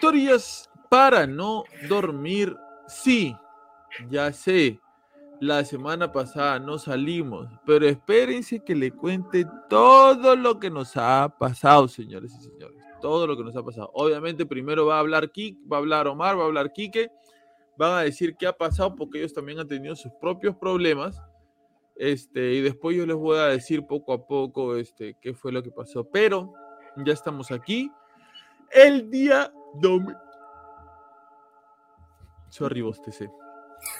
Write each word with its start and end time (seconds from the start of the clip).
Historias 0.00 0.70
para 0.88 1.26
no 1.26 1.64
dormir. 1.86 2.56
Sí, 2.88 3.36
ya 4.08 4.32
sé, 4.32 4.80
la 5.40 5.62
semana 5.62 6.10
pasada 6.10 6.58
no 6.58 6.78
salimos, 6.78 7.48
pero 7.66 7.86
espérense 7.86 8.64
que 8.64 8.74
le 8.74 8.92
cuente 8.92 9.44
todo 9.68 10.36
lo 10.36 10.58
que 10.58 10.70
nos 10.70 10.96
ha 10.96 11.28
pasado, 11.38 11.86
señores 11.86 12.32
y 12.34 12.44
señores. 12.44 12.82
Todo 13.02 13.26
lo 13.26 13.36
que 13.36 13.44
nos 13.44 13.54
ha 13.56 13.62
pasado. 13.62 13.90
Obviamente, 13.92 14.46
primero 14.46 14.86
va 14.86 14.96
a 14.96 15.00
hablar 15.00 15.30
Kik, 15.30 15.58
va 15.70 15.76
a 15.76 15.80
hablar 15.80 16.08
Omar, 16.08 16.38
va 16.38 16.44
a 16.44 16.46
hablar 16.46 16.72
Quique 16.72 17.10
van 17.76 17.98
a 17.98 18.00
decir 18.00 18.36
qué 18.36 18.46
ha 18.46 18.54
pasado 18.54 18.94
porque 18.96 19.18
ellos 19.18 19.34
también 19.34 19.58
han 19.58 19.68
tenido 19.68 19.94
sus 19.96 20.12
propios 20.12 20.56
problemas. 20.56 21.20
Este, 21.94 22.54
y 22.54 22.62
después 22.62 22.96
yo 22.96 23.04
les 23.04 23.16
voy 23.16 23.36
a 23.36 23.48
decir 23.48 23.86
poco 23.86 24.14
a 24.14 24.26
poco 24.26 24.76
este, 24.76 25.18
qué 25.20 25.34
fue 25.34 25.52
lo 25.52 25.62
que 25.62 25.70
pasó. 25.70 26.04
Pero 26.04 26.54
ya 27.04 27.12
estamos 27.12 27.50
aquí. 27.50 27.90
El 28.70 29.10
día 29.10 29.52
bostecé. 32.82 33.30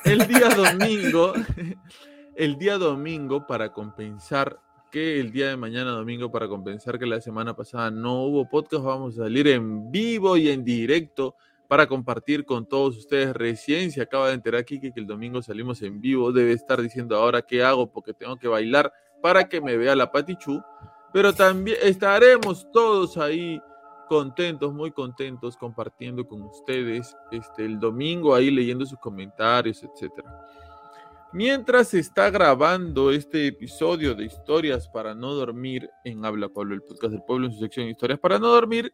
El 0.05 0.27
día 0.27 0.49
domingo. 0.51 1.33
el 2.37 2.57
día 2.57 2.79
domingo 2.79 3.47
para 3.47 3.73
compensar 3.73 4.59
que 4.91 5.21
el 5.21 5.31
día 5.31 5.49
de 5.49 5.57
mañana 5.57 5.91
domingo 5.91 6.31
para 6.31 6.49
compensar 6.49 6.99
que 6.99 7.07
la 7.07 7.21
semana 7.21 7.55
pasada 7.55 7.91
no 7.91 8.25
hubo 8.25 8.49
podcast, 8.49 8.83
vamos 8.83 9.15
a 9.19 9.25
salir 9.25 9.47
en 9.49 9.91
vivo 9.91 10.37
y 10.37 10.49
en 10.49 10.65
directo 10.65 11.37
para 11.69 11.87
compartir 11.87 12.45
con 12.45 12.67
todos 12.67 12.97
ustedes. 12.97 13.33
Recién 13.33 13.93
se 13.93 14.03
acaba 14.03 14.29
de 14.29 14.35
enterar 14.35 14.63
aquí 14.63 14.81
que 14.81 14.93
el 14.97 15.07
domingo 15.07 15.41
salimos 15.43 15.83
en 15.83 16.01
vivo. 16.01 16.33
Debe 16.33 16.53
estar 16.53 16.83
diciendo 16.83 17.17
ahora 17.17 17.43
qué 17.43 17.63
hago 17.63 17.93
porque 17.93 18.13
tengo 18.13 18.37
que 18.37 18.49
bailar 18.49 18.93
para 19.23 19.49
que 19.49 19.61
me 19.61 19.77
vea 19.77 19.95
la 19.95 20.11
Patichu. 20.11 20.61
Pero 21.13 21.33
también 21.33 21.77
estaremos 21.83 22.69
todos 22.73 23.17
ahí 23.17 23.61
contentos, 24.11 24.75
muy 24.75 24.91
contentos, 24.91 25.57
compartiendo 25.57 26.27
con 26.27 26.43
ustedes 26.43 27.17
este, 27.31 27.65
el 27.65 27.79
domingo, 27.79 28.35
ahí 28.35 28.51
leyendo 28.51 28.85
sus 28.85 28.99
comentarios, 28.99 29.85
etc. 29.85 30.13
Mientras 31.33 31.91
se 31.91 32.01
está 32.01 32.29
grabando 32.29 33.13
este 33.13 33.47
episodio 33.47 34.17
de 34.17 34.25
Historias 34.25 34.89
para 34.89 35.15
no 35.15 35.33
dormir 35.33 35.89
en 36.03 36.25
Habla 36.25 36.49
Pablo, 36.49 36.75
el 36.75 36.83
podcast 36.83 37.13
del 37.13 37.23
pueblo 37.23 37.47
en 37.47 37.53
su 37.53 37.61
sección 37.61 37.87
Historias 37.87 38.19
para 38.19 38.41
no 38.41 38.49
dormir, 38.49 38.93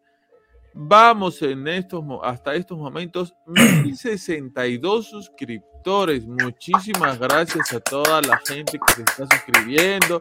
Vamos 0.79 1.41
en 1.41 1.67
estos, 1.69 2.05
hasta 2.23 2.55
estos 2.55 2.77
momentos, 2.77 3.35
1062 3.47 5.09
suscriptores. 5.09 6.27
Muchísimas 6.27 7.19
gracias 7.19 7.73
a 7.73 7.81
toda 7.81 8.21
la 8.21 8.37
gente 8.47 8.79
que 8.79 8.95
se 8.95 9.01
está 9.01 9.27
suscribiendo, 9.35 10.21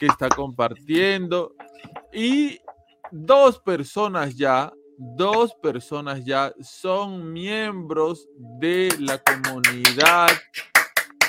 que 0.00 0.06
está 0.06 0.28
compartiendo. 0.28 1.54
Y 2.12 2.60
dos 3.12 3.60
personas 3.60 4.34
ya, 4.34 4.72
dos 4.96 5.54
personas 5.62 6.24
ya 6.24 6.52
son 6.60 7.30
miembros 7.30 8.26
de 8.58 8.88
la 8.98 9.18
comunidad 9.18 10.28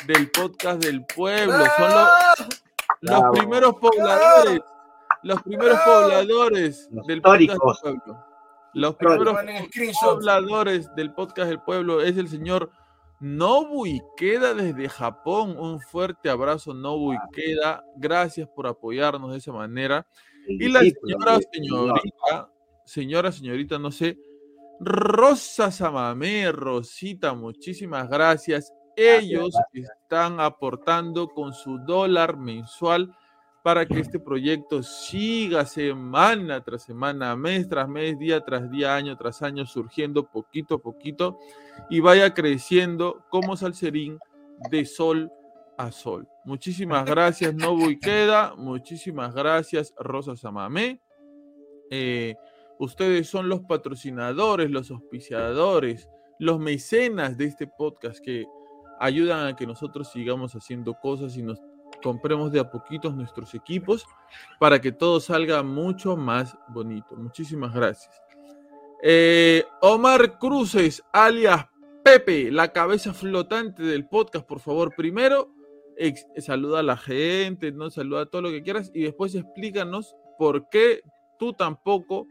del 0.08 0.32
podcast 0.32 0.82
del 0.82 1.06
pueblo. 1.06 1.66
Son 1.78 2.08
los, 3.02 3.24
primeros 3.38 3.76
pobladores, 3.76 4.62
los 5.24 5.44
primeros 5.44 5.80
pobladores 5.82 6.90
del 7.06 7.22
podcast 7.22 7.84
del 7.84 8.02
pueblo. 8.02 8.26
Los 8.74 8.96
primeros 8.96 9.38
habladores 10.02 10.96
del 10.96 11.14
podcast 11.14 11.50
del 11.50 11.62
pueblo 11.62 12.02
es 12.02 12.18
el 12.18 12.30
señor 12.30 12.72
Nobu 13.20 13.86
Ikeda 13.86 14.54
desde 14.54 14.88
Japón. 14.88 15.58
Un 15.60 15.82
fuerte 15.82 16.30
abrazo, 16.30 16.74
Nobu 16.74 17.14
Ikeda. 17.14 17.84
Gracias 17.98 18.48
por 18.48 18.68
apoyarnos 18.68 19.32
de 19.34 19.38
esa 19.38 19.52
manera. 19.52 20.08
Y 20.48 20.70
la 20.70 20.82
señora, 20.82 21.40
señorita, 21.52 22.52
señora, 22.86 23.32
señorita, 23.32 23.80
no 23.80 23.92
sé, 23.92 24.18
Rosa 24.80 25.72
Samamé, 25.72 26.52
Rosita, 26.52 27.34
muchísimas 27.34 28.10
gracias. 28.10 28.74
Ellos 28.96 29.56
están 29.74 30.40
aportando 30.40 31.28
con 31.30 31.54
su 31.54 31.80
dólar 31.80 32.38
mensual 32.38 33.16
para 33.64 33.86
que 33.86 34.00
este 34.00 34.20
proyecto 34.20 34.84
siga 34.84 35.66
semana 35.66 36.62
tras 36.62 36.84
semana, 36.84 37.36
mes 37.36 37.68
tras 37.70 37.88
mes, 37.88 38.20
día 38.20 38.42
tras 38.42 38.70
día, 38.70 38.96
año 38.96 39.16
tras 39.18 39.42
año, 39.42 39.66
surgiendo 39.66 40.30
poquito 40.30 40.76
a 40.76 40.82
poquito 40.82 41.40
y 41.90 42.02
vaya 42.02 42.34
creciendo 42.34 43.26
como 43.30 43.56
salserín 43.56 44.20
de 44.70 44.86
sol 44.86 45.32
a 45.78 45.92
sol. 45.92 46.28
Muchísimas 46.46 47.06
gracias, 47.06 47.54
Nobu 47.54 47.98
Queda. 48.00 48.56
Muchísimas 48.56 49.34
gracias, 49.34 49.94
Rosa 49.98 50.36
Samamé. 50.36 51.02
Eh, 51.90 52.36
ustedes 52.80 53.28
son 53.28 53.50
los 53.50 53.62
patrocinadores, 53.62 54.70
los 54.70 54.92
auspiciadores, 54.92 56.10
los 56.40 56.60
mecenas 56.60 57.38
de 57.38 57.46
este 57.46 57.68
podcast 57.68 58.20
que 58.20 58.46
ayudan 59.00 59.48
a 59.48 59.56
que 59.56 59.68
nosotros 59.68 60.12
sigamos 60.12 60.54
haciendo 60.54 60.94
cosas 60.96 61.36
y 61.38 61.44
nos 61.44 61.62
compremos 62.02 62.52
de 62.52 62.60
a 62.60 62.70
poquitos 62.70 63.16
nuestros 63.16 63.54
equipos 63.56 64.06
para 64.60 64.80
que 64.82 64.92
todo 64.92 65.20
salga 65.20 65.64
mucho 65.64 66.18
más 66.18 66.58
bonito. 66.70 67.16
Muchísimas 67.16 67.74
gracias. 67.74 68.22
Eh, 69.02 69.66
Omar 69.82 70.40
Cruces, 70.40 71.04
alias 71.12 71.66
Pepe, 72.04 72.52
la 72.52 72.72
cabeza 72.74 73.14
flotante 73.14 73.84
del 73.84 74.08
podcast, 74.08 74.46
por 74.46 74.60
favor, 74.60 74.94
primero 74.96 75.54
saluda 76.38 76.80
a 76.80 76.84
la 76.84 76.98
gente, 76.98 77.72
no 77.72 77.90
saluda 77.90 78.22
a 78.22 78.26
todo 78.26 78.42
lo 78.42 78.52
que 78.52 78.64
quieras 78.64 78.92
y 78.94 79.04
después 79.04 79.36
explícanos 79.36 80.16
por 80.38 80.70
qué 80.70 81.02
tú 81.38 81.54
tampoco 81.54 82.28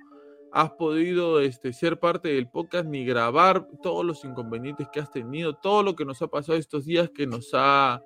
has 0.53 0.71
podido 0.73 1.41
este, 1.41 1.73
ser 1.73 1.99
parte 1.99 2.29
del 2.29 2.49
podcast 2.49 2.87
ni 2.87 3.05
grabar 3.05 3.67
todos 3.83 4.05
los 4.05 4.25
inconvenientes 4.25 4.87
que 4.93 5.01
has 5.01 5.11
tenido, 5.11 5.55
todo 5.55 5.83
lo 5.83 5.97
que 5.97 6.05
nos 6.05 6.21
ha 6.21 6.29
pasado 6.29 6.59
estos 6.59 6.85
días 6.85 7.11
que 7.11 7.27
nos 7.27 7.51
ha 7.55 8.03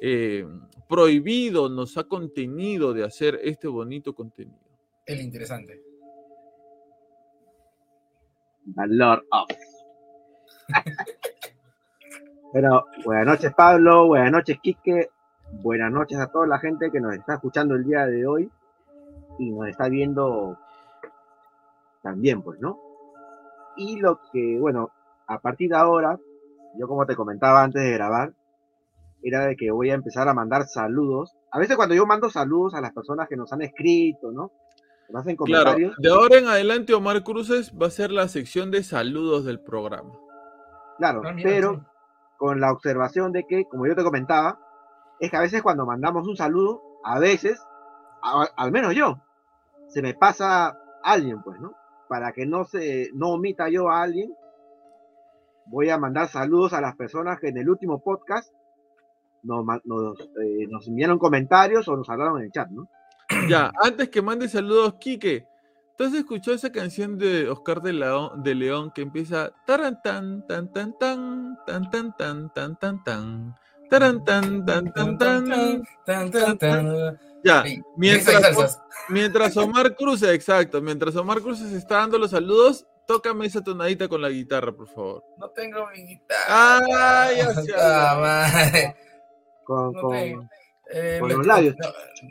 eh, 0.00 0.46
prohibido, 0.88 1.68
nos 1.68 1.96
ha 1.96 2.04
contenido 2.04 2.92
de 2.92 3.04
hacer 3.04 3.40
este 3.42 3.68
bonito 3.68 4.14
contenido. 4.14 4.58
El 5.06 5.20
interesante. 5.20 5.82
The 8.74 8.86
Lord 8.86 9.24
of. 9.30 9.48
Bueno, 12.52 12.84
buenas 13.04 13.26
noches 13.26 13.52
Pablo, 13.54 14.06
buenas 14.06 14.32
noches 14.32 14.58
Quique, 14.62 15.10
buenas 15.62 15.92
noches 15.92 16.18
a 16.18 16.28
toda 16.28 16.46
la 16.46 16.58
gente 16.58 16.90
que 16.90 17.00
nos 17.00 17.14
está 17.14 17.34
escuchando 17.34 17.74
el 17.74 17.84
día 17.84 18.06
de 18.06 18.26
hoy 18.26 18.50
y 19.38 19.50
nos 19.50 19.68
está 19.68 19.88
viendo 19.88 20.58
también, 22.02 22.42
pues, 22.42 22.58
¿no? 22.60 22.78
Y 23.76 23.98
lo 24.00 24.20
que, 24.32 24.58
bueno, 24.58 24.90
a 25.26 25.38
partir 25.38 25.70
de 25.70 25.76
ahora, 25.76 26.18
yo 26.78 26.88
como 26.88 27.06
te 27.06 27.14
comentaba 27.16 27.62
antes 27.62 27.82
de 27.82 27.92
grabar, 27.92 28.32
era 29.22 29.46
de 29.46 29.56
que 29.56 29.70
voy 29.70 29.90
a 29.90 29.94
empezar 29.94 30.28
a 30.28 30.34
mandar 30.34 30.64
saludos. 30.64 31.34
A 31.50 31.58
veces 31.58 31.76
cuando 31.76 31.94
yo 31.94 32.06
mando 32.06 32.30
saludos 32.30 32.74
a 32.74 32.80
las 32.80 32.92
personas 32.92 33.28
que 33.28 33.36
nos 33.36 33.52
han 33.52 33.62
escrito, 33.62 34.32
¿no? 34.32 34.52
Nos 35.08 35.20
hacen 35.22 35.36
Claro, 35.36 35.64
comentarios. 35.72 35.96
de 35.98 36.08
ahora 36.10 36.38
en 36.38 36.46
adelante 36.46 36.94
Omar 36.94 37.22
Cruces 37.24 37.72
va 37.80 37.86
a 37.86 37.90
ser 37.90 38.10
la 38.10 38.28
sección 38.28 38.70
de 38.70 38.82
saludos 38.82 39.44
del 39.44 39.60
programa. 39.60 40.12
Claro, 40.98 41.22
mira, 41.22 41.36
pero 41.42 41.74
sí. 41.74 41.80
Con 42.38 42.60
la 42.60 42.72
observación 42.72 43.32
de 43.32 43.44
que, 43.46 43.66
como 43.66 43.86
yo 43.86 43.94
te 43.94 44.02
comentaba, 44.04 44.58
es 45.20 45.30
que 45.30 45.36
a 45.36 45.40
veces 45.42 45.60
cuando 45.62 45.84
mandamos 45.84 46.26
un 46.26 46.36
saludo, 46.36 46.80
a 47.04 47.18
veces, 47.18 47.60
a- 48.22 48.48
al 48.56 48.72
menos 48.72 48.94
yo, 48.94 49.18
se 49.88 50.00
me 50.00 50.14
pasa 50.14 50.78
alguien, 51.02 51.42
pues, 51.42 51.60
¿no? 51.60 51.72
Para 52.08 52.32
que 52.32 52.46
no 52.46 52.64
se, 52.64 53.10
no 53.12 53.30
omita 53.32 53.68
yo 53.68 53.90
a 53.90 54.02
alguien, 54.02 54.32
voy 55.66 55.90
a 55.90 55.98
mandar 55.98 56.28
saludos 56.28 56.72
a 56.72 56.80
las 56.80 56.96
personas 56.96 57.38
que 57.38 57.48
en 57.48 57.58
el 57.58 57.68
último 57.68 57.98
podcast 58.02 58.50
nos, 59.42 59.64
eh, 60.42 60.66
nos 60.70 60.88
enviaron 60.88 61.18
comentarios 61.18 61.86
o 61.88 61.96
nos 61.96 62.08
hablaron 62.08 62.38
en 62.38 62.44
el 62.46 62.52
chat, 62.52 62.68
¿no? 62.70 62.88
Ya, 63.48 63.70
antes 63.82 64.08
que 64.08 64.22
mande 64.22 64.48
saludos, 64.48 64.94
Quique, 64.98 65.46
¿tú 65.98 66.04
has 66.04 66.14
escuchado 66.14 66.54
esa 66.56 66.70
canción 66.72 67.18
de 67.18 67.48
Oscar 67.50 67.82
de 67.82 67.92
León, 67.92 68.42
de 68.42 68.54
León 68.54 68.90
que 68.94 69.02
empieza 69.02 69.52
taran 69.66 70.00
tan 70.02 70.46
tan 70.46 70.72
tan 70.72 70.96
tan 70.96 71.58
tan 71.66 71.90
tan 71.90 72.16
tan 72.16 72.50
tan 72.52 72.78
tan 72.78 73.02
tan 73.04 73.54
taran 73.90 74.24
tan 74.24 74.64
tan 74.64 74.92
tan 74.92 75.18
tan 75.18 75.82
Tan, 76.06 76.30
tan, 76.30 76.58
tan. 76.58 77.20
ya 77.44 77.64
mientras 77.96 78.78
mientras 79.08 79.56
Omar 79.56 79.96
Cruces 79.96 80.30
exacto 80.30 80.80
mientras 80.80 81.14
Omar 81.16 81.40
Cruces 81.40 81.72
está 81.72 81.96
dando 81.96 82.18
los 82.18 82.30
saludos 82.30 82.86
tócame 83.06 83.46
esa 83.46 83.62
tonadita 83.64 84.06
con 84.08 84.20
la 84.22 84.28
guitarra 84.28 84.72
por 84.72 84.88
favor 84.88 85.24
No 85.38 85.48
tengo 85.50 85.86
mi 85.94 86.04
guitarra. 86.06 87.24
Ay, 87.24 87.36
ya 87.38 87.54
se 87.54 87.72
Ah, 87.76 88.10
habló. 88.10 88.20
madre. 88.26 88.96
Con, 89.64 89.92
No 89.92 90.00
con- 90.02 90.12
tengo. 90.12 90.48
Eh, 90.90 91.16
con 91.20 91.28
les- 91.28 91.36
los 91.38 91.46
labios. 91.46 91.74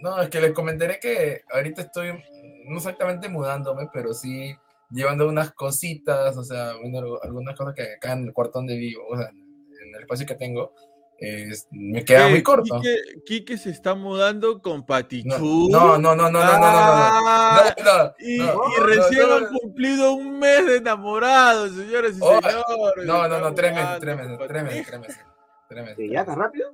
No, 0.02 0.10
no, 0.18 0.22
es 0.22 0.30
que 0.30 0.42
les 0.42 0.52
comentaré 0.52 1.00
que 1.00 1.42
ahorita 1.52 1.82
estoy 1.84 2.24
no 2.68 2.78
exactamente 2.78 3.30
mudándome, 3.30 3.90
pero 3.94 4.14
sí 4.14 4.56
llevando 4.90 5.28
unas 5.28 5.52
cositas, 5.54 6.38
o 6.38 6.44
sea, 6.44 6.72
algunas 6.72 7.56
cosas 7.56 7.74
que 7.76 7.94
acá 7.94 8.14
en 8.14 8.26
el 8.26 8.34
cuarto 8.34 8.60
donde 8.60 8.78
vivo, 8.78 9.04
o 9.10 9.18
sea, 9.18 9.30
en 9.30 9.96
el 9.96 10.02
espacio 10.02 10.26
que 10.26 10.36
tengo, 10.36 10.74
eh, 11.20 11.52
me 11.72 12.06
queda 12.06 12.28
eh, 12.28 12.32
muy 12.32 12.44
corto. 12.44 12.80
Quique, 12.80 13.22
Quique, 13.26 13.58
se 13.58 13.72
está 13.72 13.96
mudando 13.96 14.62
con 14.62 14.86
Patichú. 14.86 15.68
No, 15.70 15.98
no, 15.98 16.16
no, 16.16 16.16
no, 16.16 16.30
no, 16.30 16.40
no, 16.44 16.60
no, 16.60 17.74
no, 17.84 18.16
y, 18.20 18.40
recién 18.82 19.32
han 19.32 19.48
cumplido 19.48 20.14
un 20.14 20.38
mes 20.38 20.66
de 20.68 20.78
enamorados, 20.78 21.72
señores 21.72 22.18
y 22.18 22.20
oh, 22.22 22.40
señores. 22.40 23.06
No, 23.06 23.28
no, 23.28 23.40
no, 23.40 23.54
tres 23.54 23.74
meses, 23.74 24.00
tres 24.00 24.16
meses, 24.16 24.38
tres 24.48 24.64
meses, 24.64 24.86
tres 24.88 25.00
meses. 25.00 25.26
Tres 25.68 25.84
meses. 25.84 26.12
¿Ya 26.12 26.24
tan 26.24 26.38
rápido? 26.38 26.72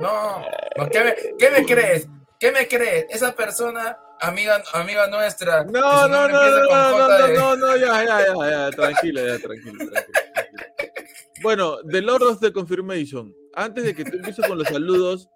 No, 0.00 0.42
¿qué 0.90 1.04
me, 1.04 1.14
¿qué 1.38 1.50
me 1.50 1.64
crees? 1.64 2.08
¿Qué 2.38 2.52
me 2.52 2.68
crees? 2.68 3.06
Esa 3.08 3.32
persona 3.34 3.96
amiga, 4.20 4.62
amiga 4.72 5.06
nuestra, 5.08 5.64
No, 5.64 6.08
no, 6.08 6.28
no, 6.28 6.28
no, 6.28 6.60
no, 6.60 6.68
J 6.68 7.28
no, 7.34 7.34
no, 7.34 7.56
no, 7.56 7.76
ya, 7.76 8.04
ya, 8.04 8.26
ya, 8.26 8.50
ya, 8.50 8.70
tranquilo, 8.70 9.26
ya, 9.26 9.38
tranquilo, 9.38 9.78
tranquilo. 9.90 10.16
Bueno, 11.42 11.76
The 11.88 12.02
Lord 12.02 12.22
of 12.22 12.40
the 12.40 12.52
Confirmation, 12.52 13.34
antes 13.54 13.84
de 13.84 13.94
que 13.94 14.04
tú 14.04 14.16
empieces 14.16 14.46
con 14.46 14.58
los 14.58 14.68
saludos, 14.68 15.28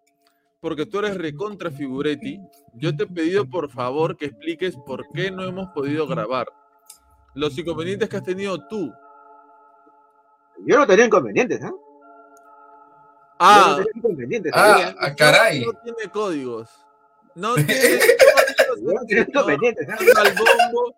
porque 0.60 0.86
tú 0.86 0.98
eres 0.98 1.16
recontra 1.16 1.70
figuretti, 1.70 2.40
yo 2.74 2.94
te 2.96 3.04
he 3.04 3.06
pedido 3.06 3.48
por 3.48 3.70
favor 3.70 4.16
que 4.16 4.26
expliques 4.26 4.76
por 4.86 5.08
qué 5.12 5.30
no 5.30 5.44
hemos 5.44 5.68
podido 5.70 6.06
grabar. 6.06 6.48
Los 7.34 7.56
inconvenientes 7.56 8.08
que 8.08 8.16
has 8.16 8.22
tenido 8.22 8.58
tú. 8.68 8.92
Yo 10.66 10.78
no 10.78 10.86
tenía 10.86 11.06
inconvenientes, 11.06 11.62
¿ah? 11.62 11.70
Yo 11.70 11.76
Ah, 13.38 13.66
no 13.70 13.76
tenía 13.76 13.92
inconvenientes. 13.94 14.52
Ah, 14.54 14.94
ah, 15.00 15.14
caray. 15.14 15.64
No 15.64 15.72
tiene 15.82 16.12
códigos. 16.12 16.68
No 17.34 17.54
tiene 17.66 18.00
manda 18.94 20.22
al 20.22 20.34
bombo, 20.34 20.94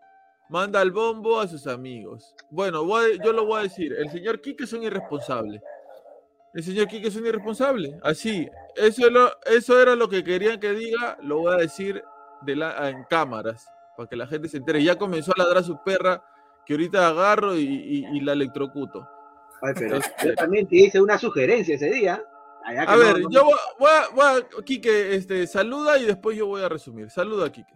manda 0.48 0.80
al 0.80 0.90
bombo 0.90 1.40
a 1.40 1.46
sus 1.48 1.66
amigos. 1.66 2.34
Bueno, 2.50 2.84
voy 2.84 3.12
a- 3.18 3.24
yo 3.24 3.32
lo 3.32 3.46
voy 3.46 3.60
a 3.60 3.62
decir. 3.64 3.92
El 3.92 4.10
señor 4.10 4.40
Quique 4.40 4.64
es 4.64 4.72
un 4.72 4.82
irresponsable. 4.82 5.62
El 6.54 6.62
señor 6.62 6.86
Quique 6.88 7.08
es 7.08 7.16
un 7.16 7.26
irresponsable. 7.26 7.98
Así, 8.02 8.48
eso, 8.76 9.06
es 9.06 9.12
lo- 9.12 9.32
eso 9.46 9.80
era 9.80 9.94
lo 9.96 10.08
que 10.08 10.22
querían 10.22 10.60
que 10.60 10.72
diga. 10.72 11.16
Lo 11.22 11.38
voy 11.38 11.54
a 11.54 11.56
decir 11.56 12.02
de 12.42 12.56
la, 12.56 12.90
en 12.90 13.04
cámaras 13.04 13.66
para 13.96 14.08
que 14.08 14.16
la 14.16 14.26
gente 14.26 14.48
se 14.48 14.58
entere. 14.58 14.82
Ya 14.82 14.96
comenzó 14.96 15.32
a 15.34 15.42
ladrar 15.42 15.64
su 15.64 15.82
perra, 15.82 16.22
que 16.66 16.74
ahorita 16.74 17.08
agarro 17.08 17.56
y, 17.56 17.62
y- 17.64 18.06
y 18.16 18.20
la 18.20 18.32
electrocuto. 18.34 19.08
Ay, 19.62 19.72
pero 19.76 19.98
yo 20.24 20.34
también 20.34 20.66
te 20.68 20.76
hice 20.76 21.00
una 21.00 21.16
sugerencia 21.18 21.74
ese 21.76 21.90
día. 21.90 22.22
A 22.64 22.94
no- 22.96 22.98
ver, 22.98 23.20
no- 23.20 23.30
yo 23.30 23.44
voy, 23.44 23.54
voy 23.78 23.90
a, 23.90 24.08
voy 24.14 24.24
a- 24.60 24.62
Quique, 24.64 25.14
este, 25.16 25.46
saluda 25.46 25.98
y 25.98 26.04
después 26.04 26.36
yo 26.36 26.46
voy 26.46 26.62
a 26.62 26.68
resumir. 26.68 27.10
Saluda, 27.10 27.50
Quique. 27.50 27.72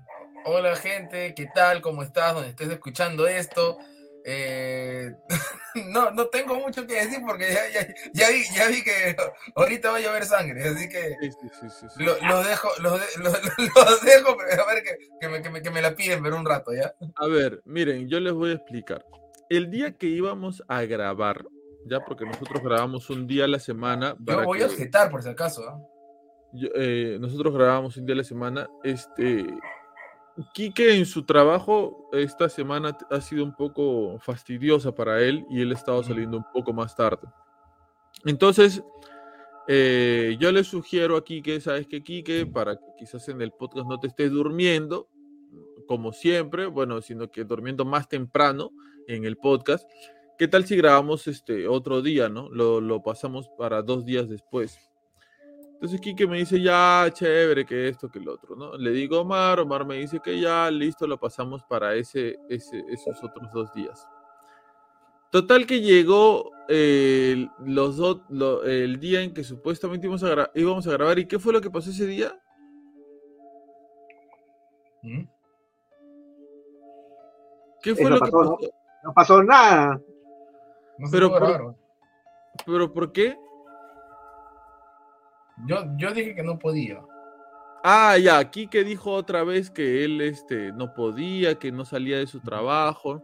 Hola 0.48 0.76
gente, 0.76 1.34
¿qué 1.34 1.48
tal? 1.52 1.82
¿Cómo 1.82 2.02
estás? 2.02 2.34
Donde 2.34 2.50
estés 2.50 2.70
escuchando 2.70 3.26
esto. 3.26 3.78
Eh, 4.24 5.12
no, 5.88 6.10
no 6.12 6.26
tengo 6.26 6.54
mucho 6.56 6.86
que 6.86 6.94
decir 6.94 7.18
porque 7.26 7.52
ya, 7.52 7.68
ya, 7.72 7.86
ya 8.12 8.28
vi, 8.30 8.42
ya 8.54 8.68
vi 8.68 8.82
que 8.82 9.16
ahorita 9.56 9.90
va 9.90 9.96
a 9.98 10.00
llover 10.00 10.24
sangre, 10.24 10.64
así 10.68 10.88
que 10.88 11.16
Sí, 11.20 11.30
sí, 11.30 11.48
sí, 11.60 11.66
sí, 11.80 11.86
sí. 11.96 12.02
lo- 12.04 12.16
los 12.28 12.46
dejo, 12.46 12.68
los, 12.80 12.92
de- 13.00 13.22
los- 13.22 13.40
los 13.76 14.02
dejo, 14.02 14.36
pero 14.36 14.62
a 14.64 14.74
ver 14.74 14.82
que, 14.82 14.96
que 15.20 15.28
me, 15.28 15.42
que, 15.42 15.50
me, 15.50 15.62
que 15.62 15.70
me 15.70 15.82
la 15.82 15.94
piden, 15.94 16.22
pero 16.22 16.36
un 16.36 16.46
rato, 16.46 16.72
¿ya? 16.72 16.92
A 17.16 17.26
ver, 17.28 17.60
miren, 17.64 18.08
yo 18.08 18.18
les 18.20 18.32
voy 18.32 18.50
a 18.50 18.54
explicar. 18.54 19.04
El 19.48 19.70
día 19.70 19.92
que 19.96 20.06
íbamos 20.06 20.62
a 20.68 20.82
grabar, 20.82 21.44
ya 21.86 22.00
porque 22.04 22.24
nosotros 22.24 22.62
grabamos 22.62 23.08
un 23.10 23.26
día 23.28 23.44
a 23.44 23.48
la 23.48 23.60
semana. 23.60 24.16
Yo 24.20 24.42
voy 24.44 24.62
a 24.62 24.66
objetar 24.66 25.08
por 25.10 25.22
si 25.22 25.28
acaso, 25.28 25.68
¿ah? 25.68 25.78
yo- 26.52 26.70
eh, 26.74 27.16
nosotros 27.20 27.54
grabamos 27.54 27.96
un 27.96 28.06
día 28.06 28.14
a 28.14 28.18
la 28.18 28.24
semana. 28.24 28.68
Este, 28.82 29.46
Quique 30.52 30.94
en 30.96 31.06
su 31.06 31.24
trabajo 31.24 32.10
esta 32.12 32.48
semana 32.48 32.96
ha 33.10 33.20
sido 33.20 33.42
un 33.42 33.54
poco 33.54 34.18
fastidiosa 34.20 34.94
para 34.94 35.22
él 35.22 35.46
y 35.48 35.62
él 35.62 35.70
ha 35.70 35.74
estado 35.74 36.02
saliendo 36.02 36.36
un 36.36 36.44
poco 36.52 36.72
más 36.74 36.94
tarde. 36.94 37.26
Entonces, 38.24 38.82
eh, 39.66 40.36
yo 40.38 40.52
le 40.52 40.62
sugiero 40.62 41.16
a 41.16 41.24
Quique, 41.24 41.60
¿sabes 41.60 41.86
qué, 41.86 42.02
Quique? 42.02 42.46
Para 42.46 42.76
que 42.76 42.84
quizás 42.98 43.28
en 43.28 43.40
el 43.40 43.52
podcast 43.52 43.86
no 43.86 43.98
te 43.98 44.08
estés 44.08 44.30
durmiendo, 44.30 45.08
como 45.86 46.12
siempre, 46.12 46.66
bueno, 46.66 47.00
sino 47.00 47.30
que 47.30 47.44
durmiendo 47.44 47.84
más 47.84 48.08
temprano 48.08 48.72
en 49.08 49.24
el 49.24 49.36
podcast. 49.36 49.88
¿Qué 50.38 50.48
tal 50.48 50.66
si 50.66 50.76
grabamos 50.76 51.26
este 51.28 51.66
otro 51.66 52.02
día, 52.02 52.28
no? 52.28 52.50
Lo, 52.50 52.80
lo 52.80 53.02
pasamos 53.02 53.48
para 53.56 53.80
dos 53.82 54.04
días 54.04 54.28
después. 54.28 54.85
Entonces 55.76 56.00
Quique 56.00 56.26
me 56.26 56.38
dice, 56.38 56.58
ya, 56.60 57.06
chévere, 57.12 57.66
que 57.66 57.88
esto, 57.88 58.08
que 58.08 58.18
el 58.18 58.28
otro, 58.30 58.56
¿no? 58.56 58.76
Le 58.78 58.90
digo 58.92 59.16
a 59.18 59.20
Omar, 59.20 59.60
Omar 59.60 59.84
me 59.86 59.96
dice 59.96 60.20
que 60.20 60.40
ya, 60.40 60.70
listo, 60.70 61.06
lo 61.06 61.20
pasamos 61.20 61.62
para 61.64 61.94
ese, 61.94 62.38
ese, 62.48 62.82
esos 62.88 63.22
otros 63.22 63.52
dos 63.52 63.72
días. 63.74 64.08
Total 65.30 65.66
que 65.66 65.82
llegó 65.82 66.50
eh, 66.68 67.46
los 67.60 67.98
do- 67.98 68.24
lo- 68.30 68.64
el 68.64 68.98
día 68.98 69.20
en 69.20 69.34
que 69.34 69.44
supuestamente 69.44 70.06
íbamos 70.06 70.22
a, 70.24 70.34
gra- 70.34 70.50
íbamos 70.54 70.86
a 70.86 70.92
grabar. 70.92 71.18
¿Y 71.18 71.26
qué 71.28 71.38
fue 71.38 71.52
lo 71.52 71.60
que 71.60 71.70
pasó 71.70 71.90
ese 71.90 72.06
día? 72.06 72.32
¿Mm? 75.02 75.24
¿Qué 77.82 77.94
fue 77.94 78.04
Eso 78.04 78.10
lo 78.10 78.16
que 78.16 78.20
pasó, 78.20 78.44
¿no? 78.44 78.56
pasó? 78.56 78.70
No 79.04 79.12
pasó 79.14 79.42
nada. 79.42 80.00
No 80.98 81.08
Pero 81.12 81.28
por- 81.28 81.62
¿no? 81.64 81.76
¿Pero 82.64 82.92
por 82.94 83.12
qué? 83.12 83.36
Yo, 85.66 85.84
yo 85.96 86.12
dije 86.12 86.34
que 86.34 86.42
no 86.42 86.58
podía. 86.58 87.00
Ah, 87.82 88.18
ya, 88.18 88.50
Quique 88.50 88.82
dijo 88.82 89.12
otra 89.12 89.44
vez 89.44 89.70
que 89.70 90.04
él 90.04 90.20
este, 90.20 90.72
no 90.72 90.92
podía, 90.92 91.56
que 91.56 91.70
no 91.70 91.84
salía 91.84 92.18
de 92.18 92.26
su 92.26 92.40
trabajo. 92.40 93.22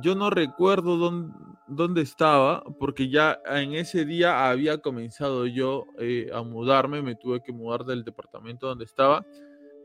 Yo 0.00 0.14
no 0.14 0.30
recuerdo 0.30 0.96
dónde, 0.96 1.34
dónde 1.66 2.02
estaba, 2.02 2.62
porque 2.78 3.08
ya 3.08 3.40
en 3.46 3.74
ese 3.74 4.04
día 4.04 4.48
había 4.48 4.78
comenzado 4.78 5.46
yo 5.46 5.84
eh, 5.98 6.30
a 6.32 6.42
mudarme, 6.42 7.02
me 7.02 7.16
tuve 7.16 7.42
que 7.42 7.52
mudar 7.52 7.84
del 7.84 8.04
departamento 8.04 8.68
donde 8.68 8.84
estaba 8.84 9.26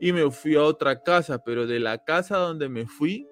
y 0.00 0.12
me 0.12 0.30
fui 0.30 0.54
a 0.54 0.62
otra 0.62 1.02
casa, 1.02 1.42
pero 1.44 1.66
de 1.66 1.80
la 1.80 2.04
casa 2.04 2.36
donde 2.36 2.68
me 2.68 2.86
fui, 2.86 3.26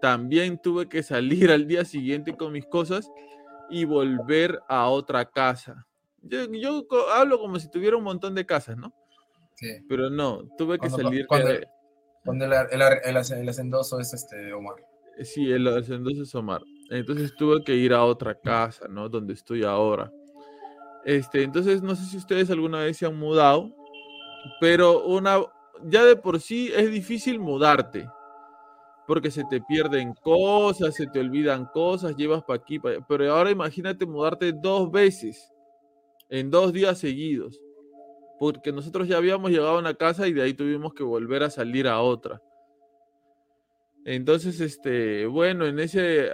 también 0.00 0.60
tuve 0.62 0.88
que 0.88 1.02
salir 1.02 1.50
al 1.50 1.66
día 1.66 1.84
siguiente 1.84 2.36
con 2.36 2.52
mis 2.52 2.66
cosas 2.66 3.10
y 3.70 3.84
volver 3.84 4.60
a 4.68 4.88
otra 4.88 5.24
casa. 5.24 5.87
Yo, 6.28 6.44
yo 6.52 6.86
hablo 7.14 7.38
como 7.38 7.58
si 7.58 7.70
tuviera 7.70 7.96
un 7.96 8.04
montón 8.04 8.34
de 8.34 8.44
casas, 8.46 8.76
¿no? 8.76 8.92
Sí. 9.54 9.68
Pero 9.88 10.08
no, 10.10 10.44
tuve 10.56 10.74
que 10.78 10.88
Cuando- 10.88 10.98
salir 11.08 11.26
cuando- 11.26 11.48
de... 11.48 11.66
Cuando 12.24 12.44
el, 12.44 12.52
el, 12.52 12.82
el, 12.82 13.16
el 13.40 13.48
hacendoso 13.48 13.98
es 14.00 14.12
este 14.12 14.52
Omar. 14.52 14.74
Sí, 15.22 15.50
el 15.50 15.66
entonces 15.66 16.34
Omar. 16.34 16.60
Entonces 16.90 17.34
tuve 17.36 17.62
que 17.64 17.74
ir 17.74 17.92
a 17.94 18.04
otra 18.04 18.34
casa, 18.34 18.86
¿no? 18.88 19.08
Donde 19.08 19.32
estoy 19.34 19.64
ahora. 19.64 20.12
Este, 21.04 21.42
entonces 21.42 21.82
no 21.82 21.94
sé 21.96 22.04
si 22.04 22.16
ustedes 22.18 22.50
alguna 22.50 22.80
vez 22.80 22.98
se 22.98 23.06
han 23.06 23.16
mudado, 23.16 23.74
pero 24.60 25.04
una 25.06 25.38
ya 25.84 26.04
de 26.04 26.16
por 26.16 26.40
sí 26.40 26.70
es 26.74 26.90
difícil 26.90 27.38
mudarte. 27.40 28.08
porque 29.06 29.30
se 29.30 29.42
te 29.44 29.62
pierden 29.62 30.12
cosas, 30.22 30.94
se 30.94 31.06
te 31.06 31.20
olvidan 31.20 31.64
cosas, 31.72 32.14
llevas 32.14 32.42
para 32.44 32.58
aquí, 32.60 32.78
pa' 32.78 32.90
allá. 32.90 32.98
pero 33.08 33.34
ahora 33.34 33.50
imagínate 33.50 34.04
mudarte 34.04 34.52
dos 34.52 34.90
veces 34.90 35.50
en 36.28 36.50
dos 36.50 36.72
días 36.72 36.98
seguidos, 36.98 37.60
porque 38.38 38.72
nosotros 38.72 39.08
ya 39.08 39.16
habíamos 39.16 39.50
llegado 39.50 39.76
a 39.76 39.78
una 39.78 39.94
casa 39.94 40.28
y 40.28 40.32
de 40.32 40.42
ahí 40.42 40.54
tuvimos 40.54 40.94
que 40.94 41.02
volver 41.02 41.42
a 41.42 41.50
salir 41.50 41.88
a 41.88 42.00
otra. 42.00 42.42
Entonces, 44.04 44.60
este, 44.60 45.26
bueno, 45.26 45.66
en 45.66 45.78
ese 45.78 46.30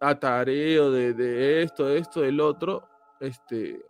atareo 0.00 0.90
de, 0.90 1.14
de 1.14 1.62
esto, 1.62 1.88
esto, 1.88 2.22
del 2.22 2.40
otro, 2.40 2.88
este, 3.20 3.80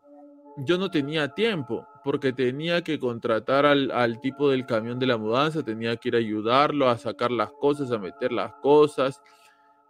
yo 0.59 0.77
no 0.77 0.91
tenía 0.91 1.29
tiempo, 1.29 1.87
porque 2.05 2.33
tenía 2.33 2.83
que 2.83 2.99
contratar 2.99 3.65
al, 3.65 3.91
al 3.91 4.21
tipo 4.21 4.51
del 4.51 4.67
camión 4.67 4.99
de 4.99 5.07
la 5.07 5.17
mudanza, 5.17 5.63
tenía 5.63 5.97
que 5.97 6.09
ir 6.09 6.17
a 6.17 6.19
ayudarlo 6.19 6.89
a 6.89 6.99
sacar 6.99 7.31
las 7.31 7.53
cosas, 7.53 7.91
a 7.93 7.99
meter 7.99 8.33
las 8.33 8.53
cosas. 8.55 9.23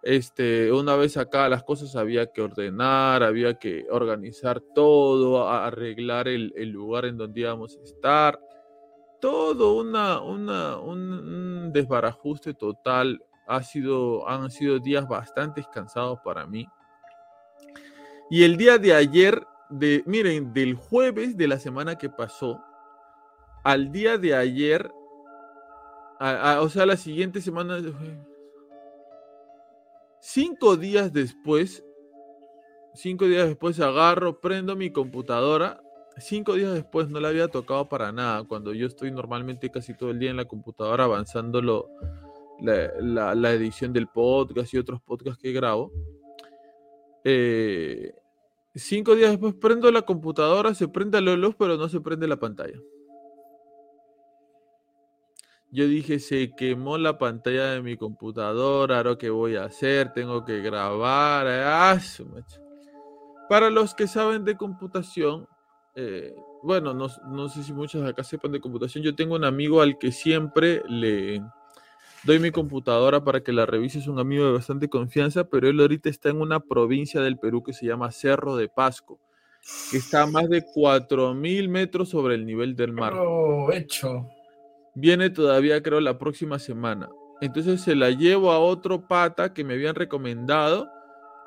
Este, 0.03 0.73
una 0.73 0.97
vez 0.97 1.13
sacadas 1.13 1.49
las 1.49 1.63
cosas 1.63 1.95
había 1.95 2.27
que 2.33 2.43
ordenar, 2.43 3.23
había 3.23 3.55
que 3.55 3.87
organizar 3.89 4.61
todo, 4.75 5.49
arreglar 5.49 6.27
el, 6.27 6.53
el 6.57 6.71
lugar 6.71 7.05
en 7.05 7.17
donde 7.17 7.41
íbamos 7.43 7.77
a 7.77 7.83
estar. 7.85 8.41
Todo 9.21 9.75
una, 9.77 10.21
una, 10.21 10.79
un, 10.79 10.99
un 11.13 11.73
desbarajuste 11.73 12.53
total. 12.55 13.23
Ha 13.47 13.63
sido, 13.63 14.29
han 14.29 14.51
sido 14.51 14.81
días 14.81 15.07
bastante 15.07 15.65
cansados 15.73 16.19
para 16.25 16.47
mí. 16.47 16.67
Y 18.29 18.43
el 18.43 18.57
día 18.57 18.79
de 18.79 18.95
ayer, 18.95 19.47
de, 19.71 20.03
miren, 20.07 20.53
del 20.53 20.75
jueves 20.75 21.37
de 21.37 21.47
la 21.47 21.59
semana 21.61 21.97
que 21.97 22.09
pasó 22.11 22.61
al 23.63 23.93
día 23.93 24.19
de 24.19 24.35
ayer, 24.35 24.91
a- 26.19 26.55
a- 26.55 26.63
o 26.63 26.69
sea, 26.69 26.87
la 26.87 26.97
siguiente 26.97 27.41
semana, 27.41 27.79
cinco 30.23 30.77
días 30.77 31.13
después, 31.13 31.85
cinco 32.95 33.27
días 33.27 33.49
después 33.49 33.79
agarro, 33.81 34.41
prendo 34.41 34.77
mi 34.77 34.91
computadora. 34.91 35.83
Cinco 36.19 36.55
días 36.55 36.73
después 36.75 37.09
no 37.09 37.21
la 37.21 37.29
había 37.29 37.49
tocado 37.49 37.89
para 37.89 38.13
nada, 38.13 38.45
cuando 38.45 38.73
yo 38.73 38.87
estoy 38.87 39.11
normalmente 39.11 39.71
casi 39.71 39.95
todo 39.97 40.11
el 40.11 40.19
día 40.19 40.31
en 40.31 40.37
la 40.37 40.45
computadora 40.45 41.05
avanzando 41.05 41.61
la- 42.61 43.35
la 43.35 43.53
edición 43.53 43.93
del 43.93 44.07
podcast 44.09 44.73
y 44.73 44.79
otros 44.79 45.01
podcasts 45.01 45.43
que 45.43 45.53
grabo. 45.53 45.91
Eh, 47.25 48.13
cinco 48.75 49.15
días 49.17 49.31
después 49.31 49.55
prendo 49.55 49.91
la 49.91 50.03
computadora, 50.03 50.75
se 50.75 50.87
prende 50.87 51.21
la 51.21 51.35
luz, 51.35 51.55
pero 51.59 51.77
no 51.77 51.89
se 51.89 52.01
prende 52.01 52.29
la 52.29 52.37
pantalla. 52.39 52.79
Yo 55.75 55.89
dije, 55.89 56.19
se 56.19 56.55
quemó 56.55 56.99
la 56.99 57.17
pantalla 57.17 57.71
de 57.71 57.81
mi 57.81 57.97
computadora, 57.97 58.99
ahora 58.99 59.17
qué 59.17 59.31
voy 59.31 59.57
a 59.57 59.65
hacer, 59.65 60.13
tengo 60.13 60.45
que 60.45 60.61
grabar. 60.61 61.47
ah. 61.49 61.99
Para 63.49 63.71
los 63.71 63.95
que 63.95 64.07
saben 64.07 64.45
de 64.45 64.55
computación, 64.55 65.49
eh, 65.95 66.37
bueno, 66.63 66.93
no, 66.93 67.09
sé 67.49 67.63
si 67.63 67.73
muchos 67.73 68.07
acá 68.07 68.23
sepan 68.23 68.53
de 68.53 68.61
computación, 68.61 69.03
yo 69.03 69.15
tengo 69.15 69.35
un 69.35 69.47
amigo 69.47 69.81
al 69.81 69.97
que 69.97 70.13
siempre 70.13 70.83
le 70.91 71.43
doy 72.25 72.39
mi 72.39 72.51
computadora 72.51 73.25
para 73.25 73.43
que 73.43 73.53
la 73.53 73.65
revise, 73.65 73.99
es 73.99 74.09
un 74.09 74.19
amigo 74.19 74.45
de 74.45 74.53
bastante 74.53 74.91
confianza, 74.91 75.45
pero 75.45 75.71
él 75.71 75.81
ahorita 75.81 76.11
está 76.11 76.29
en 76.29 76.43
una 76.43 76.61
provincia 76.61 77.23
del 77.23 77.39
Perú 77.39 77.63
que 77.63 77.73
se 77.73 77.87
llama 77.87 78.13
Cerro 78.13 78.57
de 78.57 78.69
Pasco, 78.69 79.19
que 79.91 79.97
está 79.97 80.25
a 80.25 80.27
más 80.27 80.51
de 80.51 80.67
4.000 80.67 81.69
metros 81.71 82.11
sobre 82.11 82.35
el 82.35 82.45
nivel 82.45 82.77
del 82.77 82.93
mar. 82.93 83.15
Provecho. 83.15 84.29
Viene 84.95 85.31
todavía, 85.31 85.83
creo, 85.83 86.01
la 86.01 86.19
próxima 86.19 86.59
semana. 86.59 87.09
Entonces 87.41 87.81
se 87.81 87.95
la 87.95 88.11
llevo 88.11 88.53
a 88.53 88.59
otro 88.59 89.07
pata 89.09 89.53
que 89.53 89.65
me 89.65 89.75
habían 89.75 89.95
recomendado, 89.95 90.89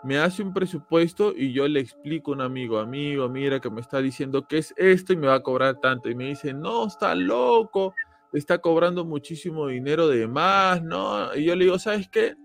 me 0.04 0.18
hace 0.18 0.44
un 0.44 0.54
presupuesto 0.54 1.34
y 1.36 1.54
yo 1.54 1.68
le 1.68 1.80
explico 1.80 2.32
a 2.32 2.36
un 2.36 2.42
amigo, 2.42 2.80
amigo, 2.80 3.28
mira 3.30 3.60
que 3.60 3.70
me 3.70 3.82
está 3.82 4.00
diciendo 4.00 4.48
que 4.48 4.58
es 4.58 4.74
esto 4.78 5.14
y 5.14 5.18
me 5.18 5.28
va 5.28 5.36
a 5.36 5.44
cobrar 5.44 5.80
tanto. 5.80 6.10
Y 6.10 6.16
me 6.16 6.25
dice, 6.25 6.54
no, 6.54 6.86
está 6.88 7.16
loco, 7.16 7.94
está 8.34 8.58
cobrando 8.58 9.06
muchísimo 9.06 9.68
dinero 9.68 10.08
de 10.08 10.28
más, 10.28 10.84
¿no? 10.84 11.34
Y 11.36 11.46
yo 11.46 11.56
le 11.56 11.66
digo, 11.66 11.80
¿sabes 11.80 12.08
qué? 12.10 12.36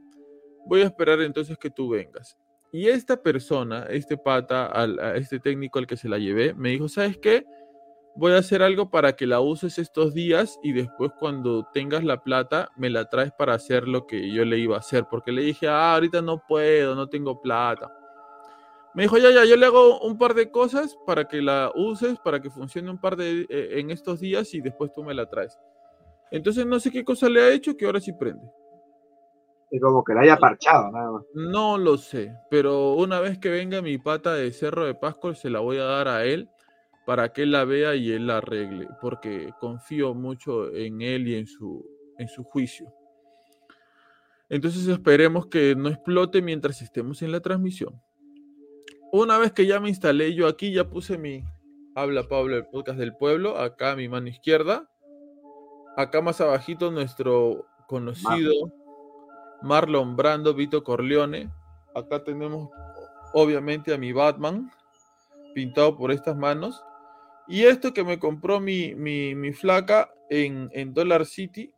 Voy 0.66 0.83
a 0.83 0.87
esperar 0.87 1.21
entonces 1.21 1.59
que 1.59 1.71
tú 1.71 1.90
vengas. 1.90 2.38
Y 2.73 2.87
esta 2.87 3.21
persona, 3.21 3.87
este 3.90 4.16
pata, 4.16 4.71
a 4.73 5.16
este 5.16 5.40
técnico 5.40 5.78
al 5.78 5.87
que 5.87 5.97
se 5.97 6.09
la 6.09 6.19
llevé, 6.19 6.54
me 6.54 6.71
dijo, 6.71 6.88
¿sabes 6.88 7.19
qué? 7.19 7.45
Voy 8.14 8.32
a 8.32 8.38
hacer 8.38 8.62
algo 8.62 8.90
para 8.90 9.14
que 9.14 9.26
la 9.26 9.40
uses 9.40 9.78
estos 9.78 10.14
días 10.14 10.58
y 10.62 10.72
después 10.72 11.12
cuando 11.18 11.64
tengas 11.72 12.04
la 12.04 12.22
plata 12.22 12.70
me 12.76 12.90
la 12.90 13.08
traes 13.08 13.32
para 13.32 13.54
hacer 13.54 13.88
lo 13.88 14.06
que 14.06 14.30
yo 14.30 14.44
le 14.44 14.58
iba 14.58 14.76
a 14.76 14.80
hacer, 14.80 15.06
porque 15.10 15.32
le 15.32 15.42
dije, 15.42 15.68
ah, 15.68 15.94
ahorita 15.94 16.20
no 16.22 16.42
puedo, 16.46 16.94
no 16.94 17.08
tengo 17.08 17.40
plata. 17.40 17.90
Me 18.92 19.04
dijo, 19.04 19.18
ya, 19.18 19.30
ya, 19.30 19.44
yo 19.44 19.56
le 19.56 19.66
hago 19.66 20.00
un 20.00 20.18
par 20.18 20.34
de 20.34 20.50
cosas 20.50 20.98
para 21.06 21.26
que 21.26 21.40
la 21.40 21.70
uses, 21.76 22.18
para 22.18 22.40
que 22.40 22.50
funcione 22.50 22.90
un 22.90 23.00
par 23.00 23.16
de 23.16 23.46
eh, 23.48 23.78
en 23.78 23.90
estos 23.90 24.18
días 24.18 24.52
y 24.52 24.60
después 24.60 24.92
tú 24.92 25.04
me 25.04 25.14
la 25.14 25.26
traes. 25.26 25.56
Entonces 26.32 26.66
no 26.66 26.80
sé 26.80 26.90
qué 26.90 27.04
cosa 27.04 27.28
le 27.28 27.40
ha 27.40 27.50
hecho 27.50 27.76
que 27.76 27.86
ahora 27.86 28.00
sí 28.00 28.12
prende. 28.12 28.50
Es 29.70 29.80
como 29.80 30.02
que 30.02 30.14
la 30.14 30.22
haya 30.22 30.36
parchado, 30.36 30.90
nada 30.90 31.12
más. 31.12 31.22
No 31.34 31.78
lo 31.78 31.96
sé, 31.96 32.34
pero 32.50 32.94
una 32.94 33.20
vez 33.20 33.38
que 33.38 33.50
venga 33.50 33.80
mi 33.80 33.98
pata 33.98 34.34
de 34.34 34.50
Cerro 34.50 34.84
de 34.84 34.96
Pasco, 34.96 35.32
se 35.34 35.48
la 35.48 35.60
voy 35.60 35.78
a 35.78 35.84
dar 35.84 36.08
a 36.08 36.24
él 36.24 36.50
para 37.07 37.33
que 37.33 37.42
él 37.42 37.52
la 37.52 37.64
vea 37.64 37.95
y 37.95 38.12
él 38.12 38.26
la 38.26 38.38
arregle, 38.38 38.88
porque 39.00 39.52
confío 39.59 40.14
mucho 40.14 40.73
en 40.75 41.02
él 41.02 41.28
y 41.28 41.35
en 41.35 41.47
su, 41.47 41.85
en 42.19 42.28
su 42.28 42.45
juicio. 42.45 42.92
Entonces 44.49 44.87
esperemos 44.88 45.47
que 45.47 45.75
no 45.76 45.88
explote 45.88 46.42
mientras 46.42 46.83
estemos 46.83 47.23
en 47.23 47.33
la 47.33 47.40
transmisión. 47.40 48.00
Una 49.12 49.38
vez 49.38 49.52
que 49.52 49.66
ya 49.66 49.80
me 49.80 49.88
instalé 49.88 50.35
yo 50.35 50.47
aquí, 50.47 50.73
ya 50.73 50.88
puse 50.88 51.19
mi 51.19 51.45
Habla 51.95 52.28
Pablo, 52.28 52.57
el 52.57 52.66
podcast 52.66 52.99
del 52.99 53.16
pueblo, 53.16 53.59
acá 53.59 53.92
a 53.92 53.97
mi 53.97 54.09
mano 54.09 54.28
izquierda. 54.28 54.88
Acá 55.97 56.21
más 56.21 56.40
abajito 56.40 56.90
nuestro 56.90 57.66
conocido 57.88 58.73
Marlon 59.62 60.16
Brando, 60.16 60.54
Vito 60.54 60.85
Corleone. 60.85 61.50
Acá 61.95 62.23
tenemos 62.23 62.71
obviamente 63.33 63.92
a 63.92 63.99
mi 63.99 64.12
Batman, 64.12 64.71
pintado 65.54 65.97
por 65.97 66.12
estas 66.12 66.37
manos. 66.37 66.83
Y 67.50 67.64
esto 67.64 67.92
que 67.92 68.04
me 68.04 68.21
compró 68.21 68.61
mi, 68.61 68.95
mi, 68.95 69.35
mi 69.35 69.52
flaca 69.52 70.14
en, 70.30 70.71
en 70.73 70.95
Dollar 70.95 71.26
City, 71.26 71.75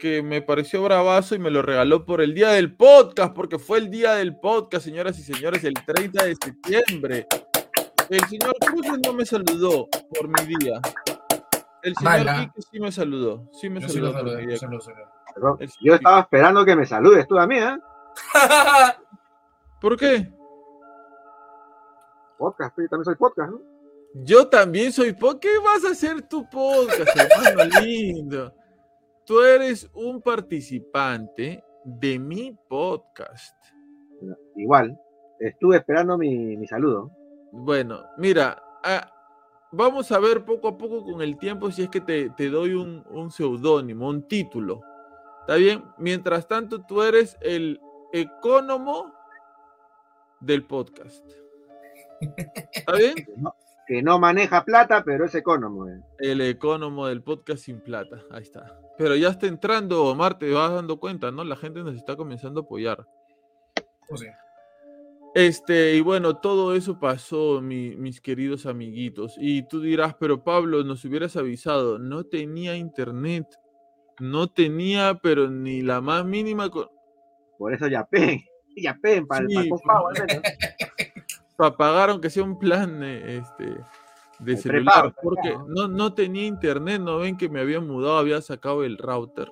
que 0.00 0.20
me 0.20 0.42
pareció 0.42 0.82
bravazo 0.82 1.36
y 1.36 1.38
me 1.38 1.52
lo 1.52 1.62
regaló 1.62 2.04
por 2.04 2.20
el 2.20 2.34
día 2.34 2.48
del 2.48 2.74
podcast, 2.74 3.32
porque 3.34 3.60
fue 3.60 3.78
el 3.78 3.88
día 3.88 4.14
del 4.14 4.36
podcast, 4.36 4.84
señoras 4.84 5.16
y 5.20 5.22
señores, 5.22 5.62
el 5.62 5.74
30 5.74 6.24
de 6.24 6.34
septiembre. 6.34 7.26
El 8.10 8.20
señor 8.22 8.56
Cruz 8.66 8.86
no 9.06 9.12
me 9.12 9.24
saludó 9.24 9.86
por 10.12 10.26
mi 10.26 10.56
día. 10.56 10.80
El 11.84 11.94
señor. 11.94 12.36
Quique 12.40 12.62
sí 12.72 12.80
me 12.80 12.90
saludó. 12.90 13.48
Sí 13.52 13.70
me 13.70 13.80
Yo 13.80 13.88
sí 13.88 13.94
saludó 13.94 14.12
por 14.12 14.24
mi 14.24 14.46
día. 14.46 14.56
yo 14.56 15.58
Yo 15.82 15.94
estaba 15.94 16.18
esperando 16.18 16.64
que 16.64 16.74
me 16.74 16.84
saludes 16.84 17.28
tú 17.28 17.38
a 17.38 17.46
mí, 17.46 17.58
¿eh? 17.58 17.78
¿Por 19.80 19.96
qué? 19.96 20.32
Podcast, 22.36 22.76
yo 22.76 22.88
también 22.88 23.04
soy 23.04 23.14
podcast, 23.14 23.52
¿no? 23.52 23.73
Yo 24.14 24.48
también 24.48 24.92
soy 24.92 25.12
po- 25.12 25.38
¿Qué 25.40 25.58
vas 25.58 25.84
a 25.84 25.90
hacer 25.90 26.22
tu 26.22 26.48
podcast, 26.48 27.10
hermano 27.16 27.80
lindo? 27.80 28.54
Tú 29.24 29.40
eres 29.40 29.90
un 29.94 30.20
participante 30.22 31.64
de 31.84 32.18
mi 32.18 32.56
podcast. 32.68 33.56
Igual, 34.56 34.98
estuve 35.40 35.78
esperando 35.78 36.16
mi, 36.16 36.56
mi 36.56 36.66
saludo. 36.66 37.10
Bueno, 37.50 38.02
mira, 38.18 38.62
vamos 39.72 40.12
a 40.12 40.18
ver 40.18 40.44
poco 40.44 40.68
a 40.68 40.78
poco 40.78 41.04
con 41.04 41.20
el 41.20 41.36
tiempo 41.38 41.70
si 41.70 41.82
es 41.82 41.88
que 41.88 42.00
te, 42.00 42.30
te 42.30 42.48
doy 42.50 42.74
un, 42.74 43.04
un 43.10 43.30
seudónimo, 43.30 44.08
un 44.08 44.28
título. 44.28 44.80
¿Está 45.40 45.56
bien? 45.56 45.82
Mientras 45.98 46.46
tanto, 46.46 46.82
tú 46.86 47.02
eres 47.02 47.36
el 47.40 47.80
ecónomo 48.12 49.12
del 50.40 50.64
podcast. 50.66 51.28
¿Está 52.72 52.92
bien? 52.92 53.14
No, 53.36 53.54
que 53.86 54.02
no 54.02 54.18
maneja 54.18 54.64
plata, 54.64 55.02
pero 55.04 55.24
es 55.26 55.34
económico. 55.34 55.88
¿eh? 55.88 56.00
El 56.18 56.40
ecónomo 56.40 57.06
del 57.06 57.22
podcast 57.22 57.64
sin 57.64 57.80
plata. 57.80 58.22
Ahí 58.30 58.42
está. 58.42 58.78
Pero 58.96 59.16
ya 59.16 59.28
está 59.28 59.46
entrando, 59.46 60.04
Omar, 60.04 60.38
te 60.38 60.50
vas 60.52 60.72
dando 60.72 60.98
cuenta, 61.00 61.30
¿no? 61.30 61.44
La 61.44 61.56
gente 61.56 61.82
nos 61.82 61.96
está 61.96 62.16
comenzando 62.16 62.60
a 62.60 62.62
apoyar. 62.64 63.06
Pues 64.08 64.20
sí. 64.20 64.26
Este, 65.34 65.96
y 65.96 66.00
bueno, 66.00 66.36
todo 66.36 66.76
eso 66.76 67.00
pasó, 67.00 67.60
mi- 67.60 67.96
mis 67.96 68.20
queridos 68.20 68.66
amiguitos. 68.66 69.34
Y 69.36 69.66
tú 69.66 69.80
dirás, 69.80 70.14
pero 70.14 70.44
Pablo, 70.44 70.84
nos 70.84 71.04
hubieras 71.04 71.36
avisado. 71.36 71.98
No 71.98 72.22
tenía 72.24 72.76
internet. 72.76 73.46
No 74.20 74.46
tenía, 74.46 75.18
pero 75.20 75.50
ni 75.50 75.82
la 75.82 76.00
más 76.00 76.24
mínima. 76.24 76.70
Por 77.58 77.74
eso 77.74 77.88
ya 77.88 78.04
pen, 78.04 78.40
ya 78.76 78.96
pen, 79.02 79.26
para 79.26 79.44
Sí, 79.48 79.56
el 79.56 79.68
pago 79.84 80.08
al 80.08 80.14
menos. 80.14 80.42
para 81.56 81.76
pagar 81.76 82.10
aunque 82.10 82.30
sea 82.30 82.42
un 82.42 82.58
plan 82.58 83.02
eh, 83.02 83.38
este, 83.38 83.76
de 84.38 84.52
El 84.52 84.58
celular, 84.58 85.02
prepago, 85.02 85.14
porque 85.22 85.56
no, 85.68 85.88
no 85.88 86.12
tenía 86.12 86.46
internet, 86.46 87.00
no 87.00 87.18
ven 87.18 87.36
que 87.36 87.48
me 87.48 87.60
había 87.60 87.80
mudado, 87.80 88.18
había 88.18 88.40
sacado 88.40 88.84
el 88.84 88.98
router 88.98 89.50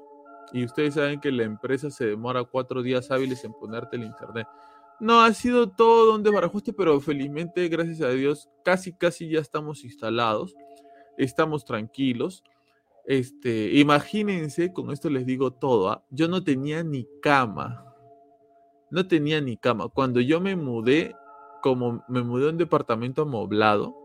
y 0.52 0.64
ustedes 0.64 0.94
saben 0.94 1.20
que 1.20 1.32
la 1.32 1.44
empresa 1.44 1.90
se 1.90 2.06
demora 2.06 2.44
cuatro 2.44 2.82
días 2.82 3.10
hábiles 3.10 3.42
en 3.44 3.52
ponerte 3.54 3.96
el 3.96 4.04
internet. 4.04 4.46
No, 5.00 5.22
ha 5.22 5.32
sido 5.32 5.70
todo 5.70 6.14
un 6.14 6.22
desbarajuste, 6.22 6.72
pero 6.72 7.00
felizmente, 7.00 7.66
gracias 7.68 8.02
a 8.02 8.10
Dios, 8.10 8.48
casi, 8.62 8.92
casi 8.92 9.28
ya 9.28 9.40
estamos 9.40 9.82
instalados, 9.82 10.54
estamos 11.16 11.64
tranquilos. 11.64 12.44
Este, 13.06 13.72
imagínense, 13.72 14.72
con 14.72 14.92
esto 14.92 15.10
les 15.10 15.26
digo 15.26 15.52
todo, 15.52 15.90
¿ah? 15.90 16.04
yo 16.10 16.28
no 16.28 16.44
tenía 16.44 16.84
ni 16.84 17.08
cama, 17.20 17.94
no 18.90 19.08
tenía 19.08 19.40
ni 19.40 19.56
cama. 19.56 19.88
Cuando 19.88 20.20
yo 20.20 20.40
me 20.40 20.54
mudé, 20.54 21.16
como 21.62 22.04
me 22.08 22.22
mudé 22.22 22.46
a 22.46 22.50
un 22.50 22.58
departamento 22.58 23.22
amoblado, 23.22 23.96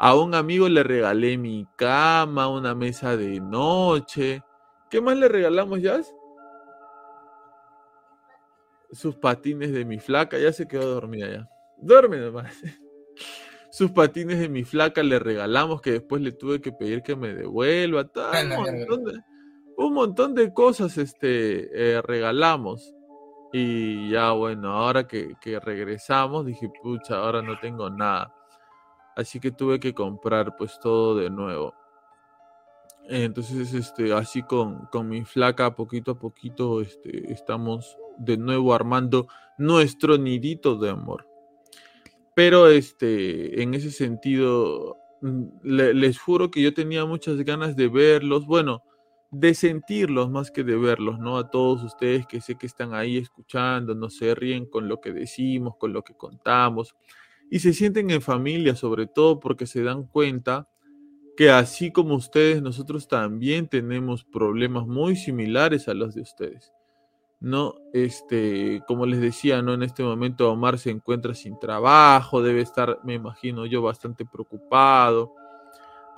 a 0.00 0.16
un 0.16 0.34
amigo 0.34 0.68
le 0.68 0.82
regalé 0.82 1.38
mi 1.38 1.66
cama, 1.76 2.48
una 2.48 2.74
mesa 2.74 3.16
de 3.16 3.40
noche. 3.40 4.42
¿Qué 4.90 5.00
más 5.00 5.16
le 5.16 5.28
regalamos, 5.28 5.80
Jazz? 5.80 6.14
Sus 8.90 9.16
patines 9.16 9.72
de 9.72 9.84
mi 9.84 9.98
flaca, 9.98 10.38
ya 10.38 10.52
se 10.52 10.66
quedó 10.66 10.94
dormida 10.94 11.28
ya. 11.28 11.48
Duerme 11.76 12.18
nomás. 12.18 12.54
Sus 13.70 13.90
patines 13.90 14.38
de 14.38 14.48
mi 14.48 14.64
flaca 14.64 15.02
le 15.02 15.18
regalamos, 15.18 15.82
que 15.82 15.92
después 15.92 16.22
le 16.22 16.32
tuve 16.32 16.60
que 16.60 16.72
pedir 16.72 17.02
que 17.02 17.14
me 17.14 17.34
devuelva. 17.34 18.08
un, 18.42 18.48
montón 18.48 19.04
de, 19.04 19.20
un, 19.76 19.92
montón 19.92 20.34
de, 20.34 20.54
cosas 20.54 20.96
este, 20.96 21.68
eh, 21.74 22.02
regalamos. 22.02 22.94
Y 23.52 24.10
ya 24.10 24.32
bueno, 24.32 24.72
ahora 24.72 25.06
que, 25.06 25.34
que 25.40 25.58
regresamos, 25.58 26.44
dije, 26.44 26.70
pucha, 26.82 27.16
ahora 27.16 27.42
no 27.42 27.58
tengo 27.58 27.88
nada. 27.88 28.34
Así 29.16 29.40
que 29.40 29.50
tuve 29.50 29.80
que 29.80 29.94
comprar 29.94 30.56
pues 30.56 30.78
todo 30.80 31.16
de 31.16 31.30
nuevo. 31.30 31.74
Entonces, 33.08 33.72
este, 33.72 34.12
así 34.12 34.42
con, 34.42 34.86
con 34.92 35.08
mi 35.08 35.24
flaca, 35.24 35.74
poquito 35.74 36.12
a 36.12 36.18
poquito, 36.18 36.82
este, 36.82 37.32
estamos 37.32 37.96
de 38.18 38.36
nuevo 38.36 38.74
armando 38.74 39.28
nuestro 39.56 40.18
nidito 40.18 40.76
de 40.76 40.90
amor. 40.90 41.26
Pero 42.34 42.68
este, 42.68 43.62
en 43.62 43.72
ese 43.72 43.90
sentido, 43.90 44.98
mm, 45.22 45.44
les 45.62 46.18
juro 46.18 46.50
que 46.50 46.60
yo 46.60 46.74
tenía 46.74 47.06
muchas 47.06 47.38
ganas 47.38 47.76
de 47.76 47.88
verlos, 47.88 48.46
bueno, 48.46 48.82
de 49.30 49.54
sentirlos 49.54 50.30
más 50.30 50.50
que 50.50 50.64
de 50.64 50.76
verlos, 50.76 51.18
¿no? 51.18 51.36
A 51.36 51.50
todos 51.50 51.82
ustedes 51.82 52.26
que 52.26 52.40
sé 52.40 52.56
que 52.56 52.66
están 52.66 52.94
ahí 52.94 53.18
escuchando, 53.18 53.94
no 53.94 54.08
se 54.10 54.34
ríen 54.34 54.66
con 54.66 54.88
lo 54.88 55.00
que 55.00 55.12
decimos, 55.12 55.76
con 55.76 55.92
lo 55.92 56.02
que 56.02 56.14
contamos, 56.14 56.96
y 57.50 57.58
se 57.60 57.72
sienten 57.72 58.10
en 58.10 58.22
familia, 58.22 58.74
sobre 58.74 59.06
todo 59.06 59.40
porque 59.40 59.66
se 59.66 59.82
dan 59.82 60.04
cuenta 60.04 60.68
que 61.36 61.50
así 61.50 61.92
como 61.92 62.14
ustedes, 62.14 62.62
nosotros 62.62 63.06
también 63.06 63.68
tenemos 63.68 64.24
problemas 64.24 64.86
muy 64.86 65.14
similares 65.14 65.88
a 65.88 65.94
los 65.94 66.14
de 66.14 66.22
ustedes. 66.22 66.72
No, 67.40 67.76
este, 67.92 68.82
como 68.88 69.06
les 69.06 69.20
decía, 69.20 69.62
no 69.62 69.72
en 69.72 69.84
este 69.84 70.02
momento 70.02 70.50
Omar 70.50 70.78
se 70.78 70.90
encuentra 70.90 71.34
sin 71.34 71.56
trabajo, 71.60 72.42
debe 72.42 72.62
estar, 72.62 72.98
me 73.04 73.14
imagino 73.14 73.66
yo, 73.66 73.82
bastante 73.82 74.24
preocupado, 74.26 75.32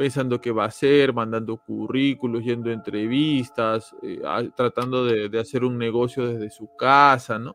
pensando 0.01 0.41
qué 0.41 0.51
va 0.51 0.65
a 0.65 0.69
hacer, 0.69 1.13
mandando 1.13 1.59
currículos, 1.59 2.43
yendo 2.43 2.71
a 2.71 2.73
entrevistas, 2.73 3.95
eh, 4.03 4.23
tratando 4.57 5.05
de, 5.05 5.29
de 5.29 5.39
hacer 5.39 5.63
un 5.63 5.77
negocio 5.77 6.27
desde 6.27 6.49
su 6.49 6.75
casa, 6.75 7.39
¿no? 7.39 7.55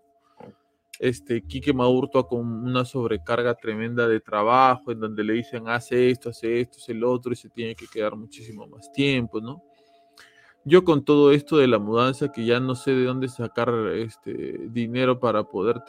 este, 0.99 1.41
Quique 1.41 1.73
Maurto 1.73 2.27
con 2.27 2.45
una 2.45 2.85
sobrecarga 2.85 3.55
tremenda 3.55 4.07
de 4.07 4.19
trabajo, 4.19 4.91
en 4.91 4.99
donde 4.99 5.23
le 5.23 5.33
dicen 5.33 5.67
hace 5.69 6.11
esto, 6.11 6.29
hace 6.29 6.61
esto, 6.61 6.77
hace 6.77 6.91
el 6.91 7.03
otro, 7.03 7.33
y 7.33 7.35
se 7.35 7.49
tiene 7.49 7.73
que 7.73 7.87
quedar 7.87 8.15
muchísimo 8.15 8.67
más 8.67 8.91
tiempo, 8.91 9.41
¿no? 9.41 9.63
Yo 10.63 10.83
con 10.83 11.03
todo 11.03 11.31
esto 11.31 11.57
de 11.57 11.67
la 11.67 11.79
mudanza, 11.79 12.31
que 12.31 12.45
ya 12.45 12.59
no 12.59 12.75
sé 12.75 12.91
de 12.91 13.05
dónde 13.05 13.27
sacar 13.27 13.71
este 13.95 14.67
dinero 14.69 15.19
para 15.19 15.43
poder 15.45 15.81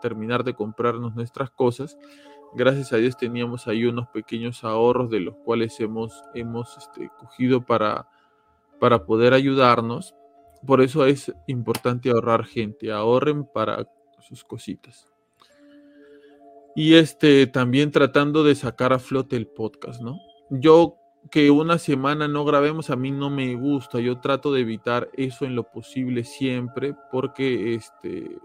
terminar 0.00 0.44
de 0.44 0.54
comprarnos 0.54 1.16
nuestras 1.16 1.50
cosas, 1.50 1.98
gracias 2.54 2.92
a 2.92 2.96
Dios 2.96 3.16
teníamos 3.16 3.66
ahí 3.68 3.84
unos 3.84 4.08
pequeños 4.08 4.64
ahorros 4.64 5.10
de 5.10 5.20
los 5.20 5.36
cuales 5.36 5.78
hemos, 5.80 6.22
hemos 6.34 6.76
este, 6.76 7.10
cogido 7.18 7.64
para, 7.64 8.08
para 8.80 9.04
poder 9.04 9.34
ayudarnos. 9.34 10.14
Por 10.66 10.80
eso 10.80 11.06
es 11.06 11.32
importante 11.46 12.10
ahorrar 12.10 12.44
gente, 12.44 12.92
ahorren 12.92 13.44
para 13.44 13.86
sus 14.20 14.44
cositas. 14.44 15.06
Y 16.74 16.94
este 16.94 17.46
también 17.46 17.90
tratando 17.90 18.44
de 18.44 18.54
sacar 18.54 18.92
a 18.92 18.98
flote 18.98 19.36
el 19.36 19.46
podcast, 19.46 20.00
¿no? 20.02 20.18
Yo 20.50 20.98
que 21.30 21.50
una 21.50 21.78
semana 21.78 22.28
no 22.28 22.44
grabemos 22.44 22.90
a 22.90 22.96
mí 22.96 23.10
no 23.10 23.30
me 23.30 23.54
gusta, 23.56 23.98
yo 23.98 24.20
trato 24.20 24.52
de 24.52 24.60
evitar 24.60 25.10
eso 25.14 25.44
en 25.44 25.56
lo 25.56 25.64
posible 25.64 26.24
siempre 26.24 26.94
porque 27.10 27.74
este 27.74 28.38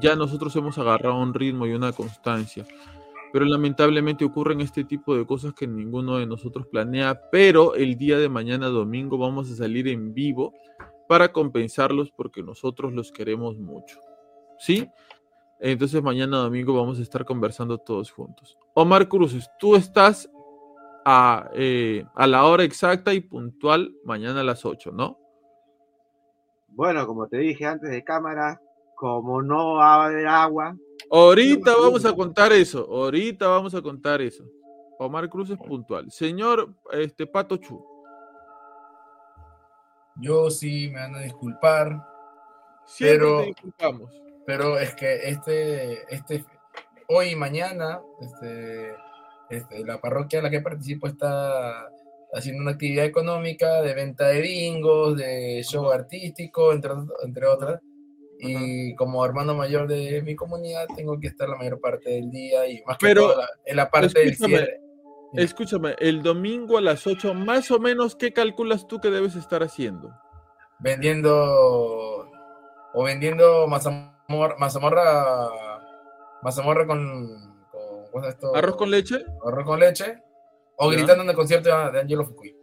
ya 0.00 0.14
nosotros 0.14 0.54
hemos 0.56 0.78
agarrado 0.78 1.18
un 1.18 1.34
ritmo 1.34 1.66
y 1.66 1.72
una 1.72 1.92
constancia. 1.92 2.64
Pero 3.32 3.44
lamentablemente 3.44 4.24
ocurren 4.24 4.60
este 4.60 4.84
tipo 4.84 5.16
de 5.16 5.24
cosas 5.24 5.52
que 5.54 5.66
ninguno 5.66 6.18
de 6.18 6.26
nosotros 6.26 6.66
planea, 6.66 7.20
pero 7.30 7.74
el 7.74 7.96
día 7.96 8.18
de 8.18 8.28
mañana 8.28 8.68
domingo 8.68 9.18
vamos 9.18 9.50
a 9.50 9.54
salir 9.56 9.88
en 9.88 10.12
vivo 10.12 10.52
para 11.08 11.32
compensarlos 11.32 12.10
porque 12.10 12.42
nosotros 12.42 12.92
los 12.92 13.12
queremos 13.12 13.58
mucho. 13.58 13.98
¿Sí? 14.58 14.88
Entonces 15.60 16.02
mañana 16.02 16.38
domingo 16.38 16.74
vamos 16.74 16.98
a 16.98 17.02
estar 17.02 17.24
conversando 17.24 17.78
todos 17.78 18.10
juntos. 18.10 18.56
Omar 18.74 19.08
Cruces, 19.08 19.50
tú 19.58 19.76
estás 19.76 20.30
a, 21.04 21.50
eh, 21.54 22.04
a 22.14 22.26
la 22.26 22.44
hora 22.44 22.64
exacta 22.64 23.12
y 23.14 23.20
puntual 23.20 23.94
mañana 24.04 24.40
a 24.40 24.44
las 24.44 24.64
8, 24.64 24.92
¿no? 24.92 25.18
Bueno, 26.68 27.06
como 27.06 27.26
te 27.26 27.38
dije 27.38 27.66
antes 27.66 27.90
de 27.90 28.04
cámara, 28.04 28.60
como 29.00 29.40
no 29.40 29.76
va 29.76 29.94
a 29.94 30.04
haber 30.04 30.26
agua. 30.26 30.76
Ahorita 31.10 31.74
vamos 31.74 32.04
a 32.04 32.12
contar 32.12 32.52
eso, 32.52 32.86
ahorita 32.86 33.48
vamos 33.48 33.74
a 33.74 33.80
contar 33.80 34.20
eso. 34.20 34.44
Omar 34.98 35.30
Cruz 35.30 35.48
es 35.48 35.56
puntual. 35.56 36.10
Señor 36.10 36.74
este, 36.92 37.26
Pato 37.26 37.56
Chu. 37.56 37.82
Yo 40.16 40.50
sí 40.50 40.90
me 40.90 41.00
van 41.00 41.14
a 41.14 41.20
disculpar. 41.20 41.98
Siempre 42.84 43.18
pero, 43.18 43.42
disculpamos. 43.42 44.22
Pero 44.44 44.78
es 44.78 44.94
que 44.94 45.30
este, 45.30 46.14
este, 46.14 46.44
hoy 47.08 47.30
y 47.30 47.36
mañana, 47.36 48.02
este, 48.20 48.94
este, 49.48 49.82
la 49.86 49.98
parroquia 49.98 50.40
a 50.40 50.42
la 50.42 50.50
que 50.50 50.60
participo 50.60 51.06
está 51.06 51.88
haciendo 52.34 52.60
una 52.60 52.72
actividad 52.72 53.06
económica 53.06 53.80
de 53.80 53.94
venta 53.94 54.28
de 54.28 54.42
bingos, 54.42 55.16
de 55.16 55.62
show 55.64 55.90
artístico, 55.90 56.74
entre, 56.74 56.92
entre 57.24 57.46
otras. 57.46 57.80
Y 58.42 58.94
como 58.94 59.24
hermano 59.24 59.54
mayor 59.54 59.86
de 59.86 60.22
mi 60.22 60.34
comunidad, 60.34 60.86
tengo 60.96 61.18
que 61.20 61.26
estar 61.26 61.48
la 61.48 61.56
mayor 61.56 61.80
parte 61.80 62.10
del 62.10 62.30
día 62.30 62.66
y 62.66 62.82
más 62.86 62.96
que 62.98 63.14
todo 63.14 63.40
en 63.64 63.76
la 63.76 63.90
parte 63.90 64.18
del 64.18 64.36
cierre. 64.36 64.80
Escúchame, 65.34 65.94
el 65.98 66.22
domingo 66.22 66.78
a 66.78 66.80
las 66.80 67.06
8, 67.06 67.34
más 67.34 67.70
o 67.70 67.78
menos, 67.78 68.16
¿qué 68.16 68.32
calculas 68.32 68.88
tú 68.88 69.00
que 69.00 69.10
debes 69.10 69.36
estar 69.36 69.62
haciendo? 69.62 70.12
Vendiendo 70.80 72.28
o 72.92 73.04
vendiendo 73.04 73.68
mazamorra, 73.68 74.56
mazamorra, 74.58 75.48
mazamorra 76.42 76.86
con, 76.86 77.64
con 78.10 78.24
esto? 78.24 78.56
arroz 78.56 78.76
con 78.76 78.90
leche, 78.90 79.24
arroz 79.46 79.64
con 79.64 79.78
leche, 79.78 80.18
o 80.76 80.88
gritando 80.88 81.22
en 81.22 81.30
el 81.30 81.36
concierto 81.36 81.68
de 81.68 82.00
Angelo 82.00 82.24
Fukui. 82.24 82.56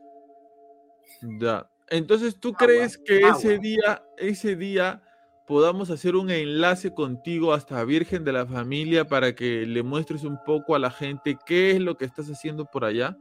Ya. 1.40 1.70
Entonces, 1.90 2.38
¿tú 2.38 2.52
crees 2.54 2.98
que 2.98 3.22
ese 3.22 3.60
día, 3.60 4.04
ese 4.18 4.58
día 4.58 5.02
podamos 5.48 5.90
hacer 5.90 6.16
un 6.16 6.30
enlace 6.30 6.94
contigo 6.94 7.54
hasta 7.54 7.84
Virgen 7.86 8.26
de 8.26 8.34
la 8.34 8.46
Familia 8.46 9.08
para 9.08 9.34
que 9.34 9.66
le 9.66 9.82
muestres 9.82 10.24
un 10.24 10.38
poco 10.44 10.76
a 10.76 10.80
la 10.80 10.92
gente 10.92 11.38
qué 11.46 11.72
es 11.72 11.80
lo 11.80 11.98
que 11.98 12.06
estás 12.06 12.28
haciendo 12.28 12.66
por 12.66 12.84
allá? 12.84 13.18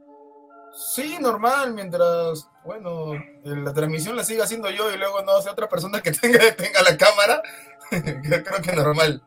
Sí, 0.73 1.17
normal, 1.19 1.73
mientras, 1.73 2.49
bueno, 2.65 3.13
la 3.43 3.73
transmisión 3.73 4.15
la 4.17 4.25
siga 4.25 4.43
haciendo 4.43 4.69
yo 4.69 4.93
y 4.93 4.97
luego 4.97 5.23
no 5.23 5.41
sea 5.41 5.53
otra 5.53 5.69
persona 5.69 6.01
que 6.01 6.11
tenga, 6.21 6.39
tenga 6.55 6.83
la 6.83 6.97
cámara, 6.97 7.41
creo 7.89 8.61
que 8.61 8.73
normal. 8.73 9.23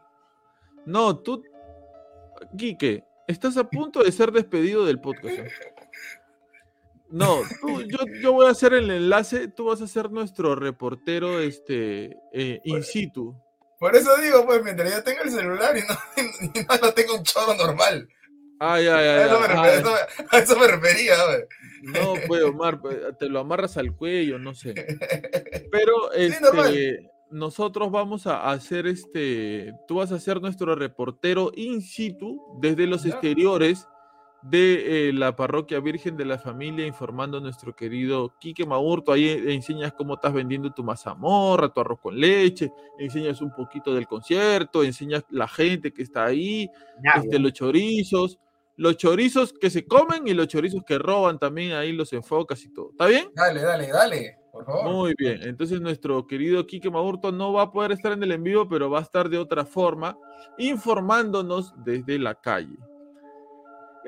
No, 0.85 1.17
tú, 1.17 1.43
Quique, 2.57 3.03
estás 3.27 3.57
a 3.57 3.65
punto 3.65 4.03
de 4.03 4.13
ser 4.13 4.31
despedido 4.31 4.85
del 4.85 5.01
podcast. 5.01 5.39
¿eh? 5.39 5.51
No, 7.11 7.43
yo, 8.23 8.33
voy 8.33 8.47
a 8.47 8.51
hacer 8.51 8.73
el 8.73 8.91
enlace, 8.91 9.49
tú 9.49 9.67
vas 9.67 9.83
a 9.83 9.89
ser 9.89 10.11
nuestro 10.11 10.55
reportero 10.55 11.41
este, 11.41 12.17
eh, 12.33 12.61
in 12.65 12.85
situ. 12.85 13.35
Por 13.79 13.97
eso 13.97 14.17
digo, 14.19 14.45
pues, 14.47 14.63
mientras 14.63 14.93
yo 14.93 15.03
tenga 15.03 15.23
el 15.23 15.31
celular 15.31 15.77
y 15.77 15.81
no, 15.81 16.77
no, 16.83 16.93
tengo 16.93 17.17
un 17.17 17.23
choro 17.25 17.55
normal. 17.55 18.09
Ay, 18.61 18.87
ay, 18.87 19.07
ay. 19.09 19.29
A 20.31 20.39
eso, 20.39 20.59
me, 20.59 20.69
refería, 20.69 21.15
No, 21.83 22.15
pues, 22.27 22.43
Omar, 22.43 22.81
pues, 22.81 22.99
te 23.19 23.27
lo 23.29 23.41
amarras 23.41 23.77
al 23.79 23.97
cuello, 23.97 24.39
no 24.39 24.55
sé. 24.55 24.75
Pero, 25.73 26.13
este, 26.13 27.11
nosotros 27.31 27.91
vamos 27.91 28.27
a 28.27 28.51
hacer 28.51 28.87
este, 28.87 29.73
tú 29.89 29.97
vas 29.97 30.13
a 30.13 30.21
ser 30.21 30.41
nuestro 30.41 30.75
reportero 30.75 31.51
in 31.55 31.81
situ 31.81 32.59
desde 32.61 32.87
los 32.87 33.07
exteriores 33.07 33.87
de 34.43 35.09
eh, 35.09 35.13
la 35.13 35.37
parroquia 35.37 35.81
Virgen 35.81 36.17
de 36.17 36.25
la 36.25 36.39
Familia, 36.39 36.87
informando 36.87 37.39
a 37.39 37.41
nuestro 37.41 37.75
querido 37.75 38.35
Quique 38.41 38.65
Maurto. 38.65 39.13
Ahí 39.13 39.29
eh, 39.29 39.55
enseñas 39.55 39.93
cómo 39.93 40.15
estás 40.15 40.33
vendiendo 40.33 40.73
tu 40.73 40.83
mazamorra, 40.83 41.73
tu 41.73 41.81
arroz 41.81 42.01
con 42.01 42.19
leche, 42.19 42.73
enseñas 42.99 43.41
un 43.41 43.53
poquito 43.55 43.95
del 43.95 44.07
concierto, 44.07 44.83
enseñas 44.83 45.25
la 45.31 45.47
gente 45.47 45.93
que 45.93 46.03
está 46.03 46.25
ahí, 46.25 46.71
este, 47.15 47.39
los 47.39 47.53
chorizos, 47.53 48.39
los 48.77 48.97
chorizos 48.97 49.53
que 49.53 49.69
se 49.69 49.87
comen 49.87 50.27
y 50.27 50.33
los 50.33 50.49
chorizos 50.49 50.83
que 50.87 50.99
roban 50.99 51.39
también, 51.39 51.73
ahí 51.73 51.93
los 51.93 52.13
enfocas 52.13 52.65
y 52.65 52.73
todo. 52.73 52.91
¿Está 52.93 53.07
bien? 53.07 53.31
Dale, 53.35 53.61
dale, 53.61 53.89
dale, 53.89 54.39
por 54.51 54.65
favor. 54.65 54.91
Muy 54.91 55.15
bien, 55.19 55.43
entonces 55.43 55.83
nuestro 55.83 56.27
querido 56.27 56.67
Quique 56.67 56.91
Maurto 56.91 57.31
no 57.31 57.53
va 57.53 57.63
a 57.65 57.73
poder 57.73 57.93
estar 57.93 58.13
en 58.13 58.23
el 58.23 58.33
en 58.33 58.43
vivo, 58.43 58.67
pero 58.69 58.89
va 58.89 59.01
a 59.01 59.03
estar 59.03 59.29
de 59.29 59.37
otra 59.37 59.67
forma, 59.67 60.17
informándonos 60.57 61.75
desde 61.85 62.19
la 62.19 62.35
calle. 62.35 62.79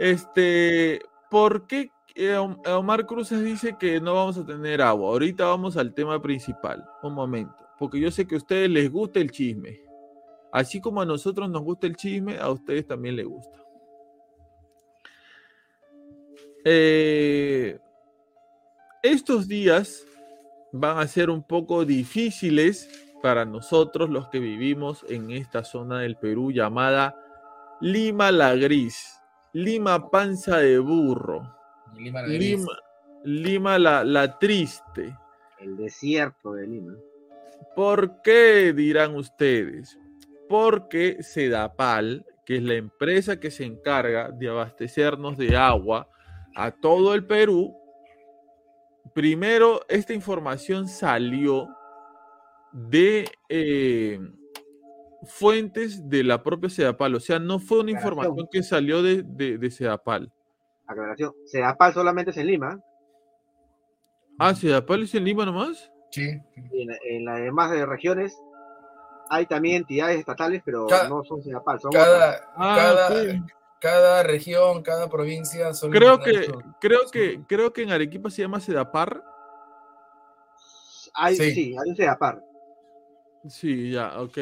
Este, 0.02 1.00
¿por 1.30 1.68
qué 1.68 1.92
eh, 2.16 2.36
Omar 2.36 3.06
Cruces 3.06 3.40
dice 3.44 3.76
que 3.78 4.00
no 4.00 4.14
vamos 4.14 4.36
a 4.36 4.44
tener 4.44 4.82
agua? 4.82 5.10
Ahorita 5.10 5.44
vamos 5.44 5.76
al 5.76 5.94
tema 5.94 6.20
principal. 6.20 6.84
Un 7.04 7.14
momento, 7.14 7.64
porque 7.78 8.00
yo 8.00 8.10
sé 8.10 8.26
que 8.26 8.34
a 8.34 8.38
ustedes 8.38 8.68
les 8.68 8.90
gusta 8.90 9.20
el 9.20 9.30
chisme. 9.30 9.80
Así 10.50 10.80
como 10.80 11.00
a 11.00 11.06
nosotros 11.06 11.48
nos 11.48 11.62
gusta 11.62 11.86
el 11.86 11.94
chisme, 11.94 12.36
a 12.36 12.50
ustedes 12.50 12.84
también 12.84 13.14
les 13.14 13.26
gusta. 13.26 13.64
Eh, 16.64 17.78
estos 19.04 19.46
días 19.46 20.04
van 20.72 20.98
a 20.98 21.06
ser 21.06 21.30
un 21.30 21.44
poco 21.44 21.84
difíciles 21.84 22.90
para 23.22 23.44
nosotros 23.44 24.10
los 24.10 24.26
que 24.30 24.40
vivimos 24.40 25.06
en 25.08 25.30
esta 25.30 25.62
zona 25.62 26.00
del 26.00 26.16
Perú 26.16 26.50
llamada 26.50 27.14
Lima 27.80 28.32
la 28.32 28.56
Gris. 28.56 29.21
Lima 29.52 30.10
panza 30.10 30.58
de 30.58 30.78
burro. 30.78 31.54
Lima, 31.94 32.22
la 32.22 32.28
Lima, 32.28 32.72
Lima 33.24 33.78
la, 33.78 34.04
la 34.04 34.38
triste. 34.38 35.16
El 35.58 35.76
desierto 35.76 36.54
de 36.54 36.66
Lima. 36.66 36.94
¿Por 37.76 38.22
qué 38.22 38.72
dirán 38.72 39.14
ustedes? 39.14 39.98
Porque 40.48 41.22
Sedapal, 41.22 42.26
que 42.44 42.56
es 42.56 42.62
la 42.62 42.74
empresa 42.74 43.38
que 43.38 43.50
se 43.50 43.64
encarga 43.64 44.30
de 44.30 44.48
abastecernos 44.48 45.36
de 45.38 45.56
agua 45.56 46.08
a 46.54 46.70
todo 46.70 47.14
el 47.14 47.24
Perú, 47.24 47.74
primero 49.14 49.82
esta 49.88 50.12
información 50.12 50.88
salió 50.88 51.68
de 52.72 53.30
eh, 53.48 54.18
fuentes 55.24 56.08
de 56.08 56.24
la 56.24 56.42
propia 56.42 56.68
Sedapal, 56.70 57.14
o 57.14 57.20
sea, 57.20 57.38
no 57.38 57.58
fue 57.58 57.78
una 57.80 57.92
Aclaración. 57.92 58.12
información 58.18 58.48
que 58.50 58.62
salió 58.62 59.02
de, 59.02 59.22
de, 59.24 59.58
de 59.58 59.70
Sedapal. 59.70 60.32
Aclaración. 60.86 61.32
Sedapal 61.46 61.92
solamente 61.94 62.30
es 62.32 62.36
en 62.36 62.46
Lima. 62.48 62.80
Ah, 64.38 64.54
Sedapal 64.54 65.02
es 65.02 65.14
en 65.14 65.24
Lima 65.24 65.44
nomás. 65.46 65.90
Sí. 66.10 66.28
En, 66.56 66.90
en 67.08 67.24
las 67.24 67.40
demás 67.40 67.70
de 67.70 67.86
regiones 67.86 68.36
hay 69.30 69.46
también 69.46 69.76
entidades 69.76 70.18
estatales, 70.18 70.60
pero 70.64 70.86
Cada- 70.86 71.08
no 71.08 71.22
son 71.24 71.42
Sedapal. 71.42 71.80
Son. 71.80 71.90
Cada, 71.92 72.40
Ah, 72.56 72.76
cada, 73.80 74.22
región, 74.22 74.82
cada 74.82 75.08
provincia 75.08 75.72
son 75.74 75.90
Creo 75.90 76.18
que, 76.20 76.46
creo 76.80 77.00
su- 77.04 77.10
que, 77.10 77.40
creo 77.48 77.72
que 77.72 77.82
en 77.82 77.92
Arequipa 77.92 78.28
se 78.30 78.42
llama 78.42 78.60
Sedapar. 78.60 79.22
Hay, 81.14 81.36
Sí. 81.36 81.50
sí. 81.52 81.76
hay 81.82 81.90
un 81.90 81.96
Sedapal. 81.96 82.42
Sí, 83.48 83.90
ya, 83.90 84.20
ok, 84.20 84.38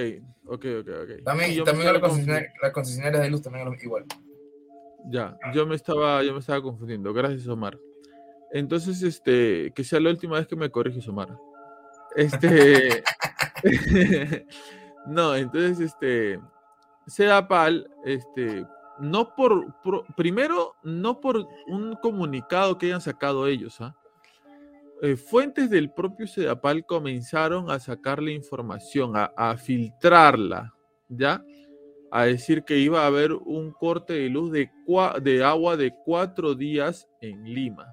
ok, 0.46 0.64
ok, 0.80 0.88
ok. 1.02 1.24
También, 1.24 1.52
yo 1.52 1.64
también 1.64 1.92
la 1.92 2.00
concesionaria, 2.00 2.52
la 2.62 2.72
concesionaria 2.72 3.20
de 3.20 3.30
luz 3.30 3.42
también 3.42 3.64
lo- 3.64 3.74
igual. 3.74 4.04
Ya, 5.06 5.36
yo 5.54 5.66
me 5.66 5.74
estaba, 5.76 6.22
yo 6.22 6.32
me 6.34 6.40
estaba 6.40 6.60
confundiendo. 6.62 7.12
Gracias, 7.14 7.46
Omar. 7.48 7.78
Entonces, 8.52 9.02
este, 9.02 9.72
que 9.74 9.84
sea 9.84 10.00
la 10.00 10.10
última 10.10 10.36
vez 10.38 10.46
que 10.46 10.56
me 10.56 10.70
corriges, 10.70 11.08
Omar. 11.08 11.28
Este, 12.16 13.02
no, 15.06 15.34
entonces, 15.34 15.80
este, 15.80 16.38
Sedapal, 17.06 17.88
este, 18.04 18.64
no 18.98 19.34
por, 19.34 19.80
por- 19.82 20.04
primero, 20.14 20.74
no 20.82 21.20
por 21.20 21.46
un 21.68 21.94
comunicado 22.02 22.76
que 22.76 22.86
hayan 22.86 23.00
sacado 23.00 23.46
ellos, 23.46 23.80
¿ah? 23.80 23.94
Eh, 23.94 23.99
fuentes 25.16 25.70
del 25.70 25.90
propio 25.92 26.26
Sedapal 26.26 26.84
comenzaron 26.84 27.70
a 27.70 27.78
sacarle 27.78 28.32
información, 28.32 29.12
a, 29.14 29.56
filtrarla, 29.56 30.74
¿ya? 31.08 31.42
a 32.10 32.24
decir 32.24 32.64
que 32.64 32.78
iba 32.78 33.02
a 33.02 33.06
haber 33.06 33.32
un 33.32 33.72
corte 33.72 34.14
de 34.14 34.28
luz 34.28 34.52
de 34.52 35.44
agua 35.44 35.76
de 35.76 35.94
cuatro 36.04 36.54
días 36.54 37.08
en 37.20 37.44
Lima. 37.44 37.92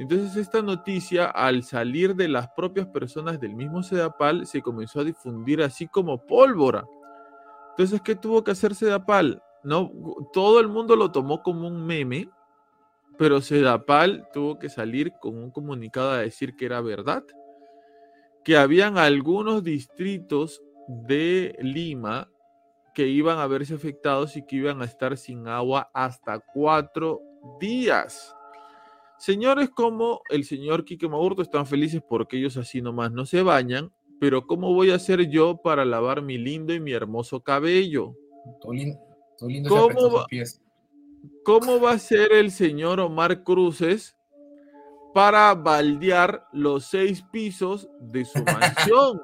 Entonces 0.00 0.34
esta 0.36 0.62
noticia, 0.62 1.26
al 1.26 1.62
salir 1.62 2.16
de 2.16 2.26
las 2.26 2.48
propias 2.56 2.86
personas 2.86 3.38
del 3.38 3.54
mismo 3.54 3.82
Sedapal, 3.82 4.46
se 4.46 4.62
comenzó 4.62 5.00
a 5.00 5.04
difundir 5.04 5.62
así 5.62 5.86
como 5.88 6.24
pólvora. 6.24 6.86
Entonces, 7.72 8.00
¿qué 8.00 8.14
tuvo 8.14 8.42
que 8.42 8.52
hacer 8.52 8.74
Sedapal? 8.74 9.42
No, 9.62 9.92
todo 10.32 10.58
el 10.58 10.68
mundo 10.68 10.96
lo 10.96 11.12
tomó 11.12 11.42
como 11.42 11.68
un 11.68 11.84
meme, 11.84 12.30
pero 13.20 13.42
Sedapal 13.42 14.26
tuvo 14.32 14.58
que 14.58 14.70
salir 14.70 15.12
con 15.20 15.36
un 15.36 15.50
comunicado 15.50 16.12
a 16.12 16.20
decir 16.20 16.56
que 16.56 16.64
era 16.64 16.80
verdad, 16.80 17.22
que 18.42 18.56
habían 18.56 18.96
algunos 18.96 19.62
distritos 19.62 20.62
de 20.88 21.54
Lima 21.60 22.30
que 22.94 23.06
iban 23.08 23.38
a 23.38 23.46
verse 23.46 23.74
afectados 23.74 24.38
y 24.38 24.46
que 24.46 24.56
iban 24.56 24.80
a 24.80 24.86
estar 24.86 25.18
sin 25.18 25.46
agua 25.48 25.90
hasta 25.92 26.40
cuatro 26.54 27.20
días. 27.60 28.34
Señores 29.18 29.68
como 29.68 30.22
el 30.30 30.44
señor 30.44 30.86
Quique 30.86 31.06
Maurto 31.06 31.42
están 31.42 31.66
felices 31.66 32.00
porque 32.08 32.38
ellos 32.38 32.56
así 32.56 32.80
nomás 32.80 33.12
no 33.12 33.26
se 33.26 33.42
bañan, 33.42 33.92
pero 34.18 34.46
¿cómo 34.46 34.72
voy 34.72 34.92
a 34.92 34.94
hacer 34.94 35.28
yo 35.28 35.58
para 35.58 35.84
lavar 35.84 36.22
mi 36.22 36.38
lindo 36.38 36.72
y 36.72 36.80
mi 36.80 36.92
hermoso 36.92 37.42
cabello? 37.42 38.16
Tu 38.62 38.72
lindo 38.72 38.98
¿Cómo 39.68 39.80
se 39.80 39.84
apretó 39.84 40.10
sus 40.10 40.20
va- 40.20 40.26
pies. 40.26 40.59
¿Cómo 41.50 41.80
va 41.80 41.94
a 41.94 41.98
ser 41.98 42.32
el 42.32 42.52
señor 42.52 43.00
Omar 43.00 43.42
Cruces 43.42 44.16
para 45.12 45.52
baldear 45.56 46.46
los 46.52 46.84
seis 46.84 47.24
pisos 47.32 47.90
de 47.98 48.24
su 48.24 48.38
mansión? 48.44 49.20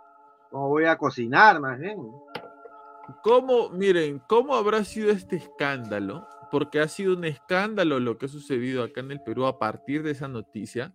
¿Cómo 0.50 0.70
voy 0.70 0.86
a 0.86 0.96
cocinar, 0.96 1.60
más 1.60 1.78
bien? 1.78 1.98
¿Cómo, 3.22 3.68
miren, 3.68 4.22
cómo 4.26 4.54
habrá 4.54 4.84
sido 4.84 5.10
este 5.10 5.36
escándalo? 5.36 6.26
Porque 6.50 6.80
ha 6.80 6.88
sido 6.88 7.14
un 7.14 7.26
escándalo 7.26 8.00
lo 8.00 8.16
que 8.16 8.24
ha 8.24 8.30
sucedido 8.30 8.82
acá 8.82 9.02
en 9.02 9.12
el 9.12 9.20
Perú 9.20 9.44
a 9.44 9.58
partir 9.58 10.02
de 10.02 10.12
esa 10.12 10.28
noticia, 10.28 10.94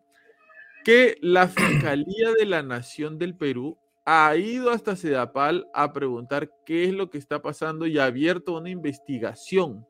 que 0.83 1.19
la 1.21 1.47
Fiscalía 1.47 2.31
de 2.35 2.47
la 2.47 2.63
Nación 2.63 3.19
del 3.19 3.37
Perú 3.37 3.77
ha 4.03 4.35
ido 4.35 4.71
hasta 4.71 4.95
Sedapal 4.95 5.67
a 5.75 5.93
preguntar 5.93 6.49
qué 6.65 6.85
es 6.85 6.93
lo 6.95 7.11
que 7.11 7.19
está 7.19 7.43
pasando 7.43 7.85
y 7.85 7.99
ha 7.99 8.05
abierto 8.05 8.57
una 8.57 8.71
investigación 8.71 9.85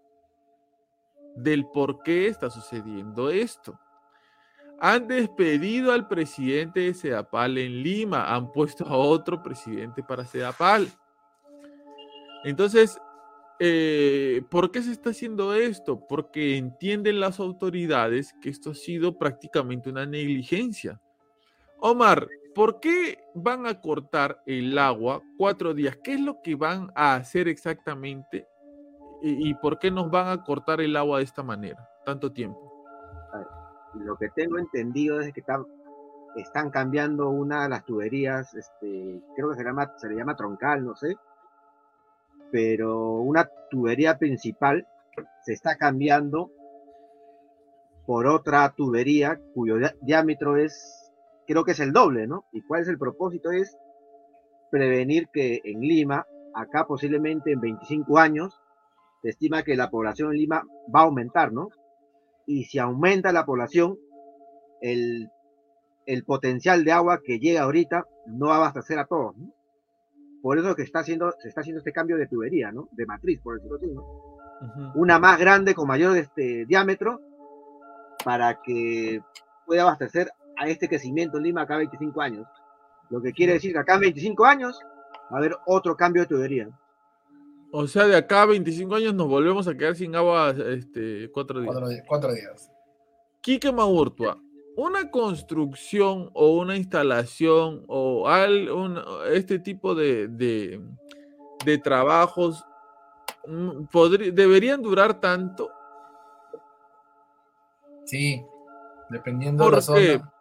del 1.35 1.65
por 1.67 2.03
qué 2.03 2.27
está 2.27 2.49
sucediendo 2.49 3.29
esto. 3.29 3.79
Han 4.79 5.07
despedido 5.07 5.91
al 5.91 6.07
presidente 6.07 6.79
de 6.79 6.93
Sedapal 6.93 7.57
en 7.57 7.83
Lima, 7.83 8.33
han 8.33 8.51
puesto 8.51 8.85
a 8.85 8.97
otro 8.97 9.43
presidente 9.43 10.01
para 10.01 10.25
Sedapal. 10.25 10.87
Entonces, 12.43 12.99
eh, 13.59 14.41
¿por 14.49 14.71
qué 14.71 14.81
se 14.81 14.91
está 14.91 15.11
haciendo 15.11 15.53
esto? 15.53 16.07
Porque 16.07 16.57
entienden 16.57 17.19
las 17.19 17.39
autoridades 17.39 18.33
que 18.41 18.49
esto 18.49 18.71
ha 18.71 18.75
sido 18.75 19.19
prácticamente 19.19 19.91
una 19.91 20.07
negligencia. 20.07 20.99
Omar, 21.79 22.27
¿por 22.55 22.79
qué 22.79 23.19
van 23.35 23.67
a 23.67 23.79
cortar 23.79 24.41
el 24.47 24.75
agua 24.79 25.21
cuatro 25.37 25.75
días? 25.75 25.95
¿Qué 26.03 26.13
es 26.13 26.21
lo 26.21 26.41
que 26.41 26.55
van 26.55 26.91
a 26.95 27.13
hacer 27.13 27.47
exactamente? 27.47 28.47
¿Y, 29.21 29.49
y 29.49 29.53
por 29.55 29.79
qué 29.79 29.91
nos 29.91 30.09
van 30.09 30.27
a 30.27 30.43
cortar 30.43 30.81
el 30.81 30.95
agua 30.95 31.19
de 31.19 31.23
esta 31.23 31.43
manera? 31.43 31.87
Tanto 32.05 32.31
tiempo. 32.31 32.71
Lo 33.93 34.15
que 34.15 34.29
tengo 34.29 34.57
entendido 34.57 35.19
es 35.19 35.33
que 35.33 35.41
están, 35.41 35.65
están 36.35 36.69
cambiando 36.69 37.29
una 37.29 37.63
de 37.63 37.69
las 37.69 37.85
tuberías, 37.85 38.53
este, 38.53 39.21
creo 39.35 39.49
que 39.49 39.57
se 39.57 39.63
llama, 39.63 39.93
se 39.97 40.07
le 40.09 40.15
llama 40.15 40.35
troncal, 40.35 40.85
no 40.85 40.95
sé, 40.95 41.15
pero 42.51 43.15
una 43.17 43.49
tubería 43.69 44.17
principal 44.17 44.87
se 45.43 45.53
está 45.53 45.77
cambiando 45.77 46.51
por 48.05 48.27
otra 48.27 48.73
tubería 48.75 49.39
cuyo 49.53 49.75
diámetro 50.01 50.57
es, 50.57 51.11
creo 51.47 51.63
que 51.63 51.71
es 51.71 51.79
el 51.79 51.91
doble, 51.91 52.27
¿no? 52.27 52.45
¿Y 52.51 52.61
cuál 52.61 52.81
es 52.81 52.87
el 52.87 52.97
propósito? 52.97 53.51
Es 53.51 53.77
prevenir 54.69 55.27
que 55.33 55.61
en 55.63 55.81
Lima, 55.81 56.25
acá 56.53 56.85
posiblemente 56.85 57.51
en 57.51 57.59
25 57.59 58.17
años, 58.17 58.60
se 59.21 59.29
estima 59.29 59.63
que 59.63 59.75
la 59.75 59.89
población 59.89 60.31
en 60.31 60.37
Lima 60.37 60.63
va 60.93 61.01
a 61.01 61.03
aumentar, 61.03 61.51
¿no? 61.53 61.69
Y 62.45 62.65
si 62.65 62.79
aumenta 62.79 63.31
la 63.31 63.45
población, 63.45 63.97
el, 64.81 65.29
el 66.05 66.23
potencial 66.23 66.83
de 66.83 66.91
agua 66.91 67.21
que 67.23 67.39
llega 67.39 67.61
ahorita 67.61 68.05
no 68.27 68.47
va 68.47 68.55
a 68.55 68.57
abastecer 68.57 68.99
a 68.99 69.05
todos, 69.05 69.37
¿no? 69.37 69.53
Por 70.41 70.57
eso 70.57 70.75
que 70.75 70.81
está 70.81 70.99
haciendo, 70.99 71.33
se 71.39 71.49
está 71.49 71.61
haciendo 71.61 71.79
este 71.79 71.93
cambio 71.93 72.17
de 72.17 72.27
tubería, 72.27 72.71
¿no? 72.71 72.89
De 72.93 73.05
matriz, 73.05 73.39
por 73.41 73.55
decirlo 73.55 73.77
así, 73.77 73.87
¿no? 73.87 74.01
Ujú. 74.61 75.01
una 75.01 75.17
más 75.17 75.39
grande 75.39 75.73
con 75.73 75.87
mayor 75.87 76.15
este, 76.17 76.65
diámetro 76.67 77.19
para 78.23 78.61
que 78.61 79.19
pueda 79.65 79.81
abastecer 79.81 80.29
a 80.55 80.67
este 80.67 80.87
crecimiento 80.87 81.37
en 81.37 81.45
Lima 81.45 81.63
acá 81.63 81.77
25 81.77 82.21
años. 82.21 82.47
Lo 83.09 83.21
que 83.21 83.33
quiere 83.33 83.53
decir 83.53 83.73
que 83.73 83.79
acá 83.79 83.95
en 83.95 84.01
25 84.01 84.45
años 84.45 84.79
va 85.31 85.37
a 85.37 85.39
haber 85.39 85.55
otro 85.65 85.95
cambio 85.95 86.21
de 86.21 86.27
tubería. 86.27 86.69
O 87.71 87.87
sea, 87.87 88.05
de 88.05 88.15
acá 88.17 88.41
a 88.43 88.45
25 88.47 88.95
años 88.95 89.13
nos 89.13 89.27
volvemos 89.27 89.67
a 89.67 89.75
quedar 89.75 89.95
sin 89.95 90.15
agua 90.15 90.53
este, 90.69 91.29
cuatro 91.31 91.61
días. 91.61 91.73
Cuatro, 91.73 91.89
cuatro 92.07 92.33
días. 92.33 92.69
Quique 93.41 93.71
Maurtua, 93.71 94.37
una 94.75 95.09
construcción 95.09 96.29
o 96.33 96.57
una 96.57 96.75
instalación 96.75 97.83
o 97.87 98.27
al- 98.27 98.69
un- 98.69 98.99
este 99.31 99.59
tipo 99.59 99.95
de, 99.95 100.27
de- 100.27 100.81
de 101.65 101.77
trabajos 101.77 102.63
mm, 103.47 103.85
deberían 104.33 104.81
durar 104.81 105.19
tanto. 105.21 105.69
Sí, 108.05 108.43
dependiendo 109.09 109.63
de 109.65 109.71
la 109.71 109.81
zona. 109.81 110.33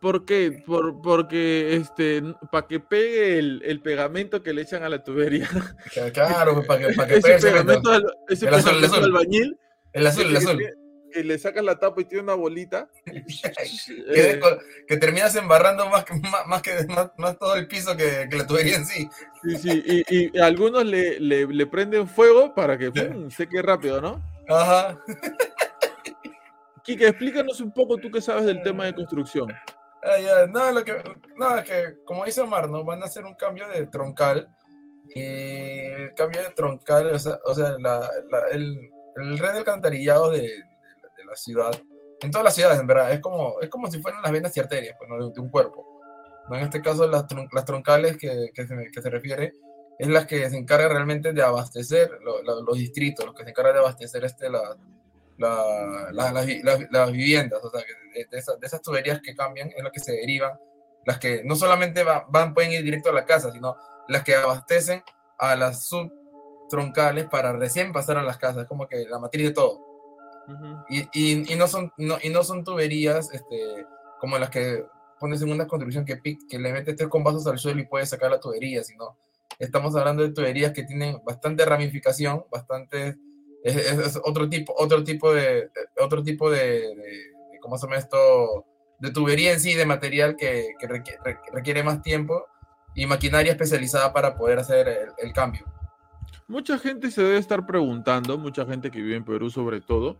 ¿Por 0.00 0.24
qué? 0.26 0.62
Por- 0.66 1.00
porque 1.00 1.74
este, 1.76 2.22
para 2.52 2.66
que 2.66 2.80
pegue 2.80 3.38
el, 3.38 3.62
el 3.64 3.80
pegamento 3.80 4.42
que 4.42 4.52
le 4.52 4.62
echan 4.62 4.82
a 4.82 4.88
la 4.88 5.02
tubería. 5.02 5.48
Claro, 6.12 6.54
pues, 6.54 6.66
para 6.66 6.86
que, 6.88 6.94
para 6.94 7.08
que 7.08 7.14
ese 7.18 7.28
pegue 7.28 7.38
cemento. 7.40 7.66
pegamento, 7.66 7.90
al- 7.92 8.14
ese 8.28 8.46
El 8.48 8.54
azul, 8.54 8.76
el 8.76 8.84
azul. 8.84 9.04
albañil. 9.04 9.58
El 9.92 10.06
azul, 10.06 10.26
el 10.26 10.36
azul. 10.36 10.58
Que, 10.58 10.70
que 11.12 11.24
le 11.24 11.38
sacas 11.38 11.64
la 11.64 11.78
tapa 11.78 12.02
y 12.02 12.04
tiene 12.04 12.22
una 12.24 12.34
bolita. 12.34 12.88
que, 13.06 13.22
Eh, 14.14 14.40
que 14.86 14.96
terminas 14.98 15.34
embarrando 15.36 15.88
más 15.88 16.04
que, 16.04 16.14
más, 16.14 16.46
más 16.46 16.62
que 16.62 16.86
más, 16.88 17.10
más 17.16 17.38
todo 17.38 17.56
el 17.56 17.66
piso 17.66 17.96
que, 17.96 18.28
que 18.30 18.36
la 18.36 18.46
tubería 18.46 18.76
en 18.76 18.84
sí. 18.86 19.08
Sí, 19.42 19.56
sí, 19.56 19.82
y, 20.08 20.26
y 20.36 20.38
algunos 20.38 20.84
le, 20.84 21.18
le, 21.18 21.46
le 21.46 21.66
prenden 21.66 22.06
fuego 22.06 22.54
para 22.54 22.76
que 22.76 22.92
¡pum! 22.92 23.30
seque 23.30 23.62
rápido, 23.62 24.00
¿no? 24.02 24.22
Ajá. 24.48 24.98
Kike, 26.92 27.08
explícanos 27.08 27.60
un 27.60 27.72
poco 27.72 27.96
tú 27.96 28.10
que 28.10 28.20
sabes 28.20 28.44
del 28.44 28.62
tema 28.62 28.84
de 28.86 28.94
construcción. 28.94 29.48
Ah, 30.02 30.18
ya, 30.18 30.46
No, 30.46 30.70
lo 30.72 30.82
que, 30.84 30.94
no, 31.36 31.56
es 31.58 31.64
que 31.64 31.94
como 32.04 32.24
dice 32.24 32.40
Omar, 32.40 32.68
¿no? 32.70 32.84
Van 32.84 33.02
a 33.02 33.06
hacer 33.06 33.24
un 33.24 33.34
cambio 33.34 33.68
de 33.68 33.86
troncal. 33.86 34.48
Y 35.14 35.20
el 35.22 36.14
cambio 36.14 36.42
de 36.42 36.50
troncal, 36.50 37.06
o 37.14 37.18
sea, 37.18 37.38
o 37.44 37.54
sea, 37.54 37.70
la, 37.80 38.00
la- 38.30 38.48
el, 38.52 38.90
el 39.16 39.38
red 39.38 39.52
de 39.52 39.58
alcantarillado 39.58 40.30
de, 40.30 40.40
de 40.42 40.48
la- 40.48 41.14
de 41.16 41.24
la 41.24 41.36
ciudad, 41.36 41.72
en 42.22 42.30
todas 42.30 42.44
las 42.44 42.54
ciudades, 42.54 42.78
en 42.80 42.86
verdad, 42.86 43.12
es 43.12 43.20
como, 43.20 43.60
es 43.60 43.68
como 43.68 43.90
si 43.90 44.00
fueran 44.00 44.22
las 44.22 44.30
venas 44.30 44.56
y 44.56 44.60
arterias 44.60 44.94
pues, 44.98 45.08
¿no? 45.10 45.16
de, 45.26 45.32
de 45.32 45.40
un 45.40 45.50
cuerpo. 45.50 45.84
¿no? 46.48 46.56
En 46.56 46.62
este 46.62 46.80
caso, 46.80 47.06
las, 47.08 47.26
tron- 47.26 47.48
las 47.52 47.64
troncales 47.64 48.16
que, 48.18 48.50
que, 48.54 48.66
se, 48.66 48.74
que 48.92 49.02
se 49.02 49.10
refiere 49.10 49.52
es 49.98 50.08
las 50.08 50.26
que 50.26 50.48
se 50.48 50.56
encargan 50.56 50.90
realmente 50.90 51.32
de 51.32 51.42
abastecer 51.42 52.10
lo- 52.22 52.42
lo- 52.42 52.62
los 52.62 52.76
distritos, 52.78 53.26
los 53.26 53.34
que 53.34 53.42
se 53.44 53.50
encargan 53.50 53.74
de 53.74 53.80
abastecer 53.80 54.24
este, 54.24 54.48
la, 54.48 54.76
la- 55.40 56.08
la- 56.12 56.32
las 56.32 56.46
vi- 56.46 56.62
las- 56.62 56.80
las 56.90 57.10
viviendas, 57.12 57.64
o 57.64 57.70
sea, 57.70 57.80
de, 58.14 58.24
de 58.26 58.38
esas, 58.38 58.60
de 58.60 58.66
esas 58.66 58.82
tuberías 58.82 59.20
que 59.20 59.34
cambian 59.34 59.70
es 59.76 59.82
lo 59.82 59.90
que 59.90 59.98
se 60.00 60.12
derivan, 60.12 60.52
las 61.06 61.18
que 61.18 61.42
no 61.44 61.56
solamente 61.56 62.04
va- 62.04 62.26
van, 62.28 62.54
pueden 62.54 62.72
ir 62.72 62.82
directo 62.84 63.10
a 63.10 63.12
la 63.12 63.24
casa, 63.24 63.50
sino 63.50 63.74
las 64.08 64.22
que 64.22 64.34
abastecen 64.34 65.02
a 65.38 65.56
las 65.56 65.86
subtroncales 65.86 67.26
para 67.26 67.52
recién 67.52 67.92
pasar 67.92 68.18
a 68.18 68.22
las 68.22 68.36
casas, 68.38 68.66
como 68.66 68.86
que 68.86 69.06
la 69.08 69.18
matriz 69.18 69.48
de 69.48 69.54
todo. 69.54 69.78
Ujú. 70.46 70.84
Y, 70.88 71.00
y, 71.12 71.52
y 71.52 71.56
no, 71.56 71.66
son, 71.68 71.92
no, 71.96 72.18
y 72.22 72.28
no 72.28 72.42
son 72.44 72.64
tuberías 72.64 73.32
este, 73.32 73.86
como 74.18 74.38
las 74.38 74.50
que 74.50 74.84
pones 75.18 75.40
en 75.42 75.52
una 75.52 75.66
construcción 75.66 76.04
que, 76.04 76.20
que 76.20 76.58
le 76.58 76.72
metes 76.72 76.96
tres 76.96 77.08
compassos 77.08 77.46
al 77.46 77.58
suelo 77.58 77.80
y 77.80 77.86
puedes 77.86 78.08
sacar 78.08 78.30
la 78.30 78.40
tubería, 78.40 78.82
sino 78.82 79.16
estamos 79.58 79.94
hablando 79.96 80.22
de 80.22 80.32
tuberías 80.32 80.72
que 80.72 80.82
tienen 80.84 81.18
bastante 81.24 81.64
ramificación, 81.64 82.44
bastante 82.50 83.16
es, 83.64 83.76
es- 83.76 83.98
es 83.98 84.20
otro 84.24 84.48
tipo, 84.48 84.74
otro 84.76 85.02
tipo 85.04 85.32
de, 85.32 85.42
de- 85.42 85.70
otro 86.00 86.22
tipo 86.22 86.50
de, 86.50 86.58
de- 86.58 86.94
de- 86.96 87.58
¿cómo 87.60 87.76
se 87.78 87.86
llama 87.86 87.98
esto? 87.98 88.66
De 88.98 89.10
tubería 89.10 89.52
en 89.52 89.60
sí, 89.60 89.74
de 89.74 89.86
material 89.86 90.36
que, 90.36 90.74
que 90.78 90.86
requiere, 90.86 91.18
requiere 91.52 91.82
más 91.82 92.02
tiempo 92.02 92.46
y 92.94 93.06
maquinaria 93.06 93.52
especializada 93.52 94.12
para 94.12 94.36
poder 94.36 94.58
hacer 94.58 94.88
el, 94.88 95.08
el 95.18 95.32
cambio. 95.32 95.64
Mucha 96.48 96.78
gente 96.78 97.10
se 97.10 97.22
debe 97.22 97.38
estar 97.38 97.64
preguntando, 97.64 98.36
mucha 98.36 98.66
gente 98.66 98.90
que 98.90 99.00
vive 99.00 99.16
en 99.16 99.24
Perú 99.24 99.48
sobre 99.50 99.80
todo, 99.80 100.18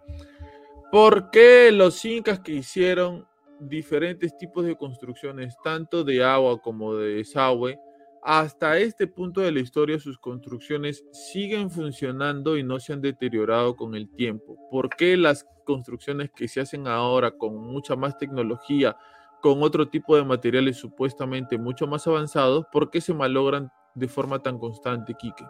¿por 0.93 1.31
qué 1.31 1.71
los 1.73 2.05
incas 2.05 2.41
que 2.41 2.53
hicieron 2.53 3.27
diferentes 3.59 4.37
tipos 4.39 4.65
de 4.65 4.77
construcciones, 4.77 5.55
tanto 5.63 6.03
de 6.05 6.25
agua 6.25 6.59
como 6.63 6.95
de 6.95 7.17
desagüe, 7.17 7.79
hasta 8.23 8.79
este 8.79 9.07
punto 9.07 9.41
de 9.41 9.53
la 9.53 9.61
historia 9.61 9.99
sus 9.99 10.19
construcciones 10.19 11.05
siguen 11.13 11.71
funcionando 11.71 12.57
y 12.57 12.63
no 12.63 12.79
se 12.79 12.93
han 12.93 13.01
deteriorado 13.01 13.77
con 13.77 13.95
el 13.95 14.11
tiempo? 14.11 14.57
¿Por 14.71 14.91
qué 14.91 15.17
las 15.17 15.47
construcciones 15.65 16.31
que 16.31 16.49
se 16.49 16.61
hacen 16.61 16.87
ahora 16.87 17.31
con 17.31 17.57
mucha 17.57 17.97
más 17.97 18.19
tecnología, 18.19 18.97
con 19.41 19.63
otro 19.63 19.89
tipo 19.89 20.17
de 20.17 20.25
materiales 20.25 20.77
supuestamente 20.77 21.57
mucho 21.57 21.87
más 21.87 22.07
avanzados, 22.07 22.67
por 22.73 22.91
qué 22.91 23.01
se 23.01 23.15
malogran 23.15 23.71
de 23.95 24.09
forma 24.09 24.43
tan 24.43 24.59
constante, 24.59 25.15
Quique? 25.15 25.45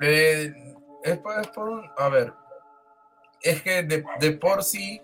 Eh, 0.00 0.52
es, 1.04 1.18
por, 1.18 1.92
a 1.96 2.08
ver, 2.08 2.32
es 3.40 3.62
que 3.62 3.82
de, 3.82 4.32
por 4.32 4.62
sí 4.62 5.00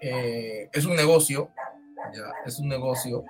eh, 0.00 0.68
es 0.72 0.84
un 0.84 0.94
negocio, 0.94 1.50
es 2.46 2.58
un 2.58 2.68
negocio, 2.68 3.24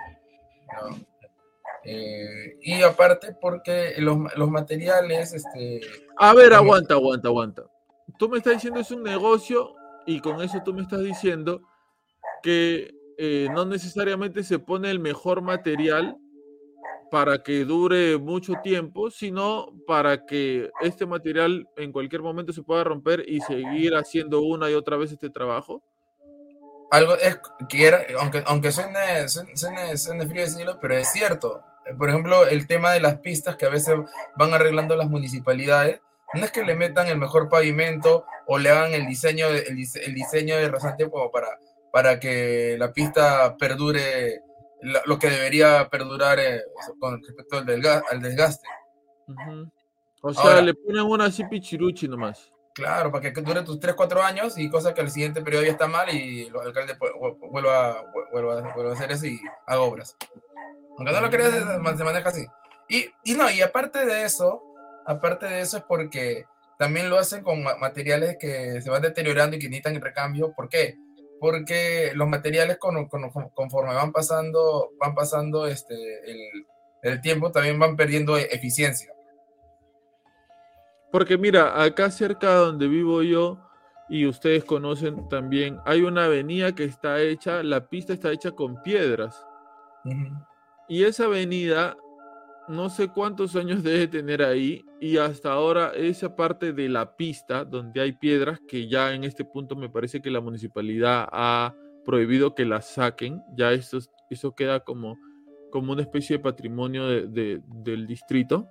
eh, 1.84 2.58
y 2.62 2.82
aparte 2.82 3.34
porque 3.40 3.94
los, 3.98 4.18
los 4.36 4.50
materiales, 4.50 5.32
este, 5.32 5.80
A 6.16 6.34
ver, 6.34 6.50
También- 6.50 6.52
aguanta, 6.54 6.94
aguanta, 6.94 7.28
aguanta. 7.28 7.62
Tú 8.18 8.28
me 8.28 8.38
estás 8.38 8.54
diciendo 8.54 8.80
es 8.80 8.90
un 8.90 9.02
negocio 9.02 9.74
y 10.06 10.20
con 10.20 10.42
eso 10.42 10.62
tú 10.64 10.74
me 10.74 10.82
estás 10.82 11.02
diciendo 11.02 11.62
que 12.42 12.92
eh, 13.18 13.48
no 13.52 13.64
necesariamente 13.64 14.42
se 14.42 14.58
pone 14.58 14.90
el 14.90 14.98
mejor 14.98 15.42
material 15.42 16.16
para 17.10 17.42
que 17.42 17.64
dure 17.64 18.18
mucho 18.18 18.54
tiempo, 18.62 19.10
sino 19.10 19.72
para 19.86 20.24
que 20.26 20.70
este 20.80 21.06
material 21.06 21.68
en 21.76 21.92
cualquier 21.92 22.22
momento 22.22 22.52
se 22.52 22.62
pueda 22.62 22.84
romper 22.84 23.24
y 23.28 23.40
seguir 23.40 23.94
haciendo 23.96 24.42
una 24.42 24.70
y 24.70 24.74
otra 24.74 24.96
vez 24.96 25.12
este 25.12 25.28
trabajo. 25.28 25.82
algo 26.92 27.14
es 27.16 27.38
que 27.68 27.86
era, 27.86 28.00
aunque, 28.20 28.42
aunque 28.46 28.70
suene, 28.72 29.28
suene, 29.28 29.96
suene 29.96 30.26
frío 30.26 30.42
decirlo, 30.42 30.78
pero 30.80 30.94
es 30.94 31.10
cierto. 31.12 31.62
Por 31.98 32.08
ejemplo, 32.08 32.46
el 32.46 32.66
tema 32.66 32.92
de 32.92 33.00
las 33.00 33.18
pistas 33.20 33.56
que 33.56 33.66
a 33.66 33.70
veces 33.70 33.96
van 34.36 34.54
arreglando 34.54 34.96
las 34.96 35.08
municipalidades, 35.08 36.00
no 36.34 36.44
es 36.44 36.52
que 36.52 36.62
le 36.64 36.76
metan 36.76 37.08
el 37.08 37.18
mejor 37.18 37.48
pavimento 37.48 38.24
o 38.46 38.58
le 38.58 38.70
hagan 38.70 38.94
el 38.94 39.06
diseño, 39.06 39.50
de- 39.50 39.60
el, 39.62 39.78
el 39.78 40.14
diseño 40.14 40.56
de 40.56 40.68
rasante 40.68 41.10
como 41.10 41.30
para, 41.30 41.48
para 41.92 42.20
que 42.20 42.76
la 42.78 42.92
pista 42.92 43.56
perdure 43.56 44.40
lo 45.04 45.18
que 45.18 45.28
debería 45.28 45.88
perdurar 45.90 46.38
eh, 46.38 46.62
con 46.98 47.20
respecto 47.22 47.58
al, 47.58 47.66
delga- 47.66 48.02
al 48.10 48.22
desgaste. 48.22 48.66
O 50.22 50.32
sea, 50.32 50.42
Ahora- 50.44 50.62
le 50.62 50.74
ponen 50.74 51.02
una 51.02 51.26
así 51.26 51.44
pichiruchi 51.44 52.08
nomás. 52.08 52.50
Claro, 52.74 53.10
para 53.10 53.32
que 53.32 53.40
dure 53.42 53.62
tus 53.62 53.80
3, 53.80 53.94
4 53.94 54.22
años 54.22 54.56
y 54.56 54.70
cosa 54.70 54.94
que 54.94 55.00
el 55.00 55.10
siguiente 55.10 55.42
periodo 55.42 55.64
ya 55.64 55.72
está 55.72 55.88
mal 55.88 56.08
y 56.14 56.46
el 56.46 56.56
alcalde 56.56 56.96
pu- 56.96 57.12
vu- 57.18 57.50
vuelva, 57.50 58.00
vu- 58.04 58.30
vuelva, 58.30 58.72
vuelva 58.74 58.90
a 58.92 58.94
hacer 58.94 59.10
eso 59.10 59.26
y 59.26 59.40
haga 59.66 59.80
obras. 59.80 60.16
Aunque 60.98 61.12
no 61.12 61.20
lo 61.20 61.30
creas, 61.30 61.50
se 61.52 61.78
ma- 61.78 61.96
se 61.96 62.04
maneja 62.04 62.28
así. 62.28 62.46
Y, 62.88 63.06
y 63.24 63.34
no, 63.34 63.50
y 63.50 63.60
aparte 63.62 64.04
de 64.04 64.24
eso, 64.24 64.62
aparte 65.06 65.46
de 65.46 65.60
eso 65.60 65.78
es 65.78 65.84
porque 65.84 66.44
también 66.78 67.08
lo 67.10 67.18
hacen 67.18 67.42
con 67.42 67.62
ma- 67.62 67.76
materiales 67.76 68.36
que 68.40 68.80
se 68.82 68.90
van 68.90 69.02
deteriorando 69.02 69.56
y 69.56 69.58
que 69.58 69.68
necesitan 69.68 70.00
recambio. 70.00 70.52
¿Por 70.54 70.68
qué? 70.68 70.96
Porque 71.38 72.12
los 72.14 72.28
materiales 72.28 72.78
con- 72.78 73.08
con- 73.08 73.30
conforme 73.54 73.94
van 73.94 74.12
pasando, 74.12 74.90
van 74.98 75.14
pasando 75.14 75.66
este, 75.66 75.94
el, 76.30 76.38
el 77.02 77.20
tiempo 77.20 77.50
también 77.50 77.78
van 77.78 77.96
perdiendo 77.96 78.36
e- 78.36 78.48
eficiencia. 78.50 79.12
Porque 81.12 81.36
mira, 81.38 81.82
acá 81.82 82.10
cerca 82.10 82.54
donde 82.54 82.86
vivo 82.88 83.22
yo, 83.22 83.58
y 84.08 84.26
ustedes 84.26 84.64
conocen 84.64 85.28
también, 85.28 85.78
hay 85.86 86.02
una 86.02 86.24
avenida 86.24 86.72
que 86.74 86.84
está 86.84 87.20
hecha, 87.20 87.62
la 87.62 87.88
pista 87.88 88.12
está 88.12 88.30
hecha 88.32 88.50
con 88.52 88.82
piedras. 88.82 89.44
Ujú. 90.04 90.34
Y 90.90 91.04
esa 91.04 91.24
avenida, 91.26 91.96
no 92.68 92.90
sé 92.90 93.08
cuántos 93.08 93.54
años 93.56 93.82
debe 93.82 94.08
tener 94.08 94.42
ahí, 94.42 94.84
y 95.00 95.16
hasta 95.16 95.52
ahora 95.52 95.92
esa 95.94 96.34
parte 96.36 96.72
de 96.72 96.88
la 96.88 97.16
pista 97.16 97.64
donde 97.64 98.00
hay 98.00 98.12
piedras, 98.12 98.60
que 98.68 98.88
ya 98.88 99.14
en 99.14 99.22
este 99.24 99.44
punto 99.44 99.76
me 99.76 99.88
parece 99.88 100.20
que 100.20 100.30
la 100.30 100.40
municipalidad 100.40 101.28
ha 101.30 101.74
prohibido 102.04 102.54
que 102.54 102.64
las 102.64 102.88
saquen, 102.92 103.40
ya 103.56 103.72
eso, 103.72 103.98
eso 104.30 104.52
queda 104.54 104.80
como, 104.80 105.16
como 105.70 105.92
una 105.92 106.02
especie 106.02 106.36
de 106.38 106.42
patrimonio 106.42 107.06
de- 107.06 107.26
de- 107.28 107.62
del 107.66 108.06
distrito. 108.06 108.68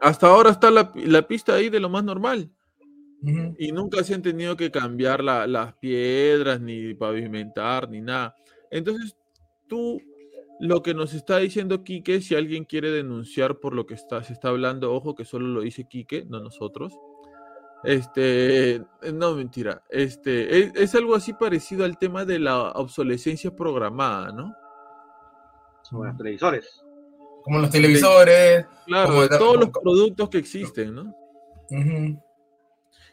Hasta 0.00 0.28
ahora 0.28 0.50
está 0.50 0.70
la, 0.70 0.92
la 0.94 1.26
pista 1.26 1.54
ahí 1.54 1.68
de 1.68 1.80
lo 1.80 1.88
más 1.88 2.04
normal. 2.04 2.48
Y 3.58 3.72
nunca 3.72 4.04
se 4.04 4.14
han 4.14 4.22
tenido 4.22 4.56
que 4.56 4.70
cambiar 4.70 5.22
la- 5.24 5.46
las 5.46 5.74
piedras, 5.74 6.60
ni 6.60 6.94
pavimentar, 6.94 7.88
ni 7.90 8.00
nada. 8.00 8.34
Entonces, 8.70 9.16
tú, 9.66 10.00
lo 10.60 10.82
que 10.82 10.94
nos 10.94 11.14
está 11.14 11.38
diciendo 11.38 11.84
Quique, 11.84 12.20
si 12.20 12.34
alguien 12.34 12.64
quiere 12.64 12.90
denunciar 12.90 13.58
por 13.58 13.74
lo 13.74 13.86
que 13.86 13.94
está, 13.94 14.22
se 14.22 14.32
está 14.32 14.48
hablando, 14.48 14.94
ojo 14.94 15.14
que 15.14 15.24
solo 15.24 15.48
lo 15.48 15.60
dice 15.62 15.86
Quique, 15.88 16.24
no 16.28 16.40
nosotros, 16.40 16.98
Este, 17.82 18.82
no 19.12 19.34
mentira, 19.34 19.82
este, 19.90 20.58
es, 20.58 20.72
es 20.74 20.94
algo 20.94 21.14
así 21.14 21.32
parecido 21.32 21.84
al 21.84 21.98
tema 21.98 22.24
de 22.24 22.38
la 22.38 22.70
obsolescencia 22.72 23.54
programada, 23.54 24.32
¿no? 24.32 24.54
Como 25.90 26.04
los 26.04 26.16
televisores. 26.16 26.82
Como 27.42 27.58
los 27.58 27.70
televisores. 27.70 28.66
Claro, 28.86 29.12
Como 29.12 29.28
todos 29.28 29.56
los 29.58 29.68
productos 29.70 30.28
que 30.30 30.38
existen, 30.38 30.94
¿no? 30.94 31.14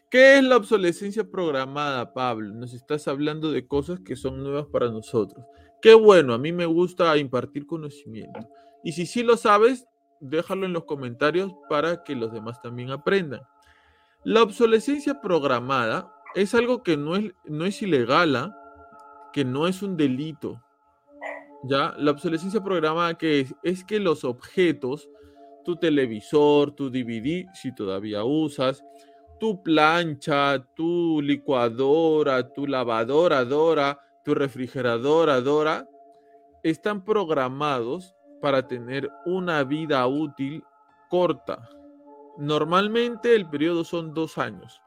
¿Qué 0.10 0.38
es 0.38 0.44
la 0.44 0.58
obsolescencia 0.58 1.24
programada, 1.24 2.14
Pablo? 2.14 2.54
Nos 2.54 2.74
estás 2.74 3.08
hablando 3.08 3.52
de 3.52 3.66
cosas 3.68 4.00
que 4.00 4.16
son 4.16 4.44
nuevas 4.44 4.68
para 4.68 4.90
nosotros. 4.90 5.46
Qué 5.82 5.94
bueno, 5.96 6.34
a 6.34 6.38
mí 6.38 6.52
me 6.52 6.66
gusta 6.66 7.18
impartir 7.18 7.66
conocimiento. 7.66 8.48
Y 8.84 8.92
si 8.92 9.06
sí 9.06 9.24
lo 9.24 9.36
sabes, 9.36 9.88
déjalo 10.20 10.66
en 10.66 10.74
los 10.74 10.86
comentarios 10.86 11.54
para 11.70 12.04
que 12.04 12.16
los 12.16 12.32
demás 12.32 12.62
también 12.62 12.92
aprendan. 12.92 13.42
La 14.24 14.44
obsolescencia 14.44 15.20
programada 15.20 16.14
es 16.36 16.54
algo 16.54 16.84
que 16.84 16.96
no 16.96 17.16
es, 17.16 17.34
no 17.46 17.66
es 17.66 17.82
ilegal, 17.82 18.36
¿ah? 18.36 18.56
que 19.34 19.44
no 19.44 19.68
es 19.68 19.82
un 19.82 19.98
delito. 19.98 20.62
¿Ya? 21.64 21.96
La 21.98 22.12
obsolescencia 22.12 22.64
programada 22.64 23.16
que 23.16 23.42
es, 23.42 23.56
es 23.64 23.84
que 23.84 24.00
los 24.00 24.24
objetos, 24.24 25.10
tu 25.66 25.76
televisor, 25.76 26.72
tu 26.72 26.90
DVD, 26.90 27.48
si 27.54 27.74
todavía 27.74 28.24
usas, 28.24 28.84
tu 29.40 29.64
plancha, 29.64 30.64
tu 30.76 31.20
licuadora, 31.20 32.54
tu 32.54 32.68
lavadora 32.68 33.44
Dora, 33.44 34.00
tu 34.24 34.34
refrigeradora 34.36 35.42
Dora, 35.42 35.88
están 36.64 37.04
programados 37.04 38.16
para 38.42 38.68
tener 38.68 39.10
una 39.26 39.64
vida 39.64 40.06
útil 40.08 40.64
corta. 41.10 41.70
Normalmente 42.38 43.36
el 43.36 43.50
periodo 43.50 43.84
son 43.84 44.14
dos 44.14 44.38
años. 44.38 44.82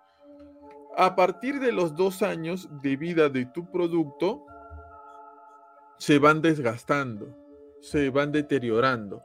A 0.96 1.16
partir 1.16 1.60
de 1.60 1.72
los 1.72 1.94
dos 1.94 2.22
años 2.22 2.68
de 2.82 2.96
vida 2.96 3.28
de 3.28 3.46
tu 3.46 3.70
producto, 3.70 4.44
se 5.98 6.18
van 6.18 6.40
desgastando, 6.40 7.36
se 7.80 8.10
van 8.10 8.32
deteriorando, 8.32 9.22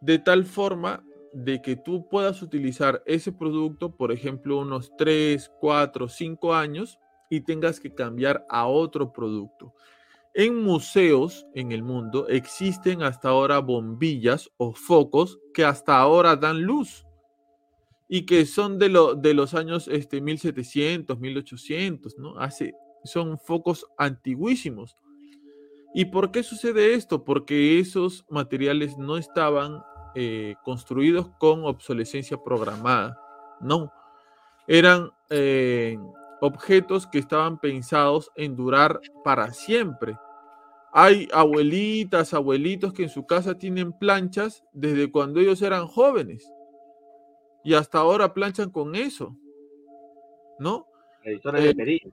de 0.00 0.18
tal 0.18 0.44
forma 0.44 1.02
de 1.32 1.60
que 1.60 1.76
tú 1.76 2.08
puedas 2.08 2.42
utilizar 2.42 3.02
ese 3.06 3.32
producto, 3.32 3.90
por 3.94 4.12
ejemplo, 4.12 4.58
unos 4.58 4.96
3, 4.96 5.50
4, 5.60 6.08
5 6.08 6.54
años 6.54 6.98
y 7.30 7.40
tengas 7.40 7.80
que 7.80 7.94
cambiar 7.94 8.44
a 8.48 8.66
otro 8.66 9.12
producto. 9.12 9.74
En 10.34 10.62
museos 10.62 11.46
en 11.54 11.72
el 11.72 11.82
mundo 11.82 12.28
existen 12.28 13.02
hasta 13.02 13.28
ahora 13.30 13.58
bombillas 13.58 14.50
o 14.56 14.72
focos 14.72 15.38
que 15.52 15.64
hasta 15.64 15.98
ahora 15.98 16.36
dan 16.36 16.62
luz 16.62 17.04
y 18.08 18.24
que 18.24 18.46
son 18.46 18.78
de, 18.78 18.88
lo- 18.88 19.14
de 19.14 19.34
los 19.34 19.54
años 19.54 19.88
este, 19.88 20.20
1700, 20.20 21.18
1800, 21.18 22.18
¿no? 22.18 22.38
Hace, 22.38 22.72
son 23.04 23.38
focos 23.38 23.86
antiguísimos. 23.98 24.96
¿Y 25.94 26.04
por 26.06 26.30
qué 26.30 26.42
sucede 26.42 26.94
esto? 26.94 27.24
Porque 27.24 27.80
esos 27.80 28.24
materiales 28.28 28.96
no 28.98 29.16
estaban 29.16 29.82
eh, 30.14 30.54
construidos 30.62 31.28
con 31.38 31.64
obsolescencia 31.64 32.36
programada. 32.42 33.18
No. 33.60 33.90
Eran 34.66 35.10
eh, 35.30 35.98
objetos 36.40 37.06
que 37.06 37.18
estaban 37.18 37.58
pensados 37.58 38.30
en 38.36 38.56
durar 38.56 39.00
para 39.24 39.52
siempre. 39.52 40.16
Hay 40.92 41.28
abuelitas, 41.32 42.32
abuelitos 42.34 42.92
que 42.92 43.04
en 43.04 43.08
su 43.10 43.26
casa 43.26 43.58
tienen 43.58 43.92
planchas 43.92 44.64
desde 44.72 45.10
cuando 45.10 45.40
ellos 45.40 45.60
eran 45.62 45.86
jóvenes. 45.86 46.50
Y 47.64 47.74
hasta 47.74 47.98
ahora 47.98 48.32
planchan 48.32 48.70
con 48.70 48.94
eso. 48.94 49.36
¿No? 50.58 50.86
Televisores 51.22 51.62
Eh, 51.62 51.66
de 51.68 51.74
perilla. 51.74 52.10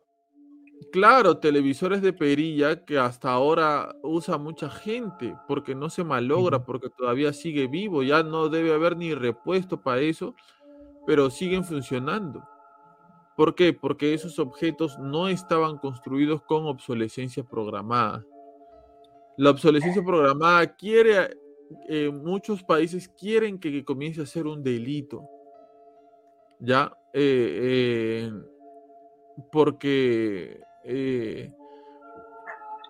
Claro, 0.92 1.38
televisores 1.38 2.02
de 2.02 2.14
perilla 2.14 2.84
que 2.84 2.98
hasta 2.98 3.32
ahora 3.32 3.96
usa 4.04 4.38
mucha 4.38 4.70
gente 4.70 5.36
porque 5.48 5.74
no 5.74 5.90
se 5.90 6.04
malogra, 6.04 6.64
porque 6.66 6.90
todavía 6.90 7.32
sigue 7.34 7.68
vivo, 7.68 8.04
ya 8.04 8.24
no 8.24 8.50
debe 8.50 8.74
haber 8.74 8.98
ni 8.98 9.14
repuesto 9.14 9.82
para 9.82 10.02
eso, 10.02 10.36
pero 11.06 11.30
siguen 11.30 11.64
funcionando. 11.64 12.44
¿Por 13.36 13.54
qué? 13.54 13.74
Porque 13.74 14.14
esos 14.14 14.40
objetos 14.40 14.98
no 14.98 15.28
estaban 15.28 15.78
construidos 15.78 16.42
con 16.44 16.66
obsolescencia 16.66 17.44
programada. 17.44 18.26
La 19.38 19.50
obsolescencia 19.50 20.02
programada 20.04 20.74
quiere, 20.76 21.38
eh, 21.90 22.10
muchos 22.10 22.64
países 22.64 23.10
quieren 23.10 23.60
que, 23.60 23.84
comience 23.84 24.22
a 24.22 24.26
ser 24.26 24.48
un 24.48 24.64
delito. 24.64 25.28
¿Ya? 26.60 26.98
Eh, 27.14 28.30
eh, 28.32 28.32
porque 29.52 30.62
eh, 30.86 31.54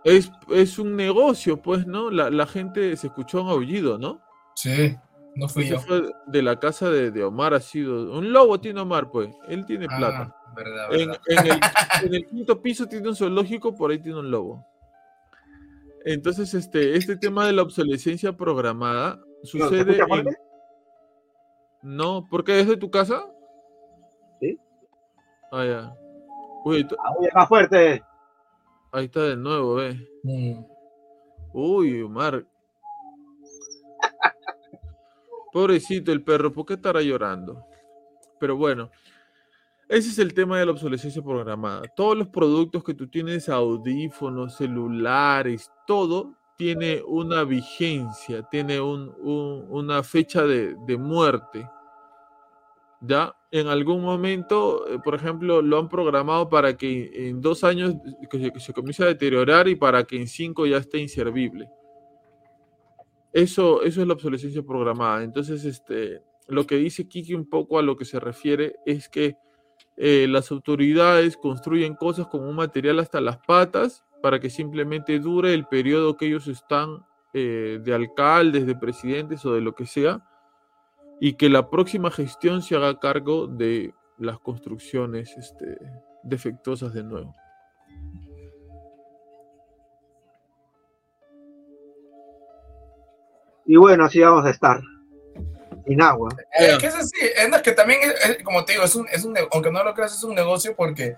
es, 0.03 0.31
es 0.49 0.77
un 0.77 0.95
negocio, 0.95 1.59
pues, 1.59 1.87
¿no? 1.87 2.11
La, 2.11 2.29
la 2.29 2.45
gente 2.45 2.95
se 2.97 3.07
escuchó 3.07 3.41
un 3.41 3.49
aullido, 3.49 3.97
¿no? 3.97 4.21
Sí, 4.53 4.95
no 5.35 5.47
fui 5.49 5.63
Ese 5.63 5.73
yo. 5.73 5.79
fue 5.81 6.11
de 6.27 6.41
la 6.41 6.59
casa 6.59 6.89
de, 6.89 7.11
de 7.11 7.23
Omar, 7.23 7.53
ha 7.53 7.59
sido. 7.59 8.17
Un 8.17 8.31
lobo 8.31 8.59
tiene 8.59 8.81
Omar, 8.81 9.11
pues. 9.11 9.33
Él 9.47 9.65
tiene 9.65 9.87
plata. 9.87 10.33
Ah, 10.35 10.53
verdad, 10.55 10.93
En, 10.93 11.09
el, 11.09 11.17
en 12.03 12.13
el 12.13 12.25
quinto 12.25 12.61
piso 12.61 12.87
tiene 12.87 13.09
un 13.09 13.15
zoológico, 13.15 13.75
por 13.75 13.91
ahí 13.91 13.99
tiene 13.99 14.19
un 14.19 14.31
lobo. 14.31 14.65
Entonces, 16.05 16.53
este, 16.53 16.95
este 16.95 17.17
tema 17.17 17.45
de 17.47 17.53
la 17.53 17.63
obsolescencia 17.63 18.35
programada 18.37 19.15
¿No, 19.17 19.23
¿Se 19.43 19.47
sucede. 19.59 19.97
escucha 19.97 20.19
en-? 20.21 20.37
No, 21.81 22.25
¿por 22.29 22.43
qué 22.43 22.59
es 22.59 22.67
de 22.67 22.77
tu 22.77 22.89
casa? 22.89 23.23
Sí. 24.39 24.57
Ah, 25.51 25.65
ya. 25.65 25.95
Uy, 26.63 26.87
Aún 27.03 27.27
más 27.33 27.47
fuerte. 27.47 28.01
ahí 28.91 29.05
está 29.05 29.21
de 29.23 29.35
nuevo, 29.35 29.81
eh. 29.81 29.99
Mm. 30.23 30.63
Uy, 31.53 32.01
Omar. 32.01 32.45
Pobrecito 35.55 36.11
el 36.11 36.21
perro, 36.21 36.51
¿por 36.51 36.65
qué 36.65 36.73
estará 36.73 37.01
llorando? 37.01 37.65
Pero 38.41 38.57
bueno, 38.57 38.91
ese 39.87 40.09
es 40.09 40.19
el 40.19 40.33
tema 40.33 40.59
de 40.59 40.65
la 40.65 40.73
obsolescencia 40.73 41.21
programada. 41.21 41.83
Todos 41.95 42.17
los 42.17 42.27
productos 42.27 42.83
que 42.83 42.93
tú 42.93 43.07
tienes, 43.07 43.47
audífonos, 43.47 44.57
celulares, 44.57 45.71
todo 45.87 46.33
tiene 46.57 47.01
una 47.07 47.45
vigencia, 47.45 48.43
tiene 48.51 48.81
un- 48.81 49.15
un- 49.21 49.65
una 49.69 50.03
fecha 50.03 50.43
de, 50.43 50.75
muerte. 50.97 51.65
¿Ya? 52.99 53.33
En 53.49 53.67
algún 53.67 54.01
momento, 54.01 54.85
eh, 54.89 54.99
por 55.01 55.15
ejemplo, 55.15 55.61
lo 55.61 55.79
han 55.79 55.87
programado 55.87 56.49
para 56.49 56.75
que 56.75 57.29
en 57.29 57.39
dos 57.39 57.63
años 57.63 57.95
se 58.59 58.73
comience 58.73 59.03
a 59.03 59.07
deteriorar 59.07 59.69
y 59.69 59.75
para 59.77 60.03
que 60.03 60.17
en 60.17 60.27
cinco 60.27 60.65
ya 60.65 60.79
esté 60.79 60.97
inservible. 60.97 61.69
Eso, 63.35 63.83
eso 63.83 63.99
es 64.01 64.07
la 64.07 64.13
obsolescencia 64.13 64.63
programada. 64.63 65.21
Entonces, 65.21 65.65
este, 65.65 66.21
lo 66.47 66.65
que 66.65 66.77
dice 66.77 67.09
Kiki 67.09 67.33
un 67.33 67.49
poco 67.49 67.77
a 67.77 67.81
lo 67.81 67.97
que 67.97 68.05
se 68.05 68.17
refiere 68.17 68.77
es 68.85 69.09
que 69.09 69.35
eh, 69.97 70.25
las 70.29 70.51
autoridades 70.51 71.35
construyen 71.35 71.95
cosas 71.95 72.27
con 72.27 72.47
un 72.47 72.55
material 72.55 72.97
hasta 72.99 73.19
las 73.19 73.39
patas 73.39 74.05
para 74.21 74.39
que 74.39 74.49
simplemente 74.49 75.19
dure 75.19 75.53
el 75.53 75.65
periodo 75.65 76.15
que 76.15 76.27
ellos 76.27 76.47
están 76.47 77.05
eh, 77.33 77.81
de 77.83 77.93
alcaldes, 77.93 78.65
de 78.65 78.75
presidentes 78.77 79.45
o 79.45 79.53
de 79.53 79.59
lo 79.59 79.75
que 79.75 79.85
sea, 79.85 80.25
y 81.19 81.33
que 81.33 81.49
la 81.49 81.69
próxima 81.69 82.11
gestión 82.11 82.61
se 82.61 82.77
haga 82.77 83.01
cargo 83.01 83.47
de 83.47 83.93
las 84.17 84.39
construcciones 84.39 85.35
este, 85.35 85.77
defectuosas 86.23 86.93
de 86.93 87.03
nuevo. 87.03 87.35
Y 93.65 93.75
bueno, 93.77 94.05
así 94.05 94.19
vamos 94.19 94.45
a 94.45 94.49
estar. 94.51 94.79
Sin 95.87 96.01
agua. 96.01 96.29
Es 96.57 96.77
que 96.79 96.87
es 96.87 96.95
así, 96.95 97.11
es 97.21 97.61
que 97.61 97.71
también, 97.73 97.99
es, 98.01 98.29
es- 98.29 98.43
como 98.43 98.65
te 98.65 98.73
digo, 98.73 98.85
es 98.85 98.95
un, 98.95 99.07
es 99.09 99.23
un, 99.23 99.35
aunque 99.51 99.71
no 99.71 99.83
lo 99.83 99.93
creas, 99.93 100.15
es 100.15 100.23
un 100.23 100.33
negocio 100.35 100.75
porque 100.75 101.15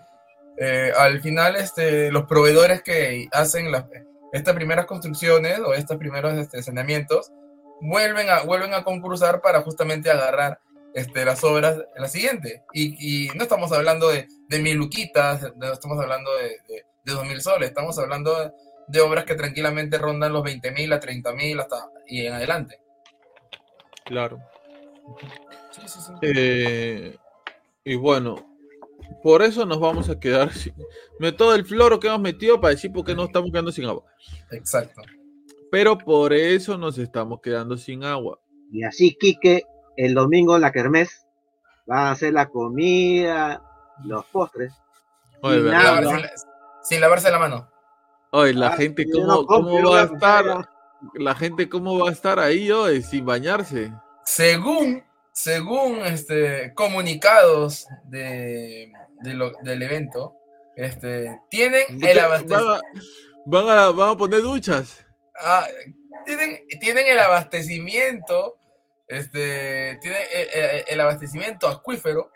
eh, 0.57 0.91
al 0.97 1.21
final 1.21 1.55
este, 1.55 2.11
los 2.11 2.25
proveedores 2.25 2.81
que 2.81 3.27
hacen 3.31 3.71
las, 3.71 3.85
estas 4.33 4.55
primeras 4.55 4.85
construcciones 4.85 5.59
o 5.59 5.73
estos 5.73 5.97
primeros 5.97 6.33
este, 6.33 6.61
saneamientos 6.63 7.31
vuelven 7.79 8.29
a, 8.29 8.41
vuelven 8.41 8.73
a 8.73 8.83
concursar 8.83 9.39
para 9.41 9.61
justamente 9.61 10.09
agarrar 10.09 10.59
este, 10.93 11.23
las 11.23 11.43
obras 11.43 11.77
en 11.95 12.01
la 12.01 12.09
siguiente. 12.09 12.63
Y, 12.73 13.27
y 13.27 13.29
no 13.37 13.43
estamos 13.43 13.71
hablando 13.71 14.09
de, 14.09 14.27
de 14.49 14.59
mil 14.59 14.75
luquitas, 14.77 15.43
no 15.55 15.71
estamos 15.71 15.97
hablando 16.01 16.35
de, 16.37 16.49
de, 16.67 16.85
de 17.05 17.13
dos 17.13 17.23
mil 17.25 17.39
soles, 17.41 17.69
estamos 17.69 17.97
hablando 17.99 18.53
de, 18.87 19.01
obras 19.01 19.25
que 19.25 19.35
tranquilamente 19.35 19.97
rondan 19.97 20.33
los 20.33 20.43
20 20.43 20.71
mil 20.71 20.91
a 20.93 20.99
30 20.99 21.33
mil 21.33 21.59
hasta 21.59 21.89
y 22.07 22.25
en 22.25 22.33
adelante. 22.33 22.79
Claro. 24.05 24.39
Sí, 25.71 25.81
sí, 25.87 25.99
sí. 26.01 26.13
Eh, 26.21 27.17
y 27.83 27.95
bueno, 27.95 28.57
por 29.23 29.41
eso 29.41 29.65
nos 29.65 29.79
vamos 29.79 30.09
a 30.09 30.19
quedar 30.19 30.53
sin. 30.53 30.73
me- 31.19 31.31
Todo 31.31 31.55
el 31.55 31.65
floro 31.65 31.99
que 31.99 32.07
hemos 32.07 32.21
metido 32.21 32.59
para 32.59 32.73
decir 32.73 32.91
por 32.91 33.05
qué 33.05 33.15
no 33.15 33.25
estamos 33.25 33.51
quedando 33.51 33.71
sin 33.71 33.85
agua. 33.85 34.03
Exacto. 34.51 35.01
Pero 35.71 35.97
por 35.97 36.33
eso 36.33 36.77
nos 36.77 36.97
estamos 36.97 37.41
quedando 37.41 37.75
sin 37.77 38.03
agua. 38.03 38.39
Y 38.71 38.83
así, 38.83 39.15
Quique, 39.15 39.63
el 39.97 40.13
domingo 40.13 40.55
en 40.55 40.61
la 40.61 40.71
Kermés, 40.71 41.25
van 41.85 41.99
a 42.07 42.11
hacer 42.11 42.33
la 42.33 42.47
comida, 42.47 43.61
los 44.05 44.25
postres. 44.25 44.73
Sin 46.83 47.01
lavarse 47.01 47.31
la 47.31 47.39
mano. 47.39 47.69
Oye, 48.31 48.53
la 48.53 48.67
Ah, 48.67 48.77
gente 48.77 49.05
cómo, 49.11 49.25
no 49.27 49.45
cómo 49.45 49.91
va 49.91 50.01
a 50.01 50.03
estar, 50.05 50.69
la 51.13 51.35
gente 51.35 51.69
cómo 51.69 51.99
va 51.99 52.09
a 52.09 52.11
estar 52.13 52.39
ahí 52.39 52.69
hoy 52.71 53.01
sin 53.01 53.25
bañarse. 53.25 53.91
Según, 54.25 55.03
según 55.31 55.99
este, 56.05 56.73
comunicados 56.73 57.87
de, 58.05 58.91
de 59.21 59.33
lo- 59.33 59.53
del 59.61 59.81
evento, 59.81 60.35
este, 60.75 61.39
tienen 61.49 61.83
el 61.89 62.17
Van 62.17 62.25
abastecimiento. 62.25 62.73
a, 62.73 62.81
van 63.45 63.69
a, 63.69 63.89
van 63.91 64.09
a 64.09 64.17
poner 64.17 64.41
duchas. 64.41 65.05
Ah, 65.39 65.65
tienen, 66.25 66.59
tienen 66.81 67.07
el 67.07 67.19
abastecimiento, 67.19 68.57
este, 69.07 69.97
tienen 70.01 70.21
el, 70.33 70.61
el- 70.61 70.85
el 70.87 71.01
abastecimiento 71.01 71.67
acuífero 71.67 72.31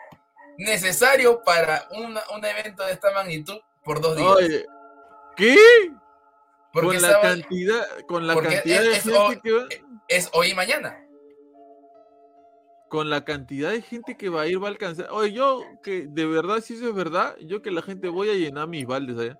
necesario 0.57 1.41
para 1.43 1.87
una- 1.91 2.23
un 2.33 2.45
evento 2.45 2.85
de 2.85 2.93
esta 2.93 3.11
magnitud 3.11 3.59
por 3.83 3.99
dos 3.99 4.15
días. 4.15 4.29
Oye, 4.29 4.65
¿qué? 5.45 5.91
porque 6.73 6.87
Con 6.99 7.01
la 7.01 7.21
cantidad, 7.21 7.83
con 8.07 8.27
la 8.27 8.33
porque 8.33 8.53
cantidad 8.55 8.77
es- 8.83 8.87
de 8.87 8.91
es 8.93 9.03
gente 9.03 9.17
hoy- 9.19 9.39
que 9.41 9.51
va, 9.51 9.65
es 10.07 10.29
hoy 10.33 10.47
y 10.51 10.55
mañana. 10.55 10.97
con 12.89 13.09
la 13.09 13.23
cantidad 13.23 13.71
de 13.71 13.81
gente 13.81 14.17
que 14.17 14.27
va 14.29 14.41
a 14.41 14.47
ir 14.47 14.61
va 14.61 14.67
a 14.67 14.71
alcanzar. 14.71 15.07
Oye, 15.11 15.31
yo 15.33 15.63
que 15.81 16.07
de 16.09 16.25
verdad, 16.25 16.59
si 16.59 16.73
eso 16.75 16.87
es 16.89 16.93
verdad, 16.95 17.35
yo 17.39 17.61
que 17.61 17.71
la 17.71 17.81
gente 17.81 18.09
voy 18.09 18.29
a 18.29 18.33
llenar 18.33 18.67
mis 18.67 18.85
baldes 18.85 19.17
allá. 19.17 19.39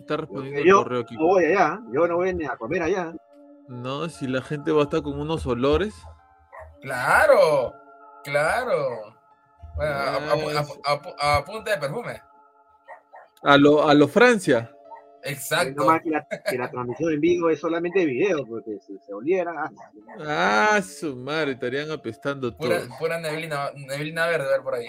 Está 0.00 0.16
respondiendo 0.18 0.60
el 0.60 0.72
correo 0.84 1.00
aquí. 1.00 1.16
no 1.16 1.26
voy 1.26 1.44
allá, 1.46 1.80
yo 1.92 2.06
no 2.06 2.16
voy 2.16 2.34
ni 2.34 2.44
a 2.46 2.56
comer 2.56 2.82
allá. 2.82 3.12
No, 3.68 4.08
si 4.08 4.26
la 4.26 4.40
gente 4.40 4.72
va 4.72 4.80
a 4.80 4.84
estar 4.84 5.02
con 5.02 5.20
unos 5.20 5.46
olores. 5.46 5.94
Claro, 6.80 7.74
claro. 8.24 9.17
Bueno, 9.78 9.92
a, 9.92 10.16
a- 10.16 10.60
a- 10.60 10.92
a- 10.92 11.14
a- 11.18 11.36
a 11.38 11.44
punta 11.44 11.70
de 11.70 11.78
perfume. 11.78 12.20
A 13.42 13.56
lo, 13.56 13.88
a 13.88 13.94
lo 13.94 14.08
Francia. 14.08 14.70
Exacto. 15.22 15.82
No 15.82 15.86
más 15.86 16.02
que 16.02 16.10
la, 16.10 16.26
que 16.48 16.58
la 16.58 16.70
transmisión 16.70 17.12
en 17.12 17.20
vivo 17.20 17.50
es 17.50 17.60
solamente 17.60 18.04
video, 18.04 18.44
porque 18.46 18.78
si 18.84 18.98
se 18.98 19.12
oliera. 19.14 19.52
ah, 19.56 19.70
Ah, 20.76 20.82
su 20.82 21.14
madre, 21.16 21.52
estarían 21.52 21.90
apestando 21.90 22.56
Pura, 22.56 22.80
todos. 22.86 22.98
pura 22.98 23.20
neblina, 23.20 23.70
neblina 23.76 24.26
verde 24.26 24.48
ver 24.48 24.62
por 24.62 24.74
ahí. 24.74 24.86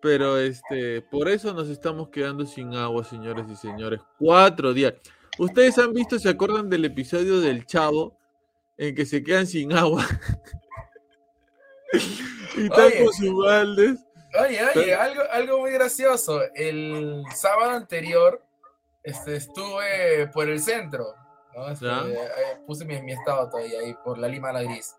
Pero 0.00 0.38
este, 0.38 1.02
por 1.02 1.28
eso 1.28 1.52
nos 1.52 1.68
estamos 1.68 2.08
quedando 2.10 2.46
sin 2.46 2.74
agua, 2.74 3.02
señores 3.04 3.46
y 3.50 3.56
señores. 3.56 4.00
Cuatro 4.18 4.72
días. 4.72 4.94
Ustedes 5.38 5.76
han 5.78 5.92
visto, 5.92 6.18
se 6.18 6.28
acuerdan 6.28 6.68
del 6.70 6.84
episodio 6.84 7.40
del 7.40 7.66
Chavo 7.66 8.16
en 8.76 8.94
que 8.94 9.04
se 9.06 9.22
quedan 9.24 9.46
sin 9.48 9.72
agua. 9.72 10.04
y 12.58 12.68
Oye. 12.86 13.04
Oye, 14.38 14.60
oye, 14.76 14.94
algo, 14.94 15.22
algo 15.30 15.58
muy 15.60 15.72
gracioso. 15.72 16.42
El 16.54 17.22
sábado 17.34 17.70
anterior 17.72 18.42
este, 19.02 19.36
estuve 19.36 20.26
por 20.34 20.48
el 20.48 20.60
centro. 20.60 21.14
¿no? 21.56 21.70
Este, 21.70 21.86
eh, 21.86 22.58
puse 22.66 22.84
mi, 22.84 23.00
mi 23.02 23.12
estado 23.12 23.48
todavía 23.48 23.80
ahí 23.80 23.94
por 24.04 24.18
la 24.18 24.28
Lima 24.28 24.52
La 24.52 24.62
Gris. 24.62 24.94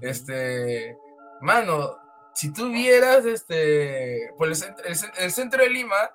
Este, 0.00 0.96
mano, 1.40 1.98
si 2.32 2.52
tú 2.52 2.70
vieras, 2.70 3.24
este, 3.26 4.30
por 4.38 4.48
el, 4.48 4.54
cent- 4.54 4.80
el 4.84 4.94
cen- 4.94 5.12
el 5.18 5.30
centro 5.32 5.62
de 5.62 5.68
Lima 5.70 6.10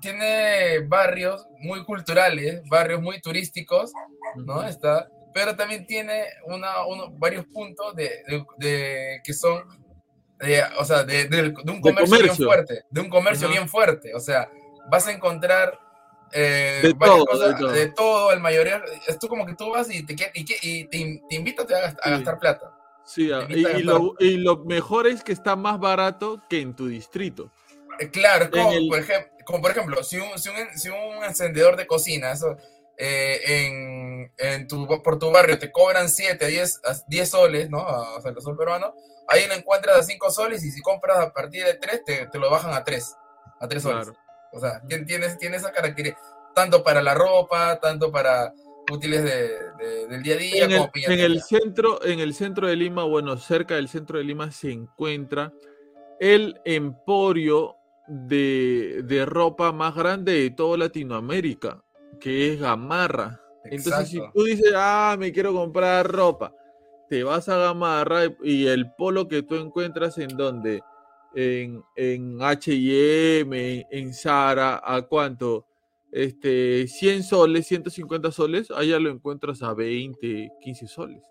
tiene 0.00 0.80
barrios 0.86 1.46
muy 1.58 1.84
culturales, 1.84 2.62
barrios 2.68 3.00
muy 3.02 3.20
turísticos, 3.20 3.92
¿no? 4.36 4.62
Está, 4.64 5.08
pero 5.32 5.56
también 5.56 5.86
tiene 5.86 6.24
una, 6.46 6.86
uno- 6.86 7.10
varios 7.10 7.46
puntos 7.46 7.94
de, 7.96 8.22
de- 8.28 8.46
de- 8.58 9.20
que 9.24 9.32
son, 9.34 9.62
de, 10.44 10.62
o 10.78 10.84
sea, 10.84 11.02
de, 11.04 11.24
de- 11.28 11.42
de 11.64 11.70
un 11.72 11.80
comercio, 11.80 12.06
bien 12.16 12.20
comercio. 12.28 12.46
fuerte, 12.46 12.84
de 12.90 13.00
un 13.00 13.08
comercio 13.08 13.46
Ajá. 13.48 13.56
bien 13.56 13.68
fuerte, 13.68 14.14
o 14.14 14.20
sea, 14.20 14.48
vas 14.90 15.06
a 15.06 15.12
encontrar 15.12 15.78
eh, 16.32 16.80
De 16.82 16.94
todo, 16.94 17.26
cosas, 17.26 17.50
de 17.50 17.54
todo. 17.60 17.72
de 17.72 17.86
todo, 17.88 18.32
el 18.32 18.40
mayoría, 18.40 18.82
es 19.06 19.18
tú 19.18 19.28
como 19.28 19.46
que 19.46 19.54
tú 19.54 19.70
vas 19.70 19.88
y 19.92 20.04
te, 20.04 20.14
y, 20.34 20.44
y 20.62 20.84
te, 20.86 21.22
te 21.28 21.34
invitas 21.36 21.66
a, 21.66 21.68
gast- 21.80 21.98
a 22.00 22.04
Sí. 22.04 22.10
gastar 22.10 22.38
plata. 22.38 22.70
Sí, 23.04 23.30
ah, 23.32 23.46
y, 23.48 23.58
y 23.58 23.62
gastar. 23.62 23.82
lo, 23.84 24.14
y 24.18 24.36
lo 24.38 24.56
mejor 24.64 25.06
es 25.06 25.22
que 25.22 25.32
está 25.32 25.54
más 25.56 25.78
barato 25.78 26.40
que 26.48 26.60
en 26.60 26.74
tu 26.74 26.88
distrito. 26.88 27.50
Eh, 28.00 28.10
Claro, 28.10 28.50
como, 28.50 28.72
el- 28.72 28.88
por 28.88 28.98
ejemplo, 28.98 29.30
como 29.44 29.60
por 29.62 29.70
ejemplo, 29.70 30.02
si 30.02 30.16
un, 30.16 30.38
si 30.38 30.48
un, 30.48 30.56
si 30.76 30.88
un 30.88 31.22
encendedor 31.24 31.76
de 31.76 31.86
cocina 31.86 32.32
eso, 32.32 32.56
eh, 32.96 33.40
en, 33.46 34.32
en 34.38 34.66
tu, 34.66 34.86
por 35.02 35.18
tu 35.18 35.30
barrio 35.30 35.58
te 35.58 35.70
cobran 35.70 36.08
7 36.08 36.44
a 36.44 36.48
10, 36.48 36.80
a 36.84 36.94
10 37.06 37.28
soles, 37.30 37.70
¿no? 37.70 37.78
O 37.84 38.20
sea, 38.20 38.30
el 38.32 38.40
sol 38.40 38.56
peruano, 38.56 38.94
ahí 39.28 39.46
lo 39.48 39.54
encuentras 39.54 39.98
a 39.98 40.02
5 40.02 40.30
soles 40.30 40.64
y 40.64 40.70
si 40.70 40.80
compras 40.80 41.18
a 41.18 41.32
partir 41.32 41.64
de 41.64 41.74
3 41.74 42.04
te, 42.04 42.26
te 42.26 42.38
lo 42.38 42.50
bajan 42.50 42.72
a 42.74 42.84
3, 42.84 43.16
a 43.60 43.68
3 43.68 43.82
soles. 43.82 44.06
Claro. 44.06 44.18
O 44.52 44.60
sea, 44.60 44.80
tien- 44.82 45.06
tienes, 45.06 45.36
tiene 45.38 45.56
esa 45.56 45.72
característica, 45.72 46.20
tanto 46.54 46.82
para 46.84 47.02
la 47.02 47.14
ropa, 47.14 47.78
tanto 47.80 48.12
para 48.12 48.52
útiles 48.90 49.22
de, 49.24 49.48
de- 49.78 50.06
del 50.08 50.22
día 50.22 50.34
a 50.34 50.38
día, 50.38 50.64
En 50.66 50.70
el, 51.20 51.32
en 51.36 51.40
centro, 51.42 52.04
en 52.04 52.20
el 52.20 52.34
centro 52.34 52.66
de 52.68 52.76
Lima, 52.76 53.04
bueno, 53.04 53.36
cerca 53.36 53.74
del 53.76 53.88
centro 53.88 54.18
de 54.18 54.24
Lima 54.24 54.52
se 54.52 54.70
encuentra 54.72 55.52
el 56.20 56.60
emporio 56.64 57.76
de, 58.06 59.00
de 59.04 59.24
ropa 59.26 59.72
más 59.72 59.94
grande 59.94 60.32
de 60.34 60.50
toda 60.50 60.76
Latinoamérica, 60.78 61.82
que 62.20 62.52
es 62.52 62.60
Gamarra. 62.60 63.40
Entonces, 63.64 64.08
si 64.10 64.20
tú 64.34 64.44
dices, 64.44 64.72
ah, 64.76 65.16
me 65.18 65.32
quiero 65.32 65.52
comprar 65.54 66.06
ropa, 66.06 66.52
te 67.08 67.22
vas 67.24 67.48
a 67.48 67.56
Gamarra 67.58 68.24
y, 68.26 68.34
y 68.42 68.66
el 68.66 68.92
polo 68.94 69.28
que 69.28 69.42
tú 69.42 69.56
encuentras 69.56 70.18
en 70.18 70.28
donde, 70.36 70.82
en, 71.34 71.82
en 71.96 72.38
H&M, 72.42 73.86
en 73.90 74.14
Zara, 74.14 74.80
¿a 74.84 75.02
cuánto? 75.02 75.66
Este, 76.12 76.86
100 76.86 77.24
soles, 77.24 77.66
150 77.66 78.30
soles, 78.30 78.70
allá 78.70 78.98
lo 79.00 79.10
encuentras 79.10 79.62
a 79.62 79.74
20, 79.74 80.48
15 80.60 80.86
soles. 80.86 81.22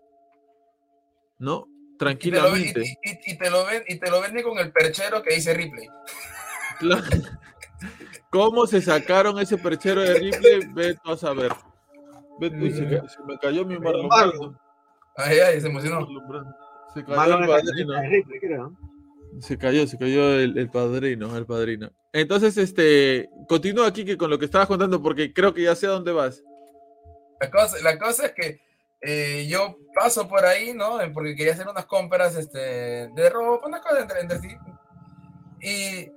¿No? 1.40 1.68
Y 1.68 1.98
te, 1.98 2.32
lo, 2.32 2.52
ven- 2.52 2.62
y- 2.64 2.74
Tranquilamente. 2.74 2.82
y- 3.04 3.32
y 3.32 3.38
te 3.38 3.50
lo 3.50 3.66
ven, 3.66 3.84
y 3.88 3.96
te 3.98 4.10
lo 4.12 4.22
venden 4.22 4.44
con 4.44 4.58
el 4.60 4.72
perchero 4.72 5.22
que 5.24 5.36
dice 5.36 5.54
Ripley. 5.54 5.88
Claro. 6.80 7.04
¿Cómo 8.30 8.66
se 8.66 8.82
sacaron 8.82 9.40
ese 9.40 9.58
perchero 9.58 10.02
de 10.02 10.16
Ripley? 10.16 10.62
Ve 10.74 10.96
tú 11.04 11.12
a 11.12 11.18
saber. 11.18 11.52
Se, 12.42 12.50
ca- 12.50 13.08
se 13.08 13.24
me 13.26 13.38
cayó 13.38 13.64
mi 13.66 13.78
Marlon. 13.80 14.58
Ay, 15.16 15.40
ay, 15.40 15.62
se 15.62 15.68
emocionó. 15.68 16.08
Se 16.94 17.04
cayó 17.04 17.40
el 17.40 17.48
padrino. 17.48 18.78
Se 19.40 19.58
cayó, 19.58 19.88
se 19.88 19.98
cayó 19.98 20.36
el, 20.40 20.58
el 20.58 20.70
padrino, 20.70 21.36
el 21.36 21.46
padrino. 21.46 21.92
Entonces, 22.12 22.56
este, 22.58 23.30
continúa 23.48 23.88
aquí 23.88 24.06
que 24.06 24.16
con 24.18 24.30
lo 24.30 24.38
que 24.38 24.46
estabas 24.46 24.68
contando, 24.68 25.02
porque 25.02 25.34
creo 25.34 25.54
que 25.54 25.64
ya 25.64 25.76
sé 25.76 25.88
a 25.88 25.92
dónde 25.92 26.12
vas. 26.12 26.44
La 27.42 27.50
cosa, 27.50 27.78
la 27.84 27.98
cosa 27.98 28.28
es 28.28 28.32
que 28.34 28.62
eh, 29.02 29.48
yo 29.50 29.78
paso 29.96 30.28
por 30.28 30.46
ahí, 30.46 30.74
¿no? 30.74 31.02
Eh, 31.02 31.10
Porque 31.12 31.36
quería 31.36 31.54
hacer 31.54 31.68
unas 31.68 31.86
compras 31.88 32.36
este, 32.36 32.60
de 33.10 33.30
ropa, 33.32 33.68
una 33.68 33.82
cosa 33.82 34.02
entre, 34.02 34.20
entre 34.22 34.40
sí. 34.40 34.50
Y, 35.62 36.12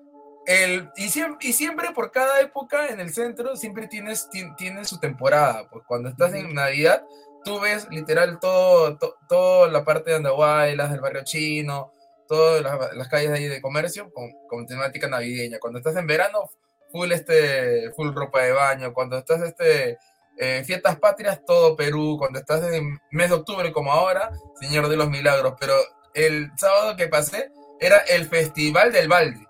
el, 0.46 0.90
y, 0.96 1.08
siempre, 1.08 1.48
y 1.48 1.52
siempre 1.52 1.88
por 1.92 2.10
cada 2.12 2.40
época 2.40 2.88
en 2.88 3.00
el 3.00 3.12
centro, 3.12 3.56
siempre 3.56 3.88
tienes, 3.88 4.28
ti- 4.30 4.54
tienes 4.56 4.88
su 4.88 5.00
temporada. 5.00 5.68
Pues 5.70 5.84
cuando 5.86 6.10
estás 6.10 6.34
en 6.34 6.52
Navidad, 6.54 7.02
tú 7.46 7.60
ves 7.60 7.86
literal 7.90 8.38
todo, 8.40 8.98
to- 8.98 9.16
toda 9.28 9.68
la 9.68 9.84
parte 9.84 10.10
de 10.10 10.16
Andahuaylas, 10.16 10.90
del 10.90 11.00
barrio 11.00 11.22
chino, 11.24 11.92
todas 12.28 12.60
las, 12.60 12.92
las 12.94 13.08
calles 13.08 13.30
ahí 13.30 13.46
de 13.46 13.60
comercio 13.62 14.10
con, 14.12 14.30
con 14.48 14.66
temática 14.66 15.06
navideña. 15.08 15.58
Cuando 15.60 15.78
estás 15.78 15.94
en 15.96 16.06
verano, 16.08 16.50
full, 16.90 17.12
este, 17.12 17.92
full 17.94 18.12
ropa 18.14 18.42
de 18.42 18.50
baño. 18.52 18.92
Cuando 18.92 19.16
estás 19.18 19.40
este, 19.42 19.96
eh, 20.38 20.64
fiestas 20.66 20.98
patrias, 20.98 21.40
todo 21.46 21.76
Perú. 21.76 22.16
Cuando 22.18 22.40
estás 22.40 22.64
en 22.72 22.98
mes 23.12 23.28
de 23.30 23.36
octubre 23.36 23.72
como 23.72 23.92
ahora, 23.92 24.30
Señor 24.60 24.88
de 24.88 24.96
los 24.96 25.08
Milagros. 25.08 25.54
Pero 25.60 25.74
el 26.14 26.50
sábado 26.56 26.96
que 26.96 27.06
pasé 27.06 27.50
era 27.78 27.98
el 27.98 28.26
Festival 28.26 28.90
del 28.92 29.06
Balde. 29.08 29.46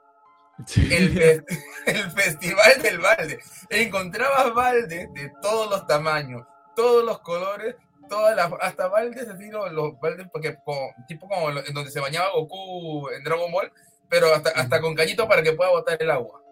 El, 0.77 1.13
fe- 1.15 1.45
el 1.87 2.11
Festival 2.11 2.83
del 2.83 2.99
Balde. 2.99 3.39
Encontrabas 3.71 4.53
baldes 4.55 5.13
de 5.15 5.33
todos 5.43 5.71
los 5.71 5.87
tamaños, 5.87 6.43
todos 6.75 7.05
los 7.05 7.21
colores, 7.21 7.75
todas 8.09 8.35
las, 8.37 8.51
hasta 8.61 8.89
baldes 8.89 9.29
así, 9.29 9.51
los, 9.51 9.73
los 9.73 9.99
baldes, 10.01 10.27
porque 10.33 10.57
como- 10.65 10.91
tipo 11.09 11.29
como 11.29 11.51
en 11.51 11.75
donde 11.75 11.91
se 11.91 12.01
bañaba 12.01 12.31
Goku 12.35 13.09
en 13.11 13.23
Dragon 13.25 13.51
Ball, 13.53 13.71
pero 14.09 14.33
hasta, 14.35 14.51
hasta 14.51 14.81
con 14.81 14.95
cañito 14.95 15.27
para 15.29 15.43
que 15.43 15.53
pueda 15.53 15.71
botar 15.71 16.01
el 16.01 16.11
agua. 16.11 16.43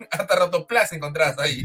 Hasta 0.10 0.34
rotoplas 0.36 0.92
encontrabas 0.92 1.38
ahí. 1.38 1.62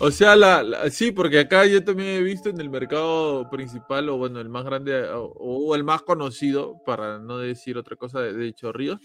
O 0.00 0.10
sea, 0.10 0.34
la, 0.34 0.62
la- 0.62 0.90
sí, 0.90 1.12
porque 1.12 1.38
acá 1.40 1.66
yo 1.66 1.84
también 1.84 2.08
he 2.16 2.22
visto 2.22 2.48
en 2.48 2.58
el 2.60 2.70
mercado 2.70 3.48
principal, 3.50 4.08
o 4.08 4.16
bueno, 4.16 4.40
el 4.40 4.48
más 4.48 4.64
grande, 4.64 5.04
o, 5.10 5.26
o 5.38 5.74
el 5.74 5.84
más 5.84 6.02
conocido, 6.02 6.82
para 6.86 7.18
no 7.18 7.38
decir 7.38 7.76
otra 7.76 7.96
cosa 7.96 8.20
de, 8.20 8.32
de 8.32 8.52
Chorrillos. 8.54 8.98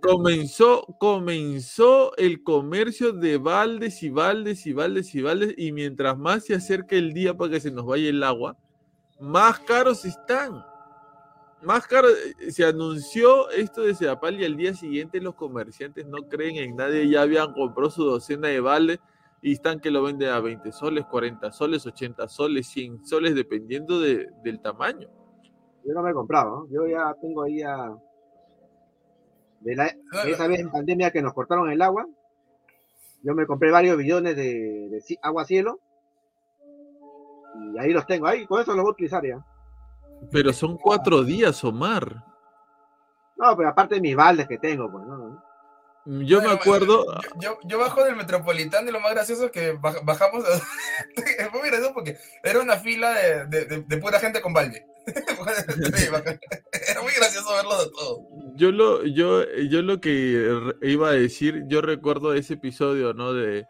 Comenzó, 0.00 0.84
comenzó 0.98 2.16
el 2.16 2.42
comercio 2.42 3.12
de 3.12 3.38
baldes 3.38 4.02
y 4.02 4.10
baldes 4.10 4.66
y 4.66 4.72
baldes 4.72 5.14
y 5.14 5.22
baldes, 5.22 5.54
y 5.56 5.72
mientras 5.72 6.18
más 6.18 6.44
se 6.44 6.54
acerca 6.54 6.96
el 6.96 7.12
día 7.12 7.36
para 7.36 7.52
que 7.52 7.60
se 7.60 7.70
nos 7.70 7.86
vaya 7.86 8.08
el 8.08 8.22
agua, 8.22 8.56
más 9.20 9.60
caros 9.60 10.04
están. 10.04 10.64
Más 11.62 11.86
caro, 11.86 12.08
eh, 12.08 12.50
se 12.50 12.64
anunció 12.64 13.48
esto 13.50 13.82
de 13.82 13.94
Sedapal 13.94 14.40
y 14.40 14.44
al 14.44 14.56
día 14.56 14.74
siguiente 14.74 15.20
los 15.20 15.36
comerciantes 15.36 16.06
no 16.06 16.28
creen 16.28 16.56
en 16.56 16.74
nadie, 16.76 17.08
ya 17.08 17.22
habían 17.22 17.52
comprado 17.52 17.90
su 17.90 18.04
docena 18.04 18.48
de 18.48 18.60
balde 18.60 19.00
y 19.42 19.52
están 19.52 19.78
que 19.78 19.90
lo 19.90 20.02
venden 20.02 20.30
a 20.30 20.40
20 20.40 20.72
soles, 20.72 21.04
40 21.06 21.52
soles, 21.52 21.86
80 21.86 22.26
soles, 22.28 22.66
100 22.68 23.06
soles, 23.06 23.34
dependiendo 23.34 24.00
de, 24.00 24.28
del 24.42 24.60
tamaño. 24.60 25.08
Yo 25.84 25.94
no 25.94 26.02
me 26.02 26.10
he 26.10 26.14
comprado, 26.14 26.50
¿no? 26.50 26.68
yo 26.68 26.86
ya 26.86 27.14
tengo 27.20 27.42
ahí 27.42 27.62
a... 27.62 27.92
De, 29.64 29.76
la, 29.76 29.84
de 30.24 30.32
esa 30.32 30.46
vez 30.48 30.60
en 30.60 30.70
pandemia 30.70 31.10
que 31.10 31.22
nos 31.22 31.32
cortaron 31.34 31.70
el 31.70 31.80
agua, 31.82 32.06
yo 33.22 33.34
me 33.34 33.46
compré 33.46 33.70
varios 33.70 33.96
billones 33.96 34.34
de, 34.36 35.00
agua 35.22 35.44
cielo 35.44 35.78
y 37.74 37.78
ahí 37.78 37.92
los 37.92 38.06
tengo, 38.06 38.26
ahí 38.26 38.46
con 38.46 38.60
eso 38.60 38.72
los 38.74 38.82
voy 38.82 38.90
a 38.90 38.92
utilizar 38.92 39.24
ya. 39.24 39.44
Pero 40.30 40.52
son 40.52 40.76
cuatro 40.78 41.22
días, 41.22 41.62
Omar. 41.64 42.24
No, 43.36 43.56
pero 43.56 43.68
aparte 43.68 43.96
de 43.96 44.00
mis 44.00 44.16
baldes 44.16 44.46
que 44.48 44.58
tengo, 44.58 44.90
pues, 44.90 45.04
¿no? 45.04 45.42
Yo 46.04 46.42
me 46.42 46.50
acuerdo, 46.50 47.06
Yo, 47.22 47.40
yo, 47.40 47.58
yo 47.64 47.78
bajo 47.78 48.02
del 48.04 48.16
Metropolitano 48.16 48.88
y 48.88 48.92
lo 48.92 48.98
más 49.00 49.12
gracioso 49.12 49.46
es 49.46 49.52
que 49.52 49.74
baj- 49.78 50.04
bajamos. 50.04 50.44
Fue 51.50 51.60
muy 51.60 51.68
gracioso 51.70 51.94
porque 51.94 52.18
era 52.42 52.60
una 52.60 52.76
fila 52.76 53.12
de, 53.12 53.46
de, 53.46 53.64
de- 53.66 53.82
de 53.82 53.96
pura 53.98 54.18
gente 54.18 54.40
con 54.40 54.52
balde. 54.52 54.84
gracioso 57.22 58.26
yo 58.54 58.70
lo, 58.70 59.04
yo, 59.04 59.44
yo 59.68 59.82
lo 59.82 60.00
que 60.00 60.72
iba 60.82 61.08
a 61.08 61.12
decir, 61.12 61.64
yo 61.68 61.80
recuerdo 61.80 62.34
ese 62.34 62.54
episodio, 62.54 63.14
¿no? 63.14 63.32
De, 63.32 63.66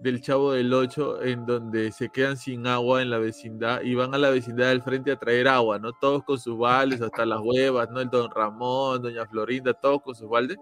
del 0.00 0.20
Chavo 0.20 0.52
del 0.52 0.72
8, 0.72 1.22
en 1.22 1.46
donde 1.46 1.90
se 1.90 2.10
quedan 2.10 2.36
sin 2.36 2.66
agua 2.66 3.00
en 3.00 3.10
la 3.10 3.18
vecindad 3.18 3.82
y 3.82 3.94
van 3.94 4.14
a 4.14 4.18
la 4.18 4.30
vecindad 4.30 4.68
del 4.68 4.82
frente 4.82 5.10
a 5.10 5.16
traer 5.16 5.48
agua, 5.48 5.78
¿no? 5.78 5.92
Todos 6.00 6.22
con 6.24 6.38
sus 6.38 6.58
baldes, 6.58 7.00
hasta 7.00 7.24
las 7.24 7.40
huevas, 7.42 7.88
¿no? 7.90 8.00
El 8.00 8.10
don 8.10 8.30
Ramón, 8.30 9.02
doña 9.02 9.26
Florinda, 9.26 9.72
todos 9.72 10.02
con 10.02 10.14
sus 10.14 10.28
baldes. 10.28 10.58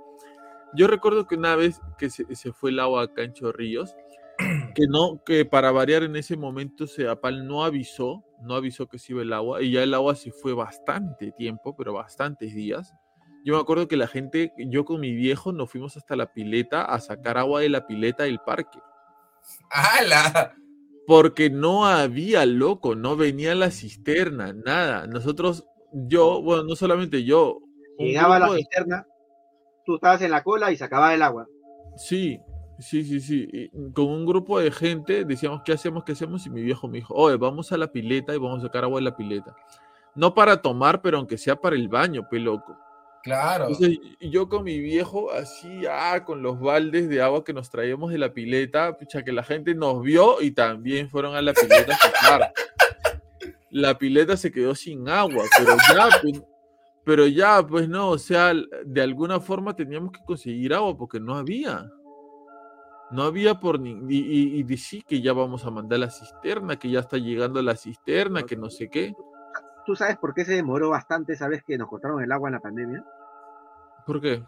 Yo 0.74 0.86
recuerdo 0.86 1.26
que 1.26 1.34
una 1.34 1.56
vez 1.56 1.80
que 1.98 2.10
se, 2.10 2.32
se 2.34 2.52
fue 2.52 2.70
el 2.70 2.80
agua 2.80 3.02
acá 3.02 3.22
en 3.22 3.32
Chorrillos, 3.32 3.94
que 4.74 4.86
no, 4.88 5.22
que 5.24 5.44
para 5.44 5.72
variar 5.72 6.04
en 6.04 6.16
ese 6.16 6.36
momento 6.36 6.86
Sedapal 6.86 7.46
no 7.46 7.64
avisó, 7.64 8.24
no 8.44 8.54
avisó 8.54 8.86
que 8.86 8.98
se 8.98 9.12
iba 9.12 9.22
el 9.22 9.32
agua, 9.32 9.62
y 9.62 9.72
ya 9.72 9.82
el 9.82 9.94
agua 9.94 10.14
se 10.14 10.30
fue 10.32 10.52
bastante 10.54 11.32
tiempo, 11.32 11.74
pero 11.76 11.92
bastantes 11.92 12.54
días. 12.54 12.92
Yo 13.44 13.54
me 13.54 13.60
acuerdo 13.60 13.88
que 13.88 13.96
la 13.96 14.06
gente, 14.06 14.52
yo 14.56 14.84
con 14.84 15.00
mi 15.00 15.12
viejo 15.14 15.52
nos 15.52 15.70
fuimos 15.70 15.96
hasta 15.96 16.16
la 16.16 16.32
pileta 16.32 16.84
a 16.84 16.98
sacar 17.00 17.36
agua 17.36 17.60
de 17.60 17.68
la 17.68 17.86
pileta 17.86 18.22
del 18.24 18.38
parque. 18.38 18.78
¡Hala! 19.70 20.54
Porque 21.06 21.50
no 21.50 21.84
había 21.86 22.46
loco, 22.46 22.94
no 22.94 23.16
venía 23.16 23.54
la 23.54 23.70
cisterna, 23.70 24.54
nada. 24.54 25.06
Nosotros, 25.06 25.66
yo, 25.92 26.40
bueno, 26.40 26.64
no 26.64 26.76
solamente 26.76 27.24
yo. 27.24 27.60
Llegaba 27.98 28.36
a 28.36 28.38
la 28.38 28.50
de- 28.50 28.58
cisterna, 28.58 29.06
tú 29.84 29.96
estabas 29.96 30.22
en 30.22 30.30
la 30.30 30.42
cola 30.42 30.72
y 30.72 30.76
se 30.76 30.84
acababa 30.84 31.12
el 31.14 31.20
agua. 31.22 31.46
Sí, 31.96 32.40
sí, 32.78 33.04
sí, 33.04 33.20
sí. 33.20 33.48
y 33.52 33.92
con 33.92 34.06
un 34.06 34.26
grupo 34.26 34.58
de 34.58 34.70
gente 34.70 35.24
decíamos, 35.24 35.62
¿qué 35.64 35.72
hacemos? 35.72 36.04
¿Qué 36.04 36.12
hacemos? 36.12 36.46
Y 36.46 36.50
mi 36.50 36.62
viejo 36.62 36.88
me 36.88 36.98
dijo, 36.98 37.14
oye, 37.14 37.36
vamos 37.36 37.72
a 37.72 37.76
la 37.76 37.90
pileta 37.90 38.34
y 38.34 38.38
vamos 38.38 38.60
a 38.60 38.66
sacar 38.66 38.84
agua 38.84 38.98
de 38.98 39.04
la 39.04 39.16
pileta. 39.16 39.54
No 40.14 40.34
para 40.34 40.60
tomar, 40.60 41.02
pero 41.02 41.18
aunque 41.18 41.38
sea 41.38 41.56
para 41.56 41.76
el 41.76 41.88
baño, 41.88 42.28
peloco. 42.28 42.76
Claro. 43.24 43.68
Entonces, 43.68 43.98
yo 44.20 44.48
con 44.50 44.64
mi 44.64 44.78
viejo, 44.78 45.32
así, 45.32 45.84
ah, 45.90 46.22
con 46.24 46.42
los 46.42 46.60
baldes 46.60 47.08
de 47.08 47.22
agua 47.22 47.42
que 47.42 47.54
nos 47.54 47.70
traíamos 47.70 48.12
de 48.12 48.18
la 48.18 48.34
pileta, 48.34 48.98
pucha, 48.98 49.24
que 49.24 49.32
la 49.32 49.42
gente 49.42 49.74
nos 49.74 50.02
vio 50.02 50.42
y 50.42 50.50
también 50.50 51.08
fueron 51.08 51.34
a 51.34 51.40
la 51.40 51.54
pileta 51.54 51.94
a 51.94 51.96
sacar. 51.96 52.52
La 53.70 53.98
pileta 53.98 54.36
se 54.36 54.52
quedó 54.52 54.72
sin 54.76 55.08
agua, 55.08 55.46
pero 55.58 55.76
ya, 55.76 56.08
pues, 56.22 56.42
pero 57.02 57.26
ya, 57.26 57.66
pues 57.66 57.88
no, 57.88 58.10
o 58.10 58.18
sea, 58.18 58.52
de 58.84 59.00
alguna 59.02 59.40
forma 59.40 59.74
teníamos 59.74 60.12
que 60.12 60.20
conseguir 60.24 60.72
agua 60.74 60.96
porque 60.96 61.18
no 61.18 61.34
había. 61.34 61.90
No 63.10 63.22
había 63.22 63.60
por 63.60 63.78
ni. 63.80 63.90
Y, 64.08 64.18
y, 64.18 64.58
y 64.58 64.62
de 64.62 64.76
sí 64.76 65.02
que 65.02 65.20
ya 65.20 65.32
vamos 65.32 65.64
a 65.66 65.70
mandar 65.70 65.98
la 66.00 66.10
cisterna, 66.10 66.76
que 66.78 66.90
ya 66.90 67.00
está 67.00 67.16
llegando 67.18 67.60
la 67.62 67.76
cisterna, 67.76 68.42
que 68.42 68.56
no 68.56 68.70
sé 68.70 68.88
qué. 68.88 69.14
¿Tú 69.86 69.94
sabes 69.94 70.16
por 70.16 70.32
qué 70.34 70.44
se 70.44 70.54
demoró 70.54 70.90
bastante 70.90 71.34
esa 71.34 71.46
vez 71.48 71.62
que 71.62 71.76
nos 71.76 71.88
cortaron 71.88 72.22
el 72.22 72.32
agua 72.32 72.48
en 72.48 72.54
la 72.54 72.60
pandemia? 72.60 73.04
¿Por 74.06 74.20
qué? 74.20 74.42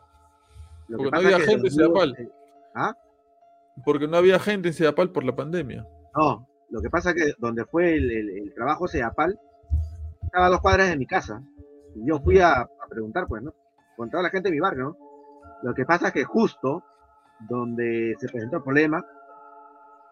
Lo 0.88 0.98
Porque 0.98 1.10
no 1.10 1.18
había 1.18 1.40
gente 1.40 1.66
en 1.68 1.72
Sedapal. 1.72 2.14
eh, 2.18 2.28
¿Ah? 2.74 2.94
Porque 3.84 4.08
no 4.08 4.16
había 4.16 4.38
gente 4.38 4.68
en 4.68 4.74
Sedapal 4.74 5.10
por 5.10 5.24
la 5.24 5.36
pandemia. 5.36 5.86
No, 6.16 6.48
lo 6.70 6.80
que 6.80 6.88
pasa 6.88 7.10
es 7.10 7.16
que 7.16 7.32
donde 7.38 7.64
fue 7.66 7.94
el, 7.96 8.10
el- 8.10 8.30
el 8.38 8.54
trabajo 8.54 8.88
Sedapal, 8.88 9.38
estaba 10.22 10.46
a 10.46 10.50
dos 10.50 10.60
cuadras 10.60 10.88
de 10.88 10.96
mi 10.96 11.06
casa. 11.06 11.42
Y 11.94 12.08
yo 12.08 12.18
fui 12.20 12.38
a, 12.40 12.52
a 12.60 12.68
preguntar, 12.88 13.26
pues, 13.28 13.42
¿no? 13.42 13.52
Con 13.96 14.10
toda 14.10 14.22
la 14.22 14.30
gente 14.30 14.48
de 14.48 14.54
mi 14.54 14.60
barrio, 14.60 14.84
¿no? 14.84 14.96
Lo 15.62 15.74
que 15.74 15.84
pasa 15.84 16.08
es 16.08 16.12
que 16.14 16.24
justo 16.24 16.82
donde 17.40 18.16
se 18.18 18.28
presentó 18.28 18.58
el 18.58 18.62
problema, 18.62 19.04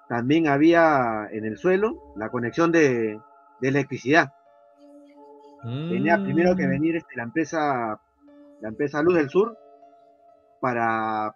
también 0.09 0.49
había 0.49 1.29
en 1.31 1.45
el 1.45 1.57
suelo 1.59 2.13
la 2.17 2.31
conexión 2.31 2.71
de, 2.73 3.21
de 3.61 3.69
electricidad. 3.69 4.33
Tenía 5.89 6.19
primero 6.19 6.55
que 6.57 6.67
Mm. 6.67 6.69
venir 6.69 6.97
este, 6.97 7.17
la 7.17 7.25
empresa 7.25 8.01
la 8.61 8.69
empresa 8.69 9.03
Luz 9.03 9.17
del 9.17 9.29
Sur 9.29 9.57
para, 10.61 11.35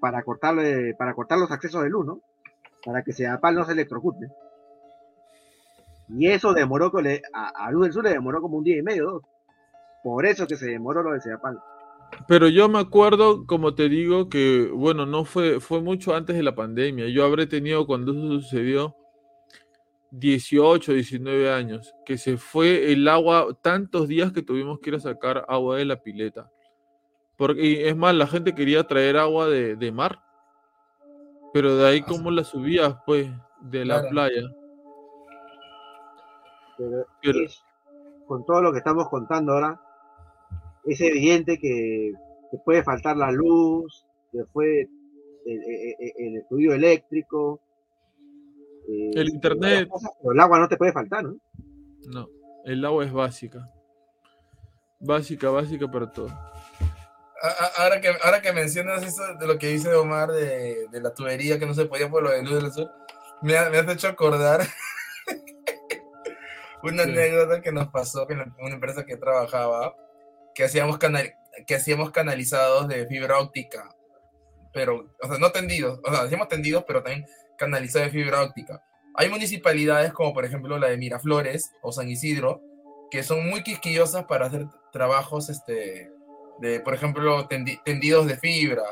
para 0.00 0.22
cortarle, 0.22 0.94
para 0.94 1.14
cortar 1.14 1.38
los 1.38 1.50
accesos 1.50 1.82
de 1.82 1.90
luz, 1.90 2.06
¿no? 2.06 2.20
Para 2.84 3.02
que 3.02 3.12
Sedapal 3.12 3.54
no 3.54 3.64
se 3.64 3.72
electrocute. 3.72 4.28
Y 6.08 6.28
eso 6.28 6.52
demoró 6.54 6.92
a, 7.32 7.48
a 7.66 7.70
Luz 7.70 7.84
del 7.84 7.92
Sur 7.92 8.04
le 8.04 8.10
demoró 8.10 8.40
como 8.40 8.58
un 8.58 8.64
día 8.64 8.76
y 8.78 8.82
medio, 8.82 9.04
dos. 9.10 9.22
Por 10.02 10.26
eso 10.26 10.46
que 10.46 10.56
se 10.56 10.66
demoró 10.66 11.02
lo 11.02 11.12
de 11.12 11.20
Sedapal. 11.20 11.60
Pero 12.28 12.48
yo 12.48 12.68
me 12.68 12.78
acuerdo, 12.80 13.46
como 13.46 13.74
te 13.74 13.88
digo, 13.88 14.28
que 14.28 14.68
bueno, 14.72 15.06
no 15.06 15.24
fue, 15.24 15.60
fue 15.60 15.80
mucho 15.80 16.14
antes 16.14 16.36
de 16.36 16.42
la 16.42 16.54
pandemia. 16.54 17.08
Yo 17.08 17.24
habré 17.24 17.46
tenido 17.46 17.86
cuando 17.86 18.12
eso 18.12 18.40
sucedió 18.42 18.96
18, 20.10 20.92
19 20.92 21.52
años, 21.52 21.94
que 22.04 22.16
se 22.18 22.36
fue 22.36 22.92
el 22.92 23.06
agua 23.08 23.48
tantos 23.62 24.08
días 24.08 24.32
que 24.32 24.42
tuvimos 24.42 24.78
que 24.80 24.90
ir 24.90 24.96
a 24.96 25.00
sacar 25.00 25.44
agua 25.48 25.76
de 25.76 25.84
la 25.84 26.02
pileta. 26.02 26.50
Porque, 27.36 27.62
y 27.64 27.74
es 27.84 27.96
más, 27.96 28.14
la 28.14 28.26
gente 28.26 28.54
quería 28.54 28.84
traer 28.84 29.16
agua 29.18 29.46
de, 29.48 29.76
de 29.76 29.92
mar. 29.92 30.20
Pero 31.52 31.76
de 31.76 31.86
ahí, 31.88 32.00
Ah, 32.02 32.06
¿cómo 32.08 32.30
la 32.30 32.44
subías, 32.44 32.96
pues? 33.04 33.28
De 33.60 33.84
la 33.84 34.00
Claro. 34.00 34.10
playa. 34.10 34.42
Pero 36.76 37.06
Pero- 37.22 37.40
es- 37.44 37.62
con 38.26 38.44
todo 38.44 38.60
lo 38.62 38.72
que 38.72 38.78
estamos 38.78 39.08
contando 39.08 39.52
ahora, 39.52 39.80
es 40.86 41.00
evidente 41.00 41.58
que, 41.58 42.12
que 42.50 42.58
puede 42.64 42.82
faltar 42.82 43.16
la 43.16 43.30
luz, 43.32 44.04
que 44.32 44.44
fue 44.52 44.82
el, 44.82 44.88
el- 45.98 46.12
el 46.18 46.36
estudio 46.38 46.74
eléctrico. 46.74 47.60
eh, 48.88 49.10
El 49.14 49.28
internet. 49.30 49.88
cosas, 49.88 50.10
Pero 50.20 50.32
el 50.32 50.40
agua 50.40 50.58
no 50.60 50.68
te 50.68 50.76
puede 50.76 50.92
faltar, 50.92 51.24
¿no? 51.24 51.36
No, 52.08 52.28
el 52.64 52.84
agua 52.84 53.04
es 53.04 53.12
básica. 53.12 53.68
Básica, 55.00 55.50
básica 55.50 55.88
para 55.90 56.10
todo. 56.10 56.28
Ahora 57.78 58.00
que, 58.00 58.08
ahora 58.24 58.40
que 58.40 58.52
mencionas 58.52 59.02
eso 59.04 59.22
de 59.38 59.46
lo 59.46 59.58
que 59.58 59.68
dice 59.68 59.92
Omar 59.94 60.32
de, 60.32 60.86
de 60.90 61.00
la 61.00 61.12
tubería 61.12 61.58
que 61.58 61.66
no 61.66 61.74
se 61.74 61.84
podía 61.84 62.08
por 62.10 62.22
lo 62.22 62.30
de 62.30 62.42
luz 62.42 62.62
del 62.62 62.72
sur, 62.72 62.90
me, 63.42 63.56
ha- 63.58 63.68
me 63.68 63.76
has 63.78 63.88
hecho 63.92 64.08
acordar 64.08 64.62
una 66.82 67.04
Sí. 67.04 67.10
anécdota 67.10 67.60
que 67.60 67.72
nos 67.72 67.88
pasó 67.88 68.28
en 68.30 68.40
una 68.58 68.74
empresa 68.74 69.04
que 69.04 69.16
trabajaba, 69.16 69.94
que 70.56 70.64
hacíamos, 70.64 70.96
canal, 70.96 71.34
que 71.66 71.74
hacíamos 71.74 72.10
canalizados 72.10 72.88
de 72.88 73.06
fibra 73.06 73.38
óptica, 73.38 73.94
pero, 74.72 75.06
o 75.22 75.28
sea, 75.28 75.38
no 75.38 75.52
tendidos, 75.52 76.00
o 76.02 76.10
sea, 76.10 76.22
hacíamos 76.22 76.48
tendidos, 76.48 76.84
pero 76.86 77.02
también 77.02 77.26
canalizados 77.58 78.10
de 78.10 78.18
fibra 78.18 78.42
óptica. 78.42 78.82
Hay 79.14 79.28
municipalidades 79.28 80.12
como 80.12 80.32
por 80.34 80.44
ejemplo 80.44 80.78
la 80.78 80.88
de 80.88 80.96
Miraflores 80.96 81.72
o 81.82 81.92
San 81.92 82.08
Isidro, 82.08 82.62
que 83.10 83.22
son 83.22 83.46
muy 83.48 83.62
quisquillosas 83.62 84.24
para 84.24 84.46
hacer 84.46 84.66
trabajos, 84.92 85.48
este, 85.50 86.10
de, 86.58 86.80
por 86.80 86.94
ejemplo, 86.94 87.46
tendi- 87.48 87.80
tendidos 87.84 88.26
de 88.26 88.36
fibra. 88.36 88.82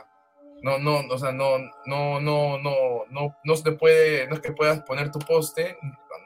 No, 0.63 0.79
no, 0.79 1.01
o 1.11 1.19
sea, 1.19 1.33
no, 1.33 1.59
no, 1.87 2.21
no, 2.21 2.59
no, 2.59 3.05
no, 3.11 3.37
no 3.43 3.57
se 3.57 3.73
puede, 3.73 4.27
no 4.29 4.35
es 4.35 4.41
que 4.41 4.53
puedas 4.53 4.81
poner 4.83 5.11
tu 5.11 5.19
poste 5.19 5.77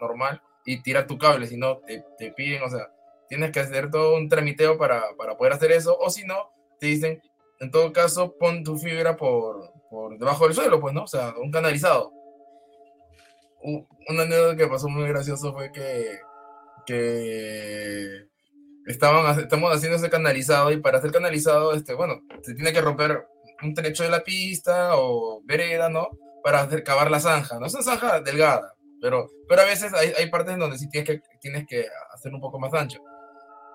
normal 0.01 0.41
y 0.65 0.81
tirar 0.83 1.07
tu 1.07 1.17
cable, 1.17 1.47
sino 1.47 1.79
te, 1.79 2.05
te 2.19 2.31
piden, 2.33 2.63
o 2.63 2.71
sea, 2.71 2.89
tienes 3.29 3.53
que 3.53 3.61
hacer 3.61 3.91
todo 3.91 4.17
un 4.17 4.29
tramiteo 4.29 4.79
para, 4.79 5.03
para 5.17 5.37
poder 5.37 5.53
hacer 5.53 5.73
eso, 5.73 5.97
o 5.99 6.11
si 6.11 6.25
no, 6.25 6.51
te 6.81 6.87
dicen, 6.87 7.21
en 7.61 7.71
todo 7.71 7.93
caso, 7.93 8.37
pon 8.39 8.63
tu 8.63 8.79
fibra 8.79 9.17
por, 9.17 9.73
por 9.91 10.19
debajo 10.19 10.45
del 10.45 10.55
suelo, 10.55 10.81
pues, 10.81 10.95
¿no? 10.95 11.05
O 11.05 11.09
sea, 11.09 11.35
un 11.41 11.51
canalizado. 11.51 12.13
Una 13.61 14.23
anécdota 14.23 14.57
que 14.57 14.69
pasó 14.69 14.89
muy 14.89 15.09
gracioso 15.09 15.53
fue 15.53 15.73
que, 15.73 16.21
que 16.87 18.29
estaban, 18.87 19.39
estamos 19.41 19.75
haciendo 19.75 19.97
ese 19.97 20.11
canalizado 20.11 20.71
y 20.71 20.79
para 20.79 20.99
hacer 20.99 21.11
canalizado, 21.11 21.75
este, 21.75 21.95
bueno, 21.95 22.21
se 22.43 22.55
tiene 22.55 22.73
que 22.73 22.81
romper 22.81 23.27
un 23.63 23.75
trecho 23.75 24.05
de 24.05 24.11
la 24.11 24.23
pista 24.23 24.97
o 24.97 25.43
vereda, 25.45 25.89
¿no? 25.89 26.09
Para 26.45 26.61
hacer 26.61 26.85
cavar 26.85 27.11
la 27.11 27.21
zanja, 27.21 27.59
¿no? 27.59 27.67
Es 27.67 27.75
una 27.75 27.83
zanja 27.83 28.21
delgada, 28.21 28.75
Pero, 29.01 29.29
pero 29.49 29.63
a 29.63 29.65
veces 29.65 29.93
hay, 29.93 30.13
hay 30.17 30.31
partes 30.31 30.55
en 30.55 30.61
donde 30.61 30.79
sí 30.79 30.89
tienes 30.89 31.09
que, 31.11 31.21
tienes 31.41 31.67
que 31.67 31.87
hacer 32.15 32.33
un 32.33 32.41
poco 32.41 32.61
más 32.61 32.73
ancho. 32.73 33.01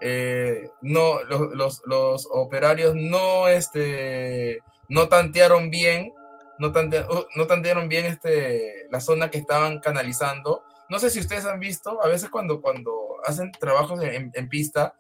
Eh, 0.06 0.70
no, 0.82 1.24
los, 1.24 1.56
los, 1.56 1.82
los, 1.86 2.28
operarios 2.30 2.94
no, 2.94 3.48
este, 3.48 4.60
no 4.90 5.08
tantearon 5.08 5.70
bien, 5.70 6.12
no, 6.60 6.74
tante, 6.74 7.06
no 7.36 7.48
tantearon 7.48 7.88
bien 7.88 8.06
este, 8.06 8.88
la 8.92 9.00
zona 9.00 9.32
que 9.32 9.38
estaban 9.38 9.80
canalizando. 9.80 10.64
No 10.90 11.00
sé 11.00 11.10
si 11.10 11.22
ustedes 11.22 11.46
han 11.46 11.62
visto, 11.62 12.04
a 12.04 12.10
veces 12.10 12.30
cuando, 12.30 12.62
cuando 12.62 12.92
hacen 13.26 13.54
trabajos 13.54 14.04
en, 14.04 14.30
en 14.34 14.50
pista, 14.50 14.94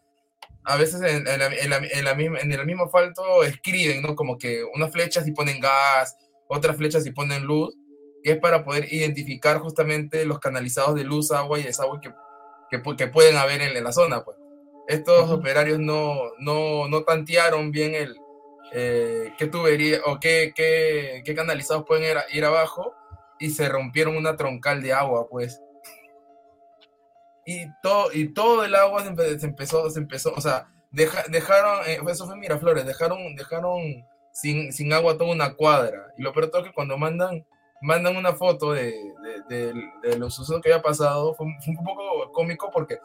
a 0.63 0.77
veces 0.77 1.01
en, 1.01 1.27
en, 1.27 1.39
la, 1.39 1.49
la, 1.49 2.01
la 2.01 2.15
misma, 2.15 2.39
en, 2.39 2.51
el 2.51 2.65
mismo 2.65 2.85
asfalto 2.85 3.43
escriben, 3.43 4.01
¿no? 4.01 4.15
Como 4.15 4.37
que 4.37 4.63
unas 4.73 4.89
flechas 4.89 5.27
y 5.27 5.33
ponen 5.33 5.59
gas, 5.59 6.15
otras 6.47 6.77
flechas 6.77 7.05
y 7.05 7.11
ponen 7.11 7.43
luz, 7.43 7.75
que 8.23 8.31
es 8.31 8.37
para 8.37 8.63
poder 8.63 8.91
identificar 8.93 9.59
justamente 9.59 10.25
los 10.25 10.39
canalizados 10.39 10.95
de 10.95 11.03
luz, 11.03 11.31
agua 11.31 11.59
y 11.59 11.63
desagüe 11.63 11.99
que, 11.99 12.13
que, 12.69 12.95
que 12.95 13.07
pueden 13.07 13.35
haber 13.35 13.61
en, 13.61 13.83
la 13.83 13.91
zona, 13.91 14.23
pues. 14.23 14.37
Estos 14.87 15.29
uh 15.29 15.33
-huh. 15.33 15.39
operarios 15.39 15.79
no, 15.79 16.31
no, 16.39 16.87
no 16.87 17.03
tantearon 17.03 17.71
bien 17.71 17.95
el 17.95 18.17
eh, 18.73 19.33
qué 19.37 19.47
tubería 19.47 19.99
o 20.05 20.19
qué, 20.19 20.51
qué, 20.55 21.21
qué 21.23 21.35
canalizados 21.35 21.85
pueden 21.85 22.03
ir, 22.03 22.17
ir 22.33 22.43
abajo 22.43 22.93
y 23.39 23.51
se 23.51 23.69
rompieron 23.69 24.17
una 24.17 24.35
troncal 24.35 24.81
de 24.81 24.93
agua, 24.93 25.27
pues 25.29 25.61
y 27.45 27.67
todo, 27.81 28.11
y 28.13 28.33
todo 28.33 28.63
el 28.63 28.75
agua 28.75 29.03
se, 29.03 29.39
se 29.39 29.45
empezó, 29.45 29.89
se 29.89 29.99
empezó, 29.99 30.33
o 30.33 30.41
sea, 30.41 30.69
deja, 30.91 31.23
dejaron, 31.29 31.81
eh, 31.87 31.99
eso 32.09 32.25
fue 32.25 32.37
Miraflores, 32.37 32.85
dejaron, 32.85 33.35
dejaron 33.35 34.05
sin, 34.31 34.71
sin 34.71 34.93
agua 34.93 35.17
toda 35.17 35.31
una 35.31 35.53
cuadra. 35.53 36.13
Y 36.17 36.21
lo 36.21 36.33
peor 36.33 36.49
es 36.53 36.63
que 36.63 36.73
cuando 36.73 36.97
mandan, 36.97 37.45
mandan 37.81 38.15
una 38.15 38.33
foto 38.33 38.71
de, 38.71 38.93
de, 39.49 39.73
de, 39.73 39.73
de 40.01 40.17
los 40.17 40.33
sucesos 40.33 40.61
que 40.61 40.71
había 40.71 40.81
pasado, 40.81 41.33
fue, 41.33 41.47
fue, 41.63 41.73
un 41.77 41.83
poco 41.83 42.31
cómico 42.31 42.71
porque, 42.71 42.99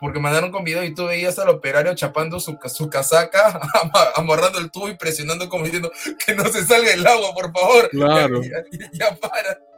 porque 0.00 0.20
mandaron 0.20 0.50
con 0.50 0.64
video 0.64 0.84
y 0.84 0.94
tú 0.94 1.06
veías 1.06 1.38
al 1.38 1.48
operario 1.48 1.94
chapando 1.94 2.40
su, 2.40 2.58
su 2.66 2.90
casaca, 2.90 3.60
amarrando 4.16 4.58
el 4.58 4.70
tubo 4.70 4.88
y 4.88 4.96
presionando 4.96 5.48
como 5.48 5.64
diciendo 5.64 5.90
que 6.24 6.34
no 6.34 6.44
se 6.44 6.64
salga 6.64 6.92
el 6.92 7.06
agua, 7.06 7.32
por 7.34 7.52
favor. 7.52 7.90
Claro. 7.96 8.42
Ya, 8.42 8.62
ya, 8.70 8.90
ya 8.92 9.16
para. 9.16 9.58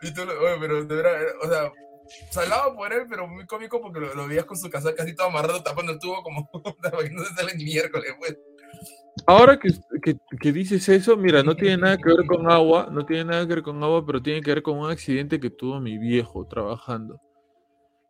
Y 0.00 0.12
tú, 0.14 0.22
oye, 0.22 0.56
pero 0.60 0.84
de 0.84 0.94
verdad, 0.94 1.12
o 1.42 1.48
sea, 1.48 1.72
salado 2.30 2.74
por 2.76 2.92
él, 2.92 3.06
pero 3.08 3.26
muy 3.26 3.46
cómico 3.46 3.80
porque 3.80 3.98
lo, 3.98 4.14
lo 4.14 4.28
veías 4.28 4.44
con 4.44 4.56
su 4.56 4.70
casaca 4.70 5.02
así 5.02 5.14
todo 5.14 5.26
amarrado, 5.26 5.62
tapando 5.62 5.90
el 5.90 5.98
tubo 5.98 6.22
como 6.22 6.48
para 6.82 6.98
que 6.98 7.10
no 7.10 7.24
se 7.24 7.34
sale 7.34 7.54
ni 7.56 7.64
miércoles, 7.64 8.14
pues. 8.18 8.38
Ahora 9.26 9.58
que, 9.58 9.70
que, 10.02 10.16
que, 10.40 10.52
dices 10.52 10.88
eso, 10.88 11.16
mira, 11.16 11.42
no 11.42 11.56
tiene 11.56 11.78
nada 11.78 11.96
que 11.96 12.08
ver 12.08 12.26
con 12.26 12.50
agua, 12.50 12.88
no 12.90 13.04
tiene 13.04 13.24
nada 13.24 13.46
que 13.46 13.54
ver 13.54 13.62
con 13.62 13.82
agua, 13.82 14.06
pero 14.06 14.22
tiene 14.22 14.40
que 14.40 14.54
ver 14.54 14.62
con 14.62 14.78
un 14.78 14.90
accidente 14.90 15.40
que 15.40 15.50
tuvo 15.50 15.80
mi 15.80 15.98
viejo 15.98 16.46
trabajando. 16.46 17.20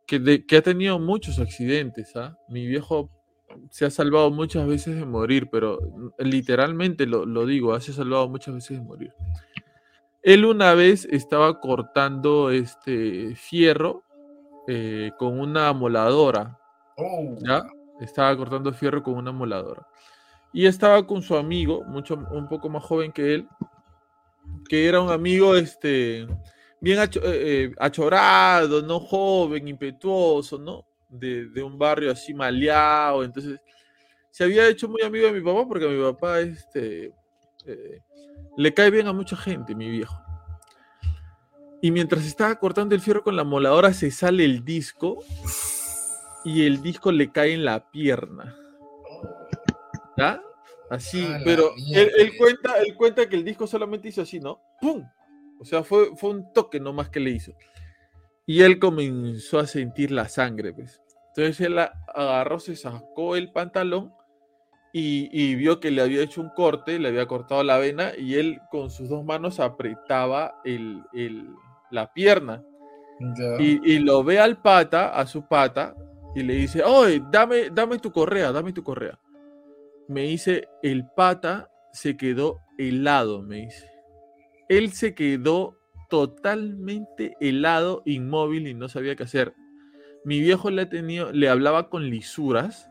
Que, 0.09 0.17
de, 0.17 0.43
que 0.43 0.57
ha 0.57 0.61
tenido 0.63 0.97
muchos 0.97 1.37
accidentes, 1.37 2.15
¿ah? 2.15 2.35
Mi 2.47 2.65
viejo 2.65 3.11
se 3.69 3.85
ha 3.85 3.91
salvado 3.91 4.31
muchas 4.31 4.67
veces 4.67 4.95
de 4.95 5.05
morir, 5.05 5.49
pero 5.51 5.79
literalmente 6.17 7.05
lo, 7.05 7.27
lo 7.27 7.45
digo, 7.45 7.79
se 7.79 7.91
ha 7.91 7.93
salvado 7.93 8.27
muchas 8.27 8.55
veces 8.55 8.79
de 8.79 8.83
morir. 8.83 9.13
Él 10.23 10.45
una 10.45 10.73
vez 10.73 11.05
estaba 11.11 11.59
cortando 11.59 12.49
este 12.49 13.35
fierro 13.35 14.03
eh, 14.67 15.11
con 15.17 15.39
una 15.39 15.71
moladora. 15.73 16.59
Oh. 16.97 17.35
¿Ya? 17.39 17.63
Estaba 18.01 18.35
cortando 18.35 18.73
fierro 18.73 19.03
con 19.03 19.13
una 19.13 19.31
moladora. 19.31 19.87
Y 20.51 20.65
estaba 20.65 21.05
con 21.05 21.21
su 21.21 21.35
amigo, 21.35 21.83
mucho, 21.85 22.15
un 22.31 22.47
poco 22.47 22.67
más 22.69 22.83
joven 22.83 23.11
que 23.11 23.35
él, 23.35 23.47
que 24.67 24.87
era 24.87 25.01
un 25.01 25.11
amigo 25.11 25.55
este, 25.55 26.27
bien 26.81 26.99
acho, 26.99 27.19
eh, 27.23 27.73
achorado, 27.77 28.81
¿no? 28.81 28.99
Joven, 28.99 29.67
impetuoso, 29.67 30.57
¿no? 30.57 30.85
De, 31.09 31.47
de, 31.49 31.63
un 31.63 31.77
barrio 31.77 32.11
así 32.11 32.33
maleado. 32.33 33.23
Entonces, 33.23 33.59
se 34.31 34.43
había 34.43 34.67
hecho 34.67 34.87
muy 34.87 35.01
amigo 35.01 35.27
de 35.27 35.33
mi 35.33 35.41
papá 35.41 35.67
porque 35.67 35.87
mi 35.87 36.01
papá, 36.01 36.39
este. 36.39 37.13
Eh, 37.65 38.01
le 38.57 38.73
cae 38.73 38.89
bien 38.91 39.07
a 39.07 39.13
mucha 39.13 39.35
gente, 39.35 39.75
mi 39.75 39.89
viejo. 39.89 40.21
Y 41.81 41.91
mientras 41.91 42.25
estaba 42.25 42.55
cortando 42.55 42.93
el 42.93 43.01
fierro 43.01 43.23
con 43.23 43.35
la 43.35 43.43
moladora, 43.43 43.93
se 43.93 44.11
sale 44.11 44.43
el 44.43 44.65
disco 44.65 45.23
y 46.43 46.65
el 46.65 46.81
disco 46.81 47.11
le 47.11 47.31
cae 47.31 47.53
en 47.53 47.63
la 47.63 47.89
pierna. 47.89 48.55
¿Ya? 50.17 50.41
Así, 50.89 51.25
pero 51.45 51.71
él, 51.93 52.11
él, 52.17 52.37
cuenta, 52.37 52.79
él 52.81 52.95
cuenta 52.95 53.29
que 53.29 53.35
el 53.35 53.45
disco 53.45 53.67
solamente 53.67 54.09
hizo 54.09 54.23
así, 54.23 54.39
¿no? 54.39 54.59
¡Pum! 54.81 55.07
O 55.59 55.65
sea, 55.65 55.83
fue, 55.83 56.15
fue 56.15 56.31
un 56.31 56.53
toque 56.53 56.79
nomás 56.79 57.09
que 57.09 57.19
le 57.19 57.31
hizo. 57.31 57.53
Y 58.45 58.61
él 58.61 58.79
comenzó 58.79 59.59
a 59.59 59.67
sentir 59.67 60.11
la 60.11 60.27
sangre, 60.27 60.73
pues. 60.73 61.01
Entonces 61.35 61.61
él 61.61 61.77
agarró, 61.77 62.59
se 62.59 62.75
sacó 62.75 63.35
el 63.35 63.51
pantalón 63.51 64.11
y, 64.91 65.29
y, 65.31 65.55
vio 65.55 65.79
que 65.79 65.91
le 65.91 66.01
había 66.01 66.23
hecho 66.23 66.41
un 66.41 66.49
corte, 66.49 66.97
le 66.97 67.09
había 67.09 67.27
cortado 67.27 67.63
la 67.63 67.77
vena 67.77 68.11
y 68.17 68.35
él 68.35 68.59
con 68.71 68.89
sus 68.89 69.07
dos 69.07 69.23
manos 69.23 69.59
apretaba 69.59 70.59
el, 70.65 71.03
el, 71.13 71.47
la 71.91 72.11
pierna. 72.11 72.63
Y, 73.59 73.93
y, 73.93 73.99
lo 73.99 74.23
ve 74.23 74.39
al 74.39 74.61
pata, 74.61 75.09
a 75.09 75.27
su 75.27 75.45
pata, 75.45 75.93
y 76.35 76.41
le 76.41 76.53
dice, 76.53 76.83
oye, 76.83 77.21
dame, 77.29 77.69
dame 77.69 77.99
tu 77.99 78.11
correa, 78.11 78.51
dame 78.51 78.71
tu 78.71 78.81
correa. 78.81 79.19
Me 80.07 80.21
dice, 80.21 80.69
el 80.81 81.05
pata 81.05 81.69
se 81.91 82.15
quedó 82.15 82.61
helado, 82.77 83.41
me 83.41 83.57
dice. 83.57 83.88
Él 84.69 84.93
se 84.93 85.13
quedó 85.15 85.77
totalmente 86.09 87.35
helado, 87.39 88.01
inmóvil 88.05 88.67
y 88.67 88.73
no 88.73 88.87
sabía 88.89 89.15
qué 89.15 89.23
hacer. 89.23 89.53
Mi 90.23 90.39
viejo 90.39 90.69
le, 90.69 90.85
tenido, 90.85 91.31
le 91.31 91.49
hablaba 91.49 91.89
con 91.89 92.09
lisuras, 92.09 92.89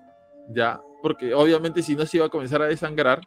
ya, 0.51 0.81
porque 1.03 1.35
obviamente 1.35 1.83
si 1.83 1.95
no 1.95 2.07
se 2.07 2.18
iba 2.18 2.26
a 2.26 2.31
comenzar 2.31 2.62
a 2.62 2.66
desangrar, 2.66 3.20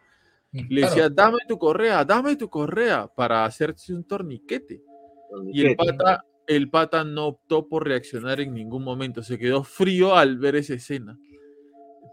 le 0.51 0.81
decía, 0.81 1.09
dame 1.09 1.37
tu 1.47 1.57
correa, 1.57 2.03
dame 2.03 2.35
tu 2.35 2.49
correa 2.49 3.07
para 3.07 3.45
hacerse 3.45 3.93
un 3.93 4.03
torniquete. 4.03 4.81
torniquete. 5.29 5.57
Y 5.57 5.65
el 5.65 5.75
pata, 5.75 6.25
el 6.47 6.69
pata 6.69 7.03
no 7.03 7.27
optó 7.27 7.67
por 7.67 7.87
reaccionar 7.87 8.41
en 8.41 8.53
ningún 8.53 8.83
momento, 8.83 9.23
se 9.23 9.37
quedó 9.37 9.63
frío 9.63 10.15
al 10.15 10.37
ver 10.37 10.57
esa 10.57 10.73
escena. 10.73 11.17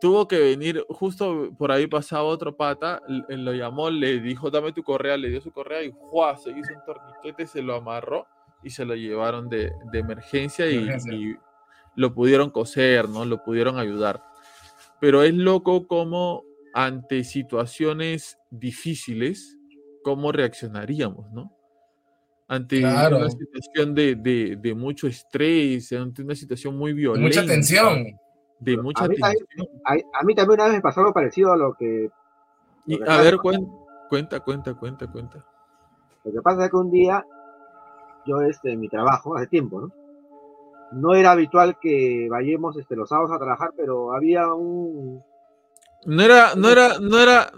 Tuvo 0.01 0.29
que 0.29 0.39
venir, 0.39 0.85
justo 0.89 1.51
por 1.59 1.73
ahí 1.73 1.87
pasaba 1.87 2.23
otro 2.25 2.57
pata, 2.57 3.03
lo 3.07 3.53
llamó, 3.53 3.91
le 3.91 4.21
dijo, 4.21 4.51
dame 4.51 4.73
tu 4.73 4.83
correa, 4.83 5.17
le 5.17 5.29
dio 5.29 5.41
su 5.41 5.51
correa 5.51 5.83
y 5.83 5.93
¡juá! 5.93 6.37
se 6.37 6.51
hizo 6.51 6.73
un 6.73 6.85
torniquete, 6.87 7.47
se 7.47 7.63
lo 7.63 7.75
amarró 7.75 8.27
y 8.63 8.71
se 8.71 8.85
lo 8.85 8.95
llevaron 8.95 9.49
de, 9.49 9.73
de 9.93 9.99
emergencia, 9.99 10.71
y, 10.71 10.89
y 11.13 11.37
lo 11.97 12.15
pudieron 12.15 12.51
coser, 12.51 13.09
¿no? 13.09 13.25
Lo 13.25 13.43
pudieron 13.43 13.79
ayudar 13.79 14.23
pero 15.01 15.23
es 15.23 15.35
loco 15.35 15.87
cómo 15.87 16.45
ante 16.75 17.25
situaciones 17.25 18.39
difíciles, 18.51 19.57
cómo 20.03 20.33
reaccionaríamos, 20.33 21.31
¿no? 21.33 21.55
Ante 22.47 22.81
claro. 22.81 23.19
una 23.19 23.31
situación 23.31 23.95
de, 23.95 24.15
de, 24.15 24.57
de, 24.57 24.75
mucho 24.75 25.07
estrés, 25.07 25.93
ante 25.93 26.23
una 26.23 26.35
situación 26.35 26.77
muy 26.77 26.95
violenta. 26.95 27.41
Mucha 27.41 27.47
tensión. 27.47 28.07
De 28.61 28.77
mucha 28.77 29.05
a 29.05 29.09
mí. 29.09 29.17
También, 29.17 29.47
a, 29.85 29.93
a, 30.21 30.25
mí 30.25 30.35
también 30.35 30.61
una 30.61 30.65
vez 30.65 30.75
me 30.75 30.81
pasó 30.81 31.01
algo 31.01 31.13
parecido 31.13 31.53
a 31.53 31.57
lo 31.57 31.75
que... 31.75 32.11
Lo 32.87 32.95
y, 32.95 32.99
que 32.99 33.11
a 33.11 33.21
ver, 33.21 33.39
cuenta, 33.39 33.71
cuenta, 34.09 34.41
cuenta, 34.41 34.75
cuenta, 34.75 35.07
cuenta. 35.11 35.45
Lo 36.25 36.33
que 36.33 36.43
pasa 36.43 36.65
es 36.65 36.71
que 36.71 36.77
un 36.77 36.91
día, 36.91 37.25
yo 38.27 38.41
este, 38.43 38.73
en 38.73 38.81
mi 38.81 38.89
trabajo, 38.89 39.37
hace 39.37 39.47
tiempo, 39.47 39.81
¿no? 39.81 39.93
no 40.93 41.15
era 41.15 41.33
habitual 41.33 41.79
que 41.81 42.29
vayamos 42.31 42.77
este, 42.77 42.97
los 42.97 43.09
sábados 43.09 43.33
a 43.33 43.39
trabajar, 43.39 43.73
pero 43.77 44.15
había 44.15 44.53
un... 44.53 45.23
No 46.07 46.23
era, 46.23 46.55
no 46.55 46.69
era, 46.71 46.99
no 47.01 47.19
era, 47.19 47.51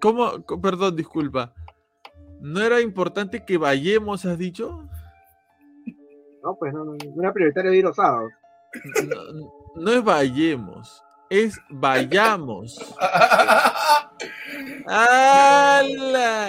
¿cómo? 0.00 0.42
Perdón, 0.60 0.96
disculpa. 0.96 1.52
¿No 2.40 2.60
era 2.60 2.80
importante 2.80 3.44
que 3.44 3.56
vayamos, 3.56 4.24
has 4.26 4.36
dicho? 4.36 4.84
No, 6.42 6.56
pues 6.56 6.74
no, 6.74 6.84
no, 6.84 6.92
no 6.92 7.22
era 7.22 7.32
prioritario 7.32 7.72
ir 7.72 7.84
los 7.84 7.96
sábados. 7.96 8.32
No, 9.08 9.50
no 9.76 9.92
es 9.92 10.04
vayamos, 10.04 11.02
es 11.30 11.58
vayamos. 11.70 12.76
¡Hala! 14.86 16.48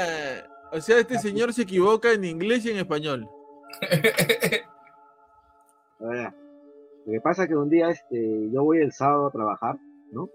O 0.71 0.81
sea, 0.81 0.99
este 0.99 1.17
señor 1.19 1.53
se 1.53 1.61
equivoca 1.63 2.11
en 2.11 2.25
inglés 2.25 2.65
y 2.65 2.71
en 2.71 2.77
español. 2.77 3.29
Lo 5.99 7.11
que 7.11 7.21
pasa 7.21 7.43
es 7.43 7.49
que 7.49 7.55
un 7.55 7.69
día 7.69 7.89
este, 7.89 8.49
yo 8.51 8.63
voy 8.63 8.79
el 8.79 8.91
sábado 8.91 9.27
a 9.27 9.31
trabajar, 9.31 9.77
¿no? 10.11 10.29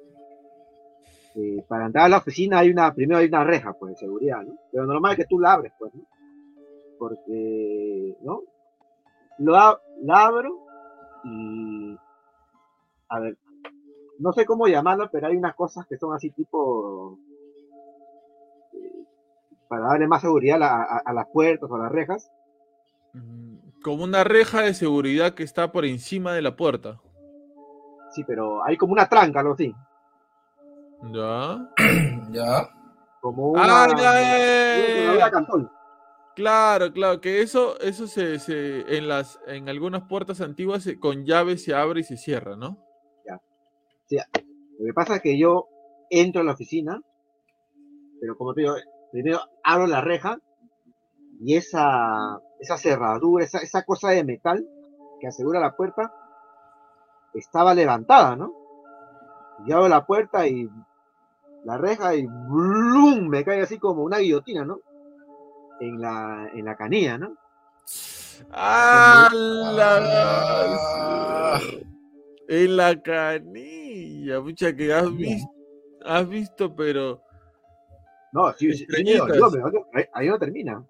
Eh, 1.37 1.63
para 1.69 1.87
entrar 1.87 2.07
a 2.07 2.09
la 2.09 2.19
oficina 2.19 2.59
hay 2.61 2.71
una, 2.71 2.93
primero 2.93 3.19
hay 3.21 3.27
una 3.27 3.45
reja, 3.45 3.73
pues, 3.73 3.93
de 3.95 3.99
seguridad, 3.99 4.43
¿no? 4.43 4.55
Pero 4.73 4.87
normal 4.87 5.13
es 5.13 5.19
que 5.19 5.27
tú 5.27 5.39
la 5.39 5.53
abres, 5.53 5.73
pues, 5.79 5.95
¿no? 5.95 6.03
Porque, 6.99 8.17
¿no? 8.23 8.43
Lo 9.39 9.53
la 9.53 10.25
abro 10.25 10.70
y, 11.25 11.97
a 13.09 13.21
ver, 13.21 13.39
no 14.19 14.33
sé 14.33 14.45
cómo 14.47 14.67
llamarlo, 14.67 15.09
pero 15.11 15.27
hay 15.29 15.37
unas 15.37 15.55
cosas 15.55 15.87
que 15.87 15.97
son 15.97 16.15
así 16.15 16.31
tipo, 16.31 17.19
eh, 18.75 19.05
para 19.69 19.87
darle 19.89 20.07
más 20.07 20.21
seguridad 20.23 20.63
a, 20.63 20.83
a, 20.83 21.03
a 21.05 21.13
las 21.13 21.27
puertas 21.33 21.71
o 21.71 21.75
a 21.77 21.79
las 21.81 21.93
rejas, 21.93 22.31
Mm, 23.13 23.57
Como 23.83 24.05
una 24.05 24.23
reja 24.23 24.61
de 24.63 24.73
seguridad 24.73 25.35
que 25.35 25.43
está 25.43 25.73
por 25.73 25.85
encima 25.85 26.33
de 26.33 26.43
la 26.43 26.55
puerta. 26.55 27.01
Sí, 28.13 28.23
pero 28.25 28.65
hay 28.65 28.77
como 28.77 28.93
una 28.93 29.09
tranca, 29.09 29.41
algo 29.41 29.55
así. 29.55 29.75
¿Ya? 31.13 31.59
Ya. 32.31 32.69
Como 33.21 33.49
una. 33.51 33.63
Ah, 33.65 33.89
ya, 33.89 33.97
ya, 33.97 34.13
ya, 34.13 34.95
una 34.95 35.05
ya, 35.05 35.11
olla 35.11 35.19
ya. 35.19 35.31
cantón. 35.33 35.71
Claro, 36.41 36.91
claro, 36.95 37.21
que 37.21 37.43
eso, 37.43 37.79
eso 37.81 38.07
se, 38.07 38.37
en 38.97 39.09
las, 39.09 39.39
en 39.47 39.69
algunas 39.69 40.05
puertas 40.09 40.41
antiguas 40.41 40.83
se- 40.85 40.99
con 40.99 41.27
llave 41.27 41.59
se 41.59 41.75
abre 41.75 42.01
y 42.01 42.05
se 42.05 42.17
cierra, 42.17 42.57
¿no? 42.57 42.79
Lo 44.79 44.87
que 44.87 44.95
pasa 44.95 45.17
es 45.17 45.23
que 45.23 45.39
yo 45.39 45.69
entro 46.11 46.41
a 46.41 46.45
la 46.45 46.53
oficina, 46.53 47.01
pero 48.21 48.37
como 48.37 48.55
te 48.55 48.63
digo, 48.63 48.75
primero 49.13 49.41
abro 49.63 49.87
la 49.87 50.01
reja 50.01 50.39
y 51.41 51.57
esa, 51.57 52.39
esa 52.59 52.77
cerradura, 52.77 53.45
esa, 53.45 53.59
esa 53.59 53.83
cosa 53.85 54.11
de 54.11 54.25
metal 54.25 54.67
que 55.21 55.27
asegura 55.27 55.61
la 55.61 55.77
puerta, 55.77 56.13
estaba 57.35 57.75
levantada, 57.75 58.37
¿no? 58.37 58.53
Y 59.67 59.73
abro 59.73 59.89
la 59.89 60.07
puerta 60.07 60.47
y 60.47 60.69
la 61.65 61.77
reja 61.79 62.15
y 62.15 62.27
¡blum! 62.27 63.29
me 63.29 63.45
cae 63.45 63.63
así 63.63 63.79
como 63.79 64.03
una 64.03 64.19
guillotina, 64.19 64.65
¿no? 64.65 64.79
En 65.81 66.01
la, 66.01 66.49
en 66.55 66.65
la 66.65 66.77
canilla, 66.77 67.19
¿no? 67.19 67.35
¡Ah! 68.53 69.29
Ah. 69.31 69.35
la- 69.73 71.61
En 72.49 72.77
la 72.77 73.01
canilla, 73.01 74.41
mucha 74.41 74.75
que 74.75 74.93
has 74.93 75.15
visto, 75.17 75.49
has 76.05 76.29
visto, 76.29 76.75
pero 76.75 77.23
No, 78.33 78.53
sí, 78.55 78.73
sí, 78.73 78.87
sí 78.89 79.05
me 79.05 79.15
dolió, 79.17 79.51
me 79.51 79.59
dolió. 79.61 79.87
Ahí, 79.95 80.05
ahí 80.13 80.29
no 80.29 80.39
termina. 80.39 80.85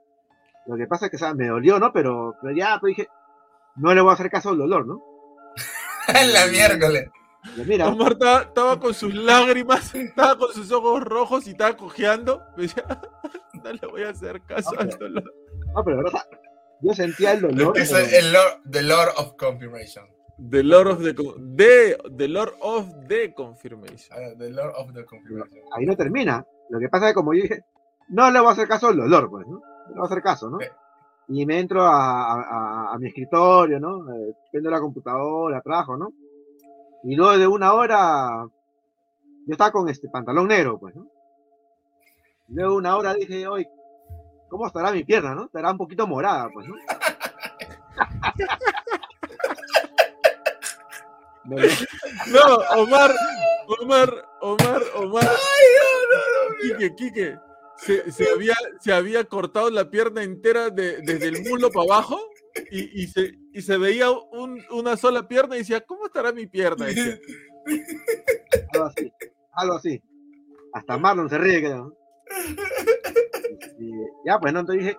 Lo 0.67 0.77
que 0.77 0.87
pasa 0.87 1.07
es 1.07 1.11
que, 1.11 1.17
o 1.17 1.19
sea, 1.21 1.35
me 1.35 1.49
dolió, 1.49 1.79
¿no? 1.79 1.93
Pero, 1.93 2.35
pero 2.41 2.55
ya, 2.55 2.79
pues 2.81 2.97
dije, 2.97 3.09
no 3.77 3.95
le 3.95 4.01
voy 4.01 4.11
a 4.11 4.15
hacer 4.15 4.31
caso 4.31 4.51
al 4.51 4.59
dolor, 4.59 4.87
¿no? 4.87 5.03
la 6.33 6.47
miércoles. 6.51 7.09
Y 7.57 7.61
mira, 7.63 7.89
Omar 7.89 8.13
estaba, 8.13 8.41
estaba 8.43 8.79
con 8.81 8.93
sus 8.95 9.15
lágrimas, 9.15 9.95
estaba 9.95 10.37
con 10.39 10.53
sus 10.53 10.71
ojos 10.73 11.03
rojos 11.03 11.47
y 11.47 11.51
estaba 11.51 11.77
cojeando. 11.77 12.43
No 13.65 13.73
le 13.73 13.87
voy 13.89 14.03
a 14.03 14.11
hacer 14.11 14.43
caso 14.43 14.71
al 14.79 14.89
dolor. 14.91 15.25
no, 15.75 15.85
pero 15.85 15.97
verdad, 15.99 16.23
yo 16.83 16.95
sentía 16.95 17.33
el 17.33 17.43
dolor. 17.43 17.77
Es 17.79 17.93
pero- 17.93 18.07
el 18.07 18.33
Lord, 18.33 18.63
the 18.71 18.83
Lord 18.83 19.09
of 19.17 19.37
Confirmation. 19.37 20.05
The 20.51 20.63
Lord 20.63 20.87
of 20.89 20.99
the, 21.03 21.13
de, 21.39 21.99
the 22.17 22.29
Lord 22.29 22.55
of 22.63 22.87
the 23.09 23.35
Confirmation. 23.35 24.11
Ah, 24.19 24.35
the 24.39 24.49
Lord 24.51 24.73
of 24.77 24.93
the 24.95 25.05
Confirmation. 25.05 25.61
ahí 25.73 25.85
no 25.85 25.95
termina. 25.97 26.45
Lo 26.71 26.79
que 26.79 26.89
pasa 26.89 27.07
es 27.07 27.11
que, 27.11 27.15
como 27.17 27.35
yo 27.35 27.43
dije, 27.43 27.61
no 28.09 28.31
le 28.31 28.41
voy 28.41 28.49
a 28.49 28.53
hacer 28.53 28.67
caso 28.67 28.89
al 28.89 28.97
dolor, 28.97 29.29
pues, 29.29 29.47
¿no? 29.47 29.57
No 29.59 29.89
le 29.89 29.95
voy 29.95 30.03
a 30.03 30.07
hacer 30.07 30.23
caso, 30.23 30.49
¿no? 30.49 30.59
Y 31.29 31.45
me 31.45 31.59
entro 31.61 31.83
a, 31.83 32.33
a- 32.33 32.43
a- 32.43 32.95
a 32.95 32.99
mi 32.99 33.09
escritorio, 33.09 33.79
¿no? 33.79 34.13
Eh, 34.15 34.33
prendo 34.51 34.71
la 34.71 34.81
computadora, 34.81 35.61
trabajo, 35.61 35.97
¿no? 35.99 36.09
Y 37.05 37.15
luego 37.17 37.37
de 37.39 37.47
una 37.47 37.75
hora, 37.75 38.47
yo 39.47 39.53
estaba 39.53 39.71
con 39.73 39.89
este 39.91 40.09
pantalón 40.09 40.49
negro, 40.49 40.79
pues, 40.79 40.95
¿no? 40.97 41.07
Luego 42.51 42.77
una 42.77 42.97
hora 42.97 43.15
dije, 43.15 43.47
oye, 43.47 43.69
¿cómo 44.49 44.67
estará 44.67 44.91
mi 44.93 45.05
pierna, 45.05 45.35
no? 45.35 45.45
Estará 45.45 45.71
un 45.71 45.79
poquito 45.79 46.07
morada, 46.07 46.49
pues, 46.53 46.67
¿no? 46.69 46.75
No, 51.45 52.57
Omar, 52.83 53.13
Omar, 53.81 54.29
Omar, 54.41 54.83
Omar. 54.97 55.29
Quique, 56.61 56.95
Quique. 56.95 57.37
Se, 57.79 58.13
se 58.13 58.31
había, 58.31 58.55
se 58.81 58.93
había 58.93 59.25
cortado 59.25 59.71
la 59.71 59.89
pierna 59.91 60.23
entera 60.23 60.69
de- 60.69 60.99
desde 61.01 61.29
el 61.29 61.43
muslo 61.49 61.71
para 61.71 61.85
abajo 61.95 62.21
y, 62.71 63.03
y 63.03 63.07
se, 63.07 63.33
y 63.55 63.63
se 63.63 63.79
veía 63.79 64.11
un- 64.11 64.63
una 64.71 64.97
sola 64.99 65.27
pierna 65.27 65.57
y 65.57 65.61
decía, 65.61 65.81
¿cómo 65.81 66.05
estará 66.07 66.31
mi 66.31 66.47
pierna? 66.47 66.87
Decía. 66.87 67.19
algo 68.75 68.85
así, 68.87 69.13
algo 69.53 69.75
así. 69.77 70.03
Hasta 70.75 70.99
Marlon 70.99 71.31
se 71.31 71.39
ríe, 71.39 71.61
creo. 71.61 71.97
Y 73.79 73.93
ya, 74.27 74.39
pues, 74.39 74.53
¿no? 74.53 74.61
Entonces 74.61 74.85
dije, 74.85 74.99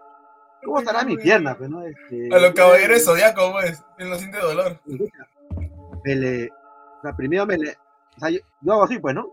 ¿cómo 0.63 0.79
estará 0.79 1.03
mi 1.03 1.17
pierna? 1.17 1.55
Pues, 1.57 1.69
¿no? 1.69 1.81
Este, 1.83 2.29
A 2.35 2.39
los 2.39 2.51
caballeros 2.51 2.97
de 2.97 3.03
Zodíaco, 3.03 3.51
pues. 3.51 3.83
Él 3.97 4.09
no 4.09 4.15
siente 4.17 4.39
dolor. 4.39 4.79
me 6.03 6.15
le, 6.15 6.49
o 6.49 7.01
sea, 7.03 7.15
primero 7.15 7.45
me 7.45 7.57
le, 7.57 7.71
o 7.71 8.19
sea, 8.19 8.29
yo, 8.29 8.39
yo 8.61 8.73
hago 8.73 8.83
así, 8.83 8.99
pues, 8.99 9.15
¿no? 9.15 9.29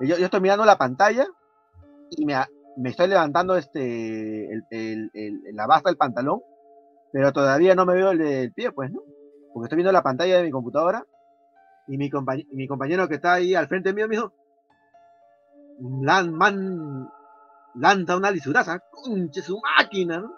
Yo, 0.00 0.16
yo 0.16 0.24
estoy 0.26 0.40
mirando 0.40 0.64
la 0.64 0.78
pantalla 0.78 1.26
y 2.10 2.24
me, 2.24 2.34
me 2.76 2.90
estoy 2.90 3.08
levantando 3.08 3.56
este, 3.56 4.52
el, 4.52 4.64
el- 4.70 5.10
el- 5.12 5.40
la 5.56 5.66
basta 5.66 5.90
del 5.90 5.96
pantalón, 5.96 6.40
pero 7.12 7.32
todavía 7.32 7.74
no 7.74 7.84
me 7.84 7.94
veo 7.94 8.12
el, 8.12 8.18
del 8.18 8.52
pie, 8.52 8.70
pues, 8.72 8.90
¿no? 8.92 9.00
Porque 9.52 9.66
estoy 9.66 9.76
viendo 9.76 9.92
la 9.92 10.02
pantalla 10.02 10.36
de 10.36 10.44
mi 10.44 10.50
computadora 10.50 11.04
y 11.88 11.96
mi, 11.98 12.10
compañ- 12.10 12.46
mi 12.52 12.68
compañero 12.68 13.08
que 13.08 13.14
está 13.16 13.32
ahí 13.34 13.54
al 13.54 13.66
frente 13.66 13.92
mío 13.92 14.06
me 14.06 14.14
dijo, 14.16 14.32
"Lan- 15.80 16.32
man, 16.32 17.08
lanza 17.76 18.16
una 18.16 18.30
lisuraza, 18.30 18.78
conche 18.90 19.42
su 19.42 19.60
máquina, 19.60 20.18
¿no? 20.20 20.32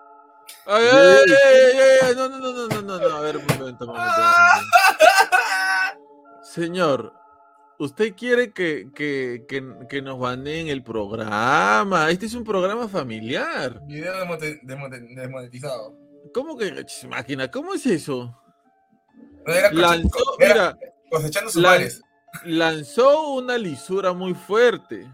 Ay, 0.67 0.85
ay, 0.93 0.93
ay, 0.93 1.29
ay, 1.29 1.79
ay, 1.79 1.99
ay, 2.09 2.15
no, 2.17 2.29
no, 2.29 2.39
no, 2.39 2.53
no, 2.53 2.67
no, 2.69 2.83
no, 2.83 2.99
no, 3.09 3.17
a 3.17 3.21
ver, 3.21 3.37
un 3.37 3.47
momento, 3.47 3.85
un 3.85 3.91
momento. 3.93 4.13
Señor, 6.43 7.13
¿usted 7.79 8.15
quiere 8.17 8.53
que, 8.53 8.89
que, 8.95 9.45
que, 9.49 9.63
que 9.89 10.03
nos 10.03 10.19
baneen 10.19 10.69
el 10.69 10.83
programa? 10.83 12.11
Este 12.11 12.27
es 12.27 12.35
un 12.35 12.45
programa 12.45 12.89
familiar. 12.89 13.81
Video 13.87 14.13
desmonetizado. 14.63 15.97
¿Cómo 16.35 16.57
que 16.57 16.85
máquina? 17.09 17.51
¿Cómo 17.51 17.75
es 17.75 17.87
eso? 17.87 18.37
No 19.47 19.53
era 19.55 19.73
Lanzó, 19.73 20.19
era 20.39 20.55
mira, 20.55 20.79
cosechando 21.11 21.51
sus 21.51 21.63
la- 21.63 21.71
males. 21.71 22.03
lanzó 22.45 23.33
una 23.35 23.57
lisura 23.57 24.13
muy 24.13 24.35
fuerte. 24.35 25.11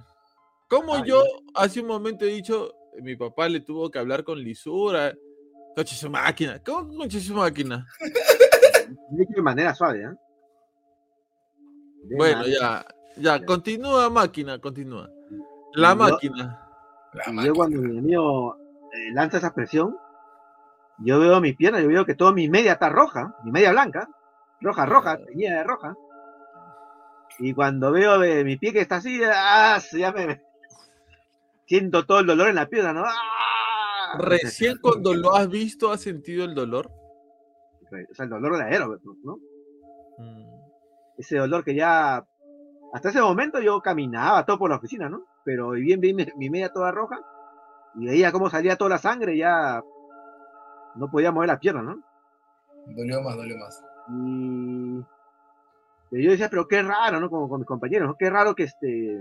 Como 0.69 0.95
Ah, 0.97 1.05
yo 1.05 1.23
hace 1.55 1.81
un 1.81 1.87
momento 1.87 2.25
he 2.25 2.29
dicho, 2.29 2.73
mi 3.01 3.14
papá 3.17 3.49
le 3.49 3.61
tuvo 3.61 3.91
que 3.91 3.99
hablar 3.99 4.25
con 4.25 4.39
lisura. 4.39 5.14
Coche 5.77 5.95
su 5.95 6.09
máquina. 6.11 6.61
¿Cómo 6.64 6.97
coche 6.97 7.21
su 7.21 7.35
máquina? 7.35 7.87
De 9.11 9.43
manera 9.43 9.75
suave, 9.75 10.03
¿eh? 10.05 10.11
De 12.05 12.17
Bueno, 12.17 12.39
manera- 12.39 12.59
ya, 12.59 12.87
ya, 13.17 13.39
Ya. 13.39 13.45
continúa 13.45 14.09
máquina, 14.11 14.59
continúa. 14.59 15.11
La 15.75 15.91
Yo- 15.91 15.97
máquina. 15.97 16.62
La 17.12 17.25
yo 17.27 17.33
máquina. 17.33 17.55
cuando 17.55 17.81
mi 17.83 17.99
amigo 17.99 18.57
eh, 18.93 19.12
lanza 19.12 19.39
esa 19.39 19.53
presión, 19.55 19.97
yo 20.99 21.19
veo 21.21 21.41
mi 21.41 21.53
pierna, 21.53 21.81
yo 21.81 21.89
veo 21.89 22.05
que 22.07 22.14
toda 22.14 22.33
mi 22.33 22.49
media 22.49 22.73
está 22.75 22.89
roja, 22.89 23.35
mi 23.45 23.51
media 23.53 23.71
blanca, 23.73 24.09
roja, 24.61 24.87
roja, 24.87 25.19
teñida 25.25 25.57
de 25.59 25.64
roja. 25.64 25.95
Y 27.39 27.53
cuando 27.53 27.91
veo 27.93 28.23
eh, 28.23 28.45
mi 28.45 28.57
pie 28.57 28.73
que 28.73 28.81
está 28.81 28.97
así, 28.97 29.21
¡ah! 29.25 29.79
ya 29.93 30.12
me- 30.12 30.41
siento 31.67 32.07
todo 32.07 32.21
el 32.21 32.27
dolor 32.27 32.49
en 32.49 32.57
la 32.57 32.67
pierna, 32.67 32.93
¿no? 32.93 33.05
¡Ah! 33.05 34.19
Recién 34.19 34.79
cuando 34.83 35.14
lo 35.14 35.35
has 35.35 35.49
visto, 35.49 35.91
has 35.93 36.01
sentido 36.01 36.45
el 36.45 36.55
dolor. 36.55 36.91
O 36.91 38.14
sea, 38.14 38.25
el 38.25 38.31
dolor 38.31 38.53
verdadero, 38.53 38.99
¿no? 39.23 39.37
Mm. 40.19 40.45
Ese 41.19 41.39
dolor 41.39 41.64
que 41.64 41.75
ya, 41.75 42.25
hasta 42.93 43.09
ese 43.09 43.21
momento 43.21 43.61
yo 43.61 43.81
caminaba 43.81 44.45
todo 44.45 44.59
por 44.59 44.71
la 44.71 44.77
oficina, 44.77 45.09
¿no? 45.09 45.25
Pero 45.45 45.71
bien, 45.71 46.01
bien, 46.01 46.17
mi, 46.17 46.27
mi 46.37 46.51
media 46.51 46.73
toda 46.73 46.91
roja, 46.91 47.21
y 47.95 48.07
veía 48.07 48.33
cómo 48.33 48.51
salía 48.51 48.77
toda 48.77 48.91
la 48.91 48.99
sangre, 48.99 49.37
ya 49.37 49.83
no 50.97 51.11
podía 51.11 51.33
mover 51.33 51.49
la 51.49 51.61
pierna, 51.61 51.83
¿no? 51.83 52.03
Dolió 52.87 53.23
más, 53.23 53.37
dolió 53.37 53.57
más. 53.57 53.83
Y 54.09 55.05
pero 56.11 56.23
yo 56.23 56.31
decía, 56.31 56.49
pero 56.49 56.69
qué 56.69 56.83
raro, 56.83 57.21
¿no? 57.21 57.29
Como 57.29 57.49
con 57.49 57.61
mis 57.61 57.67
compañeros, 57.67 58.09
¿no? 58.09 58.17
Qué 58.17 58.31
raro 58.31 58.55
que 58.55 58.64
este, 58.64 59.19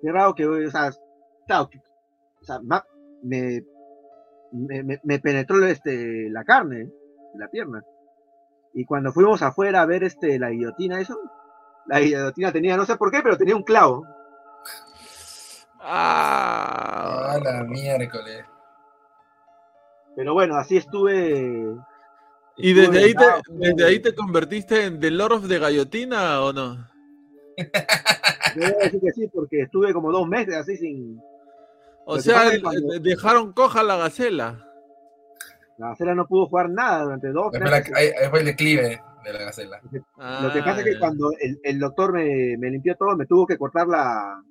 qué 0.00 0.12
raro 0.12 0.34
que, 0.34 0.46
o 0.46 0.70
sea, 0.70 0.90
claro, 1.48 1.68
que- 1.68 1.78
o 1.78 2.44
sea, 2.44 2.60
me, 3.22 3.62
me, 4.52 5.00
me- 5.02 5.18
penetró 5.18 5.64
este, 5.66 6.30
la 6.30 6.44
carne, 6.44 6.88
la 7.34 7.48
pierna. 7.48 7.82
Y 8.74 8.84
cuando 8.84 9.12
fuimos 9.12 9.42
afuera 9.42 9.82
a 9.82 9.86
ver 9.86 10.04
este, 10.04 10.38
la 10.38 10.50
guillotina, 10.50 11.00
eso, 11.00 11.18
la 11.86 12.00
guillotina 12.00 12.52
tenía, 12.52 12.76
no 12.76 12.84
sé 12.84 12.96
por 12.96 13.10
qué, 13.10 13.20
pero 13.22 13.36
tenía 13.36 13.56
un 13.56 13.64
clavo. 13.64 14.06
Ah, 15.80 17.32
Ah, 17.34 17.38
la 17.42 17.64
miércoles. 17.64 18.44
Pero 20.16 20.34
bueno, 20.34 20.56
así 20.56 20.76
estuve. 20.76 21.74
¿Y 22.56 22.72
desde 22.74 22.98
ahí, 23.04 23.14
te, 23.14 23.24
desde 23.52 23.84
ahí 23.84 24.00
te 24.00 24.14
convertiste 24.14 24.84
en 24.84 24.98
The 25.00 25.10
Lord 25.12 25.32
of 25.32 25.48
the 25.48 25.58
Gallotina 25.60 26.42
o 26.42 26.52
no? 26.52 26.88
A 27.60 28.84
decir 28.84 29.00
que 29.00 29.12
sí, 29.12 29.28
porque 29.28 29.62
estuve 29.62 29.92
como 29.92 30.10
dos 30.10 30.26
meses 30.26 30.54
así 30.56 30.76
sin. 30.76 31.20
O 32.10 32.16
Lo 32.16 32.22
sea, 32.22 32.50
cuando- 32.62 32.98
dejaron 33.00 33.52
coja 33.52 33.82
la 33.82 33.96
gacela. 33.98 34.64
La 35.76 35.90
acera 35.90 36.14
no 36.14 36.26
pudo 36.26 36.46
jugar 36.46 36.70
nada 36.70 37.02
durante 37.04 37.28
dos 37.28 37.52
meses. 37.52 37.90
fue 38.30 38.38
el 38.40 38.46
declive 38.46 39.02
de 39.24 39.32
la 39.32 39.38
gacela. 39.44 39.78
Lo 39.92 40.50
que 40.52 40.62
pasa 40.62 40.78
es 40.78 40.84
que 40.84 40.94
Ah, 40.96 41.00
cuando 41.00 41.30
el, 41.38 41.60
el 41.62 41.78
doctor 41.78 42.14
me, 42.14 42.56
me 42.58 42.70
limpió 42.70 42.96
todo, 42.96 43.14
me 43.14 43.26
tuvo 43.26 43.46
que 43.46 43.58
cortar 43.58 43.86
la. 43.86 44.42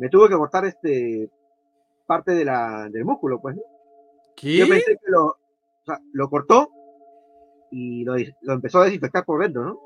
Me 0.00 0.08
tuvo 0.08 0.28
que 0.28 0.34
cortar 0.34 0.64
este 0.64 1.30
parte 2.04 2.32
de 2.32 2.44
la, 2.44 2.88
del 2.90 3.04
músculo, 3.04 3.40
pues. 3.40 3.54
¿no? 3.54 3.62
¿Qué? 4.34 4.56
Yo 4.56 4.68
pensé 4.68 4.98
que 5.00 5.10
lo. 5.10 5.36
sea, 5.86 6.00
lo 6.12 6.28
cortó 6.28 6.68
y 7.70 8.04
lo, 8.04 8.16
empezó 8.52 8.80
a 8.80 8.86
desinfectar 8.86 9.24
por 9.24 9.40
dentro, 9.40 9.62
¿no? 9.64 9.80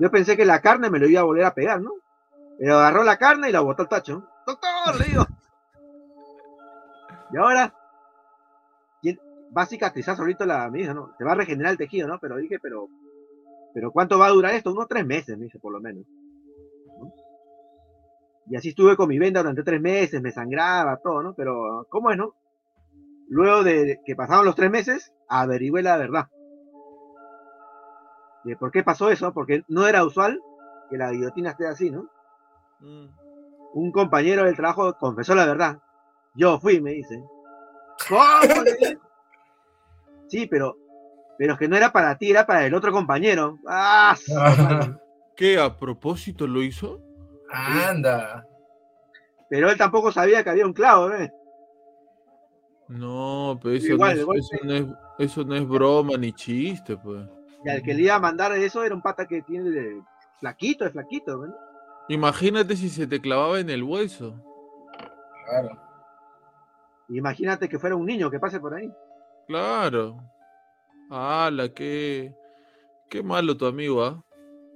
Yo 0.00 0.10
pensé 0.10 0.36
que 0.36 0.44
la 0.44 0.60
carne 0.60 0.90
me 0.90 0.98
lo 0.98 1.06
iba 1.08 1.20
a 1.20 1.24
volver 1.24 1.44
a 1.44 1.54
pegar, 1.54 1.80
¿no? 1.80 1.92
Pero 2.58 2.78
agarró 2.78 3.04
la 3.04 3.16
carne 3.16 3.48
y 3.48 3.52
la 3.52 3.60
botó 3.60 3.82
al 3.82 3.88
tacho. 3.88 4.24
¡Doctor! 4.46 4.98
Le 4.98 5.04
digo. 5.06 5.24
Y 7.32 7.36
ahora, 7.36 7.74
¿quién- 9.02 9.18
va 9.56 9.62
a 9.62 9.66
cicatrizar 9.66 10.16
solito 10.16 10.44
la 10.46 10.70
me 10.70 10.78
dijo, 10.78 10.94
¿no? 10.94 11.14
Se 11.18 11.24
va 11.24 11.32
a 11.32 11.36
regenerar 11.36 11.72
el 11.72 11.78
tejido, 11.78 12.08
¿no? 12.08 12.18
Pero 12.20 12.36
dije, 12.36 12.58
pero, 12.60 12.88
pero 13.74 13.90
¿cuánto 13.92 14.18
va 14.18 14.26
a 14.26 14.30
durar 14.30 14.54
esto? 14.54 14.72
Unos 14.72 14.88
tres 14.88 15.06
meses, 15.06 15.36
me 15.36 15.44
dice, 15.44 15.58
por 15.58 15.72
lo 15.72 15.80
menos. 15.80 16.04
¿no? 16.98 17.12
Y 18.48 18.56
así 18.56 18.68
estuve 18.70 18.96
con 18.96 19.08
mi 19.08 19.18
venda 19.18 19.40
durante 19.40 19.62
tres 19.64 19.80
meses, 19.80 20.22
me 20.22 20.30
sangraba, 20.30 20.98
todo, 20.98 21.22
¿no? 21.22 21.34
Pero, 21.34 21.86
¿cómo 21.90 22.10
es, 22.10 22.16
no? 22.16 22.34
Luego 23.28 23.64
de 23.64 24.00
que 24.04 24.14
pasaron 24.14 24.44
los 24.44 24.54
tres 24.54 24.70
meses, 24.70 25.12
averigüé 25.28 25.82
la 25.82 25.96
verdad. 25.96 26.28
De 28.44 28.56
por 28.56 28.70
qué 28.70 28.84
pasó 28.84 29.10
eso, 29.10 29.32
porque 29.32 29.64
no 29.68 29.88
era 29.88 30.04
usual 30.04 30.40
que 30.88 30.96
la 30.96 31.10
guillotina 31.10 31.50
esté 31.50 31.66
así, 31.66 31.90
¿no? 31.90 32.08
Mm. 32.78 33.08
Un 33.74 33.90
compañero 33.92 34.44
del 34.44 34.54
trabajo 34.54 34.94
confesó 34.96 35.34
la 35.34 35.46
verdad. 35.46 35.80
Yo 36.36 36.58
fui, 36.60 36.80
me 36.80 36.92
dice. 36.92 37.22
Sí, 40.28 40.48
pero, 40.48 40.76
pero 41.38 41.52
es 41.52 41.58
que 41.60 41.68
no 41.68 41.76
era 41.76 41.92
para 41.92 42.18
ti, 42.18 42.30
era 42.32 42.44
para 42.44 42.66
el 42.66 42.74
otro 42.74 42.90
compañero. 42.90 43.60
¡Ah! 43.68 44.16
¿Qué 45.36 45.56
a 45.56 45.76
propósito 45.76 46.48
lo 46.48 46.64
hizo? 46.64 47.00
Anda. 47.48 48.44
Pero 49.48 49.70
él 49.70 49.78
tampoco 49.78 50.10
sabía 50.10 50.42
que 50.42 50.50
había 50.50 50.66
un 50.66 50.72
clavo, 50.72 51.10
¿ves? 51.10 51.30
No, 52.88 53.58
pero 53.62 53.74
eso, 53.76 53.92
Igual, 53.92 54.26
no, 54.26 54.34
es, 54.34 54.50
eso, 54.50 54.64
no 54.64 54.74
es, 54.74 54.86
eso 55.18 55.44
no 55.44 55.54
es 55.54 55.68
broma 55.68 56.16
ni 56.16 56.32
chiste, 56.32 56.96
pues. 56.96 57.24
Y 57.64 57.68
al 57.68 57.82
que 57.82 57.94
le 57.94 58.02
iba 58.02 58.14
a 58.14 58.20
mandar 58.20 58.52
eso 58.52 58.82
era 58.82 58.94
un 58.94 59.02
pata 59.02 59.26
que 59.26 59.42
tiene 59.42 59.70
de 59.70 60.02
flaquito, 60.40 60.86
es 60.86 60.92
flaquito, 60.92 61.40
¿ves? 61.40 61.52
Imagínate 62.08 62.76
si 62.76 62.88
se 62.88 63.06
te 63.06 63.20
clavaba 63.20 63.58
en 63.60 63.70
el 63.70 63.82
hueso. 63.82 64.34
Claro. 65.48 65.85
Imagínate 67.08 67.68
que 67.68 67.78
fuera 67.78 67.96
un 67.96 68.06
niño 68.06 68.30
que 68.30 68.40
pase 68.40 68.60
por 68.60 68.74
ahí. 68.74 68.92
Claro. 69.46 70.18
¡Hala! 71.10 71.68
Qué, 71.68 72.34
qué 73.08 73.22
malo 73.22 73.56
tu 73.56 73.66
amigo, 73.66 74.02
¿ah? 74.02 74.22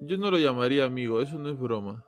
Yo 0.02 0.16
no 0.16 0.30
lo 0.30 0.38
llamaría 0.38 0.84
amigo, 0.84 1.20
eso 1.20 1.38
no 1.38 1.50
es 1.50 1.58
broma. 1.58 2.04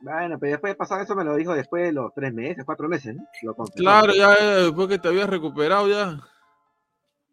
Bueno, 0.00 0.38
pero 0.38 0.52
después 0.52 0.72
de 0.72 0.76
pasar 0.76 1.00
eso 1.00 1.14
me 1.14 1.24
lo 1.24 1.34
dijo 1.34 1.54
después 1.54 1.84
de 1.84 1.92
los 1.92 2.12
tres 2.14 2.32
meses, 2.32 2.64
cuatro 2.64 2.88
meses, 2.88 3.14
¿no? 3.16 3.26
Lo. 3.42 3.54
Claro, 3.54 4.12
ya 4.14 4.38
ya, 4.38 4.56
después 4.64 4.88
que 4.88 4.98
te 4.98 5.08
habías 5.08 5.28
recuperado 5.28 5.88
ya. 5.88 6.20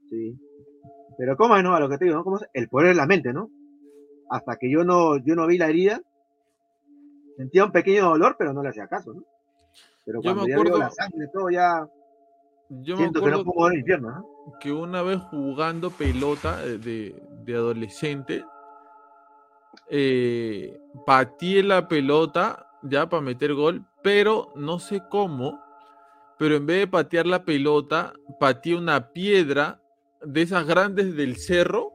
Sí. 0.10 0.38
Pero 1.18 1.38
cómo 1.38 1.56
es, 1.58 1.64
¿no? 1.64 1.76
A 1.76 1.80
lo 1.80 1.90
que 1.90 1.98
te 1.98 2.06
digo, 2.06 2.18
¿no? 2.18 2.24
¿Cómo 2.24 2.38
es? 2.38 2.50
El 2.54 2.70
poder 2.70 2.90
de 2.90 2.96
la 2.96 3.06
mente, 3.06 3.34
¿no? 3.34 3.50
Hasta 4.30 4.56
que 4.56 4.72
yo 4.72 4.84
no, 4.84 5.18
yo 5.18 5.36
no 5.36 5.48
vi 5.48 5.58
la 5.58 5.68
herida, 5.68 6.02
sentía 7.38 7.66
un 7.66 7.72
pequeño 7.72 8.10
dolor, 8.10 8.36
pero 8.40 8.54
no 8.54 8.64
le 8.64 8.70
hacía 8.70 8.88
caso, 8.88 9.14
¿no? 9.14 9.24
Pero 10.06 10.22
Yo 10.22 10.30
me 10.30 10.36
cuando 10.36 10.48
ya 10.48 10.56
veo 10.56 10.64
acuerdo- 10.64 10.80
la 10.80 10.90
sangre, 10.92 11.28
todo 11.32 11.50
ya 11.50 11.88
Yo 12.70 12.96
me 12.96 12.98
siento 13.04 13.20
que 13.20 13.26
no 13.30 13.36
acuerdo 13.38 13.46
puedo 13.46 13.60
mover 13.60 13.74
el 13.74 13.80
infierno, 13.80 14.12
¿no? 14.12 14.26
que 14.60 14.72
una 14.72 15.02
vez 15.02 15.20
jugando 15.30 15.92
pelota 15.92 16.64
eh, 16.66 16.78
de, 16.78 17.16
de 17.44 17.56
adolescente, 17.56 18.44
eh, 19.90 20.80
pateé 21.06 21.64
la 21.64 21.88
pelota 21.88 22.68
ya 22.84 23.08
para 23.08 23.22
meter 23.22 23.54
gol, 23.54 23.86
pero 24.04 24.52
no 24.56 24.80
sé 24.80 25.02
cómo, 25.10 25.60
pero 26.40 26.56
en 26.56 26.66
vez 26.66 26.80
de 26.80 26.88
patear 26.88 27.28
la 27.28 27.44
pelota, 27.46 28.14
pateé 28.40 28.76
una 28.76 29.12
piedra 29.12 29.80
de 30.24 30.42
esas 30.42 30.66
grandes 30.66 31.16
del 31.16 31.38
cerro 31.38 31.94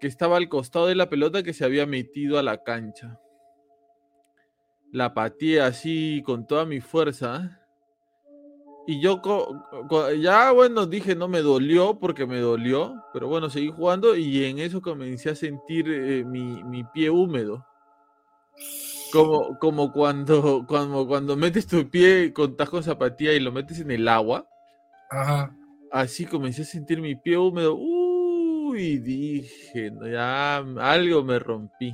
que 0.00 0.06
estaba 0.08 0.36
al 0.36 0.48
costado 0.48 0.86
de 0.86 0.94
la 0.96 1.08
pelota 1.08 1.42
que 1.42 1.52
se 1.52 1.64
había 1.64 1.86
metido 1.86 2.38
a 2.38 2.42
la 2.42 2.62
cancha. 2.62 3.18
La 4.94 5.12
pateé 5.12 5.60
así 5.60 6.22
con 6.24 6.46
toda 6.46 6.64
mi 6.64 6.80
fuerza. 6.80 7.60
Y 8.86 9.00
yo 9.00 9.20
ya, 10.20 10.52
bueno, 10.52 10.86
dije, 10.86 11.16
no 11.16 11.26
me 11.26 11.40
dolió 11.40 11.98
porque 11.98 12.26
me 12.26 12.38
dolió, 12.38 13.02
pero 13.12 13.26
bueno, 13.26 13.50
seguí 13.50 13.72
jugando 13.72 14.14
y 14.14 14.44
en 14.44 14.60
eso 14.60 14.80
comencé 14.80 15.30
a 15.30 15.34
sentir 15.34 15.90
eh, 15.90 16.24
mi, 16.24 16.62
mi 16.62 16.84
pie 16.84 17.10
húmedo. 17.10 17.66
Como, 19.12 19.58
como 19.58 19.90
cuando, 19.90 20.64
cuando, 20.68 21.08
cuando 21.08 21.34
metes 21.34 21.66
tu 21.66 21.90
pie 21.90 22.32
con 22.32 22.52
estás 22.52 22.70
con 22.70 22.84
zapatilla 22.84 23.32
y 23.32 23.40
lo 23.40 23.50
metes 23.50 23.80
en 23.80 23.90
el 23.90 24.06
agua, 24.06 24.48
Ajá. 25.10 25.56
así 25.90 26.24
comencé 26.24 26.62
a 26.62 26.66
sentir 26.66 27.00
mi 27.00 27.16
pie 27.16 27.36
húmedo. 27.36 27.74
Uy, 27.74 28.98
dije, 28.98 29.90
no, 29.90 30.06
ya 30.06 30.58
algo 30.58 31.24
me 31.24 31.40
rompí. 31.40 31.92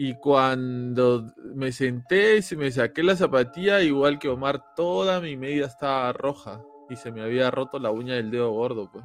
Y 0.00 0.14
cuando 0.14 1.26
me 1.56 1.72
senté 1.72 2.38
y 2.38 2.54
me 2.54 2.70
saqué 2.70 3.02
la 3.02 3.16
zapatilla, 3.16 3.82
igual 3.82 4.20
que 4.20 4.28
Omar, 4.28 4.62
toda 4.76 5.20
mi 5.20 5.36
media 5.36 5.66
estaba 5.66 6.12
roja 6.12 6.62
y 6.88 6.94
se 6.94 7.10
me 7.10 7.20
había 7.20 7.50
roto 7.50 7.80
la 7.80 7.90
uña 7.90 8.14
del 8.14 8.30
dedo 8.30 8.52
gordo, 8.52 8.88
pues. 8.92 9.04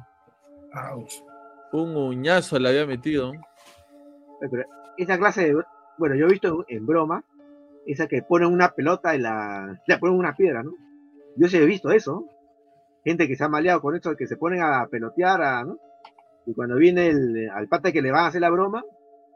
Ouch. 0.92 1.14
Un 1.72 1.96
uñazo 1.96 2.60
le 2.60 2.68
había 2.68 2.86
metido. 2.86 3.32
Pero 4.38 4.62
esa 4.96 5.18
clase 5.18 5.46
de, 5.52 5.64
bueno, 5.98 6.14
yo 6.14 6.26
he 6.26 6.30
visto 6.30 6.64
en 6.68 6.86
broma, 6.86 7.24
esa 7.86 8.06
que 8.06 8.22
ponen 8.22 8.52
una 8.52 8.68
pelota 8.68 9.16
y 9.16 9.18
la, 9.18 9.76
le 9.84 9.98
ponen 9.98 10.16
una 10.16 10.36
piedra, 10.36 10.62
¿no? 10.62 10.74
Yo 11.34 11.48
sí 11.48 11.56
he 11.56 11.66
visto 11.66 11.90
eso, 11.90 12.24
gente 13.04 13.26
que 13.26 13.34
se 13.34 13.42
ha 13.42 13.48
maleado 13.48 13.80
con 13.80 13.96
eso, 13.96 14.14
que 14.14 14.28
se 14.28 14.36
ponen 14.36 14.62
a 14.62 14.86
pelotear, 14.86 15.42
a, 15.42 15.64
¿no? 15.64 15.76
Y 16.46 16.54
cuando 16.54 16.76
viene 16.76 17.08
el, 17.08 17.50
al 17.52 17.66
pata 17.66 17.90
que 17.90 18.00
le 18.00 18.12
van 18.12 18.26
a 18.26 18.28
hacer 18.28 18.42
la 18.42 18.50
broma, 18.50 18.84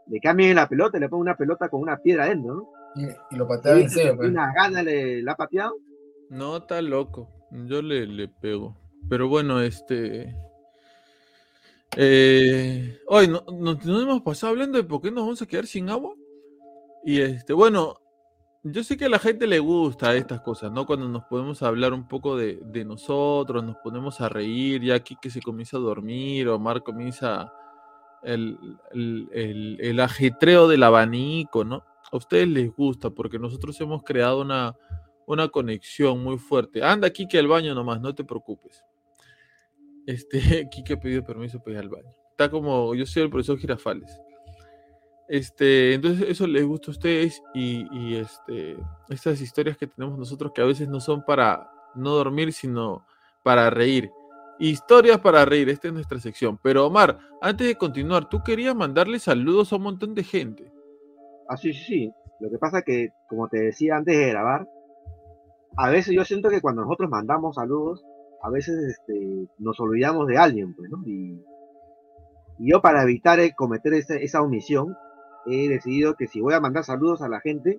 le 0.08 0.20
cambian 0.20 0.56
la 0.56 0.68
pelota 0.68 0.96
y 0.96 1.00
le 1.00 1.08
ponen 1.08 1.22
una 1.22 1.36
pelota 1.36 1.68
con 1.68 1.80
una 1.80 1.98
piedra 1.98 2.24
adentro, 2.24 2.54
¿no? 2.54 2.68
Y, 2.96 3.34
y 3.34 3.36
lo 3.36 3.46
pateaba 3.46 3.80
en 3.80 3.90
serio, 3.90 4.16
pues. 4.16 4.30
Una 4.30 4.52
gana 4.52 4.82
le, 4.82 5.22
la 5.22 5.32
ha 5.32 5.36
pateado. 5.36 5.74
No, 6.30 6.56
está 6.56 6.80
loco. 6.82 7.28
Yo 7.50 7.82
le, 7.82 8.06
le 8.06 8.28
pego. 8.28 8.76
Pero 9.08 9.28
bueno, 9.28 9.60
este. 9.60 10.34
Eh, 11.96 12.98
hoy 13.06 13.28
no, 13.28 13.44
no, 13.50 13.78
no 13.82 14.00
hemos 14.00 14.22
pasado 14.22 14.52
hablando 14.52 14.78
de 14.78 14.84
por 14.84 15.00
qué 15.00 15.10
nos 15.10 15.24
vamos 15.24 15.42
a 15.42 15.46
quedar 15.46 15.66
sin 15.66 15.88
agua. 15.88 16.14
Y 17.04 17.20
este, 17.20 17.52
bueno, 17.52 17.96
yo 18.62 18.84
sé 18.84 18.96
que 18.96 19.06
a 19.06 19.08
la 19.08 19.18
gente 19.18 19.46
le 19.46 19.58
gusta 19.58 20.14
estas 20.14 20.40
cosas, 20.42 20.70
¿no? 20.70 20.84
Cuando 20.84 21.08
nos 21.08 21.24
podemos 21.24 21.62
hablar 21.62 21.92
un 21.92 22.06
poco 22.06 22.36
de, 22.36 22.58
de 22.62 22.84
nosotros, 22.84 23.64
nos 23.64 23.76
ponemos 23.76 24.20
a 24.20 24.28
reír, 24.28 24.82
ya 24.82 24.96
aquí 24.96 25.16
que 25.20 25.30
se 25.30 25.40
comienza 25.40 25.76
a 25.76 25.80
dormir, 25.80 26.48
Omar 26.48 26.82
comienza 26.82 27.52
el, 28.22 28.58
el, 28.92 29.28
el- 29.32 29.78
el 29.80 30.00
ajetreo 30.00 30.68
del 30.68 30.82
abanico, 30.82 31.64
¿no? 31.64 31.84
A 32.10 32.16
ustedes 32.16 32.48
les 32.48 32.74
gusta 32.74 33.10
porque 33.10 33.38
nosotros 33.38 33.78
hemos 33.80 34.02
creado 34.02 34.40
una, 34.40 34.74
una 35.26 35.48
conexión 35.48 36.22
muy 36.22 36.38
fuerte. 36.38 36.82
Anda, 36.82 37.10
Kike, 37.10 37.38
al 37.38 37.48
baño 37.48 37.74
nomás, 37.74 38.00
no 38.00 38.14
te 38.14 38.24
preocupes. 38.24 38.82
Este, 40.06 40.68
Kike 40.70 40.94
ha 40.94 41.00
pedido 41.00 41.22
permiso 41.24 41.58
para 41.60 41.72
ir 41.72 41.78
al 41.78 41.88
baño. 41.90 42.10
Está 42.30 42.50
como, 42.50 42.94
yo 42.94 43.04
soy 43.04 43.22
el 43.24 43.30
profesor 43.30 43.58
Girafales. 43.58 44.20
Este, 45.28 45.92
entonces 45.92 46.26
eso 46.30 46.46
les 46.46 46.64
gusta 46.64 46.90
a 46.90 46.92
ustedes 46.92 47.42
y, 47.54 47.84
y, 47.94 48.16
este, 48.16 48.78
estas 49.10 49.38
historias 49.42 49.76
que 49.76 49.86
tenemos 49.86 50.18
nosotros 50.18 50.52
que 50.54 50.62
a 50.62 50.64
veces 50.64 50.88
no 50.88 51.00
son 51.00 51.22
para 51.22 51.70
no 51.94 52.12
dormir, 52.12 52.52
sino 52.54 53.04
para 53.42 53.68
reír. 53.68 54.10
Historias 54.58 55.18
para 55.20 55.44
reír, 55.44 55.68
esta 55.68 55.88
es 55.88 55.94
nuestra 55.94 56.18
sección. 56.18 56.58
Pero 56.62 56.86
Omar, 56.86 57.18
antes 57.40 57.66
de 57.66 57.76
continuar, 57.76 58.28
tú 58.28 58.42
querías 58.42 58.74
mandarle 58.74 59.18
saludos 59.18 59.72
a 59.72 59.76
un 59.76 59.82
montón 59.82 60.14
de 60.14 60.24
gente. 60.24 60.72
Ah, 61.48 61.56
sí, 61.56 61.72
sí, 61.72 61.84
sí. 61.84 62.12
Lo 62.40 62.50
que 62.50 62.58
pasa 62.58 62.82
que, 62.82 63.10
como 63.28 63.48
te 63.48 63.58
decía 63.58 63.96
antes 63.96 64.16
de 64.16 64.28
grabar, 64.28 64.68
a 65.76 65.90
veces 65.90 66.14
yo 66.14 66.24
siento 66.24 66.48
que 66.48 66.60
cuando 66.60 66.82
nosotros 66.82 67.08
mandamos 67.08 67.54
saludos, 67.54 68.04
a 68.42 68.50
veces 68.50 68.76
este, 68.84 69.48
nos 69.58 69.78
olvidamos 69.80 70.26
de 70.26 70.38
alguien, 70.38 70.74
pues, 70.74 70.90
¿no? 70.90 71.02
Y, 71.06 71.40
yo 72.60 72.82
para 72.82 73.04
evitar 73.04 73.38
eh, 73.38 73.54
cometer 73.56 73.94
esa 73.94 74.42
omisión, 74.42 74.96
he 75.46 75.68
decidido 75.68 76.14
que 76.14 76.26
si 76.26 76.40
voy 76.40 76.54
a 76.54 76.60
mandar 76.60 76.82
saludos 76.82 77.22
a 77.22 77.28
la 77.28 77.40
gente, 77.40 77.78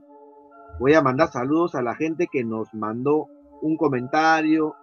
voy 0.79 0.93
a 0.93 1.01
mandar 1.01 1.29
saludos 1.29 1.75
a 1.75 1.81
la 1.81 1.95
gente 1.95 2.27
que 2.31 2.45
nos 2.45 2.73
mandó 2.73 3.27
un 3.61 3.75
comentario 3.75 4.75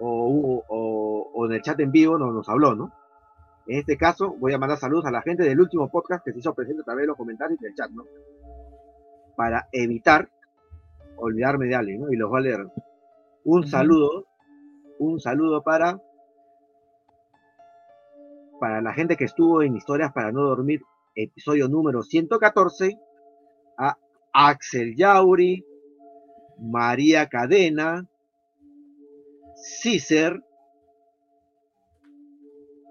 o, 0.00 0.62
o- 0.68 1.30
o 1.34 1.46
en 1.46 1.52
el 1.52 1.62
chat 1.62 1.78
en 1.80 1.90
vivo 1.92 2.18
nos, 2.18 2.32
nos 2.34 2.48
habló, 2.48 2.74
¿no? 2.74 2.92
En 3.66 3.78
este 3.80 3.96
caso, 3.98 4.34
voy 4.38 4.52
a 4.54 4.58
mandar 4.58 4.78
saludos 4.78 5.04
a 5.06 5.10
la 5.10 5.20
gente 5.22 5.42
del 5.44 5.60
último 5.60 5.88
podcast 5.90 6.24
que 6.24 6.32
se 6.32 6.38
hizo 6.38 6.54
presente 6.54 6.82
a 6.82 6.84
través 6.84 7.02
de 7.02 7.08
los 7.08 7.16
comentarios 7.16 7.60
del 7.60 7.74
chat, 7.74 7.90
¿no? 7.90 8.04
Para 9.36 9.68
evitar 9.72 10.28
olvidarme 11.16 11.66
de 11.66 11.74
alguien, 11.74 12.00
¿no? 12.00 12.12
Y 12.12 12.16
los 12.16 12.30
voy 12.30 12.38
a 12.38 12.42
leer. 12.42 12.66
Un 13.44 13.66
saludo, 13.66 14.26
un 14.98 15.20
saludo 15.20 15.62
para 15.62 16.00
para 18.60 18.80
la 18.80 18.92
gente 18.92 19.16
que 19.16 19.24
estuvo 19.24 19.62
en 19.62 19.76
Historias 19.76 20.12
para 20.12 20.32
no 20.32 20.42
dormir, 20.42 20.82
episodio 21.14 21.68
número 21.68 22.02
114, 22.02 22.98
a 23.76 23.96
Axel 24.32 24.96
Yauri, 24.96 25.64
María 26.58 27.28
Cadena, 27.28 28.06
Cícer, 29.60 30.42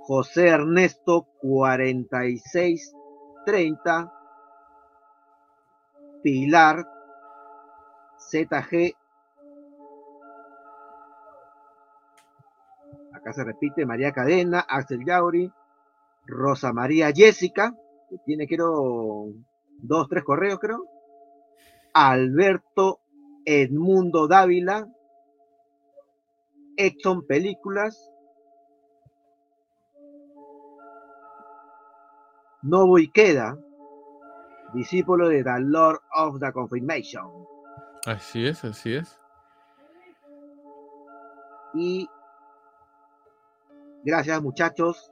José 0.08 0.48
Ernesto 0.48 1.28
4630, 1.42 4.14
Pilar 6.24 6.88
ZG. 8.18 8.96
Acá 13.14 13.34
se 13.34 13.44
repite 13.44 13.86
María 13.86 14.12
Cadena, 14.12 14.66
Axel 14.68 15.06
Yauri, 15.06 15.52
Rosa 16.26 16.74
María 16.74 17.12
Jessica, 17.14 17.76
que 18.10 18.18
tiene 18.26 18.48
creo 18.48 19.28
dos, 19.82 20.08
tres 20.08 20.24
correos 20.24 20.58
creo. 20.60 20.84
Alberto 21.94 23.02
Edmundo 23.46 24.28
Dávila, 24.28 24.88
Edson 26.78 27.26
Películas, 27.26 28.12
Novo 32.62 32.98
Ikeda, 32.98 33.58
discípulo 34.74 35.30
de 35.30 35.44
The 35.44 35.60
Lord 35.60 36.00
of 36.16 36.40
the 36.40 36.52
Confirmation. 36.52 37.26
Así 38.06 38.48
es, 38.48 38.64
así 38.64 38.96
es. 38.96 39.20
Y 41.74 42.10
gracias 44.04 44.42
muchachos, 44.42 45.12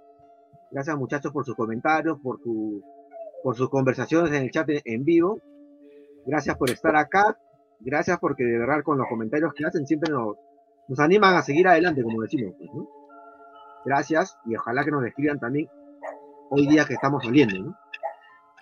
gracias 0.71 0.97
muchachos 0.97 1.31
por 1.31 1.45
sus 1.45 1.55
comentarios, 1.55 2.19
por, 2.21 2.39
tu, 2.41 2.81
por 3.43 3.55
sus 3.55 3.69
conversaciones 3.69 4.31
en 4.31 4.43
el 4.43 4.51
chat 4.51 4.69
en 4.69 5.03
vivo. 5.03 5.39
Gracias 6.25 6.57
por 6.57 6.69
estar 6.69 6.95
acá. 6.95 7.37
Gracias 7.79 8.17
porque 8.19 8.43
de 8.43 8.57
verdad 8.57 8.83
con 8.83 8.97
los 8.97 9.07
comentarios 9.07 9.53
que 9.53 9.65
hacen 9.65 9.85
siempre 9.85 10.11
nos, 10.11 10.37
nos 10.87 10.99
animan 10.99 11.35
a 11.35 11.41
seguir 11.41 11.67
adelante, 11.67 12.03
como 12.03 12.21
decimos. 12.21 12.53
Pues, 12.57 12.69
¿no? 12.73 12.87
Gracias 13.85 14.37
y 14.45 14.55
ojalá 14.55 14.83
que 14.83 14.91
nos 14.91 15.05
escriban 15.05 15.39
también 15.39 15.69
hoy 16.49 16.67
día 16.67 16.85
que 16.85 16.95
estamos 16.95 17.23
saliendo. 17.23 17.57
¿no? 17.59 17.75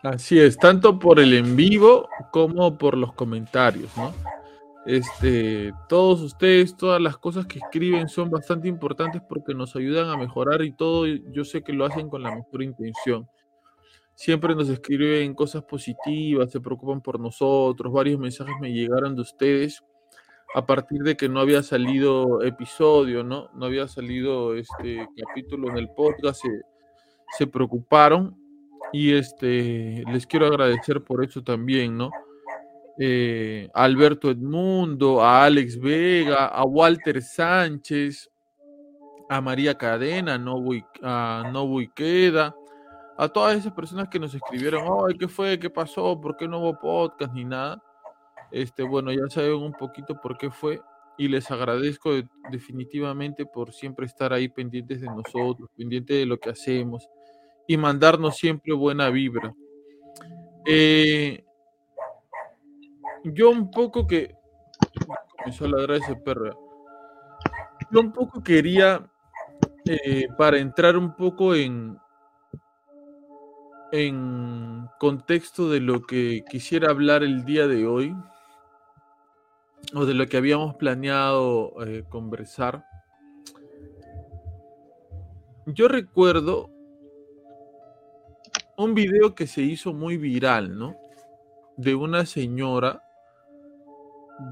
Así 0.03 0.39
es, 0.39 0.57
tanto 0.57 0.99
por 0.99 1.19
el 1.19 1.33
en 1.33 1.55
vivo 1.55 2.09
como 2.31 2.77
por 2.77 2.97
los 2.97 3.13
comentarios, 3.13 3.95
¿no? 3.97 4.11
Este, 4.85 5.71
todos 5.87 6.21
ustedes, 6.21 6.75
todas 6.75 6.99
las 7.01 7.17
cosas 7.17 7.45
que 7.45 7.59
escriben 7.59 8.09
son 8.09 8.29
bastante 8.29 8.67
importantes 8.67 9.21
porque 9.29 9.53
nos 9.53 9.77
ayudan 9.77 10.09
a 10.09 10.17
mejorar 10.17 10.61
y 10.61 10.73
todo, 10.73 11.05
yo 11.05 11.45
sé 11.45 11.63
que 11.63 11.71
lo 11.71 11.85
hacen 11.85 12.09
con 12.09 12.21
la 12.21 12.35
mejor 12.35 12.63
intención. 12.63 13.25
Siempre 14.13 14.53
nos 14.55 14.67
escriben 14.67 15.33
cosas 15.35 15.63
positivas, 15.63 16.51
se 16.51 16.59
preocupan 16.59 16.99
por 16.99 17.17
nosotros, 17.17 17.93
varios 17.93 18.19
mensajes 18.19 18.55
me 18.59 18.73
llegaron 18.73 19.15
de 19.15 19.21
ustedes 19.21 19.81
a 20.53 20.65
partir 20.65 21.01
de 21.01 21.17
que 21.17 21.27
no 21.27 21.39
había 21.39 21.63
salido 21.63 22.43
episodio, 22.43 23.23
¿no? 23.23 23.49
No 23.53 23.65
había 23.65 23.87
salido 23.87 24.55
este 24.55 25.07
capítulo 25.25 25.69
en 25.69 25.77
el 25.77 25.89
podcast, 25.89 26.43
se, 27.37 27.47
preocuparon 27.47 28.37
y 28.91 29.13
este 29.13 30.03
les 30.11 30.27
quiero 30.27 30.45
agradecer 30.45 31.03
por 31.03 31.23
eso 31.23 31.43
también, 31.43 31.97
¿no? 31.97 32.11
Eh, 32.99 33.67
a 33.73 33.83
Alberto 33.85 34.29
Edmundo, 34.29 35.23
a 35.23 35.45
Alex 35.45 35.79
Vega, 35.79 36.45
a 36.45 36.63
Walter 36.63 37.19
Sánchez, 37.23 38.29
a 39.29 39.41
María 39.41 39.75
Cadena, 39.75 40.35
a 40.35 40.37
Novo 41.51 41.79
Queda, 41.95 42.55
a 43.17 43.27
todas 43.27 43.57
esas 43.57 43.73
personas 43.73 44.09
que 44.09 44.19
nos 44.19 44.35
escribieron, 44.35 44.83
ay, 45.07 45.17
¿qué 45.17 45.27
fue? 45.27 45.57
¿Qué 45.57 45.71
pasó? 45.71 46.21
¿Por 46.21 46.37
qué 46.37 46.47
no 46.47 46.59
hubo 46.59 46.79
podcast 46.79 47.33
ni 47.33 47.43
nada? 47.43 47.81
Este, 48.53 48.83
bueno, 48.83 49.11
ya 49.11 49.27
saben 49.29 49.55
un 49.55 49.73
poquito 49.73 50.21
por 50.21 50.37
qué 50.37 50.51
fue 50.51 50.79
y 51.17 51.27
les 51.27 51.49
agradezco 51.49 52.11
definitivamente 52.51 53.47
por 53.47 53.73
siempre 53.73 54.05
estar 54.05 54.31
ahí 54.31 54.47
pendientes 54.47 55.01
de 55.01 55.07
nosotros, 55.07 55.71
pendientes 55.75 56.17
de 56.17 56.27
lo 56.27 56.37
que 56.39 56.51
hacemos 56.51 57.09
y 57.67 57.77
mandarnos 57.77 58.37
siempre 58.37 58.71
buena 58.73 59.09
vibra. 59.09 59.55
Eh, 60.67 61.43
yo 63.23 63.49
un 63.49 63.71
poco 63.71 64.05
que 64.05 64.35
comenzó 65.35 65.65
a 65.65 65.69
ladrar 65.69 65.97
ese 65.97 66.15
perro. 66.15 66.55
Yo 67.89 68.01
un 68.01 68.13
poco 68.13 68.43
quería 68.43 69.09
eh, 69.85 70.27
para 70.37 70.59
entrar 70.59 70.95
un 70.95 71.15
poco 71.15 71.55
en 71.55 71.97
en 73.91 74.87
contexto 74.99 75.69
de 75.69 75.79
lo 75.79 76.03
que 76.03 76.43
quisiera 76.49 76.89
hablar 76.89 77.23
el 77.23 77.45
día 77.45 77.67
de 77.67 77.85
hoy 77.85 78.15
o 79.93 80.05
de 80.05 80.13
lo 80.13 80.27
que 80.27 80.37
habíamos 80.37 80.75
planeado 80.75 81.73
eh, 81.85 82.03
conversar. 82.09 82.85
Yo 85.65 85.87
recuerdo 85.87 86.69
un 88.77 88.93
video 88.93 89.35
que 89.35 89.47
se 89.47 89.61
hizo 89.61 89.93
muy 89.93 90.17
viral, 90.17 90.77
¿no? 90.77 90.95
De 91.77 91.95
una 91.95 92.25
señora 92.25 93.03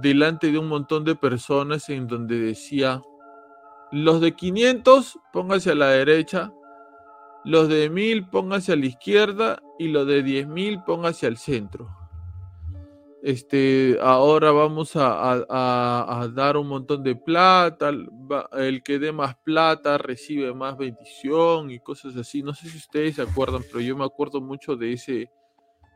delante 0.02 0.52
de 0.52 0.58
un 0.58 0.68
montón 0.68 1.04
de 1.04 1.16
personas 1.16 1.90
en 1.90 2.08
donde 2.08 2.40
decía, 2.40 3.02
los 3.92 4.22
de 4.22 4.34
500, 4.34 5.20
pónganse 5.34 5.72
a 5.72 5.76
la 5.76 5.90
derecha, 5.90 6.54
los 7.44 7.68
de 7.68 7.90
1000, 7.90 8.28
pónganse 8.30 8.74
a 8.74 8.76
la 8.76 8.86
izquierda 8.86 9.62
y 9.80 9.88
los 9.88 10.08
de 10.08 10.24
10.000, 10.24 10.86
pónganse 10.86 11.28
al 11.28 11.38
centro. 11.38 11.90
Este, 13.24 14.00
ahora 14.02 14.52
vamos 14.52 14.94
a, 14.96 16.32
dar 16.34 16.58
un 16.58 16.68
montón 16.68 17.04
de 17.04 17.16
plata, 17.16 17.92
el 18.54 18.82
que 18.82 18.98
dé 18.98 19.12
más 19.12 19.36
plata 19.38 20.00
recibe 20.00 20.52
más 20.56 20.76
bendición 20.76 21.70
y 21.70 21.80
cosas 21.80 22.16
así. 22.18 22.42
No 22.42 22.56
sé 22.56 22.68
si 22.70 22.78
ustedes 22.78 23.18
se 23.18 23.22
acuerdan, 23.22 23.62
pero 23.68 23.80
yo 23.80 23.96
me 23.96 24.06
acuerdo 24.06 24.42
mucho 24.42 24.76
de 24.76 24.94
ese, 24.94 25.30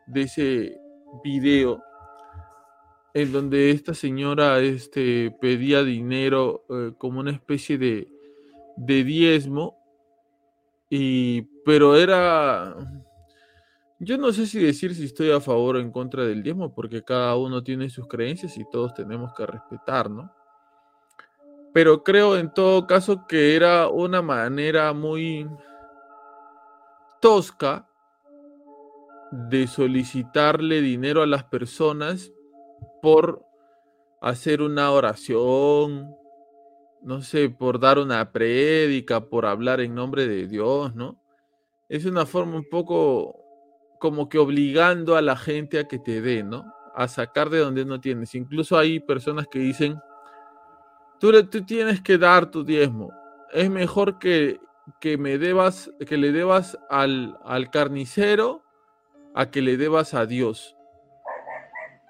de 0.05 0.21
ese 0.21 0.77
video 1.23 1.81
en 3.15 3.31
donde 3.31 3.71
esta 3.71 3.93
señora 3.93 4.59
este, 4.59 5.31
pedía 5.41 5.83
dinero 5.83 6.65
eh, 6.69 6.91
como 6.97 7.21
una 7.21 7.31
especie 7.31 7.77
de, 7.77 8.07
de 8.77 9.03
diezmo, 9.03 9.77
y, 10.89 11.41
pero 11.63 11.95
era 11.95 12.75
yo 13.99 14.17
no 14.17 14.31
sé 14.33 14.45
si 14.45 14.59
decir 14.59 14.93
si 14.93 15.05
estoy 15.05 15.31
a 15.31 15.39
favor 15.39 15.77
o 15.77 15.79
en 15.79 15.91
contra 15.91 16.25
del 16.25 16.43
diezmo, 16.43 16.73
porque 16.73 17.03
cada 17.03 17.35
uno 17.35 17.63
tiene 17.63 17.89
sus 17.89 18.07
creencias 18.07 18.57
y 18.57 18.69
todos 18.69 18.93
tenemos 18.93 19.33
que 19.33 19.45
respetar, 19.45 20.09
¿no? 20.09 20.31
Pero 21.73 22.03
creo 22.03 22.37
en 22.37 22.53
todo 22.53 22.87
caso 22.87 23.25
que 23.27 23.55
era 23.55 23.87
una 23.89 24.21
manera 24.21 24.93
muy 24.93 25.47
tosca 27.21 27.87
de 29.31 29.67
solicitarle 29.67 30.81
dinero 30.81 31.21
a 31.21 31.27
las 31.27 31.43
personas 31.45 32.31
por 33.01 33.45
hacer 34.21 34.61
una 34.61 34.91
oración, 34.91 36.15
no 37.01 37.21
sé, 37.21 37.49
por 37.49 37.79
dar 37.79 37.99
una 37.99 38.31
prédica, 38.31 39.25
por 39.29 39.45
hablar 39.45 39.81
en 39.81 39.95
nombre 39.95 40.27
de 40.27 40.47
Dios, 40.47 40.95
¿no? 40.95 41.17
Es 41.89 42.05
una 42.05 42.25
forma 42.25 42.55
un 42.55 42.69
poco 42.69 43.44
como 43.99 44.29
que 44.29 44.37
obligando 44.37 45.15
a 45.15 45.21
la 45.21 45.35
gente 45.35 45.79
a 45.79 45.87
que 45.87 45.99
te 45.99 46.21
dé, 46.21 46.43
¿no? 46.43 46.73
A 46.93 47.07
sacar 47.07 47.49
de 47.49 47.59
donde 47.59 47.85
no 47.85 47.99
tienes. 47.99 48.35
Incluso 48.35 48.77
hay 48.77 48.99
personas 48.99 49.47
que 49.47 49.59
dicen, 49.59 49.99
tú, 51.19 51.31
tú 51.49 51.65
tienes 51.65 52.01
que 52.01 52.17
dar 52.17 52.49
tu 52.51 52.63
diezmo. 52.63 53.11
Es 53.51 53.69
mejor 53.69 54.19
que, 54.19 54.59
que 54.99 55.17
me 55.17 55.37
debas, 55.37 55.91
que 56.07 56.17
le 56.17 56.31
debas 56.31 56.77
al, 56.89 57.37
al 57.43 57.69
carnicero 57.69 58.63
a 59.33 59.51
que 59.51 59.61
le 59.61 59.77
debas 59.77 60.13
a 60.13 60.25
Dios. 60.25 60.75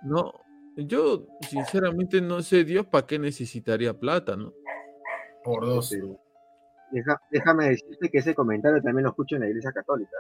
No, 0.04 0.34
yo 0.76 1.26
sinceramente 1.42 2.22
no 2.22 2.42
sé 2.42 2.64
Dios 2.64 2.86
para 2.86 3.08
qué 3.08 3.18
necesitaría 3.18 3.94
plata, 3.94 4.36
¿no? 4.36 4.54
Por 5.44 5.66
dos. 5.66 5.96
déjame 7.32 7.70
decirte 7.70 8.10
que 8.10 8.20
ese 8.20 8.36
comentario 8.36 8.82
también 8.82 9.04
lo 9.04 9.10
escucho 9.10 9.36
en 9.36 9.42
la 9.42 9.48
iglesia 9.48 9.72
católica. 9.72 10.16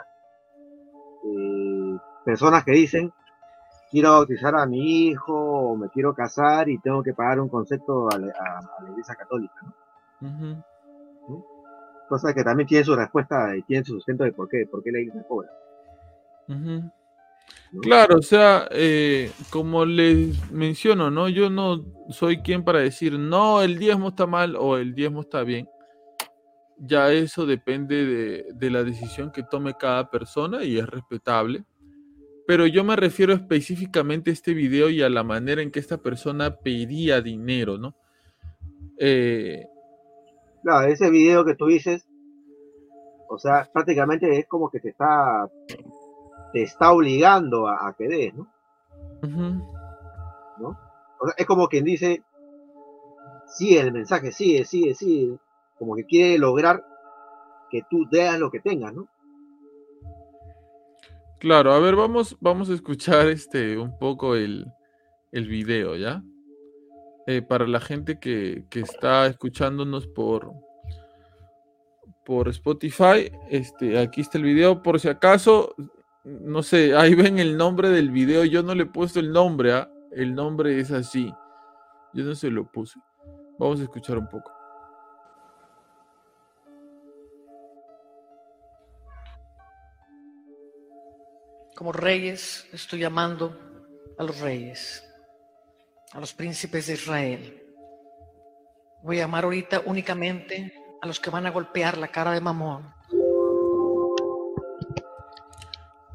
Eh, 1.25 1.97
personas 2.23 2.63
que 2.63 2.71
dicen, 2.71 3.11
quiero 3.89 4.11
bautizar 4.11 4.55
a 4.55 4.65
mi 4.65 5.07
hijo 5.07 5.33
o 5.33 5.77
me 5.77 5.89
quiero 5.89 6.13
casar 6.13 6.69
y 6.69 6.77
tengo 6.79 7.01
que 7.03 7.13
pagar 7.13 7.39
un 7.39 7.49
concepto 7.49 8.09
a 8.09 8.17
la, 8.17 8.33
iglesia 8.89 9.15
católica. 9.15 9.55
Cosa 12.07 12.33
que 12.33 12.43
también 12.43 12.67
tiene 12.67 12.83
su 12.83 12.95
respuesta 12.95 13.55
y 13.55 13.63
tiene 13.63 13.83
su 13.83 13.93
sustento 13.93 14.23
de 14.23 14.31
por 14.31 14.47
qué, 14.47 14.67
por 14.69 14.83
qué 14.83 14.91
la 14.91 14.99
iglesia 14.99 15.25
cobra. 15.27 15.49
Claro, 17.81 18.17
o 18.17 18.21
sea, 18.21 18.67
eh, 18.71 19.31
como 19.49 19.85
les 19.85 20.51
menciono, 20.51 21.11
¿no? 21.11 21.29
Yo 21.29 21.49
no 21.49 21.83
soy 22.09 22.41
quien 22.41 22.63
para 22.63 22.79
decir, 22.79 23.17
no, 23.19 23.61
el 23.61 23.77
diezmo 23.77 24.09
está 24.09 24.25
mal 24.25 24.55
o 24.55 24.77
el 24.77 24.93
diezmo 24.93 25.21
está 25.21 25.43
bien 25.43 25.67
ya 26.77 27.11
eso 27.11 27.45
depende 27.45 28.43
de, 28.53 28.69
la 28.69 28.83
decisión 28.83 29.31
que 29.31 29.43
tome 29.43 29.75
cada 29.75 30.09
persona 30.09 30.63
y 30.63 30.77
es 30.77 30.87
respetable. 30.87 31.63
Pero 32.47 32.67
yo 32.67 32.83
me 32.83 32.95
refiero 32.95 33.33
específicamente 33.33 34.29
a 34.29 34.33
este 34.33 34.53
video 34.53 34.89
y 34.89 35.01
a 35.01 35.09
la 35.09 35.23
manera 35.23 35.61
en 35.61 35.71
que 35.71 35.79
esta 35.79 35.97
persona 35.97 36.55
pedía 36.57 37.21
dinero, 37.21 37.77
¿no? 37.77 37.95
Eh, 38.97 39.65
claro, 40.63 40.87
ese 40.87 41.09
video 41.09 41.43
que 41.43 41.55
tú 41.55 41.65
dices 41.65 42.07
O 43.27 43.37
sea, 43.37 43.69
prácticamente 43.73 44.39
es 44.39 44.47
como 44.47 44.69
que 44.69 44.79
te 44.79 44.89
está, 44.89 45.49
te 46.53 46.61
está 46.61 46.91
obligando 46.91 47.67
a, 47.67 47.87
a 47.87 47.93
que 47.93 48.07
des, 48.07 48.33
¿no? 48.35 48.47
Ujú. 49.23 49.75
O 51.19 51.25
sea, 51.25 51.35
es 51.37 51.45
como 51.45 51.67
quien 51.67 51.83
dice, 51.83 52.23
sigue 53.47 53.79
el 53.79 53.91
mensaje, 53.91 54.31
sigue, 54.31 54.65
sigue, 54.65 54.93
sigue, 54.93 55.37
como 55.77 55.95
que 55.95 56.05
quiere 56.05 56.37
lograr 56.37 56.83
que 57.69 57.81
tú 57.89 58.05
veas 58.11 58.39
lo 58.39 58.49
que 58.51 58.59
tengas, 58.59 58.93
¿no? 58.93 59.07
Claro, 61.39 61.73
a 61.73 61.79
ver, 61.79 61.95
vamos, 61.95 62.37
vamos 62.39 62.69
a 62.69 62.73
escuchar 62.73 63.27
este 63.27 63.77
un 63.77 63.97
poco 63.99 64.35
el, 64.35 64.65
el 65.31 65.47
video, 65.47 65.95
¿ya? 65.95 66.23
Eh, 67.27 67.41
para 67.41 67.67
la 67.67 67.79
gente 67.79 68.19
que, 68.19 68.65
que 68.69 68.79
está 68.79 69.27
escuchándonos 69.27 70.07
por, 70.07 70.51
por 72.25 72.47
Spotify, 72.49 73.31
este, 73.49 73.99
aquí 73.99 74.21
está 74.21 74.37
el 74.37 74.43
video, 74.43 74.81
por 74.81 74.99
si 74.99 75.09
acaso, 75.09 75.75
no 76.23 76.63
sé, 76.63 76.95
ahí 76.95 77.15
ven 77.15 77.39
el 77.39 77.57
nombre 77.57 77.89
del 77.89 78.11
video, 78.11 78.45
yo 78.45 78.63
no 78.63 78.73
le 78.73 78.83
he 78.83 78.87
puesto 78.87 79.19
el 79.19 79.31
nombre, 79.31 79.73
¿ah? 79.73 79.91
El 80.11 80.33
nombre 80.33 80.79
es 80.79 80.91
así, 80.91 81.33
yo 82.13 82.23
no 82.23 82.33
se 82.33 82.49
lo 82.49 82.71
puse. 82.71 82.99
Vamos 83.59 83.79
a 83.79 83.83
escuchar 83.83 84.17
un 84.17 84.29
poco. 84.29 84.54
Como 91.75 91.91
reyes 91.91 92.65
estoy 92.71 92.99
llamando 92.99 93.53
a 94.17 94.23
los 94.23 94.39
reyes, 94.39 95.03
a 96.13 96.21
los 96.21 96.33
príncipes 96.33 96.87
de 96.87 96.93
Israel. 96.93 97.63
Voy 99.03 99.17
a 99.17 99.23
llamar 99.23 99.43
ahorita 99.43 99.81
únicamente 99.85 100.73
a 101.01 101.07
los 101.07 101.19
que 101.19 101.29
van 101.29 101.45
a 101.45 101.51
golpear 101.51 101.97
la 101.97 102.07
cara 102.07 102.31
de 102.31 102.39
Mamón. 102.39 102.93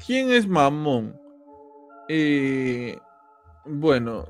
¿Quién 0.03 0.31
es 0.31 0.47
Mamón? 0.47 1.15
Eh, 2.09 2.97
bueno, 3.63 4.25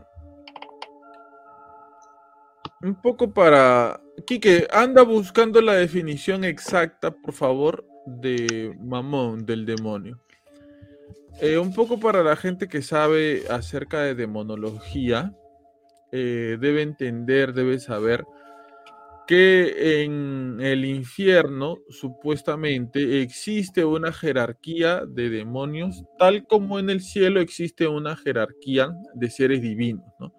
un 2.82 2.96
poco 3.02 3.34
para... 3.34 4.02
Quique, 4.28 4.68
anda 4.70 5.04
buscando 5.04 5.62
la 5.62 5.76
definición 5.76 6.44
exacta, 6.44 7.10
por 7.10 7.34
favor, 7.34 7.86
de 8.06 8.76
Mamón, 8.82 9.46
del 9.46 9.66
demonio. 9.66 10.20
Eh, 11.40 11.58
un 11.58 11.74
poco 11.74 12.00
para 12.00 12.24
la 12.24 12.36
gente 12.36 12.68
que 12.68 12.82
sabe 12.82 13.44
acerca 13.50 14.02
de 14.02 14.16
demonología, 14.16 15.34
eh, 16.12 16.58
debe 16.60 16.82
entender, 16.82 17.54
debe 17.54 17.80
saber 17.80 18.26
que 19.28 20.04
en 20.04 20.60
el 20.60 20.84
infierno 20.84 21.78
supuestamente 21.90 23.22
existe 23.22 23.86
una 23.86 24.12
jerarquía 24.12 25.06
de 25.06 25.30
demonios, 25.30 26.04
tal 26.20 26.46
como 26.46 26.80
en 26.80 26.90
el 26.90 27.02
cielo 27.02 27.40
existe 27.40 27.88
una 27.88 28.18
jerarquía 28.18 28.90
de 29.14 29.30
seres 29.30 29.62
divinos, 29.62 30.06
¿no? 30.20 30.34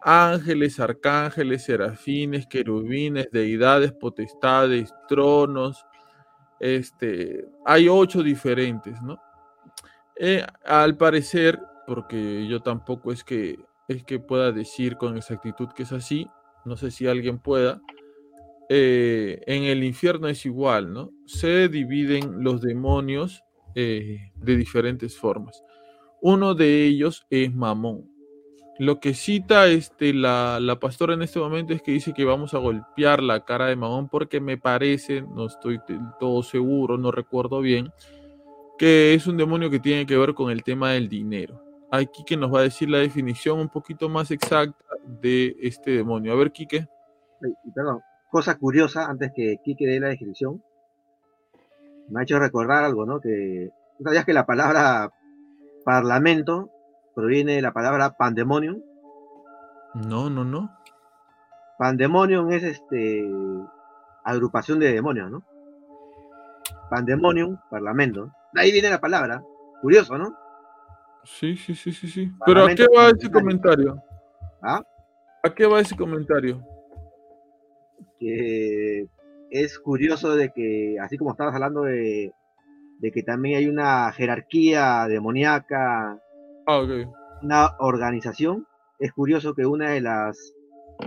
Ángeles, 0.00 0.80
arcángeles, 0.80 1.64
serafines, 1.64 2.46
querubines, 2.46 3.30
deidades, 3.30 3.92
potestades, 3.92 4.92
tronos, 5.08 5.84
este, 6.60 7.46
hay 7.64 7.88
ocho 7.88 8.22
diferentes, 8.22 9.00
¿no? 9.02 9.18
Eh, 10.20 10.44
al 10.64 10.96
parecer, 10.96 11.60
porque 11.86 12.46
yo 12.48 12.60
tampoco 12.60 13.12
es 13.12 13.22
que, 13.22 13.58
es 13.86 14.02
que 14.04 14.18
pueda 14.18 14.50
decir 14.50 14.96
con 14.96 15.16
exactitud 15.16 15.68
que 15.76 15.84
es 15.84 15.92
así, 15.92 16.26
no 16.64 16.76
sé 16.76 16.90
si 16.90 17.06
alguien 17.06 17.38
pueda, 17.38 17.80
eh, 18.68 19.40
en 19.46 19.62
el 19.62 19.84
infierno 19.84 20.28
es 20.28 20.44
igual, 20.44 20.92
¿no? 20.92 21.12
Se 21.24 21.68
dividen 21.68 22.42
los 22.42 22.60
demonios 22.60 23.42
eh, 23.74 24.32
de 24.34 24.56
diferentes 24.56 25.16
formas. 25.16 25.62
Uno 26.20 26.54
de 26.54 26.84
ellos 26.84 27.26
es 27.30 27.54
Mamón. 27.54 28.10
Lo 28.78 29.00
que 29.00 29.14
cita 29.14 29.66
este, 29.68 30.12
la, 30.12 30.58
la 30.60 30.78
pastora 30.78 31.14
en 31.14 31.22
este 31.22 31.38
momento 31.38 31.72
es 31.72 31.82
que 31.82 31.92
dice 31.92 32.12
que 32.12 32.24
vamos 32.24 32.54
a 32.54 32.58
golpear 32.58 33.22
la 33.22 33.44
cara 33.44 33.66
de 33.66 33.76
Mamón 33.76 34.08
porque 34.08 34.40
me 34.40 34.58
parece, 34.58 35.22
no 35.22 35.46
estoy 35.46 35.78
del 35.88 36.00
todo 36.18 36.42
seguro, 36.42 36.98
no 36.98 37.10
recuerdo 37.10 37.60
bien, 37.60 37.90
que 38.78 39.14
es 39.14 39.26
un 39.26 39.36
demonio 39.36 39.70
que 39.70 39.80
tiene 39.80 40.06
que 40.06 40.16
ver 40.16 40.34
con 40.34 40.50
el 40.50 40.62
tema 40.62 40.92
del 40.92 41.08
dinero. 41.08 41.60
Aquí 41.90 42.24
que 42.24 42.36
nos 42.36 42.52
va 42.52 42.60
a 42.60 42.62
decir 42.62 42.88
la 42.88 42.98
definición 42.98 43.58
un 43.58 43.68
poquito 43.68 44.08
más 44.08 44.30
exacta 44.30 44.84
de 45.04 45.56
este 45.60 45.90
demonio. 45.92 46.32
A 46.32 46.36
ver, 46.36 46.52
Quique. 46.52 46.86
Perdón, 47.74 48.00
cosa 48.30 48.56
curiosa, 48.56 49.06
antes 49.06 49.32
que 49.34 49.58
Kike 49.64 49.86
dé 49.86 50.00
la 50.00 50.08
descripción, 50.08 50.62
me 52.08 52.20
ha 52.20 52.22
hecho 52.22 52.38
recordar 52.38 52.84
algo, 52.84 53.06
¿no? 53.06 53.20
Que, 53.20 53.70
¿tú 53.98 54.04
¿sabías 54.04 54.24
que 54.24 54.32
la 54.32 54.46
palabra 54.46 55.10
parlamento 55.84 56.70
proviene 57.14 57.54
de 57.54 57.62
la 57.62 57.72
palabra 57.72 58.16
pandemonium? 58.16 58.82
No, 59.94 60.30
no, 60.30 60.44
no. 60.44 60.70
Pandemonium 61.78 62.50
es 62.52 62.62
este 62.64 63.28
agrupación 64.24 64.78
de 64.78 64.92
demonios, 64.92 65.30
¿no? 65.30 65.42
Pandemonium, 66.90 67.56
parlamento. 67.70 68.32
Ahí 68.58 68.72
viene 68.72 68.90
la 68.90 69.00
palabra. 69.00 69.42
Curioso, 69.80 70.18
¿no? 70.18 70.34
Sí, 71.24 71.56
sí, 71.56 71.74
sí, 71.74 71.92
sí, 71.92 72.08
sí. 72.08 72.30
Pero 72.46 72.64
¿a 72.64 72.74
qué 72.74 72.86
va 72.96 73.08
ese 73.10 73.30
comentario? 73.30 74.02
¿Ah? 74.62 74.82
¿A 75.44 75.54
qué 75.54 75.66
va 75.66 75.80
ese 75.80 75.96
comentario? 75.96 76.62
Que 78.18 79.06
es 79.50 79.78
curioso 79.78 80.34
de 80.34 80.50
que, 80.52 80.96
así 81.00 81.16
como 81.16 81.30
estabas 81.32 81.54
hablando 81.54 81.82
de, 81.82 82.32
de 82.98 83.12
que 83.12 83.22
también 83.22 83.58
hay 83.58 83.68
una 83.68 84.10
jerarquía 84.12 85.06
demoníaca, 85.08 86.18
Ah, 86.66 86.82
una 87.42 87.76
organización, 87.78 88.66
es 88.98 89.12
curioso 89.12 89.54
que 89.54 89.64
una 89.64 89.90
de 89.92 90.02
las 90.02 90.52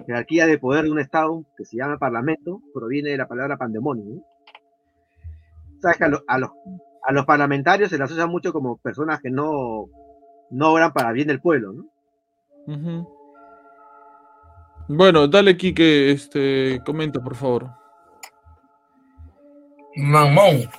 jerarquías 0.07 0.47
de 0.47 0.57
poder 0.57 0.85
de 0.85 0.91
un 0.91 0.99
Estado, 0.99 1.43
que 1.55 1.65
se 1.65 1.77
llama 1.77 1.99
Parlamento, 1.99 2.61
proviene 2.73 3.11
de 3.11 3.17
la 3.17 3.27
palabra 3.27 3.57
pandemonio. 3.57 4.23
que 5.97 6.03
a, 6.03 6.07
lo- 6.07 6.23
a 6.27 6.37
los, 6.39 6.49
a 7.03 7.11
los 7.11 7.25
parlamentarios 7.25 7.89
se 7.89 7.97
les 7.97 8.05
asocia 8.05 8.27
mucho 8.27 8.53
como 8.53 8.77
personas 8.77 9.19
que 9.21 9.29
no, 9.29 9.89
no 10.49 10.73
obran 10.73 10.93
para 10.93 11.11
bien 11.11 11.27
del 11.27 11.41
pueblo, 11.41 11.73
¿no? 11.73 13.07
Bueno, 14.87 15.27
dale, 15.27 15.57
Quique, 15.57 16.11
este, 16.11 16.81
comenta, 16.85 17.19
por 17.19 17.35
favor. 17.35 17.69
Mamón, 19.95 20.69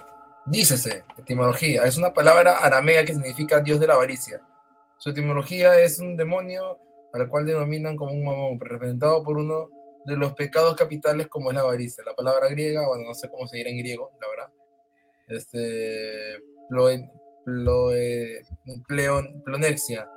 dícese, 0.46 1.04
etimología, 1.18 1.84
es 1.84 1.96
una 1.96 2.12
palabra 2.12 2.58
aramea 2.58 3.04
que 3.04 3.14
significa 3.14 3.60
dios 3.60 3.80
de 3.80 3.86
la 3.86 3.94
avaricia. 3.94 4.40
Su 4.98 5.10
etimología 5.10 5.78
es 5.80 5.98
un 5.98 6.16
demonio 6.16 6.78
al 7.12 7.28
cual 7.28 7.46
denominan 7.46 7.96
como 7.96 8.12
un 8.12 8.24
mamón, 8.24 8.60
representado 8.60 9.22
por 9.22 9.36
uno 9.36 9.68
de 10.04 10.16
los 10.16 10.32
pecados 10.34 10.74
capitales 10.76 11.28
como 11.28 11.50
es 11.50 11.56
la 11.56 11.62
avaricia. 11.62 12.02
La 12.04 12.14
palabra 12.14 12.48
griega, 12.48 12.86
bueno, 12.86 13.04
no 13.08 13.14
sé 13.14 13.28
cómo 13.28 13.46
se 13.46 13.58
dirá 13.58 13.70
en 13.70 13.78
griego, 13.78 14.12
la. 14.20 14.31
Este, 15.28 16.38
ploe- 16.70 17.10
ploe- 17.44 18.42
pleon- 18.88 19.42
plonexia. 19.44 20.08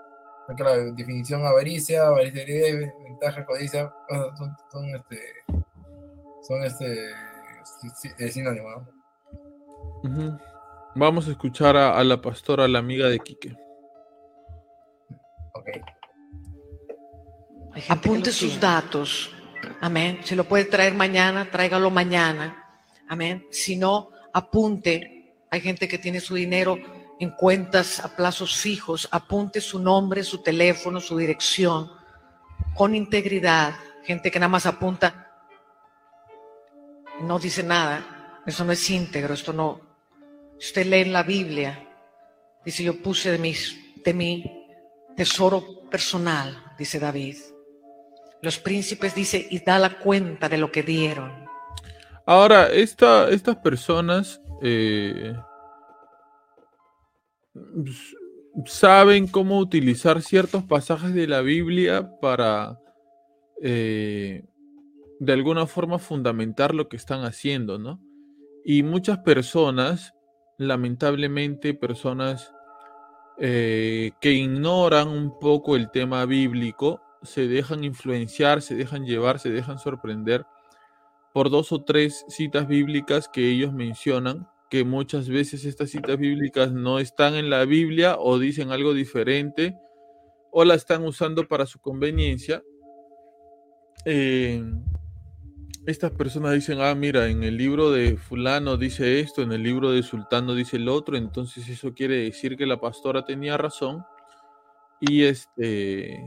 Porque 0.47 0.63
la 0.63 0.75
definición 0.77 1.45
avaricia, 1.45 2.05
avaricia 2.07 2.45
ventaja, 3.03 3.45
codicia, 3.45 3.91
son, 4.37 4.55
son 4.71 4.85
este, 4.95 5.21
son 6.47 6.63
este. 6.63 7.09
Vamos 10.95 11.27
a 11.27 11.31
escuchar 11.31 11.75
a, 11.75 11.97
a 11.97 12.03
la 12.03 12.21
pastora, 12.21 12.67
la 12.67 12.79
amiga 12.79 13.07
de 13.07 13.19
Quique. 13.19 13.55
Ok. 15.53 15.67
Hay 17.73 17.81
gente 17.81 17.87
que 17.87 17.91
Apunte 17.93 18.31
sus 18.31 18.51
tiene. 18.51 18.59
datos. 18.61 19.31
Amén. 19.81 20.19
Si 20.23 20.35
lo 20.35 20.43
puede 20.45 20.65
traer 20.65 20.93
mañana, 20.93 21.49
tráigalo 21.49 21.89
mañana. 21.89 22.63
Amén. 23.09 23.45
Si 23.51 23.75
no, 23.75 24.09
apunte. 24.35 25.33
Hay 25.49 25.61
gente 25.61 25.87
que 25.87 25.97
tiene 25.97 26.19
su 26.19 26.35
dinero 26.35 26.77
en 27.19 27.31
cuentas 27.31 28.01
a 28.03 28.15
plazos 28.15 28.57
fijos. 28.57 29.07
Apunte 29.11 29.61
su 29.61 29.79
nombre, 29.79 30.23
su 30.23 30.43
teléfono, 30.43 30.99
su 30.99 31.17
dirección. 31.17 31.89
Con 32.75 32.93
integridad. 32.93 33.75
Gente 34.03 34.29
que 34.29 34.39
nada 34.39 34.49
más 34.49 34.65
apunta. 34.65 35.31
No 37.21 37.39
dice 37.39 37.63
nada. 37.63 38.41
Eso 38.45 38.65
no 38.65 38.73
es 38.73 38.89
íntegro. 38.89 39.33
Esto 39.33 39.53
no. 39.53 39.79
Usted 40.57 40.85
lee 40.85 41.01
en 41.01 41.13
la 41.13 41.23
Biblia, 41.23 41.85
dice 42.63 42.83
yo 42.83 43.01
puse 43.01 43.31
de, 43.31 43.37
mis, 43.37 43.77
de 44.03 44.13
mi 44.13 44.65
tesoro 45.15 45.81
personal, 45.89 46.73
dice 46.77 46.97
David. 46.97 47.37
Los 48.41 48.57
príncipes 48.59 49.13
dice 49.13 49.45
y 49.49 49.59
da 49.59 49.79
la 49.79 49.99
cuenta 49.99 50.47
de 50.47 50.57
lo 50.57 50.71
que 50.71 50.83
dieron. 50.83 51.44
Ahora, 52.25 52.67
esta, 52.67 53.29
estas 53.29 53.57
personas 53.57 54.41
eh, 54.63 55.35
saben 58.65 59.27
cómo 59.27 59.59
utilizar 59.59 60.23
ciertos 60.23 60.63
pasajes 60.63 61.13
de 61.13 61.27
la 61.27 61.41
Biblia 61.41 62.09
para 62.19 62.79
eh, 63.61 64.43
de 65.19 65.33
alguna 65.33 65.67
forma 65.67 65.99
fundamentar 65.99 66.73
lo 66.73 66.89
que 66.89 66.97
están 66.97 67.23
haciendo, 67.25 67.77
¿no? 67.77 68.01
Y 68.63 68.81
muchas 68.81 69.19
personas, 69.19 70.13
lamentablemente, 70.57 71.75
personas 71.75 72.51
eh, 73.37 74.11
que 74.19 74.31
ignoran 74.31 75.09
un 75.09 75.37
poco 75.37 75.75
el 75.75 75.91
tema 75.91 76.25
bíblico, 76.25 77.01
se 77.21 77.47
dejan 77.47 77.83
influenciar, 77.83 78.63
se 78.63 78.73
dejan 78.73 79.05
llevar, 79.05 79.37
se 79.39 79.51
dejan 79.51 79.77
sorprender 79.77 80.45
por 81.35 81.49
dos 81.49 81.73
o 81.73 81.83
tres 81.83 82.23
citas 82.29 82.65
bíblicas 82.65 83.27
que 83.27 83.49
ellos 83.49 83.73
mencionan, 83.73 84.47
que 84.69 84.85
muchas 84.85 85.27
veces 85.27 85.65
estas 85.65 85.89
citas 85.89 86.17
bíblicas 86.17 86.71
no 86.71 86.97
están 86.97 87.35
en 87.35 87.49
la 87.49 87.65
Biblia 87.65 88.15
o 88.17 88.39
dicen 88.39 88.71
algo 88.71 88.93
diferente 88.93 89.75
o 90.49 90.63
la 90.63 90.75
están 90.75 91.03
usando 91.03 91.45
para 91.45 91.65
su 91.65 91.77
conveniencia. 91.79 92.63
Eh, 94.05 94.63
estas 95.85 96.11
personas 96.11 96.53
dicen, 96.53 96.79
ah, 96.79 96.95
mira, 96.95 97.27
en 97.27 97.43
el 97.43 97.57
libro 97.57 97.91
de 97.91 98.15
fulano 98.15 98.77
dice 98.77 99.19
esto, 99.19 99.41
en 99.41 99.51
el 99.51 99.61
libro 99.61 99.91
de 99.91 100.03
sultano 100.03 100.55
dice 100.55 100.77
el 100.77 100.87
otro, 100.87 101.17
entonces 101.17 101.67
eso 101.67 101.93
quiere 101.93 102.15
decir 102.15 102.55
que 102.55 102.65
la 102.65 102.79
pastora 102.79 103.25
tenía 103.25 103.57
razón 103.57 104.05
y 105.01 105.23
este 105.23 106.17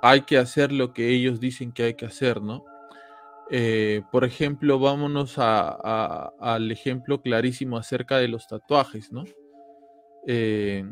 hay 0.00 0.20
que 0.20 0.38
hacer 0.38 0.70
lo 0.70 0.92
que 0.92 1.08
ellos 1.08 1.40
dicen 1.40 1.72
que 1.72 1.82
hay 1.82 1.94
que 1.94 2.06
hacer, 2.06 2.40
¿no? 2.40 2.64
Eh, 3.48 4.02
por 4.10 4.24
ejemplo, 4.24 4.78
vámonos 4.80 5.36
al 5.38 6.72
ejemplo 6.72 7.22
clarísimo 7.22 7.76
acerca 7.76 8.18
de 8.18 8.28
los 8.28 8.48
tatuajes, 8.48 9.12
¿no? 9.12 9.24
Eh, 10.26 10.84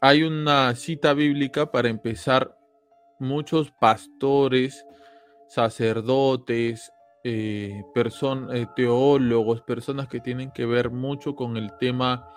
hay 0.00 0.24
una 0.24 0.74
cita 0.74 1.14
bíblica 1.14 1.70
para 1.70 1.88
empezar, 1.88 2.56
muchos 3.20 3.70
pastores, 3.72 4.84
sacerdotes, 5.48 6.92
eh, 7.24 7.82
teólogos, 8.76 9.62
personas 9.62 10.08
que 10.08 10.20
tienen 10.20 10.50
que 10.52 10.66
ver 10.66 10.90
mucho 10.90 11.34
con 11.34 11.56
el 11.56 11.76
tema 11.78 12.28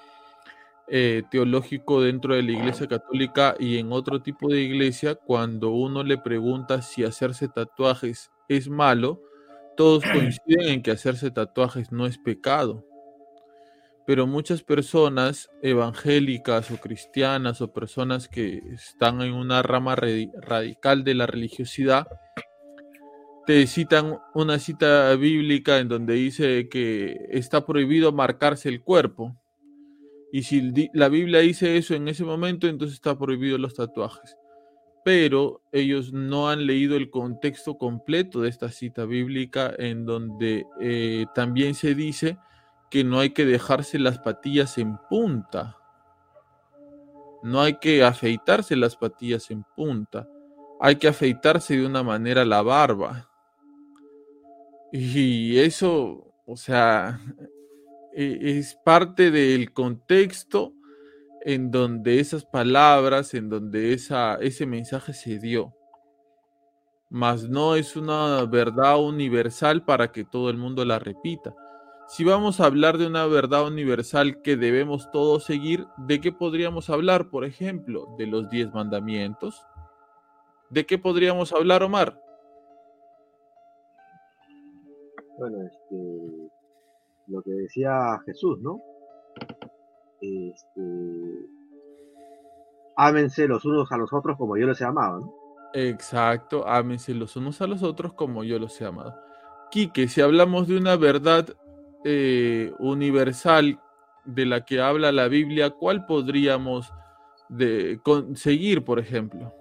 teológico 1.29 2.01
dentro 2.01 2.35
de 2.35 2.43
la 2.43 2.51
Iglesia 2.51 2.85
Católica 2.85 3.55
y 3.57 3.77
en 3.77 3.93
otro 3.93 4.21
tipo 4.21 4.49
de 4.49 4.59
iglesia, 4.59 5.15
cuando 5.15 5.69
uno 5.69 6.03
le 6.03 6.17
pregunta 6.17 6.81
si 6.81 7.05
hacerse 7.05 7.47
tatuajes 7.47 8.29
es 8.49 8.67
malo, 8.67 9.21
todos 9.81 10.03
coinciden 10.13 10.67
en 10.67 10.83
que 10.83 10.91
hacerse 10.91 11.31
tatuajes 11.31 11.91
no 11.91 12.05
es 12.05 12.19
pecado. 12.19 12.85
Pero 14.05 14.27
muchas 14.27 14.61
personas 14.61 15.49
evangélicas 15.63 16.69
o 16.69 16.77
cristianas 16.77 17.61
o 17.61 17.73
personas 17.73 18.27
que 18.27 18.61
están 18.75 19.23
en 19.23 19.33
una 19.33 19.63
rama 19.63 19.95
radical 19.95 21.03
de 21.03 21.15
la 21.15 21.25
religiosidad 21.25 22.07
te 23.47 23.65
citan 23.65 24.19
una 24.35 24.59
cita 24.59 25.15
bíblica 25.15 25.79
en 25.79 25.87
donde 25.87 26.13
dice 26.13 26.69
que 26.69 27.17
está 27.31 27.65
prohibido 27.65 28.11
marcarse 28.11 28.69
el 28.69 28.81
cuerpo. 28.81 29.35
Y 30.31 30.43
si 30.43 30.71
la 30.93 31.09
Biblia 31.09 31.39
dice 31.39 31.75
eso 31.77 31.95
en 31.95 32.07
ese 32.07 32.23
momento, 32.23 32.67
entonces 32.67 32.95
está 32.95 33.17
prohibido 33.17 33.57
los 33.57 33.73
tatuajes 33.73 34.37
pero 35.03 35.61
ellos 35.71 36.13
no 36.13 36.49
han 36.49 36.67
leído 36.67 36.95
el 36.95 37.09
contexto 37.09 37.77
completo 37.77 38.41
de 38.41 38.49
esta 38.49 38.69
cita 38.69 39.05
bíblica 39.05 39.73
en 39.77 40.05
donde 40.05 40.65
eh, 40.79 41.25
también 41.33 41.73
se 41.73 41.95
dice 41.95 42.37
que 42.89 43.03
no 43.03 43.19
hay 43.19 43.31
que 43.31 43.45
dejarse 43.45 43.97
las 43.97 44.19
patillas 44.19 44.77
en 44.77 44.97
punta. 45.09 45.77
No 47.41 47.61
hay 47.61 47.79
que 47.79 48.03
afeitarse 48.03 48.75
las 48.75 48.95
patillas 48.95 49.49
en 49.49 49.63
punta. 49.75 50.27
Hay 50.79 50.97
que 50.97 51.07
afeitarse 51.07 51.77
de 51.77 51.85
una 51.85 52.03
manera 52.03 52.45
la 52.45 52.61
barba. 52.61 53.29
Y 54.91 55.57
eso, 55.57 56.33
o 56.45 56.57
sea, 56.57 57.19
e-, 58.13 58.57
es 58.59 58.75
parte 58.83 59.31
del 59.31 59.71
contexto 59.71 60.73
en 61.43 61.71
donde 61.71 62.19
esas 62.19 62.45
palabras, 62.45 63.33
en 63.33 63.49
donde 63.49 63.93
esa, 63.93 64.35
ese 64.35 64.65
mensaje 64.65 65.13
se 65.13 65.39
dio. 65.39 65.73
Mas 67.09 67.49
no 67.49 67.75
es 67.75 67.95
una 67.95 68.45
verdad 68.45 69.01
universal 69.01 69.83
para 69.83 70.11
que 70.11 70.23
todo 70.23 70.49
el 70.49 70.57
mundo 70.57 70.85
la 70.85 70.99
repita. 70.99 71.53
Si 72.07 72.23
vamos 72.23 72.59
a 72.59 72.65
hablar 72.65 72.97
de 72.97 73.07
una 73.07 73.25
verdad 73.25 73.65
universal 73.65 74.41
que 74.41 74.57
debemos 74.57 75.11
todos 75.11 75.45
seguir, 75.45 75.87
¿de 75.97 76.19
qué 76.19 76.31
podríamos 76.31 76.89
hablar, 76.89 77.29
por 77.29 77.45
ejemplo? 77.45 78.15
¿De 78.17 78.27
los 78.27 78.49
diez 78.49 78.73
mandamientos? 78.73 79.65
¿De 80.69 80.85
qué 80.85 80.97
podríamos 80.97 81.53
hablar, 81.53 81.83
Omar? 81.83 82.21
Bueno, 85.37 85.57
este, 85.63 86.51
lo 87.27 87.41
que 87.41 87.51
decía 87.51 88.19
Jesús, 88.25 88.59
¿no? 88.59 88.81
Este, 90.21 90.81
ámense 92.95 93.47
los 93.47 93.65
unos 93.65 93.91
a 93.91 93.97
los 93.97 94.13
otros 94.13 94.37
como 94.37 94.57
yo 94.57 94.67
los 94.67 94.79
he 94.79 94.85
amado, 94.85 95.19
¿no? 95.19 95.41
Exacto, 95.73 96.67
ámense 96.67 97.13
los 97.13 97.35
unos 97.35 97.61
a 97.61 97.67
los 97.67 97.81
otros 97.83 98.13
como 98.13 98.43
yo 98.43 98.59
los 98.59 98.79
he 98.79 98.85
amado. 98.85 99.15
Quique, 99.71 100.07
si 100.07 100.21
hablamos 100.21 100.67
de 100.67 100.77
una 100.77 100.97
verdad 100.97 101.47
eh, 102.03 102.73
universal 102.79 103.79
de 104.25 104.45
la 104.45 104.65
que 104.65 104.81
habla 104.81 105.11
la 105.11 105.27
Biblia, 105.27 105.71
¿cuál 105.71 106.05
podríamos 106.05 106.91
de, 107.49 107.99
conseguir, 108.03 108.83
por 108.83 108.99
ejemplo? 108.99 109.53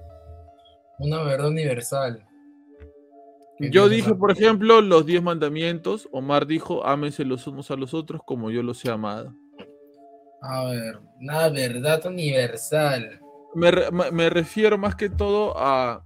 Una 0.98 1.22
verdad 1.22 1.48
universal. 1.48 2.26
Yo 3.58 3.88
dije, 3.88 4.14
por 4.14 4.30
ejemplo, 4.30 4.80
los 4.80 5.04
diez 5.04 5.22
mandamientos. 5.22 6.08
Omar 6.12 6.46
dijo, 6.46 6.84
ámense 6.86 7.24
los 7.24 7.46
unos 7.46 7.70
a 7.70 7.76
los 7.76 7.92
otros 7.92 8.22
como 8.24 8.50
yo 8.50 8.62
los 8.62 8.82
he 8.84 8.90
amado. 8.90 9.34
A 10.40 10.64
ver, 10.64 10.98
una 11.20 11.48
verdad 11.50 12.06
universal. 12.06 13.20
Me, 13.54 14.30
refiero 14.30 14.78
más 14.78 14.94
que 14.94 15.10
todo 15.10 15.54
a, 15.56 16.04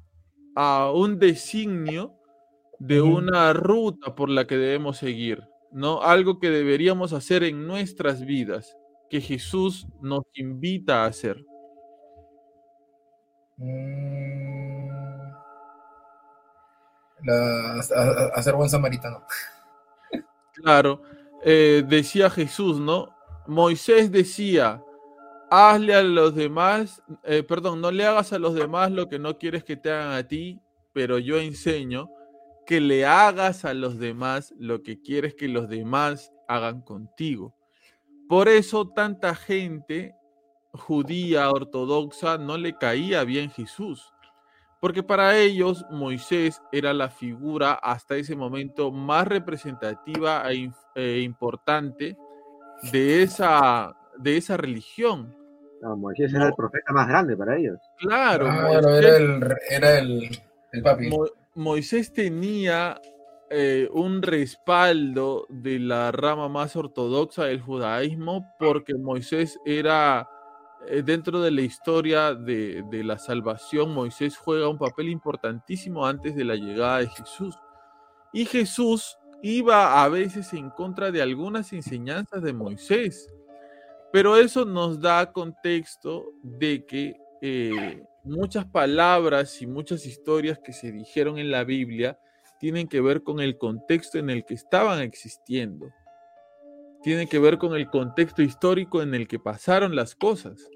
un 0.92 1.18
designio 1.18 2.14
de 2.78 3.00
una 3.00 3.52
ruta 3.52 4.14
por 4.14 4.28
la 4.28 4.46
que 4.46 4.56
debemos 4.56 4.98
seguir, 4.98 5.42
¿no? 5.72 6.02
Algo 6.02 6.38
que 6.38 6.50
deberíamos 6.50 7.12
hacer 7.12 7.44
en 7.44 7.66
nuestras 7.66 8.24
vidas, 8.24 8.76
que 9.10 9.20
Jesús 9.20 9.86
nos 10.00 10.24
invita 10.34 11.04
a 11.04 11.06
hacer. 11.06 11.44
Mm. 13.56 14.88
hacer 18.34 18.54
buen 18.54 18.68
samaritano. 18.68 19.24
Claro, 20.54 21.02
eh, 21.44 21.84
decía 21.86 22.30
Jesús, 22.30 22.78
¿no? 22.80 23.13
Moisés 23.46 24.10
decía, 24.10 24.82
hazle 25.50 25.94
a 25.94 26.02
los 26.02 26.34
demás, 26.34 27.02
eh, 27.24 27.42
perdón, 27.42 27.80
no 27.80 27.90
le 27.90 28.06
hagas 28.06 28.32
a 28.32 28.38
los 28.38 28.54
demás 28.54 28.90
lo 28.90 29.08
que 29.08 29.18
no 29.18 29.38
quieres 29.38 29.64
que 29.64 29.76
te 29.76 29.90
hagan 29.90 30.12
a 30.12 30.26
ti, 30.26 30.60
pero 30.92 31.18
yo 31.18 31.38
enseño 31.38 32.08
que 32.66 32.80
le 32.80 33.04
hagas 33.04 33.64
a 33.64 33.74
los 33.74 33.98
demás 33.98 34.54
lo 34.58 34.82
que 34.82 35.00
quieres 35.00 35.34
que 35.34 35.48
los 35.48 35.68
demás 35.68 36.32
hagan 36.48 36.80
contigo. 36.80 37.54
Por 38.28 38.48
eso 38.48 38.88
tanta 38.88 39.34
gente 39.34 40.14
judía 40.72 41.50
ortodoxa 41.50 42.38
no 42.38 42.56
le 42.56 42.76
caía 42.76 43.22
bien 43.24 43.50
Jesús, 43.50 44.12
porque 44.80 45.02
para 45.02 45.38
ellos 45.38 45.84
Moisés 45.90 46.62
era 46.72 46.92
la 46.94 47.10
figura 47.10 47.74
hasta 47.74 48.16
ese 48.16 48.34
momento 48.34 48.90
más 48.90 49.28
representativa 49.28 50.42
e, 50.50 50.70
e 50.94 51.20
importante 51.20 52.16
de 52.92 53.22
esa, 53.22 53.96
de 54.18 54.36
esa 54.36 54.56
religión. 54.56 55.34
Moisés 55.96 56.32
era 56.32 56.46
el 56.46 56.54
profeta 56.54 56.92
más 56.92 57.08
grande 57.08 57.36
para 57.36 57.56
ellos. 57.56 57.78
Claro, 57.98 58.46
era 58.46 59.16
el, 59.16 59.54
era 59.70 59.98
el, 59.98 60.30
papi. 60.82 61.10
Moisés 61.54 62.12
tenía 62.12 63.00
eh, 63.50 63.88
un 63.92 64.22
respaldo 64.22 65.46
de 65.48 65.78
la 65.78 66.10
rama 66.10 66.48
más 66.48 66.74
ortodoxa 66.74 67.44
del 67.44 67.60
judaísmo 67.60 68.54
porque 68.58 68.94
Moisés 68.94 69.60
era, 69.64 70.28
eh, 70.88 71.02
dentro 71.02 71.40
de 71.40 71.50
la 71.50 71.60
historia 71.60 72.34
de, 72.34 72.82
de, 72.90 73.04
la 73.04 73.18
salvación, 73.18 73.92
Moisés 73.92 74.38
juega 74.38 74.68
un 74.68 74.78
papel 74.78 75.10
importantísimo 75.10 76.06
antes 76.06 76.34
de 76.34 76.44
la 76.44 76.54
llegada 76.54 76.98
de 76.98 77.08
Jesús. 77.08 77.56
Y 78.32 78.46
Jesús 78.46 79.18
iba 79.44 80.02
a 80.02 80.08
veces 80.08 80.54
en 80.54 80.70
contra 80.70 81.12
de 81.12 81.20
algunas 81.20 81.74
enseñanzas 81.74 82.42
de 82.42 82.54
Moisés. 82.54 83.28
Pero 84.10 84.38
eso 84.38 84.64
nos 84.64 84.98
da 85.02 85.32
contexto 85.32 86.32
de 86.42 86.86
que 86.86 87.14
eh, 87.42 88.02
muchas 88.22 88.64
palabras 88.64 89.60
y 89.60 89.66
muchas 89.66 90.06
historias 90.06 90.58
que 90.64 90.72
se 90.72 90.92
dijeron 90.92 91.38
en 91.38 91.50
la 91.50 91.62
Biblia 91.62 92.18
tienen 92.58 92.88
que 92.88 93.02
ver 93.02 93.22
con 93.22 93.38
el 93.40 93.58
contexto 93.58 94.18
en 94.18 94.30
el 94.30 94.46
que 94.46 94.54
estaban 94.54 95.00
existiendo. 95.02 95.90
Tienen 97.02 97.28
que 97.28 97.38
ver 97.38 97.58
con 97.58 97.74
el 97.74 97.90
contexto 97.90 98.40
histórico 98.40 99.02
en 99.02 99.14
el 99.14 99.28
que 99.28 99.38
pasaron 99.38 99.94
las 99.94 100.14
cosas. 100.14 100.70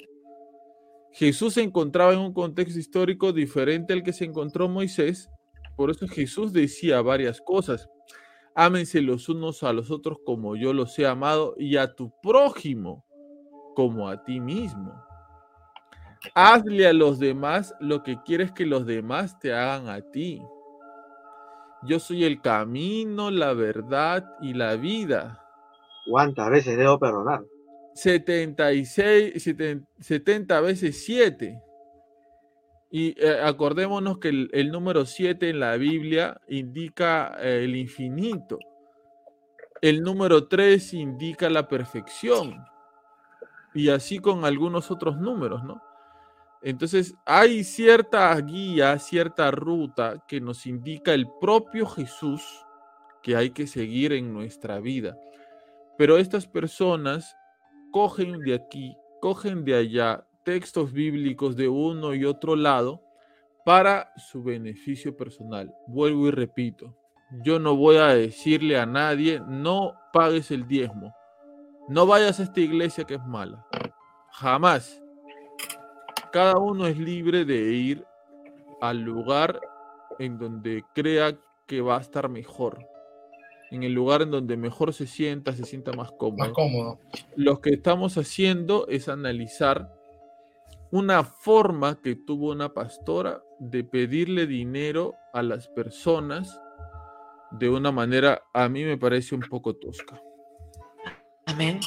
Jesús 1.12 1.54
se 1.54 1.62
encontraba 1.62 2.12
en 2.12 2.18
un 2.18 2.34
contexto 2.34 2.78
histórico 2.78 3.32
diferente 3.32 3.94
al 3.94 4.02
que 4.02 4.12
se 4.12 4.26
encontró 4.26 4.68
Moisés, 4.68 5.30
por 5.74 5.90
eso 5.90 6.06
Jesús 6.06 6.52
decía 6.52 7.00
varias 7.00 7.40
cosas. 7.40 7.88
Ámense 8.60 9.00
los 9.02 9.28
unos 9.28 9.62
a 9.62 9.72
los 9.72 9.92
otros 9.92 10.18
como 10.26 10.56
yo 10.56 10.72
los 10.72 10.98
he 10.98 11.06
amado 11.06 11.54
y 11.58 11.76
a 11.76 11.94
tu 11.94 12.12
prójimo 12.20 13.06
como 13.76 14.08
a 14.08 14.24
ti 14.24 14.40
mismo. 14.40 15.00
Hazle 16.34 16.88
a 16.88 16.92
los 16.92 17.20
demás 17.20 17.72
lo 17.78 18.02
que 18.02 18.20
quieres 18.24 18.50
que 18.50 18.66
los 18.66 18.84
demás 18.84 19.38
te 19.38 19.54
hagan 19.54 19.88
a 19.88 20.00
ti. 20.00 20.42
Yo 21.84 22.00
soy 22.00 22.24
el 22.24 22.40
camino, 22.40 23.30
la 23.30 23.52
verdad 23.52 24.28
y 24.40 24.54
la 24.54 24.74
vida. 24.74 25.40
¿Cuántas 26.10 26.50
veces 26.50 26.76
debo 26.76 26.98
perdonar? 26.98 27.44
76, 27.94 29.54
70 30.00 30.60
veces 30.62 31.04
7. 31.04 31.62
Y 32.90 33.14
eh, 33.22 33.40
acordémonos 33.42 34.18
que 34.18 34.28
el, 34.28 34.70
número 34.70 35.04
7 35.04 35.50
en 35.50 35.60
la 35.60 35.76
Biblia 35.76 36.40
indica 36.48 37.36
eh, 37.38 37.64
el 37.64 37.76
infinito. 37.76 38.58
El 39.82 40.02
número 40.02 40.48
3 40.48 40.94
indica 40.94 41.50
la 41.50 41.68
perfección. 41.68 42.64
Y 43.74 43.90
así 43.90 44.18
con 44.18 44.44
algunos 44.44 44.90
otros 44.90 45.18
números, 45.18 45.62
¿no? 45.64 45.82
Entonces 46.62 47.14
hay 47.24 47.62
cierta 47.62 48.34
guía, 48.40 48.98
cierta 48.98 49.50
ruta 49.50 50.24
que 50.26 50.40
nos 50.40 50.66
indica 50.66 51.14
el 51.14 51.28
propio 51.40 51.86
Jesús 51.86 52.42
que 53.22 53.36
hay 53.36 53.50
que 53.50 53.66
seguir 53.66 54.12
en 54.12 54.32
nuestra 54.32 54.80
vida. 54.80 55.16
Pero 55.96 56.18
estas 56.18 56.46
personas 56.46 57.36
cogen 57.92 58.38
de 58.40 58.54
aquí, 58.54 58.96
cogen 59.20 59.64
de 59.64 59.74
allá 59.76 60.27
textos 60.44 60.92
bíblicos 60.92 61.56
de 61.56 61.68
uno 61.68 62.14
y 62.14 62.24
otro 62.24 62.56
lado 62.56 63.02
para 63.64 64.12
su 64.16 64.42
beneficio 64.42 65.16
personal. 65.16 65.74
Vuelvo 65.86 66.28
y 66.28 66.30
repito, 66.30 66.96
yo 67.44 67.58
no 67.58 67.76
voy 67.76 67.96
a 67.96 68.06
decirle 68.06 68.78
a 68.78 68.86
nadie, 68.86 69.40
no 69.46 69.92
pagues 70.12 70.50
el 70.50 70.66
diezmo, 70.66 71.14
no 71.88 72.06
vayas 72.06 72.40
a 72.40 72.44
esta 72.44 72.60
iglesia 72.60 73.04
que 73.04 73.14
es 73.14 73.24
mala. 73.26 73.66
Jamás. 74.32 75.02
Cada 76.32 76.58
uno 76.58 76.86
es 76.86 76.98
libre 76.98 77.44
de 77.44 77.72
ir 77.72 78.04
al 78.80 79.00
lugar 79.00 79.60
en 80.18 80.38
donde 80.38 80.84
crea 80.94 81.38
que 81.66 81.80
va 81.80 81.98
a 81.98 82.00
estar 82.00 82.28
mejor. 82.28 82.78
En 83.70 83.82
el 83.82 83.92
lugar 83.92 84.22
en 84.22 84.30
donde 84.30 84.56
mejor 84.56 84.94
se 84.94 85.06
sienta, 85.06 85.52
se 85.52 85.64
sienta 85.64 85.92
más 85.92 86.10
cómodo. 86.12 86.38
Más 86.38 86.52
cómodo. 86.52 86.98
Lo 87.36 87.60
que 87.60 87.70
estamos 87.74 88.16
haciendo 88.16 88.86
es 88.88 89.08
analizar 89.08 89.97
una 90.90 91.22
forma 91.22 92.00
que 92.00 92.16
tuvo 92.16 92.52
una 92.52 92.72
pastora 92.72 93.42
de 93.58 93.84
pedirle 93.84 94.46
dinero 94.46 95.14
a 95.32 95.42
las 95.42 95.68
personas 95.68 96.60
de 97.50 97.68
una 97.68 97.92
manera, 97.92 98.42
a 98.52 98.68
mí 98.68 98.84
me 98.84 98.96
parece 98.96 99.34
un 99.34 99.42
poco 99.42 99.74
tosca. 99.74 100.20
Amén. 101.46 101.80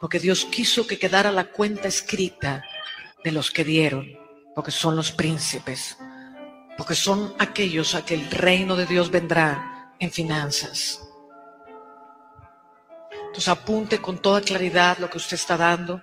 Porque 0.00 0.18
Dios 0.18 0.44
quiso 0.44 0.86
que 0.86 0.98
quedara 0.98 1.32
la 1.32 1.50
cuenta 1.50 1.88
escrita 1.88 2.64
de 3.24 3.32
los 3.32 3.50
que 3.50 3.64
dieron, 3.64 4.06
porque 4.54 4.70
son 4.70 4.96
los 4.96 5.12
príncipes, 5.12 5.98
porque 6.76 6.94
son 6.94 7.34
aquellos 7.38 7.94
a 7.94 8.04
que 8.04 8.14
el 8.14 8.30
reino 8.30 8.76
de 8.76 8.86
Dios 8.86 9.10
vendrá 9.10 9.94
en 9.98 10.10
finanzas. 10.10 11.04
Entonces 13.10 13.48
apunte 13.48 13.98
con 13.98 14.18
toda 14.18 14.40
claridad 14.40 14.98
lo 14.98 15.10
que 15.10 15.18
usted 15.18 15.34
está 15.34 15.56
dando 15.56 16.02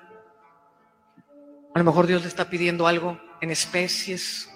a 1.75 1.79
lo 1.79 1.83
mejor 1.83 2.07
Dios 2.07 2.21
le 2.21 2.29
está 2.29 2.49
pidiendo 2.49 2.87
algo 2.87 3.19
en 3.41 3.51
especies. 3.51 4.49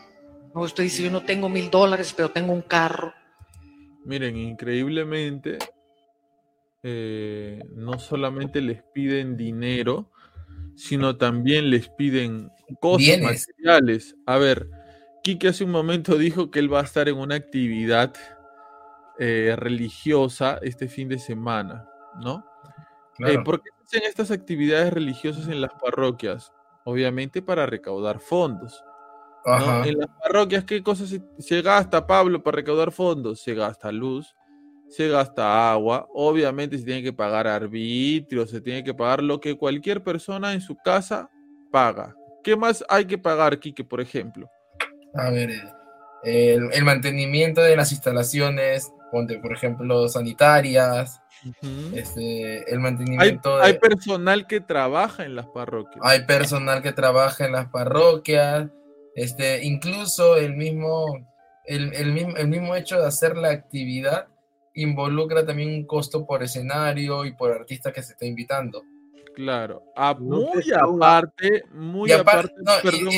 O 0.54 0.62
usted 0.62 0.84
dice, 0.84 1.04
yo 1.04 1.12
no 1.12 1.22
tengo 1.22 1.50
mil 1.50 1.70
dólares, 1.70 2.14
pero 2.16 2.32
tengo 2.32 2.54
un 2.54 2.62
carro. 2.62 3.14
Miren, 4.06 4.38
increíblemente, 4.38 5.58
eh, 6.82 7.62
no 7.76 8.00
solamente 8.00 8.62
les 8.62 8.82
piden 8.94 9.36
dinero, 9.36 10.10
sino 10.76 11.18
también 11.18 11.70
les 11.70 11.90
piden 11.90 12.52
cosas 12.80 13.20
materiales. 13.20 14.16
A 14.26 14.38
ver, 14.38 14.70
Kike 15.22 15.50
hace 15.50 15.66
un 15.66 15.72
momento 15.72 16.18
dijo 16.18 16.50
que 16.50 16.60
él 16.60 16.74
va 16.74 16.80
a 16.80 16.86
estar 16.86 17.10
en 17.10 17.18
una 17.18 17.36
actividad 17.36 18.14
eh, 19.20 19.56
religiosa 19.58 20.58
este 20.62 20.88
fin 20.88 21.10
de 21.10 21.20
semana, 21.20 21.86
¿no? 22.24 22.46
Eh, 23.28 23.40
¿Por 23.44 23.62
qué 23.62 23.72
hacen 23.84 24.04
estas 24.04 24.32
actividades 24.32 24.94
religiosas 24.94 25.50
en 25.50 25.60
las 25.60 25.72
parroquias? 25.74 26.54
Obviamente 26.90 27.42
para 27.42 27.66
recaudar 27.66 28.20
fondos. 28.20 28.84
En 29.86 29.98
las 29.98 30.10
parroquias, 30.22 30.64
¿qué 30.66 30.84
cosas 30.84 31.18
se, 31.40 31.62
gasta, 31.62 32.06
Pablo, 32.06 32.44
para 32.44 32.58
recaudar 32.58 32.92
fondos? 32.92 33.42
Se 33.42 33.54
gasta 33.54 33.92
luz, 33.92 34.36
se 34.90 35.08
gasta 35.08 35.72
agua, 35.72 36.08
obviamente 36.14 36.78
se 36.78 36.84
tiene 36.84 37.02
que 37.02 37.14
pagar 37.14 37.48
arbitrio, 37.48 38.46
se 38.46 38.62
tiene 38.62 38.84
que 38.84 38.94
pagar 38.94 39.24
lo 39.24 39.40
que 39.40 39.58
cualquier 39.58 40.04
persona 40.04 40.54
en 40.54 40.62
su 40.62 40.76
casa 40.76 41.30
paga. 41.72 42.16
¿Qué 42.44 42.56
más 42.56 42.84
hay 42.90 43.06
que 43.06 43.18
pagar, 43.18 43.60
Quique, 43.60 43.84
por 43.84 44.02
ejemplo? 44.02 44.50
A 45.16 45.32
ver, 45.32 45.50
el, 46.24 46.70
el 46.72 46.84
mantenimiento 46.84 47.62
de 47.62 47.76
las 47.76 47.92
instalaciones, 47.92 48.92
ponte, 49.12 49.38
por 49.40 49.54
ejemplo, 49.54 50.08
sanitarias, 50.08 51.22
este, 51.94 52.72
el 52.72 52.80
mantenimiento. 52.80 53.62
Hay, 53.62 53.80
personal 53.80 54.48
que 54.48 54.62
trabaja 54.62 55.26
en 55.26 55.36
las 55.36 55.48
parroquias. 55.48 56.00
Hay 56.04 56.26
personal 56.26 56.82
que 56.82 56.92
trabaja 56.92 57.46
en 57.46 57.54
las 57.54 57.68
parroquias. 57.68 58.68
Este, 59.16 59.64
incluso 59.66 60.38
el 60.38 60.56
mismo, 60.56 61.06
el, 61.66 61.94
el, 61.94 62.14
mismo, 62.14 62.38
el 62.38 62.48
mismo 62.48 62.76
hecho 62.76 63.00
de 63.00 63.08
hacer 63.08 63.36
la 63.38 63.50
actividad 63.50 64.28
involucra 64.74 65.46
también 65.46 65.70
un 65.70 65.86
costo 65.86 66.26
por 66.26 66.44
escenario 66.44 67.26
y 67.26 67.34
por 67.34 67.52
artista 67.52 67.92
que 67.92 68.04
se 68.04 68.14
está 68.14 68.26
invitando. 68.26 68.84
Claro, 69.36 69.84
muy 70.20 70.64
aparte, 70.74 71.64
muy 71.72 72.12
aparte, 72.12 72.54
perdón, 72.84 73.14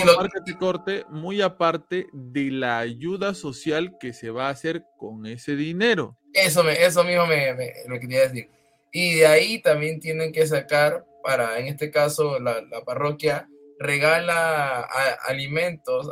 corte, 0.59 1.05
muy 1.09 1.41
aparte 1.41 2.07
de 2.13 2.51
la 2.51 2.79
ayuda 2.79 3.33
social 3.33 3.97
que 3.99 4.13
se 4.13 4.29
va 4.29 4.47
a 4.47 4.51
hacer 4.51 4.83
con 4.97 5.25
ese 5.25 5.55
dinero. 5.55 6.17
Eso, 6.33 6.63
me, 6.63 6.73
eso 6.73 7.03
mismo 7.03 7.25
me, 7.25 7.53
me, 7.53 7.99
quería 7.99 8.21
decir. 8.21 8.49
Y 8.91 9.15
de 9.15 9.27
ahí 9.27 9.61
también 9.61 9.99
tienen 9.99 10.31
que 10.31 10.45
sacar 10.45 11.05
para, 11.23 11.57
en 11.59 11.67
este 11.67 11.89
caso, 11.89 12.39
la, 12.39 12.61
la 12.61 12.83
parroquia 12.83 13.47
regala 13.81 14.87
alimentos, 15.25 16.09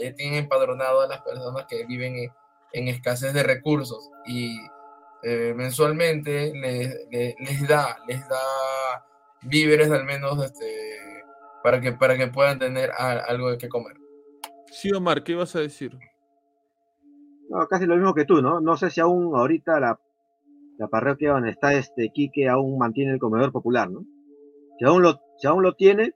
ya 0.00 0.14
tienen 0.14 0.34
empadronado 0.34 1.00
a 1.00 1.08
las 1.08 1.22
personas 1.22 1.66
que 1.66 1.84
viven 1.86 2.30
en, 2.72 2.88
escasez 2.88 3.32
de 3.32 3.42
recursos 3.42 4.10
y 4.26 4.58
eh, 5.22 5.54
mensualmente 5.56 6.52
les, 6.54 6.94
les, 7.10 7.66
da, 7.66 7.96
les 8.06 8.20
da 8.28 9.06
víveres 9.48 9.90
al 9.90 10.04
menos 10.04 10.42
este, 10.44 11.24
para, 11.62 11.80
que, 11.80 11.92
para 11.92 12.16
que 12.16 12.26
puedan 12.28 12.58
tener 12.58 12.90
algo 12.92 13.50
de 13.50 13.58
qué 13.58 13.68
comer. 13.68 13.96
Sí, 14.70 14.92
Omar, 14.92 15.24
¿qué 15.24 15.32
ibas 15.32 15.54
a 15.56 15.60
decir? 15.60 15.96
No, 17.48 17.66
casi 17.68 17.86
lo 17.86 17.96
mismo 17.96 18.14
que 18.14 18.24
tú, 18.24 18.42
¿no? 18.42 18.60
No 18.60 18.76
sé 18.76 18.90
si 18.90 19.00
aún 19.00 19.34
ahorita 19.34 19.78
la, 19.80 19.98
la 20.78 20.88
parroquia 20.88 21.32
donde 21.32 21.50
está 21.50 21.72
este 21.72 22.10
Quique 22.10 22.48
aún 22.48 22.78
mantiene 22.78 23.12
el 23.12 23.18
comedor 23.18 23.52
popular, 23.52 23.90
¿no? 23.90 24.04
Si 24.78 24.84
aún 24.84 25.02
lo, 25.02 25.20
si 25.38 25.46
aún 25.46 25.62
lo 25.62 25.74
tiene, 25.74 26.12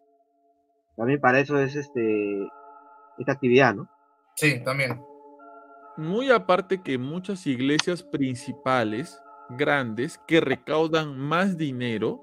también 0.96 1.20
para 1.20 1.40
eso 1.40 1.58
es 1.58 1.76
este 1.76 2.48
esta 3.18 3.32
actividad, 3.32 3.74
¿no? 3.74 3.88
Sí, 4.34 4.62
también. 4.64 5.00
Muy 5.96 6.30
aparte 6.30 6.82
que 6.82 6.98
muchas 6.98 7.46
iglesias 7.46 8.02
principales, 8.02 9.20
grandes, 9.50 10.18
que 10.26 10.40
recaudan 10.40 11.18
más 11.18 11.56
dinero, 11.56 12.22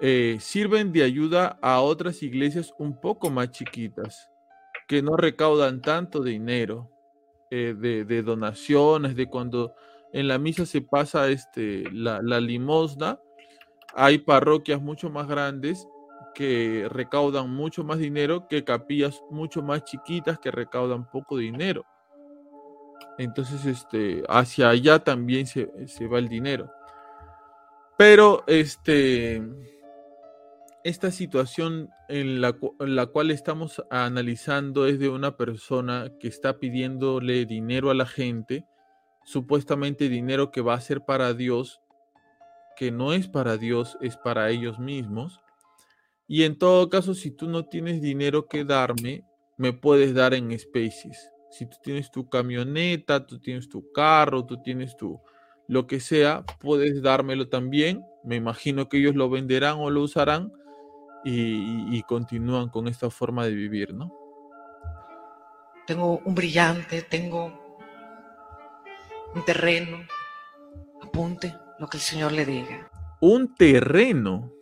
eh, 0.00 0.38
sirven 0.40 0.92
de 0.92 1.02
ayuda 1.02 1.58
a 1.60 1.80
otras 1.80 2.22
iglesias 2.22 2.72
un 2.78 2.98
poco 3.00 3.30
más 3.30 3.50
chiquitas, 3.50 4.30
que 4.88 5.02
no 5.02 5.16
recaudan 5.16 5.82
tanto 5.82 6.22
dinero 6.22 6.90
eh, 7.50 7.74
de, 7.76 8.22
donaciones, 8.22 9.14
de 9.14 9.26
cuando 9.26 9.74
en 10.12 10.26
la 10.26 10.38
misa 10.38 10.66
se 10.66 10.80
pasa 10.80 11.28
este, 11.28 11.84
la, 11.92 12.20
la 12.22 12.40
limosna, 12.40 13.20
hay 13.94 14.18
parroquias 14.18 14.80
mucho 14.80 15.10
más 15.10 15.28
grandes 15.28 15.86
que 16.34 16.86
recaudan 16.90 17.50
mucho 17.50 17.84
más 17.84 17.98
dinero 17.98 18.46
que 18.48 18.64
capillas 18.64 19.22
mucho 19.30 19.62
más 19.62 19.84
chiquitas 19.84 20.38
que 20.38 20.50
recaudan 20.50 21.08
poco 21.10 21.36
dinero. 21.36 21.84
Entonces, 23.18 23.66
este, 23.66 24.22
hacia 24.28 24.70
allá 24.70 24.98
también 25.00 25.46
se, 25.46 25.70
se 25.86 26.06
va 26.06 26.18
el 26.18 26.28
dinero. 26.28 26.70
Pero, 27.98 28.44
este, 28.46 29.42
esta 30.84 31.10
situación 31.10 31.90
en 32.08 32.40
la, 32.40 32.52
cual 32.52 33.30
estamos 33.30 33.82
analizando 33.90 34.86
es 34.86 34.98
de 34.98 35.08
una 35.08 35.36
persona 35.36 36.12
que 36.18 36.28
está 36.28 36.58
pidiéndole 36.58 37.44
dinero 37.44 37.90
a 37.90 37.94
la 37.94 38.06
gente, 38.06 38.64
supuestamente 39.24 40.08
dinero 40.08 40.50
que 40.50 40.62
va 40.62 40.74
a 40.74 40.80
ser 40.80 41.02
para 41.02 41.34
Dios, 41.34 41.80
que 42.76 42.90
no 42.90 43.12
es 43.12 43.28
para 43.28 43.58
Dios, 43.58 43.98
es 44.00 44.16
para 44.16 44.50
ellos 44.50 44.78
mismos. 44.78 45.40
Y 46.26 46.44
en 46.44 46.56
todo 46.56 46.88
caso, 46.88 47.14
si 47.14 47.30
tú 47.30 47.48
no 47.48 47.66
tienes 47.66 48.00
dinero 48.00 48.46
que 48.46 48.64
darme, 48.64 49.24
me 49.58 49.72
puedes 49.72 50.14
dar 50.14 50.32
en 50.32 50.50
especies. 50.52 51.30
Si 51.50 51.66
tú 51.66 51.76
tienes 51.82 52.10
tu 52.10 52.28
camioneta, 52.28 53.26
tú 53.26 53.38
tienes 53.38 53.68
tu 53.68 53.92
carro, 53.92 54.46
tú 54.46 54.62
tienes 54.62 54.96
tu 54.96 55.20
lo 55.66 55.86
que 55.86 56.00
sea, 56.00 56.44
puedes 56.60 57.02
dármelo 57.02 57.48
también. 57.48 58.04
Me 58.24 58.36
imagino 58.36 58.88
que 58.88 58.98
ellos 58.98 59.14
lo 59.14 59.28
venderán 59.28 59.76
o 59.78 59.90
lo 59.90 60.02
usarán 60.02 60.52
y, 61.24 61.96
y 61.96 62.02
continúan 62.02 62.68
con 62.68 62.88
esta 62.88 63.10
forma 63.10 63.44
de 63.44 63.54
vivir, 63.54 63.94
¿no? 63.94 64.12
Tengo 65.86 66.18
un 66.24 66.34
brillante, 66.34 67.02
tengo 67.02 67.52
un 69.34 69.44
terreno. 69.44 69.98
Apunte 71.02 71.54
lo 71.78 71.88
que 71.88 71.96
el 71.96 72.02
Señor 72.02 72.32
le 72.32 72.44
diga. 72.44 72.90
Un 73.20 73.54
terreno. 73.54 74.52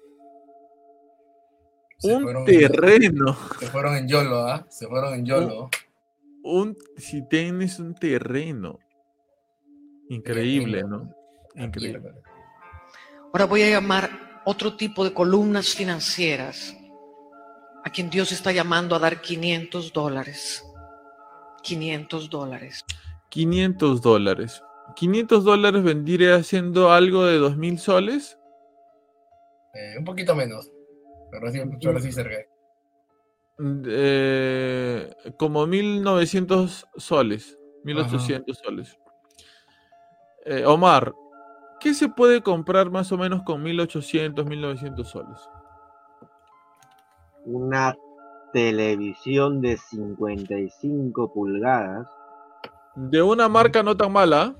Se 1.98 2.14
un 2.14 2.44
terreno. 2.44 3.36
Se 3.58 3.66
fueron 3.66 3.96
en 3.96 4.08
YOLO, 4.08 4.46
¿ah? 4.46 4.64
Se 4.68 4.86
fueron 4.86 5.14
en 5.14 5.26
YOLO. 5.26 5.70
Un, 6.44 6.76
si 6.96 7.26
tienes 7.28 7.78
un 7.80 7.94
terreno. 7.94 8.78
Increíble, 10.08 10.84
¿no? 10.84 11.12
Increíble. 11.56 12.14
Ahora 13.32 13.44
voy 13.46 13.62
a 13.62 13.70
llamar 13.70 14.27
otro 14.50 14.76
tipo 14.76 15.04
de 15.04 15.12
columnas 15.12 15.74
financieras 15.74 16.74
a 17.84 17.90
quien 17.90 18.08
Dios 18.08 18.32
está 18.32 18.50
llamando 18.50 18.94
a 18.94 18.98
dar 18.98 19.20
500 19.20 19.92
dólares. 19.92 20.64
500 21.62 22.30
dólares. 22.30 22.82
500 23.28 24.00
dólares. 24.00 24.62
500 24.96 25.44
dólares 25.44 25.82
vendría 25.82 26.42
siendo 26.42 26.90
algo 26.90 27.26
de 27.26 27.38
2.000 27.38 27.76
soles. 27.76 28.38
Eh, 29.74 29.96
un 29.98 30.04
poquito 30.06 30.34
menos. 30.34 30.72
Pero 31.30 31.52
sí, 31.52 31.60
solo 31.82 32.00
sí 32.00 32.10
cerca. 32.10 32.38
Eh, 33.86 35.14
como 35.38 35.66
1.900 35.66 36.86
soles. 36.96 37.58
1.800 37.84 38.54
soles. 38.54 38.98
Eh, 40.46 40.64
Omar, 40.64 41.12
¿qué 41.80 41.94
se 41.94 42.08
puede 42.08 42.42
comprar 42.42 42.90
más 42.90 43.10
o 43.12 43.18
menos 43.18 43.42
con 43.42 43.64
1.800, 43.64 44.34
1.900 44.34 45.04
soles? 45.04 45.38
Una 47.44 47.96
televisión 48.52 49.60
de 49.60 49.76
55 49.76 51.32
pulgadas. 51.32 52.06
De 52.94 53.22
una 53.22 53.48
marca 53.48 53.82
no 53.82 53.96
tan 53.96 54.12
mala. 54.12 54.54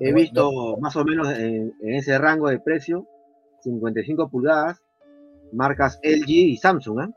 He 0.00 0.12
visto 0.12 0.76
más 0.78 0.96
o 0.96 1.04
menos 1.04 1.28
en, 1.30 1.74
en 1.80 1.94
ese 1.94 2.16
rango 2.18 2.48
de 2.48 2.58
precio, 2.58 3.06
55 3.60 4.28
pulgadas, 4.30 4.80
marcas 5.52 5.98
LG 6.02 6.28
y 6.30 6.56
Samsung. 6.56 7.00
¿ah? 7.00 7.10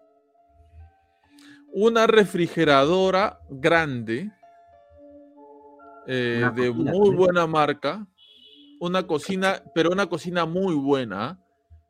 Una 1.71 2.07
refrigeradora 2.07 3.39
grande. 3.49 4.31
eh, 6.07 6.38
Una 6.39 6.51
de 6.51 6.67
cocina 6.69 6.91
muy 6.91 7.15
buena 7.15 7.47
marca. 7.47 8.05
Una 8.79 9.07
cocina, 9.07 9.63
pero 9.73 9.91
una 9.91 10.07
cocina 10.07 10.45
muy 10.45 10.75
buena. 10.75 11.39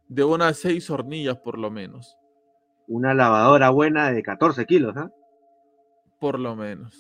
De 0.08 0.24
unas 0.24 0.58
seis 0.58 0.90
hornillas 0.90 1.38
por 1.38 1.58
lo 1.58 1.70
menos. 1.70 2.18
Una 2.88 3.14
lavadora 3.14 3.70
buena 3.70 4.12
de 4.12 4.24
14 4.24 4.66
kilos. 4.66 4.96
¿ah? 4.96 5.12
Por 6.20 6.40
lo 6.40 6.56
menos. 6.56 6.96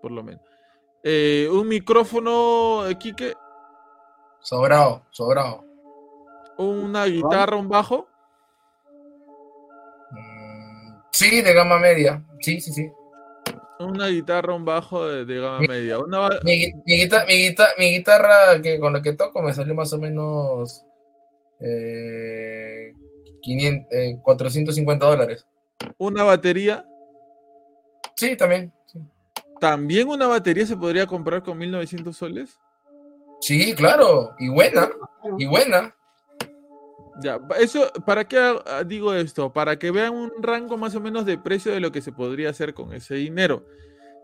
Por 0.00 0.12
lo 0.12 0.22
menos. 0.22 0.42
Eh, 1.02 1.48
un 1.52 1.68
micrófono, 1.68 2.86
eh, 2.86 2.96
Quique. 2.96 3.34
Sobrado, 4.40 5.02
sobrado. 5.10 5.64
Una 6.56 7.06
guitarra, 7.06 7.56
un 7.56 7.68
bajo. 7.68 8.06
Mm, 10.10 10.64
Sí, 11.10 11.42
de 11.42 11.54
gama 11.54 11.78
media. 11.78 12.24
Sí, 12.40 12.60
sí, 12.60 12.72
sí. 12.72 12.90
Una 13.86 14.08
guitarra, 14.08 14.54
un 14.54 14.64
bajo 14.64 15.06
de, 15.06 15.24
de 15.24 15.40
gama 15.40 15.60
Mi- 15.60 15.68
media. 15.68 15.98
Una, 15.98 16.28
Mi, 16.42 16.52
gui- 16.58 16.82
mi 16.86 16.96
guita- 16.96 17.24
mi 17.26 17.34
guita- 17.34 17.68
mi 17.78 17.90
guitarra 17.90 18.60
que, 18.62 18.78
con 18.78 18.92
la 18.92 19.02
que 19.02 19.12
toco 19.12 19.42
me 19.42 19.52
salió 19.54 19.74
más 19.74 19.92
o 19.92 19.98
menos 19.98 20.84
eh, 21.60 22.92
500, 23.42 23.92
eh, 23.92 24.18
450 24.22 25.06
dólares. 25.06 25.46
una 25.98 26.22
batería. 26.24 26.84
Sí, 28.16 28.36
también. 28.36 28.72
Sí. 28.86 28.98
También 29.60 30.08
una 30.08 30.26
batería 30.26 30.66
se 30.66 30.76
podría 30.76 31.06
comprar 31.06 31.42
con 31.42 31.58
1900 31.58 32.16
soles. 32.16 32.58
Sí, 33.40 33.74
claro. 33.74 34.34
Y 34.38 34.48
buena. 34.48 34.90
Y 35.38 35.46
buena. 35.46 35.94
Ya, 37.20 37.40
eso, 37.60 37.92
¿para 38.04 38.26
qué 38.26 38.38
ah, 38.38 38.82
digo 38.84 39.14
esto? 39.14 39.52
Para 39.52 39.78
que 39.78 39.90
vean 39.90 40.14
un 40.14 40.32
rango 40.40 40.76
más 40.76 40.94
o 40.94 41.00
menos 41.00 41.24
de 41.24 41.38
precio 41.38 41.72
de 41.72 41.80
lo 41.80 41.92
que 41.92 42.02
se 42.02 42.12
podría 42.12 42.50
hacer 42.50 42.74
con 42.74 42.92
ese 42.92 43.14
dinero. 43.14 43.66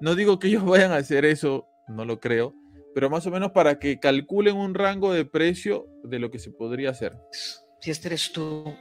No 0.00 0.14
digo 0.14 0.38
que 0.38 0.48
ellos 0.48 0.64
vayan 0.66 0.92
a 0.92 0.96
hacer 0.96 1.24
eso, 1.24 1.68
no 1.88 2.04
lo 2.04 2.18
creo, 2.18 2.54
pero 2.94 3.08
más 3.08 3.26
o 3.26 3.30
menos 3.30 3.52
para 3.52 3.78
que 3.78 4.00
calculen 4.00 4.56
un 4.56 4.74
rango 4.74 5.12
de 5.12 5.24
precio 5.24 5.86
de 6.02 6.18
lo 6.18 6.30
que 6.30 6.38
se 6.38 6.50
podría 6.50 6.90
hacer. 6.90 7.16
Si 7.80 7.90
este 7.90 8.08
eres 8.08 8.32
tú, 8.32 8.74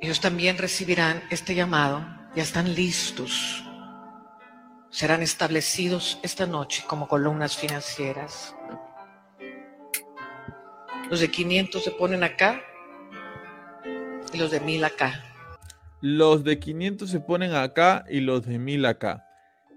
ellos 0.00 0.20
también 0.20 0.56
recibirán 0.56 1.22
este 1.30 1.54
llamado. 1.54 2.04
Ya 2.34 2.42
están 2.42 2.74
listos. 2.74 3.64
Serán 4.88 5.20
establecidos 5.22 6.18
esta 6.22 6.46
noche 6.46 6.84
como 6.86 7.06
columnas 7.06 7.56
financieras. 7.56 8.54
Los 11.10 11.20
de 11.20 11.30
500 11.30 11.82
se 11.82 11.90
ponen 11.90 12.24
acá 12.24 12.62
y 14.32 14.38
los 14.38 14.50
de 14.50 14.60
1000 14.60 14.84
acá. 14.84 15.24
Los 16.00 16.44
de 16.44 16.58
500 16.58 17.10
se 17.10 17.20
ponen 17.20 17.52
acá 17.52 18.04
y 18.08 18.20
los 18.20 18.46
de 18.46 18.58
1000 18.58 18.86
acá. 18.86 19.26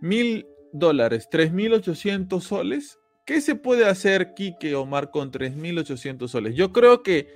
1000 0.01 0.45
dólares, 0.71 1.27
3800 1.29 2.43
soles. 2.43 2.99
¿Qué 3.25 3.41
se 3.41 3.55
puede 3.55 3.85
hacer, 3.85 4.33
Kike 4.33 4.75
Omar, 4.75 5.11
con 5.11 5.31
3800 5.31 6.29
soles? 6.29 6.55
Yo 6.55 6.71
creo 6.73 7.03
que 7.03 7.27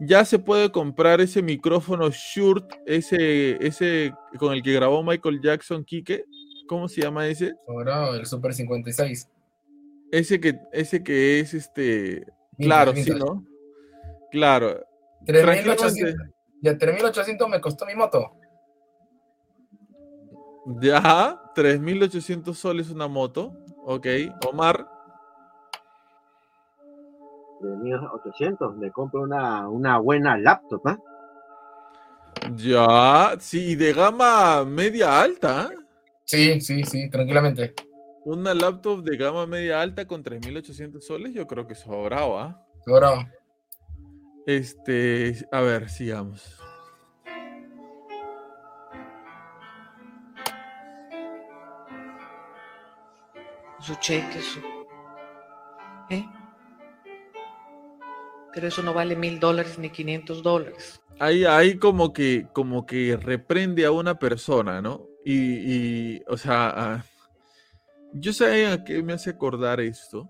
ya 0.00 0.24
se 0.24 0.38
puede 0.38 0.70
comprar 0.70 1.20
ese 1.20 1.42
micrófono 1.42 2.10
Shure, 2.10 2.62
ese, 2.86 3.64
ese 3.64 4.12
con 4.38 4.52
el 4.52 4.62
que 4.62 4.72
grabó 4.72 5.02
Michael 5.02 5.40
Jackson, 5.42 5.84
Kike. 5.84 6.24
¿Cómo 6.68 6.88
se 6.88 7.02
llama 7.02 7.26
ese? 7.26 7.54
Sobrado, 7.66 8.14
el 8.14 8.26
Super 8.26 8.54
56. 8.54 9.28
Ese 10.10 10.40
que, 10.40 10.58
ese 10.72 11.02
que 11.02 11.40
es 11.40 11.54
este. 11.54 12.26
Claro, 12.58 12.94
sí. 12.94 13.10
¿no? 13.10 13.44
Claro. 14.30 14.84
3.800. 16.62 16.68
Ya 16.70 16.78
3.800 16.78 17.48
me 17.48 17.60
costó 17.60 17.86
mi 17.86 17.94
moto. 17.94 18.32
Ya, 20.80 21.42
3.800 21.54 22.54
soles 22.54 22.90
una 22.90 23.08
moto. 23.08 23.52
Ok. 23.84 24.06
Omar, 24.48 24.86
De 27.60 27.76
1800, 27.76 28.78
le 28.78 28.90
compro 28.90 29.22
una, 29.22 29.68
una 29.68 29.98
buena 29.98 30.36
laptop. 30.38 30.86
¿ah? 30.86 30.98
ya. 32.56 33.36
Sí, 33.38 33.76
de 33.76 33.92
gama 33.92 34.64
media 34.64 35.20
alta. 35.20 35.70
¿eh? 35.72 35.76
Sí, 36.24 36.60
sí, 36.60 36.84
sí, 36.84 37.10
tranquilamente. 37.10 37.74
Una 38.24 38.54
laptop 38.54 39.02
de 39.02 39.16
gama 39.16 39.46
media 39.46 39.80
alta 39.80 40.06
con 40.06 40.22
3.800 40.22 41.00
soles, 41.00 41.34
yo 41.34 41.46
creo 41.46 41.66
que 41.66 41.74
sobrado, 41.74 42.38
¿ah? 42.38 42.64
Este, 44.46 45.46
a 45.52 45.60
ver, 45.60 45.88
sigamos. 45.88 46.58
Su 53.80 53.94
cheque, 53.96 54.40
su... 54.40 54.60
¿Eh? 56.10 56.24
Pero 58.52 58.68
eso 58.68 58.82
no 58.82 58.92
vale 58.92 59.16
mil 59.16 59.40
dólares 59.40 59.78
ni 59.78 59.90
500 59.90 60.42
dólares. 60.42 61.00
Ahí, 61.18 61.44
ahí 61.44 61.78
como 61.78 62.12
que, 62.12 62.48
como 62.52 62.84
que 62.84 63.16
reprende 63.16 63.84
a 63.86 63.92
una 63.92 64.18
persona, 64.18 64.82
¿no? 64.82 65.06
Y, 65.24 65.34
y, 65.34 66.22
o 66.28 66.36
sea, 66.36 66.72
ah, 66.74 67.04
yo 68.12 68.32
sé 68.32 68.66
a 68.66 68.84
qué 68.84 69.02
me 69.02 69.12
hace 69.14 69.30
acordar 69.30 69.80
esto. 69.80 70.28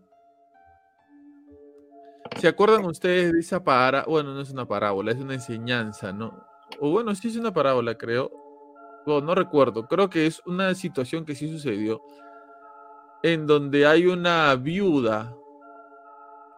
¿Se 2.38 2.48
acuerdan 2.48 2.84
ustedes 2.84 3.32
de 3.32 3.40
esa 3.40 3.62
parábola? 3.62 4.04
Bueno, 4.09 4.34
no 4.34 4.40
es 4.40 4.50
una 4.50 4.66
parábola, 4.66 5.12
es 5.12 5.18
una 5.18 5.34
enseñanza, 5.34 6.12
¿no? 6.12 6.44
O 6.80 6.90
bueno, 6.90 7.14
sí 7.14 7.28
es 7.28 7.36
una 7.36 7.52
parábola, 7.52 7.96
creo. 7.96 8.30
Bueno, 9.06 9.26
no 9.26 9.34
recuerdo. 9.34 9.86
Creo 9.86 10.09
que 10.09 10.26
es 10.26 10.42
una 10.46 10.74
situación 10.74 11.24
que 11.24 11.34
sí 11.34 11.50
sucedió. 11.50 12.02
En 13.22 13.46
donde 13.46 13.86
hay 13.86 14.06
una 14.06 14.54
viuda. 14.56 15.36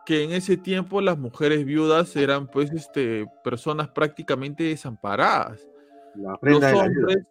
Que 0.07 0.23
en 0.25 0.33
ese 0.33 0.59
tiempo 0.59 1.01
las 1.01 1.17
mujeres 1.19 1.65
viudas 1.65 2.15
eran 2.17 2.47
pues 2.47 2.71
este 2.73 3.27
personas 3.43 3.89
prácticamente 3.89 4.65
desamparadas. 4.65 5.67
La 6.15 6.39
de 6.43 7.25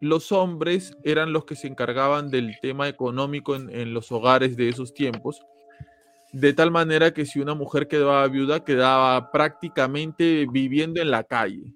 los 0.00 0.32
hombres 0.32 0.96
eran 1.04 1.32
los 1.32 1.44
que 1.44 1.54
se 1.54 1.68
encargaban 1.68 2.30
del 2.30 2.58
tema 2.60 2.88
económico 2.88 3.54
en, 3.54 3.70
en 3.70 3.94
los 3.94 4.12
hogares 4.12 4.56
de 4.56 4.68
esos 4.68 4.92
tiempos, 4.92 5.40
de 6.32 6.52
tal 6.52 6.70
manera 6.70 7.12
que 7.12 7.24
si 7.24 7.40
una 7.40 7.54
mujer 7.54 7.88
quedaba 7.88 8.26
viuda, 8.28 8.64
quedaba 8.64 9.30
prácticamente 9.30 10.46
viviendo 10.50 11.00
en 11.00 11.10
la 11.10 11.24
calle, 11.24 11.72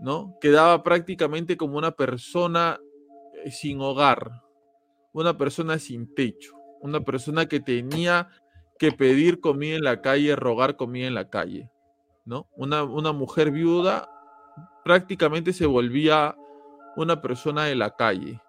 ¿no? 0.00 0.36
Quedaba 0.40 0.82
prácticamente 0.82 1.56
como 1.56 1.78
una 1.78 1.92
persona 1.92 2.78
eh, 3.44 3.50
sin 3.50 3.80
hogar, 3.80 4.42
una 5.12 5.36
persona 5.36 5.78
sin 5.78 6.14
techo. 6.14 6.54
Una 6.82 7.00
persona 7.00 7.46
que 7.46 7.60
tenía 7.60 8.28
que 8.78 8.90
pedir 8.90 9.40
comida 9.40 9.76
en 9.76 9.84
la 9.84 10.00
calle, 10.00 10.34
rogar 10.34 10.76
comida 10.76 11.06
en 11.06 11.14
la 11.14 11.28
calle, 11.28 11.68
¿no? 12.24 12.48
Una, 12.56 12.84
una 12.84 13.12
mujer 13.12 13.50
viuda 13.50 14.08
prácticamente 14.84 15.52
se 15.52 15.66
volvía 15.66 16.34
una 16.96 17.20
persona 17.20 17.64
de 17.64 17.74
la 17.74 17.94
calle. 17.96 18.40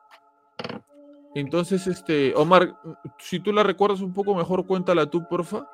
Entonces, 1.34 1.88
este, 1.88 2.36
Omar, 2.36 2.76
si 3.18 3.40
tú 3.40 3.53
la 3.53 3.64
recuerdas 3.64 4.02
un 4.02 4.14
poco 4.14 4.36
mejor, 4.36 4.66
cuéntala 4.68 5.10
tú, 5.10 5.28
porfa. 5.30 5.66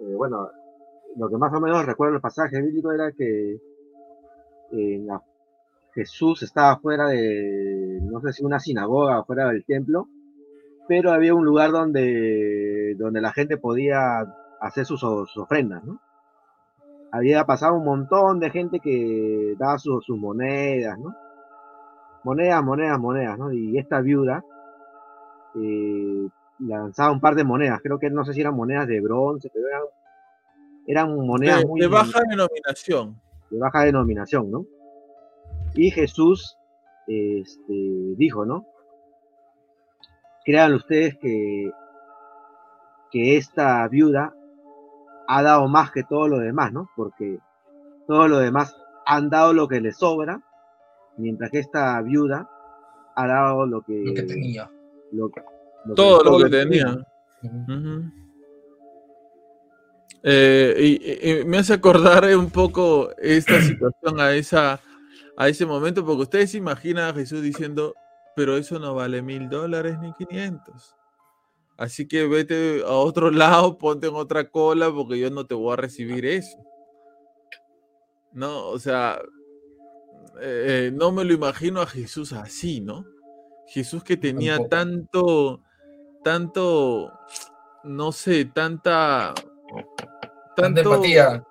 Eh, 0.00 0.14
bueno, 0.16 0.50
lo 1.16 1.28
que 1.28 1.36
más 1.36 1.52
o 1.54 1.60
menos 1.60 1.86
recuerdo 1.86 2.16
el 2.16 2.20
pasaje 2.20 2.60
bíblico 2.60 2.92
era 2.92 3.12
que 3.12 3.58
en 4.72 5.06
la- 5.06 5.22
Jesús 5.94 6.42
estaba 6.42 6.78
fuera 6.78 7.08
de, 7.08 8.00
no 8.02 8.20
sé 8.20 8.32
si 8.32 8.44
una 8.44 8.58
sinagoga, 8.60 9.24
fuera 9.24 9.48
del 9.50 9.64
templo, 9.64 10.08
pero 10.88 11.12
había 11.12 11.34
un 11.34 11.44
lugar 11.44 11.70
donde, 11.72 12.94
donde 12.98 13.20
la 13.20 13.32
gente 13.32 13.58
podía 13.58 14.20
hacer 14.60 14.86
sus, 14.86 15.02
ofrendas, 15.04 15.84
¿no? 15.84 16.00
Había 17.12 17.44
pasado 17.44 17.74
un 17.74 17.84
montón 17.84 18.40
de 18.40 18.50
gente 18.50 18.80
que 18.80 19.54
daba 19.58 19.78
sus, 19.78 20.04
sus 20.04 20.18
monedas, 20.18 20.98
¿no? 20.98 21.14
Monedas, 22.24 22.62
monedas, 22.62 22.98
monedas, 22.98 23.38
¿no? 23.38 23.52
Y 23.52 23.78
esta 23.78 24.00
viuda 24.00 24.44
eh, 25.54 26.28
lanzaba 26.60 27.12
un 27.12 27.20
par 27.20 27.34
de 27.34 27.44
monedas, 27.44 27.80
creo 27.82 27.98
que 27.98 28.10
no 28.10 28.24
sé 28.24 28.32
si 28.32 28.40
eran 28.40 28.54
monedas 28.54 28.86
de 28.86 29.00
bronce, 29.00 29.50
pero 29.52 29.68
eran, 29.68 29.82
eran 30.86 31.26
monedas 31.26 31.60
De, 31.60 31.66
muy 31.66 31.80
de 31.80 31.88
baja 31.88 32.20
denominación. 32.28 33.20
de 33.50 33.58
baja 33.58 33.80
denominación, 33.82 34.50
¿no? 34.50 34.64
Y 35.74 35.90
Jesús 35.90 36.56
este, 37.06 38.14
dijo, 38.16 38.44
¿no? 38.44 38.66
Crean 40.44 40.74
ustedes 40.74 41.16
que, 41.18 41.70
que 43.10 43.36
esta 43.36 43.86
viuda 43.88 44.34
ha 45.28 45.42
dado 45.42 45.68
más 45.68 45.90
que 45.90 46.02
todo 46.02 46.28
lo 46.28 46.38
demás, 46.38 46.72
¿no? 46.72 46.88
Porque 46.96 47.38
todo 48.06 48.28
lo 48.28 48.38
demás 48.38 48.76
han 49.06 49.30
dado 49.30 49.52
lo 49.52 49.68
que 49.68 49.80
les 49.80 49.96
sobra, 49.96 50.40
mientras 51.16 51.50
que 51.50 51.58
esta 51.60 52.00
viuda 52.02 52.48
ha 53.16 53.26
dado 53.26 53.66
lo 53.66 53.82
que, 53.82 54.02
Lo 54.04 54.14
que 54.14 54.22
tenía. 54.22 54.70
lo- 55.12 55.30
lo 55.84 55.94
Todo 55.94 56.22
lo 56.24 56.38
que 56.38 56.48
les 56.50 56.62
tenía. 56.68 57.04
Ujú. 57.42 57.72
Ujú. 57.72 58.02
Eh, 60.22 60.76
y, 60.78 61.28
y- 61.28 61.40
y 61.40 61.44
me 61.44 61.58
hace 61.58 61.74
acordar 61.74 62.24
un 62.36 62.50
poco 62.50 63.10
esta 63.18 63.54
situación 63.62 64.20
a 64.20 64.32
esa 64.34 64.80
a 65.36 65.48
ese 65.48 65.64
momento, 65.64 66.04
porque 66.04 66.22
ustedes 66.22 66.50
se 66.50 66.58
imaginan 66.58 67.08
a 67.10 67.14
Jesús 67.14 67.40
diciendo, 67.42 67.94
pero 68.36 68.54
eso 68.56 68.78
no 68.78 68.94
vale 68.94 69.22
mil 69.22 69.48
dólares 69.48 69.98
ni 69.98 70.12
quinientos. 70.12 70.94
Así 71.78 72.06
que 72.06 72.26
vete 72.28 72.82
a 72.86 72.90
otro 72.92 73.30
lado, 73.30 73.78
ponte 73.78 74.08
en 74.08 74.14
otra 74.14 74.48
cola, 74.50 74.92
porque 74.92 75.18
yo 75.18 75.30
no 75.30 75.46
te 75.46 75.54
voy 75.54 75.72
a 75.72 75.76
recibir 75.76 76.26
eso. 76.26 76.58
No, 78.32 78.68
o 78.68 78.78
sea, 78.78 79.20
eh, 80.40 80.90
no 80.94 81.12
me 81.12 81.24
lo 81.24 81.32
imagino 81.34 81.80
a 81.80 81.86
Jesús 81.86 82.32
así, 82.32 82.80
¿no? 82.80 83.04
Jesús 83.68 84.02
que 84.04 84.16
tenía 84.16 84.56
Tampoco. 84.56 84.68
tanto, 84.68 85.62
tanto, 86.24 87.12
no 87.84 88.12
sé, 88.12 88.44
tanta, 88.46 89.34
Tanta 90.56 90.80
empatía. 90.82 91.42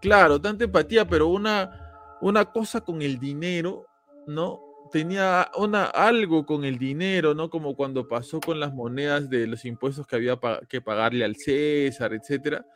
claro, 0.00 0.40
tanta 0.40 0.64
empatía, 0.64 1.06
pero 1.06 1.28
una, 1.28 2.16
una 2.20 2.44
cosa 2.44 2.80
con 2.82 3.00
el 3.02 3.18
dinero, 3.18 3.86
¿no? 4.26 4.60
Tenía 4.90 5.50
una, 5.56 5.84
algo 5.86 6.44
con 6.44 6.64
el 6.64 6.78
dinero, 6.78 7.32
¿no? 7.34 7.48
Como 7.48 7.74
cuando 7.74 8.06
pasó 8.06 8.40
con 8.40 8.60
las 8.60 8.74
monedas 8.74 9.30
de 9.30 9.46
los 9.46 9.64
impuestos 9.64 10.06
que 10.06 10.16
había 10.16 10.36
pa- 10.38 10.60
que 10.68 10.82
pagarle 10.82 11.24
al 11.24 11.36
César, 11.36 12.12
etcétera. 12.12 12.66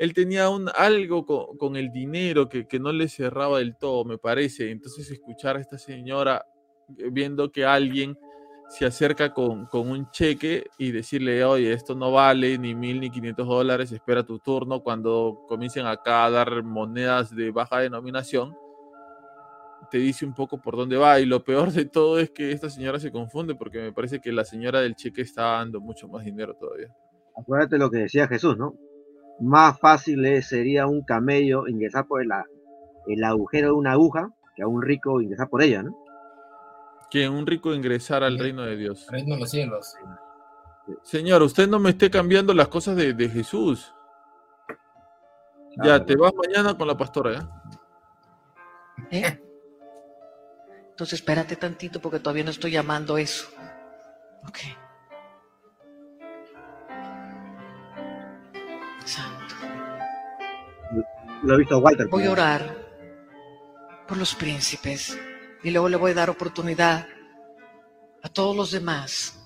Él 0.00 0.14
tenía 0.14 0.48
un, 0.48 0.70
algo 0.74 1.26
co- 1.26 1.58
con, 1.58 1.76
el 1.76 1.92
dinero 1.92 2.48
que, 2.48 2.66
que 2.66 2.80
no 2.80 2.90
le 2.90 3.06
cerraba 3.06 3.58
del 3.58 3.76
todo, 3.76 4.06
me 4.06 4.16
parece. 4.16 4.70
Entonces, 4.70 5.10
escuchar 5.10 5.58
a 5.58 5.60
esta 5.60 5.76
señora 5.76 6.42
eh, 6.96 7.10
viendo 7.12 7.52
que 7.52 7.66
alguien 7.66 8.16
se 8.70 8.86
acerca 8.86 9.34
con, 9.34 9.66
con 9.66 9.90
un 9.90 10.10
cheque 10.10 10.64
y 10.78 10.90
decirle, 10.90 11.44
oye, 11.44 11.74
esto 11.74 11.94
no 11.94 12.12
vale 12.12 12.56
ni 12.56 12.74
mil 12.74 12.98
ni 12.98 13.10
quinientos 13.10 13.46
dólares, 13.46 13.92
espera 13.92 14.24
tu 14.24 14.38
turno 14.38 14.80
cuando 14.82 15.44
comiencen 15.46 15.84
acá 15.84 16.24
a 16.24 16.30
dar 16.30 16.62
monedas 16.62 17.36
de 17.36 17.50
baja 17.50 17.80
denominación, 17.80 18.56
te 19.90 19.98
dice 19.98 20.24
un 20.24 20.32
poco 20.32 20.58
por 20.62 20.76
dónde 20.76 20.96
va. 20.96 21.20
Y 21.20 21.26
lo 21.26 21.44
peor 21.44 21.72
de 21.72 21.84
todo 21.84 22.18
es 22.18 22.30
que 22.30 22.52
esta 22.52 22.70
señora 22.70 22.98
se 22.98 23.12
confunde 23.12 23.54
porque 23.54 23.80
me 23.80 23.92
parece 23.92 24.18
que 24.18 24.32
la 24.32 24.46
señora 24.46 24.80
del 24.80 24.94
cheque 24.94 25.20
está 25.20 25.42
dando 25.42 25.78
mucho 25.78 26.08
más 26.08 26.24
dinero 26.24 26.54
todavía. 26.54 26.88
Acuérdate 27.36 27.76
lo 27.76 27.90
que 27.90 27.98
decía 27.98 28.26
Jesús, 28.28 28.56
¿no? 28.56 28.74
Más 29.40 29.78
fácil 29.80 30.24
es- 30.26 30.48
sería 30.48 30.86
un 30.86 31.02
camello 31.02 31.66
ingresar 31.66 32.06
por 32.06 32.22
el, 32.22 32.28
el 33.06 33.24
agujero 33.24 33.68
de 33.68 33.72
una 33.74 33.92
aguja 33.92 34.30
que 34.54 34.62
a 34.62 34.66
un 34.66 34.82
rico 34.82 35.20
ingresar 35.20 35.48
por 35.48 35.62
ella, 35.62 35.82
¿no? 35.82 35.96
Que 37.10 37.28
un 37.28 37.46
rico 37.46 37.74
ingresar 37.74 38.22
al 38.22 38.34
Sí. 38.34 38.40
reino 38.42 38.62
de 38.62 38.76
Dios. 38.76 39.06
Reino 39.10 39.34
de 39.34 39.40
los 39.40 39.50
cielos. 39.50 39.94
Señor, 41.02 41.42
usted 41.42 41.68
no 41.68 41.78
me 41.78 41.90
esté 41.90 42.10
cambiando 42.10 42.52
las 42.54 42.68
cosas 42.68 42.96
de, 42.96 43.12
de 43.14 43.28
Jesús. 43.28 43.92
Ya, 45.84 45.94
Ah, 45.96 46.04
te 46.04 46.16
vas 46.16 46.32
mañana 46.34 46.76
con 46.76 46.86
la 46.88 46.96
pastora, 46.96 47.32
¿ya? 47.32 47.62
¿Eh? 49.10 49.40
Entonces 50.90 51.20
espérate 51.20 51.56
tantito 51.56 52.00
porque 52.00 52.18
todavía 52.20 52.44
no 52.44 52.50
estoy 52.50 52.72
llamando 52.72 53.16
eso. 53.18 53.48
Ok. 54.46 54.58
Lo 61.42 61.56
visto 61.56 61.78
Walter. 61.78 62.08
Voy 62.08 62.24
a 62.24 62.32
orar 62.32 62.76
por 64.06 64.16
los 64.16 64.34
príncipes 64.34 65.18
y 65.62 65.70
luego 65.70 65.88
le 65.88 65.96
voy 65.96 66.10
a 66.12 66.14
dar 66.14 66.30
oportunidad 66.30 67.06
a 68.22 68.28
todos 68.28 68.56
los 68.56 68.70
demás 68.70 69.38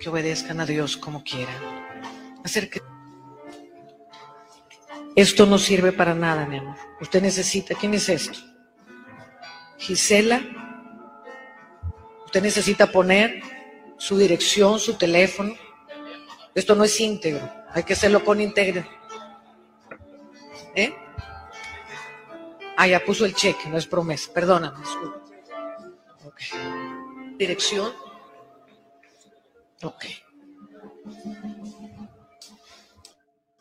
que 0.00 0.08
obedezcan 0.08 0.60
a 0.60 0.66
Dios 0.66 0.96
como 0.96 1.22
quieran. 1.22 1.54
Hacer 2.44 2.68
que 2.68 2.80
esto 5.14 5.44
no 5.44 5.58
sirve 5.58 5.92
para 5.92 6.14
nada, 6.14 6.46
mi 6.46 6.56
amor. 6.56 6.76
Usted 7.00 7.20
necesita, 7.20 7.74
¿quién 7.74 7.92
es 7.94 8.08
esto? 8.08 8.38
Gisela. 9.78 10.40
Usted 12.24 12.42
necesita 12.42 12.86
poner 12.86 13.42
su 13.98 14.16
dirección, 14.16 14.80
su 14.80 14.94
teléfono. 14.94 15.54
Esto 16.54 16.74
no 16.74 16.84
es 16.84 16.98
íntegro. 16.98 17.46
Hay 17.74 17.82
que 17.82 17.92
hacerlo 17.92 18.24
con 18.24 18.40
íntegro. 18.40 18.84
¿Eh? 20.74 20.94
Ah, 22.76 22.86
ya 22.86 23.04
puso 23.04 23.24
el 23.24 23.34
cheque, 23.34 23.68
no 23.68 23.78
es 23.78 23.86
promesa. 23.86 24.32
Perdóname. 24.32 24.78
disculpa. 24.78 25.20
Ok. 26.24 26.40
Dirección. 27.38 27.92
Ok. 29.82 30.04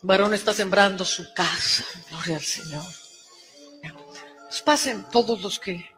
Varón 0.04 0.34
está 0.34 0.54
sembrando 0.54 1.06
su 1.06 1.34
casa. 1.34 1.84
Gloria 2.10 2.38
al 2.38 2.42
Señor. 2.42 2.84
Pues 4.52 4.62
pasen 4.64 5.06
todos 5.10 5.42
los 5.42 5.60
que 5.60 5.90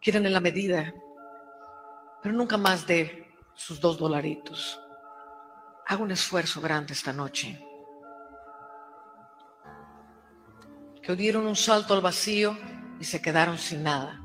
quieran 0.00 0.26
en 0.26 0.34
la 0.34 0.40
medida, 0.40 0.92
pero 2.22 2.34
nunca 2.34 2.58
más 2.58 2.86
de 2.86 3.34
sus 3.54 3.80
dos 3.80 3.96
dolaritos. 3.96 4.78
Haga 5.86 6.02
un 6.02 6.10
esfuerzo 6.10 6.60
grande 6.60 6.92
esta 6.92 7.12
noche. 7.12 7.67
Que 11.08 11.16
dieron 11.16 11.46
un 11.46 11.56
salto 11.56 11.94
al 11.94 12.02
vacío 12.02 12.54
y 13.00 13.04
se 13.04 13.22
quedaron 13.22 13.56
sin 13.56 13.82
nada. 13.82 14.20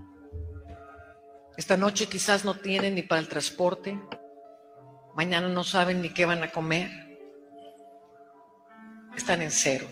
Esta 1.55 1.77
noche 1.77 2.07
quizás 2.07 2.43
no 2.43 2.55
tienen 2.55 2.95
ni 2.95 3.03
para 3.03 3.21
el 3.21 3.29
transporte, 3.29 3.97
mañana 5.15 5.47
no 5.47 5.63
saben 5.63 6.01
ni 6.01 6.09
qué 6.09 6.25
van 6.25 6.43
a 6.43 6.51
comer, 6.51 6.91
están 9.15 9.41
en 9.41 9.49
cero. 9.49 9.87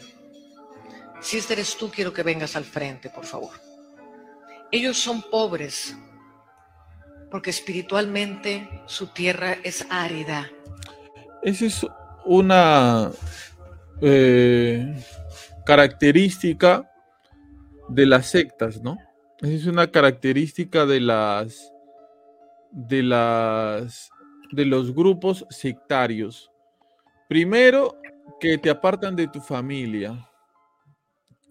Si 1.22 1.38
este 1.38 1.54
eres 1.54 1.78
tú, 1.78 1.90
quiero 1.90 2.12
que 2.12 2.24
vengas 2.24 2.58
al 2.58 2.66
frente, 2.66 3.10
por 3.10 3.24
favor. 3.24 3.54
Ellos 4.70 4.98
son 4.98 5.22
pobres 5.22 5.96
porque 7.30 7.52
espiritualmente 7.52 8.68
su 8.86 9.08
tierra 9.08 9.56
es 9.64 9.88
árida. 9.90 10.52
Esa 11.42 11.66
es 11.68 11.88
una 12.26 13.12
eh, 14.02 14.94
característica 15.66 16.90
de 17.90 18.06
las 18.06 18.28
sectas, 18.28 18.82
¿no? 18.82 18.98
Esa 19.40 19.54
es 19.54 19.66
una 19.66 19.92
característica 19.92 20.86
de 20.86 21.00
las 21.02 21.72
de 22.72 23.04
las 23.04 24.10
de 24.52 24.66
los 24.66 24.94
grupos 24.94 25.46
sectarios. 25.50 26.50
Primero, 27.28 27.96
que 28.40 28.58
te 28.58 28.70
apartan 28.70 29.16
de 29.16 29.28
tu 29.28 29.40
familia. 29.42 30.28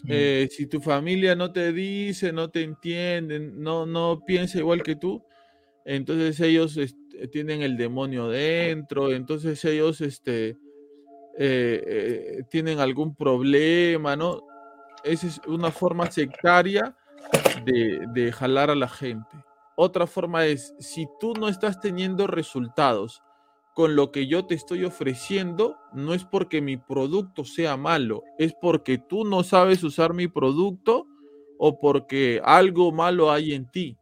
Eh, 0.09 0.49
si 0.51 0.67
tu 0.67 0.81
familia 0.81 1.35
no 1.37 1.53
te 1.53 1.73
dice, 1.73 2.33
no 2.33 2.51
te 2.51 2.63
entienden, 2.63 3.63
no, 3.63 3.85
no 3.87 4.21
piensa 4.27 4.59
igual 4.59 4.83
que 4.83 4.97
tú, 4.97 5.23
entonces 5.85 6.41
ellos 6.41 6.77
est- 6.79 6.97
eh, 7.15 7.29
tienen 7.29 7.61
el 7.63 7.77
demonio 7.77 8.29
dentro, 8.29 9.13
entonces 9.13 9.63
ellos 9.65 10.01
este, 10.01 10.57
eh, 11.39 11.83
eh, 11.87 12.43
tienen 12.51 12.81
algún 12.81 13.15
problema, 13.15 14.17
¿no? 14.17 14.43
Esa 15.05 15.27
es 15.27 15.41
una 15.47 15.71
forma 15.71 16.11
sectaria 16.11 16.97
de, 17.65 18.07
de 18.13 18.33
jalar 18.33 18.71
a 18.71 18.75
la 18.75 18.89
gente. 18.89 19.37
Otra 19.77 20.07
forma 20.07 20.45
es, 20.47 20.75
si 20.79 21.09
tú 21.19 21.33
no 21.35 21.49
estás 21.49 21.81
teniendo 21.81 22.27
resultados 22.27 23.23
con 23.75 23.97
lo 23.97 24.11
que 24.13 24.27
yo 24.27 24.45
te 24.45 24.55
estoy 24.55 24.85
ofreciendo, 24.85 25.77
no 25.95 26.13
es 26.13 26.25
porque 26.25 26.61
mi 26.61 26.77
producto 26.77 27.45
sea 27.45 27.77
malo, 27.77 28.23
es 28.37 28.53
porque 28.61 28.99
tú 28.99 29.25
no 29.25 29.43
sabes 29.43 29.83
usar 29.83 30.13
mi 30.13 30.29
producto 30.29 31.07
o 31.59 31.79
porque 31.79 32.43
algo 32.45 32.93
malo 32.93 33.31
hay 33.31 33.55
en 33.55 33.71
ti. 33.71 33.97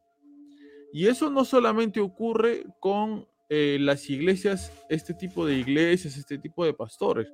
Y 0.93 1.07
eso 1.07 1.31
no 1.31 1.45
solamente 1.45 2.01
ocurre 2.01 2.65
con 2.81 3.29
eh, 3.49 3.79
las 3.81 4.09
iglesias, 4.11 4.73
este 4.89 5.15
tipo 5.15 5.47
de 5.47 5.55
iglesias, 5.55 6.17
este 6.17 6.39
tipo 6.39 6.65
de 6.65 6.75
pastores. 6.75 7.33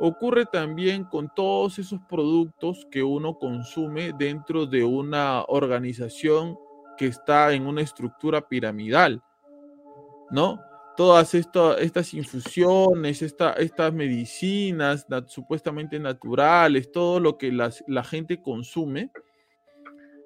Ocurre 0.00 0.46
también 0.46 1.04
con 1.04 1.28
todos 1.34 1.78
esos 1.78 2.00
productos 2.08 2.86
que 2.90 3.02
uno 3.02 3.36
consume 3.36 4.12
dentro 4.16 4.66
de 4.66 4.84
una 4.84 5.42
organización 5.48 6.56
que 6.96 7.06
está 7.06 7.52
en 7.52 7.66
una 7.66 7.82
estructura 7.82 8.46
piramidal, 8.46 9.22
¿no? 10.30 10.60
Todas 10.96 11.34
estas 11.34 12.14
infusiones, 12.14 13.22
estas 13.22 13.92
medicinas 13.92 15.06
supuestamente 15.26 15.98
naturales, 15.98 16.90
todo 16.90 17.20
lo 17.20 17.38
que 17.38 17.52
la 17.52 18.04
gente 18.04 18.42
consume, 18.42 19.10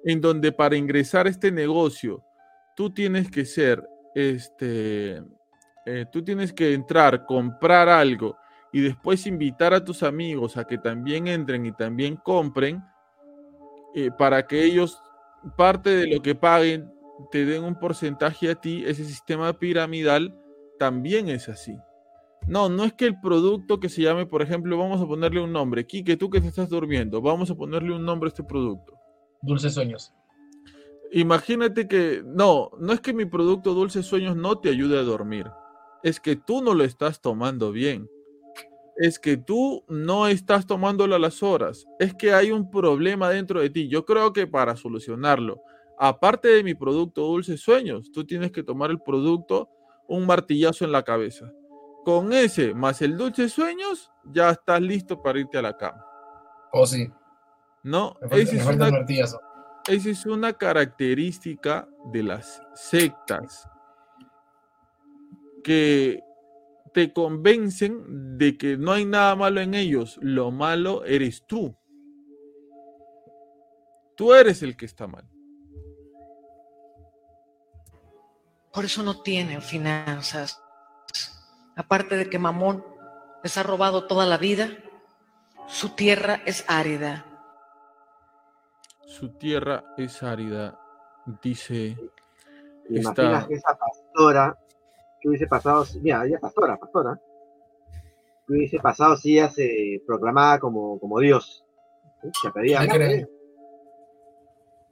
en 0.03 0.19
donde 0.19 0.51
para 0.51 0.75
ingresar 0.75 1.27
a 1.27 1.29
este 1.29 1.51
negocio 1.51 2.23
tú 2.75 2.89
tienes 2.89 3.29
que 3.29 3.45
ser, 3.45 3.87
este, 4.15 5.23
eh, 5.85 6.05
tú 6.11 6.23
tienes 6.23 6.53
que 6.53 6.73
entrar, 6.73 7.25
comprar 7.25 7.89
algo 7.89 8.37
y 8.71 8.81
después 8.81 9.27
invitar 9.27 9.73
a 9.73 9.83
tus 9.83 10.03
amigos 10.03 10.57
a 10.57 10.65
que 10.65 10.77
también 10.77 11.27
entren 11.27 11.65
y 11.65 11.71
también 11.71 12.15
compren 12.17 12.83
eh, 13.93 14.09
para 14.17 14.47
que 14.47 14.63
ellos 14.63 14.99
parte 15.57 15.89
de 15.91 16.07
lo 16.07 16.21
que 16.21 16.35
paguen 16.35 16.91
te 17.31 17.45
den 17.45 17.63
un 17.63 17.75
porcentaje 17.75 18.49
a 18.49 18.55
ti, 18.55 18.83
ese 18.85 19.05
sistema 19.05 19.53
piramidal 19.53 20.35
también 20.79 21.29
es 21.29 21.49
así. 21.49 21.77
No, 22.47 22.69
no 22.69 22.83
es 22.83 22.93
que 22.93 23.05
el 23.05 23.19
producto 23.19 23.79
que 23.79 23.89
se 23.89 24.01
llame, 24.01 24.25
por 24.25 24.41
ejemplo, 24.41 24.77
vamos 24.77 25.01
a 25.01 25.07
ponerle 25.07 25.41
un 25.41 25.53
nombre. 25.53 25.85
Quique, 25.85 26.17
tú 26.17 26.29
que 26.29 26.41
te 26.41 26.47
estás 26.47 26.69
durmiendo, 26.69 27.21
vamos 27.21 27.49
a 27.49 27.55
ponerle 27.55 27.93
un 27.93 28.03
nombre 28.03 28.27
a 28.27 28.29
este 28.31 28.43
producto. 28.43 28.93
Dulces 29.41 29.73
sueños. 29.73 30.13
Imagínate 31.15 31.87
que, 31.87 32.23
no, 32.25 32.71
no 32.79 32.91
es 32.91 32.99
que 32.99 33.13
mi 33.13 33.25
producto 33.25 33.75
Dulces 33.75 34.03
Sueños 34.03 34.35
no 34.35 34.57
te 34.57 34.69
ayude 34.69 34.97
a 34.97 35.03
dormir, 35.03 35.45
es 36.01 36.19
que 36.19 36.35
tú 36.35 36.63
no 36.63 36.73
lo 36.73 36.83
estás 36.83 37.21
tomando 37.21 37.71
bien, 37.71 38.09
es 38.97 39.19
que 39.19 39.37
tú 39.37 39.83
no 39.87 40.25
estás 40.27 40.65
tomándolo 40.65 41.13
a 41.13 41.19
las 41.19 41.43
horas, 41.43 41.85
es 41.99 42.15
que 42.15 42.33
hay 42.33 42.49
un 42.49 42.71
problema 42.71 43.29
dentro 43.29 43.61
de 43.61 43.69
ti. 43.69 43.87
Yo 43.89 44.05
creo 44.05 44.33
que 44.33 44.47
para 44.47 44.75
solucionarlo, 44.75 45.61
aparte 45.99 46.47
de 46.47 46.63
mi 46.63 46.73
producto 46.73 47.21
Dulces 47.21 47.61
Sueños, 47.61 48.11
tú 48.11 48.25
tienes 48.25 48.51
que 48.51 48.63
tomar 48.63 48.89
el 48.89 48.99
producto 48.99 49.69
un 50.07 50.25
martillazo 50.25 50.83
en 50.83 50.91
la 50.91 51.03
cabeza. 51.03 51.53
Con 52.03 52.33
ese 52.33 52.73
más 52.73 53.03
el 53.03 53.17
Dulces 53.17 53.53
Sueños, 53.53 54.11
ya 54.25 54.49
estás 54.49 54.81
listo 54.81 55.21
para 55.21 55.39
irte 55.39 55.59
a 55.59 55.61
la 55.61 55.77
cama. 55.77 56.03
Oh, 56.71 56.87
sí. 56.87 57.07
No, 57.83 58.17
ese 58.31 58.57
es 58.57 58.65
una, 58.65 58.89
martillazo 58.89 59.39
esa 59.87 60.09
es 60.09 60.25
una 60.25 60.53
característica 60.53 61.89
de 62.11 62.23
las 62.23 62.61
sectas 62.73 63.67
que 65.63 66.23
te 66.93 67.11
convencen 67.11 68.37
de 68.37 68.57
que 68.57 68.77
no 68.77 68.91
hay 68.91 69.05
nada 69.05 69.35
malo 69.35 69.59
en 69.61 69.73
ellos, 69.73 70.17
lo 70.21 70.51
malo 70.51 71.03
eres 71.05 71.45
tú. 71.45 71.75
Tú 74.15 74.33
eres 74.33 74.61
el 74.61 74.77
que 74.77 74.85
está 74.85 75.07
mal. 75.07 75.27
Por 78.71 78.85
eso 78.85 79.03
no 79.03 79.21
tienen 79.21 79.61
finanzas. 79.61 80.61
Aparte 81.75 82.15
de 82.15 82.29
que 82.29 82.39
Mamón 82.39 82.85
les 83.43 83.57
ha 83.57 83.63
robado 83.63 84.07
toda 84.07 84.25
la 84.25 84.37
vida, 84.37 84.69
su 85.67 85.89
tierra 85.89 86.41
es 86.45 86.63
árida 86.67 87.32
su 89.13 89.29
tierra 89.29 89.83
es 89.95 90.23
árida, 90.23 90.79
dice. 91.43 91.95
Imagina 92.89 93.45
que 93.47 93.53
esa 93.53 93.77
pastora 93.77 94.57
que 95.21 95.29
hubiese 95.29 95.45
pasado, 95.45 95.85
mira, 96.01 96.25
ella 96.25 96.39
pastora, 96.39 96.77
pastora, 96.77 97.21
que 98.47 98.53
hubiese 98.53 98.79
pasado 98.79 99.15
si 99.15 99.37
ella 99.37 99.51
se 99.51 100.01
proclamaba 100.07 100.57
como, 100.59 100.99
como 100.99 101.19
Dios. 101.19 101.63
Se 102.41 102.49
pedía, 102.51 102.81
¿Me 102.81 102.87
creen? 102.87 103.29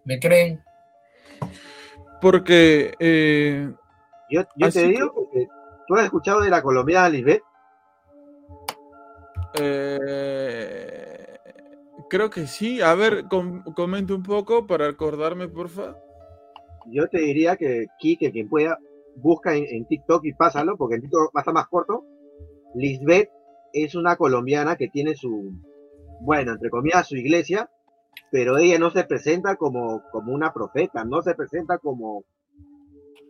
¿Me 0.05 0.19
creen? 0.19 0.63
Porque. 2.21 2.93
Eh, 2.99 3.73
yo, 4.29 4.45
te 4.71 4.83
digo 4.83 5.13
porque 5.13 5.47
tú 5.87 5.95
has 5.95 6.05
escuchado 6.05 6.41
de 6.41 6.49
la 6.51 6.61
colombiana 6.61 7.09
Lisbeth. 7.09 7.41
Eh, 9.55 11.10
Creo 12.11 12.29
que 12.29 12.45
sí. 12.45 12.81
A 12.81 12.93
ver, 12.93 13.23
comente 13.73 14.11
un 14.11 14.21
poco 14.21 14.67
para 14.67 14.89
acordarme, 14.89 15.47
porfa. 15.47 15.95
Yo 16.87 17.07
te 17.07 17.19
diría 17.19 17.55
que 17.55 17.85
Kike, 17.99 18.33
quien 18.33 18.49
pueda, 18.49 18.77
busca 19.15 19.55
en, 19.55 19.85
TikTok 19.85 20.25
y 20.25 20.33
pásalo, 20.33 20.75
porque 20.75 20.95
en 20.95 21.03
TikTok 21.03 21.33
va 21.33 21.39
a 21.39 21.39
estar 21.39 21.53
más 21.53 21.69
corto. 21.69 22.03
Lisbeth 22.75 23.29
es 23.71 23.95
una 23.95 24.17
colombiana 24.17 24.75
que 24.75 24.89
tiene 24.89 25.15
su, 25.15 25.53
bueno, 26.19 26.51
entre 26.51 26.69
comillas, 26.69 27.07
su 27.07 27.15
iglesia, 27.15 27.69
pero 28.29 28.57
ella 28.57 28.77
no 28.77 28.91
se 28.91 29.05
presenta 29.05 29.55
como, 29.55 30.03
como 30.11 30.33
una 30.33 30.51
profeta, 30.51 31.05
no 31.05 31.21
se 31.21 31.33
presenta 31.33 31.77
como, 31.77 32.25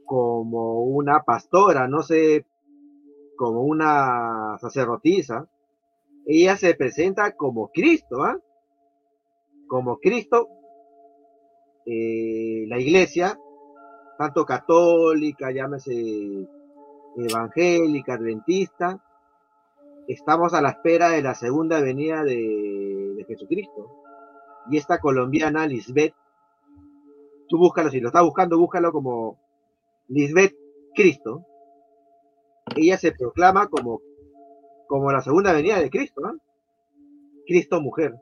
como 0.05 0.85
una 0.85 1.21
pastora, 1.21 1.87
no 1.87 2.01
sé, 2.01 2.47
como 3.37 3.61
una 3.61 4.57
sacerdotisa. 4.59 5.47
Ella 6.25 6.57
se 6.57 6.73
presenta 6.73 7.33
como 7.33 7.69
Cristo, 7.71 8.23
¿ah? 8.23 8.39
Como 9.71 9.99
Cristo, 9.99 10.49
eh, 11.85 12.65
la 12.67 12.77
iglesia, 12.77 13.39
tanto 14.17 14.43
católica, 14.43 15.49
llámese 15.49 16.45
evangélica, 17.15 18.15
adventista, 18.15 19.01
estamos 20.09 20.53
a 20.53 20.61
la 20.61 20.71
espera 20.71 21.11
de 21.11 21.21
la 21.21 21.35
segunda 21.35 21.79
venida 21.79 22.21
de, 22.25 23.23
Jesucristo. 23.25 23.89
Y 24.69 24.75
esta 24.75 24.99
colombiana, 24.99 25.65
Lisbeth, 25.67 26.15
tú 27.47 27.57
búscalo, 27.57 27.89
si 27.89 28.01
lo 28.01 28.09
estás 28.09 28.23
buscando, 28.23 28.57
búscalo 28.57 28.91
como 28.91 29.39
Lisbeth 30.09 30.53
Cristo. 30.93 31.45
Ella 32.75 32.97
se 32.97 33.13
proclama 33.13 33.67
como, 33.67 34.01
como 34.89 35.13
la 35.13 35.21
segunda 35.21 35.53
venida 35.53 35.79
de 35.79 35.89
Cristo, 35.89 36.19
¿no? 36.19 36.37
Cristo 37.47 37.79
mujer. 37.79 38.19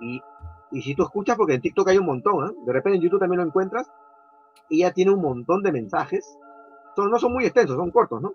Y, 0.00 0.22
si 0.82 0.94
tú 0.94 1.02
escuchas, 1.02 1.36
porque 1.36 1.54
en 1.54 1.60
TikTok 1.60 1.88
hay 1.88 1.98
un 1.98 2.06
montón, 2.06 2.50
¿eh? 2.50 2.54
de 2.66 2.72
repente 2.72 2.96
en 2.96 3.02
YouTube 3.02 3.20
también 3.20 3.40
lo 3.40 3.46
encuentras, 3.46 3.90
ella 4.68 4.92
tiene 4.92 5.12
un 5.12 5.22
montón 5.22 5.62
de 5.62 5.72
mensajes, 5.72 6.38
son, 6.94 7.10
no 7.10 7.18
son 7.18 7.32
muy 7.32 7.44
extensos, 7.44 7.76
son 7.76 7.90
cortos, 7.90 8.20
¿no? 8.20 8.34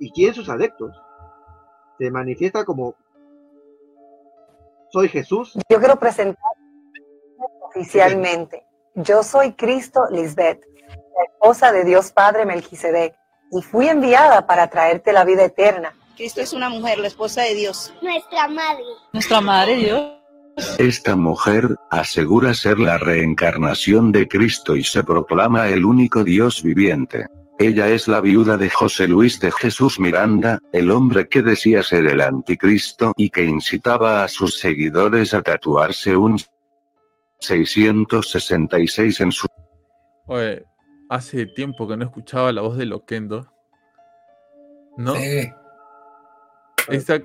Y 0.00 0.10
quién 0.12 0.32
sus 0.32 0.48
adeptos 0.48 0.96
se 1.98 2.10
manifiesta 2.10 2.64
como 2.64 2.94
soy 4.90 5.08
Jesús. 5.08 5.54
Yo 5.68 5.78
quiero 5.78 5.96
presentar 5.96 6.52
oficialmente. 7.60 8.64
Yo 8.94 9.22
soy 9.22 9.52
Cristo 9.52 10.06
Lisbeth, 10.10 10.64
la 10.88 11.24
esposa 11.24 11.72
de 11.72 11.84
Dios 11.84 12.12
Padre 12.12 12.46
Melquisedec, 12.46 13.14
y 13.52 13.62
fui 13.62 13.88
enviada 13.88 14.46
para 14.46 14.68
traerte 14.68 15.12
la 15.12 15.24
vida 15.24 15.44
eterna. 15.44 15.94
Cristo 16.16 16.40
es 16.40 16.54
una 16.54 16.70
mujer, 16.70 16.98
la 16.98 17.08
esposa 17.08 17.42
de 17.42 17.54
Dios. 17.54 17.92
Nuestra 18.00 18.48
madre. 18.48 18.84
Nuestra 19.12 19.40
madre, 19.42 19.76
Dios. 19.76 20.15
Esta 20.78 21.16
mujer 21.16 21.76
asegura 21.90 22.54
ser 22.54 22.78
la 22.78 22.96
reencarnación 22.96 24.10
de 24.10 24.26
Cristo 24.26 24.74
y 24.74 24.84
se 24.84 25.04
proclama 25.04 25.68
el 25.68 25.84
único 25.84 26.24
Dios 26.24 26.62
viviente. 26.62 27.26
Ella 27.58 27.88
es 27.88 28.08
la 28.08 28.20
viuda 28.20 28.56
de 28.56 28.70
José 28.70 29.06
Luis 29.06 29.38
de 29.40 29.50
Jesús 29.50 30.00
Miranda, 30.00 30.58
el 30.72 30.90
hombre 30.90 31.28
que 31.28 31.42
decía 31.42 31.82
ser 31.82 32.06
el 32.06 32.20
anticristo 32.20 33.12
y 33.16 33.30
que 33.30 33.44
incitaba 33.44 34.24
a 34.24 34.28
sus 34.28 34.58
seguidores 34.58 35.34
a 35.34 35.42
tatuarse 35.42 36.16
un 36.16 36.38
666 37.40 39.20
en 39.20 39.32
su... 39.32 39.46
Oye, 40.26 40.64
hace 41.08 41.46
tiempo 41.46 41.86
que 41.86 41.96
no 41.96 42.04
escuchaba 42.04 42.52
la 42.52 42.62
voz 42.62 42.76
de 42.76 42.86
Loquendo. 42.86 43.52
¿No? 44.96 45.14
Sí. 45.14 45.50
Esa, 46.88 47.16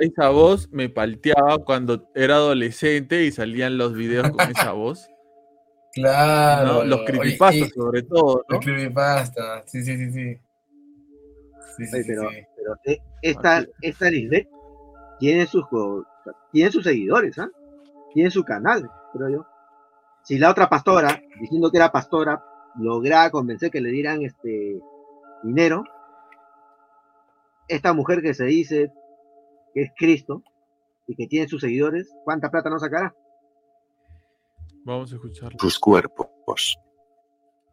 esa 0.00 0.28
voz 0.30 0.70
me 0.70 0.88
palteaba 0.88 1.58
cuando 1.58 2.08
era 2.14 2.36
adolescente 2.36 3.24
y 3.24 3.32
salían 3.32 3.78
los 3.78 3.94
videos 3.94 4.30
con 4.30 4.50
esa 4.50 4.72
voz. 4.72 5.08
Claro. 5.90 6.66
¿no? 6.66 6.84
Los 6.84 7.00
oye, 7.00 7.06
creepypastas, 7.06 7.68
y- 7.68 7.70
sobre 7.70 8.02
todo, 8.02 8.44
¿no? 8.48 8.54
Los 8.56 8.64
creepypasta. 8.64 9.62
Sí, 9.66 9.82
sí, 9.82 9.96
sí, 9.96 10.12
sí. 10.12 10.38
Sí, 11.76 11.86
sí, 11.86 11.94
Oye, 11.94 12.02
sí, 12.02 12.08
pero, 12.08 12.30
sí. 12.30 12.36
pero 12.56 12.74
eh, 12.84 12.98
esta, 13.22 13.64
esta 13.80 14.10
Lisbeth 14.10 14.48
tiene 15.18 15.46
sus, 15.46 15.64
tiene 16.52 16.70
sus 16.70 16.84
seguidores, 16.84 17.38
¿ah? 17.38 17.50
Tiene 18.12 18.30
su 18.30 18.44
canal, 18.44 18.88
creo 19.12 19.28
yo. 19.28 19.46
Si 20.22 20.38
la 20.38 20.50
otra 20.50 20.68
pastora, 20.68 21.20
diciendo 21.40 21.70
que 21.70 21.78
era 21.78 21.90
pastora, 21.90 22.44
lograba 22.78 23.30
convencer 23.30 23.70
que 23.70 23.80
le 23.80 23.90
dieran 23.90 24.22
este 24.22 24.78
dinero, 25.42 25.82
esta 27.66 27.92
mujer 27.92 28.22
que 28.22 28.34
se 28.34 28.44
dice 28.44 28.92
que 29.74 29.82
es 29.82 29.90
Cristo 29.96 30.42
y 31.06 31.14
que 31.14 31.26
tiene 31.26 31.48
sus 31.48 31.60
seguidores, 31.60 32.08
¿cuánta 32.24 32.50
plata 32.50 32.70
no 32.70 32.78
sacará? 32.78 33.14
Vamos 34.84 35.12
a 35.12 35.16
escucharlo. 35.16 35.58
sus 35.58 35.78
cuerpos. 35.78 36.78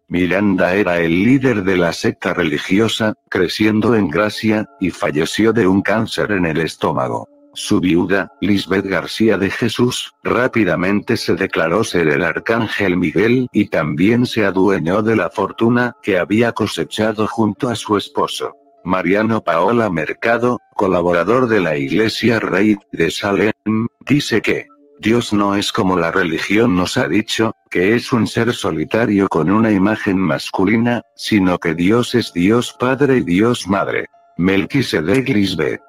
Miranda 0.07 0.75
era 0.75 0.99
el 0.99 1.23
líder 1.23 1.63
de 1.63 1.77
la 1.77 1.91
secta 1.91 2.33
religiosa, 2.33 3.15
creciendo 3.29 3.95
en 3.95 4.09
gracia, 4.09 4.69
y 4.79 4.91
falleció 4.91 5.51
de 5.51 5.65
un 5.65 5.81
cáncer 5.81 6.31
en 6.31 6.45
el 6.45 6.59
estómago. 6.59 7.27
Su 7.53 7.79
viuda, 7.79 8.31
Lisbeth 8.41 8.85
García 8.85 9.37
de 9.37 9.49
Jesús, 9.49 10.13
rápidamente 10.23 11.15
se 11.15 11.35
declaró 11.35 11.83
ser 11.85 12.09
el 12.09 12.23
arcángel 12.23 12.97
Miguel 12.97 13.47
y 13.53 13.69
también 13.69 14.25
se 14.25 14.45
adueñó 14.45 15.01
de 15.01 15.15
la 15.15 15.29
fortuna 15.29 15.95
que 16.03 16.19
había 16.19 16.51
cosechado 16.51 17.25
junto 17.27 17.69
a 17.69 17.75
su 17.75 17.97
esposo. 17.97 18.53
Mariano 18.85 19.43
Paola 19.43 19.89
Mercado, 19.89 20.59
colaborador 20.75 21.47
de 21.47 21.59
la 21.59 21.75
Iglesia 21.75 22.39
Rey 22.39 22.77
de 22.91 23.09
Salem, 23.09 23.87
dice 24.01 24.43
que 24.43 24.67
Dios 24.99 25.33
no 25.33 25.55
es 25.55 25.71
como 25.71 25.97
la 25.97 26.11
religión 26.11 26.75
nos 26.75 26.95
ha 26.97 27.07
dicho, 27.07 27.53
que 27.71 27.95
es 27.95 28.13
un 28.13 28.27
ser 28.27 28.53
solitario 28.53 29.27
con 29.27 29.49
una 29.49 29.71
imagen 29.71 30.19
masculina, 30.19 31.01
sino 31.15 31.57
que 31.57 31.73
Dios 31.73 32.13
es 32.13 32.31
Dios 32.31 32.75
Padre 32.79 33.17
y 33.17 33.21
Dios 33.21 33.67
Madre. 33.67 34.05
Melquisedec 34.37 35.29
Lisbeth. 35.29 35.81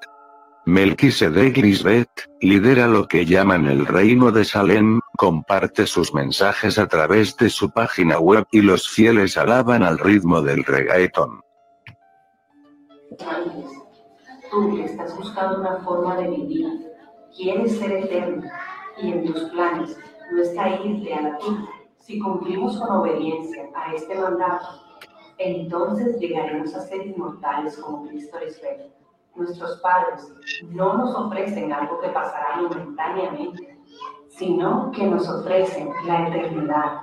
Melquisedec 0.65 1.55
Lisbeth, 1.57 2.09
lidera 2.41 2.87
lo 2.87 3.07
que 3.07 3.25
llaman 3.25 3.67
el 3.67 3.85
reino 3.85 4.31
de 4.31 4.43
Salem, 4.43 4.99
comparte 5.15 5.85
sus 5.85 6.13
mensajes 6.15 6.77
a 6.79 6.87
través 6.87 7.37
de 7.37 7.49
su 7.49 7.69
página 7.69 8.19
web 8.19 8.45
y 8.51 8.61
los 8.61 8.89
fieles 8.89 9.37
alaban 9.37 9.83
al 9.83 9.99
ritmo 9.99 10.41
del 10.41 10.65
reggaeton. 10.65 11.41
Tú 14.49 14.75
que 14.75 14.85
estás 14.85 15.17
buscando 15.17 15.59
una 15.59 15.77
forma 15.77 16.17
de 16.17 16.29
vivir, 16.29 16.91
quieres 17.35 17.77
ser 17.77 17.91
eterno 17.91 18.43
y 19.01 19.11
en 19.11 19.25
tus 19.25 19.43
planes 19.49 19.97
no 20.31 20.41
está 20.41 20.81
irte 20.83 21.13
a 21.13 21.21
la 21.21 21.37
tumba. 21.37 21.69
Si 21.99 22.19
cumplimos 22.19 22.79
con 22.79 22.97
obediencia 22.97 23.69
a 23.75 23.93
este 23.93 24.15
mandato, 24.15 24.65
entonces 25.37 26.19
llegaremos 26.19 26.73
a 26.75 26.81
ser 26.81 27.05
inmortales 27.05 27.77
como 27.77 28.07
Cristo 28.07 28.39
les. 28.39 28.61
Nuestros 29.35 29.79
padres 29.81 30.33
no 30.69 30.97
nos 30.97 31.15
ofrecen 31.15 31.71
algo 31.71 31.99
que 31.99 32.09
pasará 32.09 32.61
momentáneamente, 32.61 33.77
sino 34.29 34.91
que 34.91 35.05
nos 35.05 35.29
ofrecen 35.29 35.89
la 36.05 36.27
eternidad. 36.27 37.01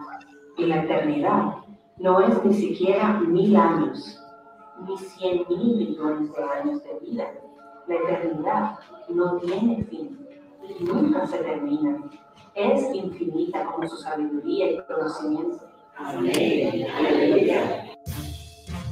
Y 0.56 0.66
la 0.66 0.82
eternidad 0.82 1.56
no 1.98 2.20
es 2.20 2.44
ni 2.44 2.54
siquiera 2.54 3.20
mil 3.20 3.56
años, 3.56 4.23
ni 4.80 4.98
cien 4.98 5.44
mil 5.48 5.76
millones 5.76 6.32
de 6.34 6.42
años 6.42 6.82
de 6.82 7.06
vida. 7.06 7.32
La 7.86 7.94
eternidad 7.94 8.78
no 9.08 9.36
tiene 9.38 9.84
fin 9.84 10.26
y 10.68 10.84
nunca 10.84 11.26
se 11.26 11.38
termina. 11.38 12.02
Es 12.54 12.94
infinita 12.94 13.64
como 13.66 13.88
su 13.88 13.96
sabiduría 13.96 14.72
y 14.72 14.82
conocimiento. 14.86 15.60
Amén. 15.96 16.86
Aleluya. 16.96 17.84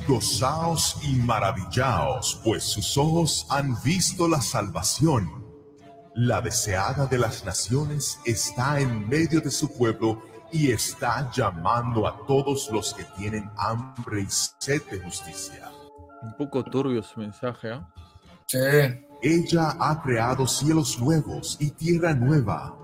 Gozaos 0.07 0.97
y 1.05 1.15
maravillaos, 1.15 2.41
pues 2.45 2.65
sus 2.65 2.99
ojos 2.99 3.47
han 3.49 3.77
visto 3.85 4.29
la 4.29 4.41
salvación. 4.41 5.43
La 6.15 6.41
deseada 6.41 7.07
de 7.07 7.19
las 7.19 7.45
naciones 7.45 8.19
está 8.27 8.81
en 8.81 9.09
medio 9.09 9.41
de 9.41 9.51
su 9.51 9.73
pueblo 9.73 10.21
y 10.53 10.70
está 10.70 11.31
llamando 11.33 12.07
a 12.07 12.27
todos 12.27 12.70
los 12.70 12.93
que 12.95 13.05
tienen 13.16 13.51
hambre 13.57 14.20
y 14.20 14.27
sed 14.29 14.83
de 14.91 15.01
justicia. 15.01 15.70
Un 16.23 16.37
poco 16.37 16.62
turbio 16.62 17.03
su 17.03 17.19
mensaje, 17.19 17.73
¿ah? 17.73 17.89
Sí. 18.47 18.59
Ella 19.23 19.77
ha 19.79 20.03
creado 20.03 20.47
cielos 20.47 20.99
nuevos 20.99 21.57
y 21.59 21.70
tierra 21.70 22.12
nueva. 22.12 22.77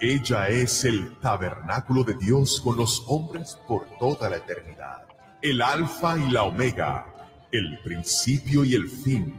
Ella 0.00 0.48
es 0.48 0.84
el 0.84 1.18
tabernáculo 1.18 2.04
de 2.04 2.14
Dios 2.14 2.60
con 2.60 2.76
los 2.76 3.04
hombres 3.06 3.58
por 3.68 3.86
toda 3.98 4.30
la 4.30 4.36
eternidad. 4.36 5.02
El 5.42 5.60
alfa 5.60 6.16
y 6.16 6.30
la 6.30 6.44
omega, 6.44 7.06
el 7.52 7.80
principio 7.82 8.64
y 8.64 8.74
el 8.74 8.88
fin. 8.88 9.34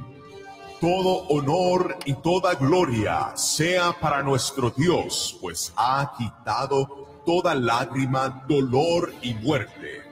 Todo 0.79 1.27
honor 1.29 1.97
y 2.05 2.13
toda 2.15 2.55
gloria 2.55 3.31
sea 3.35 3.93
para 3.99 4.21
nuestro 4.21 4.71
Dios, 4.71 5.37
pues 5.41 5.73
ha 5.77 6.13
quitado 6.17 7.10
toda 7.25 7.55
lágrima, 7.55 8.43
dolor 8.47 9.13
y 9.21 9.33
muerte. 9.35 10.03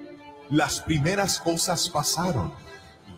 Las 0.50 0.82
primeras 0.82 1.40
cosas 1.40 1.90
pasaron, 1.90 2.54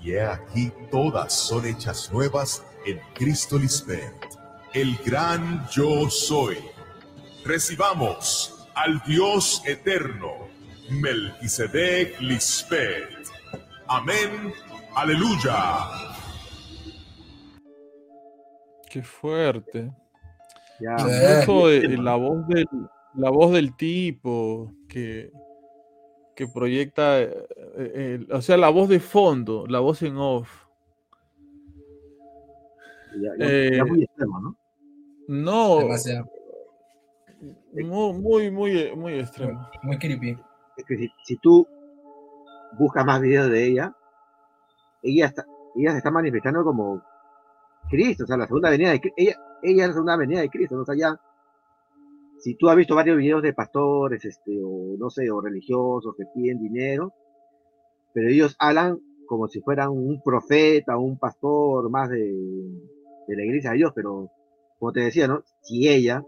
y 0.02 0.12
he 0.12 0.22
aquí 0.22 0.72
todas 0.92 1.34
son 1.34 1.66
hechas 1.66 2.12
nuevas 2.12 2.64
en 2.86 3.00
Cristo 3.14 3.58
Lisbeth, 3.58 4.38
el 4.74 4.98
gran 5.06 5.68
yo 5.70 6.10
soy. 6.10 6.58
Recibamos 7.46 8.68
al 8.76 9.02
Dios 9.06 9.62
eterno, 9.66 10.48
Melquisedec 10.90 12.20
Lisbeth. 12.20 13.30
Amén. 13.88 14.54
Aleluya. 14.96 16.12
Qué 18.90 19.02
fuerte. 19.02 19.92
La 20.80 22.16
voz 22.16 22.48
del, 22.48 22.68
la 23.16 23.30
voz 23.30 23.52
del 23.52 23.76
tipo 23.76 24.72
que, 24.88 25.32
que 26.36 26.48
proyecta, 26.48 27.22
eh, 27.22 27.46
eh, 27.78 28.28
o 28.32 28.42
sea, 28.42 28.58
la 28.58 28.70
voz 28.70 28.90
de 28.90 29.00
fondo, 29.00 29.66
la 29.68 29.80
voz 29.80 30.02
en 30.04 30.18
off. 30.18 30.68
ya, 33.22 33.32
ya- 33.38 33.46
Eh, 33.46 33.72
ya 33.78 33.86
muy 33.86 34.04
extremo, 34.04 34.40
¿no? 34.40 34.56
No, 35.28 35.80
Demasiado. 35.80 36.30
muy, 37.74 38.14
muy, 38.14 38.52
muy, 38.52 38.96
muy 38.96 39.14
extremo. 39.20 39.68
Muy 39.84 39.98
creepy. 39.98 40.38
Es 40.78 40.86
que 40.86 40.98
si, 40.98 41.10
si 41.24 41.38
tú 41.38 41.68
buscas 42.78 43.06
más 43.06 43.22
videos 43.22 43.50
de 43.50 43.66
ella, 43.68 43.96
ella 45.04 45.28
está, 45.28 45.46
ella 45.76 45.92
se 45.92 45.98
está 45.98 46.12
manifestando 46.12 46.64
como 46.64 47.02
Cristo, 47.90 48.24
o 48.24 48.28
sea, 48.28 48.38
la 48.38 48.46
segunda 48.48 48.70
venida 48.70 48.92
de 48.92 49.02
Cri- 49.02 49.14
ella, 49.18 49.36
ella 49.64 49.84
es 49.84 49.88
la 49.90 49.94
segunda 49.94 50.16
venida 50.18 50.40
de 50.42 50.50
Cristo, 50.50 50.76
¿no? 50.76 50.82
o 50.84 50.86
sea, 50.86 50.96
ya, 50.96 51.20
si 52.42 52.56
tú 52.56 52.70
has 52.70 52.76
visto 52.76 52.96
varios 52.96 53.18
videos 53.18 53.44
de 53.44 53.54
pastores, 53.54 54.26
este, 54.26 54.60
o 54.64 54.98
no 54.98 55.10
sé, 55.10 55.30
o 55.30 55.42
religiosos 55.42 56.16
que 56.18 56.26
piden 56.34 56.60
dinero, 56.60 57.14
pero 58.14 58.30
ellos 58.30 58.56
hablan 58.60 59.00
como 59.28 59.48
si 59.48 59.62
fueran 59.62 59.90
un 59.90 60.22
profeta, 60.22 60.98
un 60.98 61.18
pastor 61.18 61.90
más 61.90 62.10
de, 62.10 62.34
de 63.28 63.36
la 63.36 63.44
iglesia 63.44 63.72
de 63.72 63.78
Dios, 63.78 63.92
pero 63.96 64.30
como 64.80 64.92
te 64.92 65.02
decía, 65.02 65.28
¿no? 65.28 65.44
Si 65.62 65.88
ella 65.88 66.24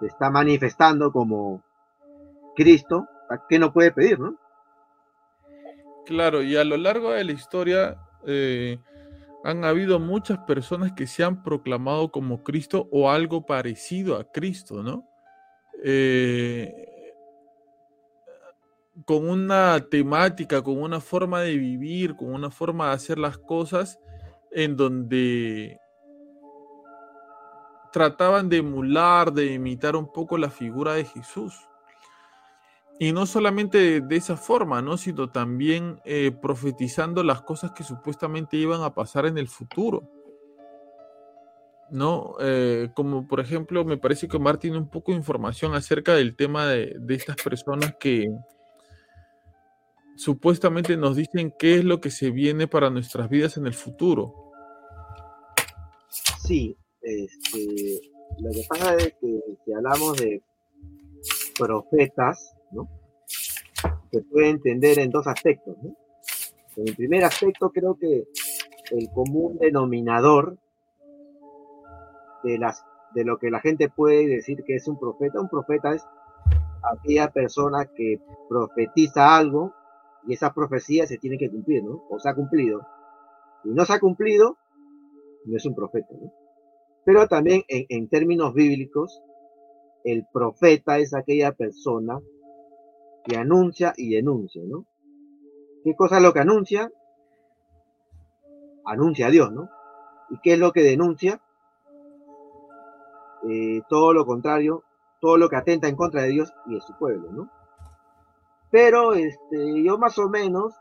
se 0.00 0.06
está 0.06 0.30
manifestando 0.30 1.12
como 1.12 1.62
Cristo, 2.56 3.06
¿qué 3.48 3.58
no 3.58 3.72
puede 3.72 3.92
pedir, 3.92 4.18
no? 4.18 4.36
Claro, 6.06 6.42
y 6.42 6.56
a 6.56 6.64
lo 6.64 6.78
largo 6.78 7.10
de 7.10 7.24
la 7.24 7.32
historia 7.32 7.98
eh, 8.26 8.78
han 9.44 9.64
habido 9.64 10.00
muchas 10.00 10.38
personas 10.38 10.92
que 10.92 11.06
se 11.06 11.22
han 11.22 11.42
proclamado 11.42 12.10
como 12.10 12.42
Cristo 12.42 12.88
o 12.90 13.10
algo 13.10 13.44
parecido 13.44 14.16
a 14.16 14.24
Cristo, 14.24 14.82
¿no? 14.82 15.06
Eh, 15.88 17.14
con 19.04 19.30
una 19.30 19.78
temática, 19.88 20.60
con 20.60 20.82
una 20.82 21.00
forma 21.00 21.42
de 21.42 21.56
vivir, 21.56 22.16
con 22.16 22.34
una 22.34 22.50
forma 22.50 22.88
de 22.88 22.94
hacer 22.94 23.18
las 23.18 23.38
cosas 23.38 24.00
en 24.50 24.76
donde 24.76 25.78
trataban 27.92 28.48
de 28.48 28.56
emular, 28.56 29.32
de 29.32 29.52
imitar 29.52 29.94
un 29.94 30.12
poco 30.12 30.36
la 30.38 30.50
figura 30.50 30.94
de 30.94 31.04
Jesús. 31.04 31.54
Y 32.98 33.12
no 33.12 33.24
solamente 33.24 34.00
de, 34.00 34.16
esa 34.16 34.36
forma, 34.36 34.82
¿no? 34.82 34.96
Sino 34.96 35.30
también 35.30 36.00
eh, 36.04 36.32
profetizando 36.32 37.22
las 37.22 37.42
cosas 37.42 37.70
que 37.70 37.84
supuestamente 37.84 38.56
iban 38.56 38.82
a 38.82 38.92
pasar 38.92 39.24
en 39.26 39.38
el 39.38 39.46
futuro. 39.46 40.10
¿No? 41.90 42.34
Eh, 42.40 42.90
como 42.94 43.28
por 43.28 43.40
ejemplo, 43.40 43.84
me 43.84 43.96
parece 43.96 44.26
que 44.26 44.36
Omar 44.36 44.58
tiene 44.58 44.78
un 44.78 44.88
poco 44.88 45.12
de 45.12 45.18
información 45.18 45.74
acerca 45.74 46.14
del 46.14 46.34
tema 46.34 46.66
de, 46.66 46.96
de 46.98 47.14
estas 47.14 47.36
personas 47.36 47.94
que 48.00 48.28
supuestamente 50.16 50.96
nos 50.96 51.16
dicen 51.16 51.54
qué 51.58 51.76
es 51.76 51.84
lo 51.84 52.00
que 52.00 52.10
se 52.10 52.30
viene 52.30 52.66
para 52.66 52.90
nuestras 52.90 53.28
vidas 53.28 53.56
en 53.56 53.66
el 53.66 53.74
futuro. 53.74 54.34
Sí, 56.42 56.76
este, 57.02 58.00
lo 58.38 58.50
que 58.50 58.62
pasa 58.68 58.96
es 58.96 59.14
que 59.20 59.40
si 59.64 59.72
hablamos 59.72 60.16
de 60.16 60.42
profetas, 61.58 62.54
¿no? 62.72 62.88
se 64.10 64.22
puede 64.22 64.50
entender 64.50 64.98
en 64.98 65.10
dos 65.10 65.26
aspectos. 65.26 65.76
En 66.76 66.88
el 66.88 66.96
primer 66.96 67.24
aspecto 67.24 67.70
creo 67.70 67.96
que 67.98 68.24
el 68.90 69.10
común 69.10 69.58
denominador 69.58 70.58
de, 72.46 73.24
lo 73.24 73.38
que 73.38 73.50
la 73.50 73.60
gente 73.60 73.88
puede 73.88 74.26
decir 74.26 74.62
que 74.64 74.76
es 74.76 74.86
un 74.88 74.98
profeta, 74.98 75.40
un 75.40 75.48
profeta 75.48 75.94
es 75.94 76.06
aquella 76.82 77.30
persona 77.30 77.86
que 77.86 78.20
profetiza 78.48 79.36
algo 79.36 79.74
y 80.26 80.34
esa 80.34 80.52
profecía 80.52 81.06
se 81.06 81.18
tiene 81.18 81.38
que 81.38 81.50
cumplir, 81.50 81.84
¿no? 81.84 82.02
O 82.10 82.18
se 82.18 82.28
ha 82.28 82.34
cumplido. 82.34 82.86
Si 83.62 83.70
no 83.70 83.84
se 83.84 83.92
ha 83.92 84.00
cumplido, 84.00 84.56
no 85.44 85.56
es 85.56 85.66
un 85.66 85.74
profeta, 85.74 86.14
¿no? 86.20 86.32
Pero 87.04 87.28
también 87.28 87.62
en, 87.68 87.86
en 87.88 88.08
términos 88.08 88.52
bíblicos, 88.54 89.22
el 90.04 90.26
profeta 90.32 90.98
es 90.98 91.14
aquella 91.14 91.52
persona 91.52 92.20
que 93.24 93.36
anuncia 93.36 93.92
y 93.96 94.14
denuncia, 94.14 94.62
¿no? 94.64 94.86
¿Qué 95.84 95.94
cosa 95.94 96.16
es 96.16 96.22
lo 96.22 96.32
que 96.32 96.40
anuncia? 96.40 96.90
Anuncia 98.84 99.28
a 99.28 99.30
Dios, 99.30 99.52
¿no? 99.52 99.68
¿Y 100.30 100.38
qué 100.42 100.54
es 100.54 100.58
lo 100.58 100.72
que 100.72 100.82
denuncia? 100.82 101.40
Eh, 103.50 103.82
todo 103.88 104.12
lo 104.12 104.26
contrario, 104.26 104.82
todo 105.20 105.36
lo 105.36 105.48
que 105.48 105.56
atenta 105.56 105.88
en 105.88 105.96
contra 105.96 106.22
de 106.22 106.28
Dios 106.28 106.52
y 106.66 106.74
de 106.74 106.80
su 106.80 106.96
pueblo, 106.98 107.30
¿no? 107.32 107.50
Pero 108.70 109.14
este, 109.14 109.82
yo 109.82 109.98
más 109.98 110.18
o 110.18 110.28
menos 110.28 110.74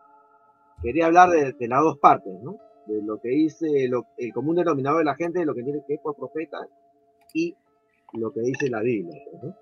quería 0.81 1.05
hablar 1.05 1.29
de, 1.29 1.67
las 1.67 1.81
dos 1.81 1.97
partes, 1.99 2.33
¿no? 2.41 2.57
De 2.87 3.01
lo 3.01 3.19
que 3.19 3.29
dice 3.29 3.67
el 3.85 4.33
común 4.33 4.55
denominador 4.55 4.99
de 4.99 5.05
la 5.05 5.15
gente, 5.15 5.39
de 5.39 5.45
lo 5.45 5.53
que 5.53 5.63
tiene 5.63 5.79
que 5.79 5.93
ver 5.93 6.01
por 6.01 6.15
profeta 6.15 6.57
y 7.33 7.55
lo 8.13 8.31
que 8.31 8.41
dice 8.41 8.69
la 8.69 8.81
Biblia, 8.81 9.21
¿no? 9.41 9.55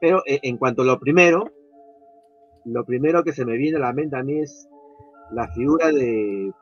Pero 0.00 0.22
eh, 0.26 0.40
en 0.42 0.56
cuanto 0.56 0.82
a 0.82 0.86
lo 0.86 0.98
primero, 0.98 1.50
lo 2.64 2.84
primero 2.84 3.22
que 3.22 3.32
se 3.32 3.44
me 3.44 3.56
viene 3.56 3.76
a 3.76 3.80
la 3.80 3.92
mente 3.92 4.16
a 4.16 4.22
mí 4.22 4.38
es 4.38 4.68
la 5.30 5.48
figura 5.48 5.88
de 5.88 6.52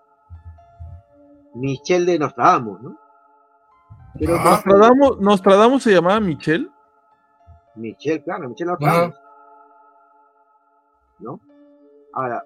Michel 1.54 2.06
de 2.06 2.18
Nostradamus, 2.18 2.80
¿no? 2.82 2.98
Creo 4.18 4.36
que 4.36 4.44
Nostradamus, 4.44 5.20
Nostradamus 5.20 5.82
se 5.82 5.92
llamaba 5.92 6.20
Michelle. 6.20 6.68
Michel, 7.76 8.22
claro, 8.22 8.48
Michel 8.48 8.66
Nostradamus. 8.68 9.14
¿No? 11.20 11.40
Ahora, 12.12 12.42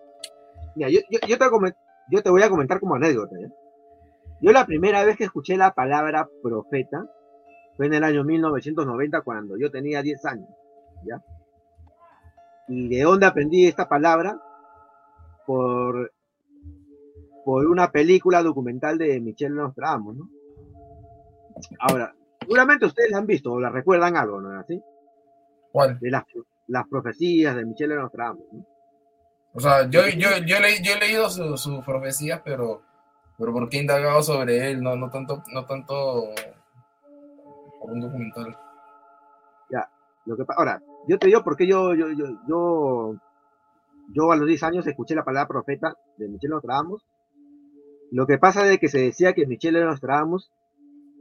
mira, 0.74 0.88
yo, 0.90 1.00
yo, 1.10 1.18
yo 1.26 1.38
te, 1.38 1.44
comen- 1.46 1.76
yo 2.10 2.22
te 2.22 2.30
voy 2.30 2.42
a 2.42 2.50
comentar 2.50 2.80
como 2.80 2.94
anécdota. 2.94 3.36
¿ya? 3.40 3.48
Yo 4.40 4.52
la 4.52 4.66
primera 4.66 5.04
vez 5.04 5.16
que 5.16 5.24
escuché 5.24 5.56
la 5.56 5.72
palabra 5.74 6.28
profeta 6.42 7.06
fue 7.76 7.86
en 7.86 7.94
el 7.94 8.04
año 8.04 8.24
1990 8.24 9.20
cuando 9.22 9.56
yo 9.56 9.70
tenía 9.70 10.02
10 10.02 10.24
años. 10.26 10.48
¿ya? 11.04 11.22
¿Y 12.68 12.88
de 12.88 13.02
dónde 13.02 13.26
aprendí 13.26 13.66
esta 13.66 13.88
palabra? 13.88 14.40
Por, 15.46 16.12
por 17.44 17.66
una 17.66 17.90
película 17.90 18.42
documental 18.42 18.96
de 18.98 19.20
Michel 19.20 19.54
Nostradamus, 19.54 20.16
¿no? 20.16 20.28
Ahora, 21.80 22.14
seguramente 22.40 22.86
ustedes 22.86 23.10
la 23.10 23.18
han 23.18 23.26
visto 23.26 23.52
o 23.52 23.60
la 23.60 23.70
recuerdan 23.70 24.16
algo, 24.16 24.40
¿no 24.40 24.52
es 24.54 24.64
así? 24.64 24.82
¿Cuál? 25.72 25.98
De 26.00 26.10
las, 26.10 26.24
las 26.68 26.86
profecías 26.88 27.54
de 27.56 27.64
Michel 27.64 27.94
Nostradamus, 27.94 28.44
¿no? 28.52 28.66
O 29.54 29.60
sea, 29.60 29.88
yo, 29.88 30.00
yo, 30.08 30.28
yo, 30.46 30.56
leí- 30.58 30.82
yo 30.82 30.94
he 30.94 31.00
leído 31.00 31.28
su- 31.28 31.56
sus 31.58 31.84
profecías, 31.84 32.40
pero, 32.44 32.82
pero 33.38 33.52
porque 33.52 33.76
he 33.76 33.80
indagado 33.82 34.22
sobre 34.22 34.70
él, 34.70 34.82
no, 34.82 34.96
no 34.96 35.10
tanto, 35.10 35.42
no 35.52 35.66
tanto 35.66 36.30
por 37.80 37.90
un 37.92 38.00
documental. 38.00 38.56
Ya, 39.70 39.88
lo 40.26 40.36
que 40.36 40.44
ahora, 40.56 40.80
yo 41.08 41.18
te 41.18 41.26
digo 41.26 41.42
porque 41.44 41.66
yo, 41.66 41.94
yo, 41.94 42.10
yo, 42.12 42.24
yo, 42.48 43.14
yo 44.14 44.32
a 44.32 44.36
los 44.36 44.46
10 44.46 44.62
años 44.62 44.86
escuché 44.86 45.14
la 45.14 45.24
palabra 45.24 45.48
profeta 45.48 45.94
de 46.16 46.28
Michel 46.28 46.50
Nostradamus. 46.50 47.04
Lo 48.10 48.26
que 48.26 48.38
pasa 48.38 48.70
es 48.70 48.78
que 48.78 48.88
se 48.88 49.00
decía 49.00 49.32
que 49.34 49.46
Michel 49.46 49.82
Nostradamus, 49.84 50.50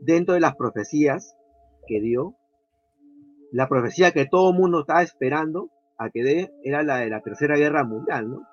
dentro 0.02 0.34
de 0.34 0.40
las 0.42 0.56
profecías 0.56 1.36
que 1.88 2.02
dio, 2.02 2.36
la 3.52 3.68
profecía 3.68 4.12
que 4.12 4.26
todo 4.26 4.52
el 4.52 4.58
mundo 4.58 4.82
estaba 4.82 5.02
esperando 5.02 5.70
a 5.98 6.10
que 6.10 6.24
dé 6.24 6.54
era 6.64 6.84
la 6.84 6.98
de 6.98 7.10
la 7.10 7.22
Tercera 7.22 7.56
Guerra 7.58 7.84
Mundial, 7.84 8.30
¿no? 8.30 8.48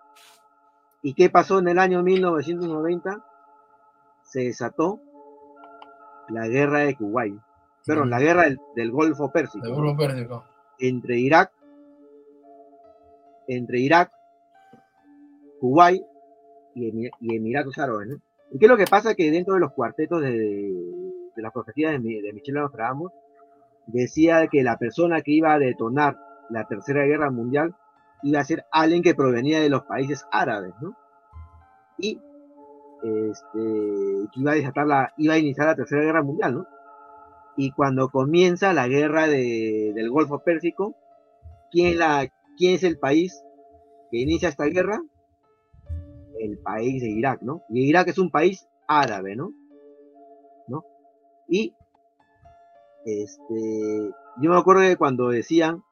¿Y 1.02 1.14
qué 1.14 1.30
pasó 1.30 1.58
en 1.60 1.68
el 1.68 1.78
año 1.78 2.02
1990? 2.02 3.24
Se 4.24 4.40
desató 4.42 5.00
la 6.28 6.46
guerra 6.48 6.80
de 6.80 6.94
Kuwait, 6.96 7.34
perdón, 7.86 8.10
la 8.10 8.20
guerra 8.20 8.42
del, 8.42 8.58
del 8.76 8.90
Golfo 8.90 9.30
Pérsico. 9.30 9.64
Entre 10.80 11.18
Irak, 11.18 11.52
entre 13.46 13.78
Irak, 13.80 14.12
Kuwait 15.60 16.02
y, 16.74 16.90
Emi- 16.92 17.10
y 17.20 17.36
Emiratos 17.36 17.78
Árabes. 17.78 18.08
¿no? 18.08 18.16
¿Y 18.50 18.58
qué 18.58 18.66
es 18.66 18.70
lo 18.70 18.76
que 18.76 18.84
pasa? 18.86 19.14
Que 19.14 19.30
dentro 19.30 19.54
de 19.54 19.60
los 19.60 19.72
cuartetos 19.72 20.20
de, 20.22 20.72
de 21.38 21.42
las 21.42 21.52
profecías 21.52 21.92
de, 22.02 22.20
de 22.20 22.32
Michel 22.32 22.56
Nostradamus, 22.56 23.12
decía 23.86 24.48
que 24.48 24.64
la 24.64 24.76
persona 24.76 25.22
que 25.22 25.30
iba 25.32 25.52
a 25.54 25.58
detonar 25.60 26.18
la 26.50 26.66
Tercera 26.66 27.04
Guerra 27.04 27.30
Mundial 27.30 27.76
iba 28.24 28.40
a 28.40 28.44
ser 28.44 28.64
alguien 28.72 29.02
que 29.04 29.14
provenía 29.14 29.60
de 29.60 29.68
los 29.70 29.82
países 29.84 30.26
árabes, 30.32 30.74
¿no? 30.80 30.96
Y 31.96 32.20
este, 33.04 34.28
iba 34.34 34.52
a 34.52 34.84
la, 34.84 35.12
iba 35.16 35.34
a 35.34 35.38
iniciar 35.38 35.68
la 35.68 35.76
Tercera 35.76 36.02
Guerra 36.02 36.24
Mundial, 36.24 36.54
¿no? 36.56 36.66
Y 37.56 37.70
cuando 37.70 38.08
comienza 38.08 38.72
la 38.72 38.88
guerra 38.88 39.28
de- 39.28 39.92
del 39.94 40.10
Golfo 40.10 40.40
Pérsico, 40.40 40.96
¿quién, 41.70 41.98
la, 41.98 42.28
¿quién 42.56 42.74
es 42.74 42.82
el 42.82 42.98
país 42.98 43.40
que 44.10 44.18
inicia 44.18 44.48
esta 44.48 44.64
guerra? 44.64 45.00
El 46.40 46.58
país 46.58 47.00
de 47.00 47.10
Irak, 47.10 47.42
¿no? 47.42 47.62
Y 47.68 47.88
Irak 47.88 48.08
es 48.08 48.18
un 48.18 48.30
país 48.30 48.66
árabe. 48.88 49.36
¿No? 49.36 49.52
Y 51.48 51.74
este, 53.04 54.10
yo 54.40 54.50
me 54.50 54.58
acuerdo 54.58 54.82
que 54.82 54.96
cuando 54.96 55.28
decían, 55.28 55.82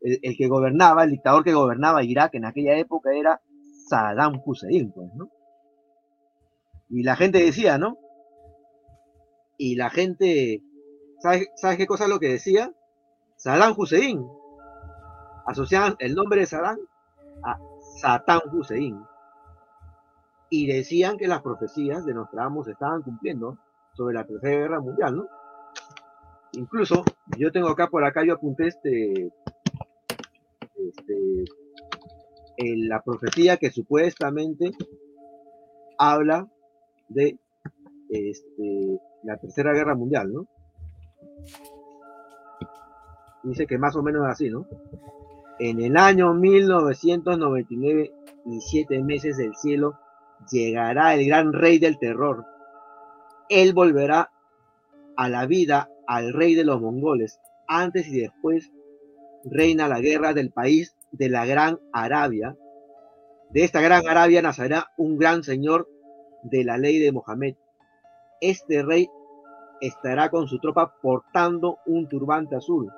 el, 0.00 0.36
que 0.36 0.48
gobernaba, 0.48 1.04
el 1.04 1.10
dictador 1.10 1.44
que 1.44 1.54
gobernaba 1.54 2.04
Irak 2.04 2.34
en 2.34 2.44
aquella 2.44 2.76
época 2.76 3.12
era 3.12 3.40
Saddam 3.88 4.40
Hussein, 4.44 4.92
pues, 4.92 5.12
¿no? 5.14 5.30
Y 6.90 7.02
la 7.02 7.16
gente 7.16 7.38
decía, 7.38 7.78
¿no? 7.78 7.98
Y 9.56 9.76
la 9.76 9.90
gente, 9.90 10.62
¿sabes, 11.20 11.48
¿sabes 11.56 11.78
qué 11.78 11.86
cosa 11.86 12.04
es 12.04 12.10
lo 12.10 12.20
que 12.20 12.28
decía? 12.28 12.72
Saddam 13.36 13.74
Hussein. 13.76 14.24
Asociaban 15.46 15.96
el 15.98 16.14
nombre 16.14 16.40
de 16.40 16.46
Saddam 16.46 16.78
a 17.42 17.58
Satán 18.00 18.40
Hussein. 18.52 18.98
Y 20.50 20.66
decían 20.66 21.16
que 21.16 21.26
las 21.26 21.42
profecías 21.42 22.04
de 22.04 22.14
Nostradamus 22.14 22.68
estaban 22.68 23.02
cumpliendo 23.02 23.58
sobre 23.94 24.14
la 24.14 24.24
Tercera 24.24 24.60
Guerra 24.60 24.80
Mundial, 24.80 25.16
¿no? 25.16 25.26
Incluso, 26.52 27.04
yo 27.38 27.50
tengo 27.50 27.68
acá 27.68 27.88
por 27.88 28.04
acá, 28.04 28.24
yo 28.24 28.34
apunté 28.34 28.68
este, 28.68 29.32
este, 30.76 31.44
la 32.88 33.02
profecía 33.02 33.56
que 33.56 33.70
supuestamente 33.70 34.70
habla 35.98 36.48
de 37.08 37.38
este, 38.10 39.00
la 39.24 39.36
Tercera 39.38 39.72
Guerra 39.72 39.94
Mundial, 39.94 40.32
¿no? 40.32 40.46
Dice 43.42 43.66
que 43.66 43.78
más 43.78 43.96
o 43.96 44.02
menos 44.02 44.26
así, 44.26 44.48
¿no? 44.48 44.66
En 45.58 45.80
el 45.80 45.96
año 45.96 46.34
1999 46.34 48.12
y 48.46 48.60
siete 48.60 49.02
meses 49.02 49.36
del 49.36 49.54
cielo 49.54 49.98
llegará 50.50 51.14
el 51.14 51.26
gran 51.26 51.52
rey 51.52 51.78
del 51.78 51.98
terror. 51.98 52.44
Él 53.48 53.74
volverá 53.74 54.30
a 55.16 55.28
la 55.28 55.46
vida 55.46 55.88
al 56.06 56.32
rey 56.32 56.54
de 56.54 56.64
los 56.64 56.80
mongoles. 56.80 57.40
Antes 57.66 58.08
y 58.08 58.20
después 58.20 58.70
reina 59.44 59.88
la 59.88 60.00
guerra 60.00 60.32
del 60.32 60.50
país 60.50 60.96
de 61.12 61.28
la 61.28 61.46
Gran 61.46 61.78
Arabia. 61.92 62.56
De 63.50 63.64
esta 63.64 63.80
Gran 63.80 64.06
Arabia 64.08 64.42
nacerá 64.42 64.92
un 64.96 65.16
gran 65.16 65.42
señor 65.42 65.88
de 66.42 66.64
la 66.64 66.76
ley 66.76 66.98
de 66.98 67.12
Mohammed. 67.12 67.54
Este 68.40 68.82
rey 68.82 69.08
estará 69.80 70.30
con 70.30 70.46
su 70.48 70.58
tropa 70.58 70.94
portando 71.00 71.78
un 71.86 72.08
turbante 72.08 72.56
azul. 72.56 72.90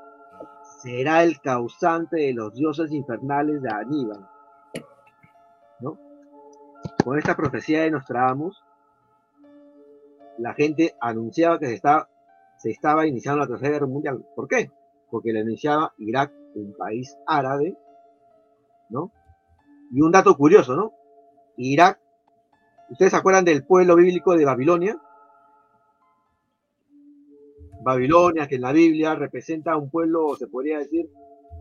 Será 0.82 1.22
el 1.22 1.40
causante 1.40 2.16
de 2.16 2.32
los 2.32 2.54
dioses 2.54 2.92
infernales 2.92 3.62
de 3.62 3.70
Aníbal. 3.70 4.26
¿No? 5.80 5.98
Con 7.04 7.18
esta 7.18 7.36
profecía 7.36 7.82
de 7.82 7.90
Nostradamus, 7.90 8.62
la 10.38 10.54
gente 10.54 10.94
anunciaba 11.00 11.58
que 11.58 11.66
se 11.66 11.74
estaba, 11.74 12.08
se 12.58 12.70
estaba 12.70 13.06
iniciando 13.06 13.40
la 13.40 13.46
Tercera 13.46 13.72
Guerra 13.72 13.86
Mundial. 13.86 14.24
¿Por 14.34 14.48
qué? 14.48 14.70
Porque 15.10 15.32
la 15.32 15.40
iniciaba 15.40 15.94
Irak, 15.98 16.32
un 16.54 16.74
país 16.76 17.16
árabe, 17.26 17.76
¿no? 18.90 19.12
Y 19.92 20.00
un 20.00 20.10
dato 20.10 20.36
curioso, 20.36 20.74
¿no? 20.74 20.92
Irak, 21.56 22.00
¿ustedes 22.90 23.12
se 23.12 23.16
acuerdan 23.16 23.44
del 23.44 23.64
pueblo 23.64 23.96
bíblico 23.96 24.36
de 24.36 24.44
Babilonia? 24.44 25.00
Babilonia, 27.82 28.48
que 28.48 28.56
en 28.56 28.62
la 28.62 28.72
Biblia 28.72 29.14
representa 29.14 29.76
un 29.76 29.90
pueblo, 29.90 30.34
se 30.36 30.48
podría 30.48 30.78
decir, 30.78 31.08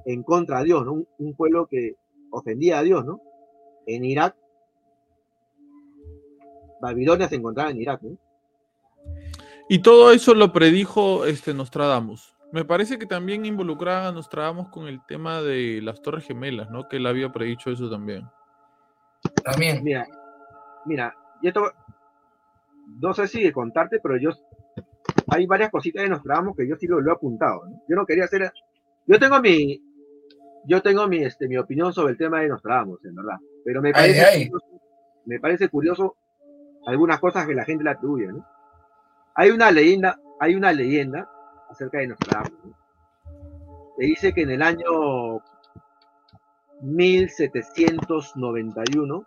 en 0.06 0.24
contra 0.24 0.60
de 0.60 0.66
Dios, 0.66 0.86
¿no? 0.86 0.94
Un, 0.94 1.08
un 1.20 1.36
pueblo 1.36 1.68
que 1.68 1.96
ofendía 2.32 2.80
a 2.80 2.84
Dios, 2.84 3.06
¿no? 3.06 3.22
En 3.86 4.04
Irak, 4.04 4.36
Babilonia 6.82 7.28
se 7.28 7.36
encontraba 7.36 7.70
en 7.72 7.82
Irak, 7.82 8.02
¿no? 8.02 8.18
Y 9.68 9.80
todo 9.80 10.12
eso 10.12 10.34
lo 10.36 10.52
predijo 10.54 11.26
este 11.26 11.54
Nostradamus. 11.54 12.36
Me 12.52 12.64
parece 12.64 12.98
que 13.00 13.06
también 13.06 13.46
involucraba 13.46 14.08
a 14.08 14.12
Nostradamus 14.12 14.70
con 14.70 14.88
el 14.88 15.04
tema 15.06 15.42
de 15.42 15.82
las 15.82 16.02
Torres 16.02 16.26
Gemelas, 16.26 16.70
¿no? 16.70 16.88
Que 16.88 16.98
él 16.98 17.08
había 17.08 17.32
predicho 17.32 17.72
eso 17.72 17.90
también. 17.90 18.26
También. 19.44 19.84
Mira, 19.84 20.08
mira, 20.86 21.16
yo 21.42 21.50
esto, 21.50 21.72
no 23.02 23.14
sé 23.14 23.28
si 23.28 23.44
de 23.44 23.52
contarte, 23.52 24.00
pero 24.00 24.18
yo 24.18 24.30
hay 25.30 25.48
varias 25.48 25.72
cositas 25.72 26.04
de 26.04 26.10
Nostradamus 26.10 26.56
que 26.56 26.68
yo 26.68 26.76
sí 26.78 26.86
lo, 26.88 27.02
lo 27.02 27.12
he 27.12 27.16
apuntado. 27.16 27.66
¿no? 27.68 27.82
Yo 27.90 27.96
no 27.96 28.06
quería 28.06 28.26
hacer, 28.26 28.54
yo 29.08 29.20
tengo 29.20 29.42
mi, 29.42 29.82
yo 30.66 30.82
tengo 30.82 31.08
mi, 31.08 31.18
este, 31.24 31.48
mi 31.48 31.58
opinión 31.58 31.92
sobre 31.92 32.12
el 32.12 32.18
tema 32.18 32.40
de 32.42 32.50
Nostradamus, 32.50 33.04
en 33.04 33.16
verdad. 33.16 33.38
Pero 33.66 33.82
me 33.82 33.90
Ay, 33.90 33.94
parece, 33.94 34.22
ay. 34.26 34.50
curioso- 34.50 34.82
me 35.26 35.40
parece 35.40 35.70
curioso 35.70 36.16
algunas 36.86 37.20
cosas 37.20 37.48
que 37.48 37.56
la 37.56 37.66
gente 37.66 37.84
le 37.84 37.90
atribuye, 37.90 38.28
¿no? 38.28 38.46
Hay 39.36 39.52
una 39.52 39.72
leyenda, 39.72 40.20
hay 40.40 40.56
una 40.56 40.72
leyenda 40.72 41.30
acerca 41.70 42.00
de 42.00 42.08
Nostradamus. 42.08 42.58
¿no? 42.64 42.74
Se 43.98 44.06
dice 44.06 44.34
que 44.34 44.44
en 44.44 44.52
el 44.52 44.62
año 44.62 45.42
1791 46.82 49.26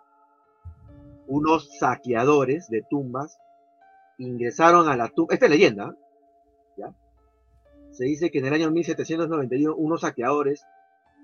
unos 1.27 1.79
saqueadores 1.79 2.71
de 2.71 2.83
tumbas 2.89 3.39
ingresaron 4.19 4.89
a 4.89 4.97
la 4.97 5.09
tumba. 5.09 5.35
Esta 5.35 5.47
es 5.47 5.51
leyenda, 5.51 5.97
¿ya? 6.77 6.95
Se 7.91 8.05
dice 8.05 8.31
que 8.31 8.39
en 8.39 8.47
el 8.47 8.55
año 8.55 8.71
1791 8.71 9.75
unos 9.77 10.01
saqueadores 10.01 10.65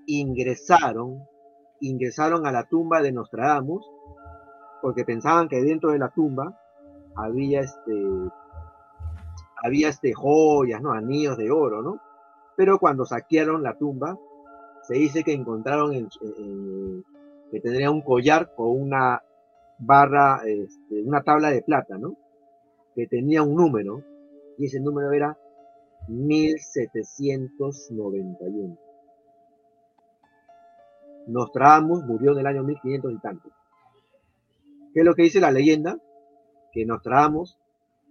ingresaron, 0.05 1.23
ingresaron 1.81 2.45
a 2.45 2.51
la 2.51 2.65
tumba 2.65 3.01
de 3.01 3.11
Nostradamus 3.11 3.89
porque 4.81 5.05
pensaban 5.05 5.47
que 5.47 5.63
dentro 5.63 5.91
de 5.91 5.99
la 5.99 6.09
tumba 6.09 6.59
había 7.15 7.61
este, 7.61 7.93
había 9.65 9.89
este 9.89 10.13
joyas, 10.13 10.79
¿no? 10.81 10.91
Anillos 10.91 11.37
de 11.37 11.49
oro, 11.49 11.81
¿no? 11.81 11.99
Pero 12.55 12.77
cuando 12.77 13.03
saquearon 13.03 13.63
la 13.63 13.75
tumba, 13.77 14.15
se 14.83 14.93
dice 14.93 15.23
que 15.23 15.33
encontraron 15.33 15.91
en- 15.93 16.07
en- 16.37 17.03
que 17.51 17.59
tendría 17.59 17.89
un 17.89 18.01
collar 18.01 18.53
con 18.55 18.67
una 18.69 19.23
barra, 19.79 20.41
este, 20.45 21.01
una 21.01 21.23
tabla 21.23 21.49
de 21.49 21.63
plata, 21.63 21.97
¿no? 21.97 22.15
Que 22.93 23.07
tenía 23.07 23.41
un 23.41 23.55
número, 23.55 24.03
y 24.57 24.67
ese 24.67 24.79
número 24.79 25.11
era 25.11 25.35
1791. 26.07 28.77
Nostradamus 31.27 32.03
murió 32.03 32.33
en 32.33 32.39
el 32.39 32.45
año 32.45 32.63
1500 32.63 33.11
y 33.11 33.17
tanto. 33.17 33.49
¿Qué 34.93 34.99
es 34.99 35.05
lo 35.05 35.15
que 35.15 35.23
dice 35.23 35.39
la 35.39 35.49
leyenda? 35.51 35.97
Que 36.71 36.85
Nostradamus 36.85 37.57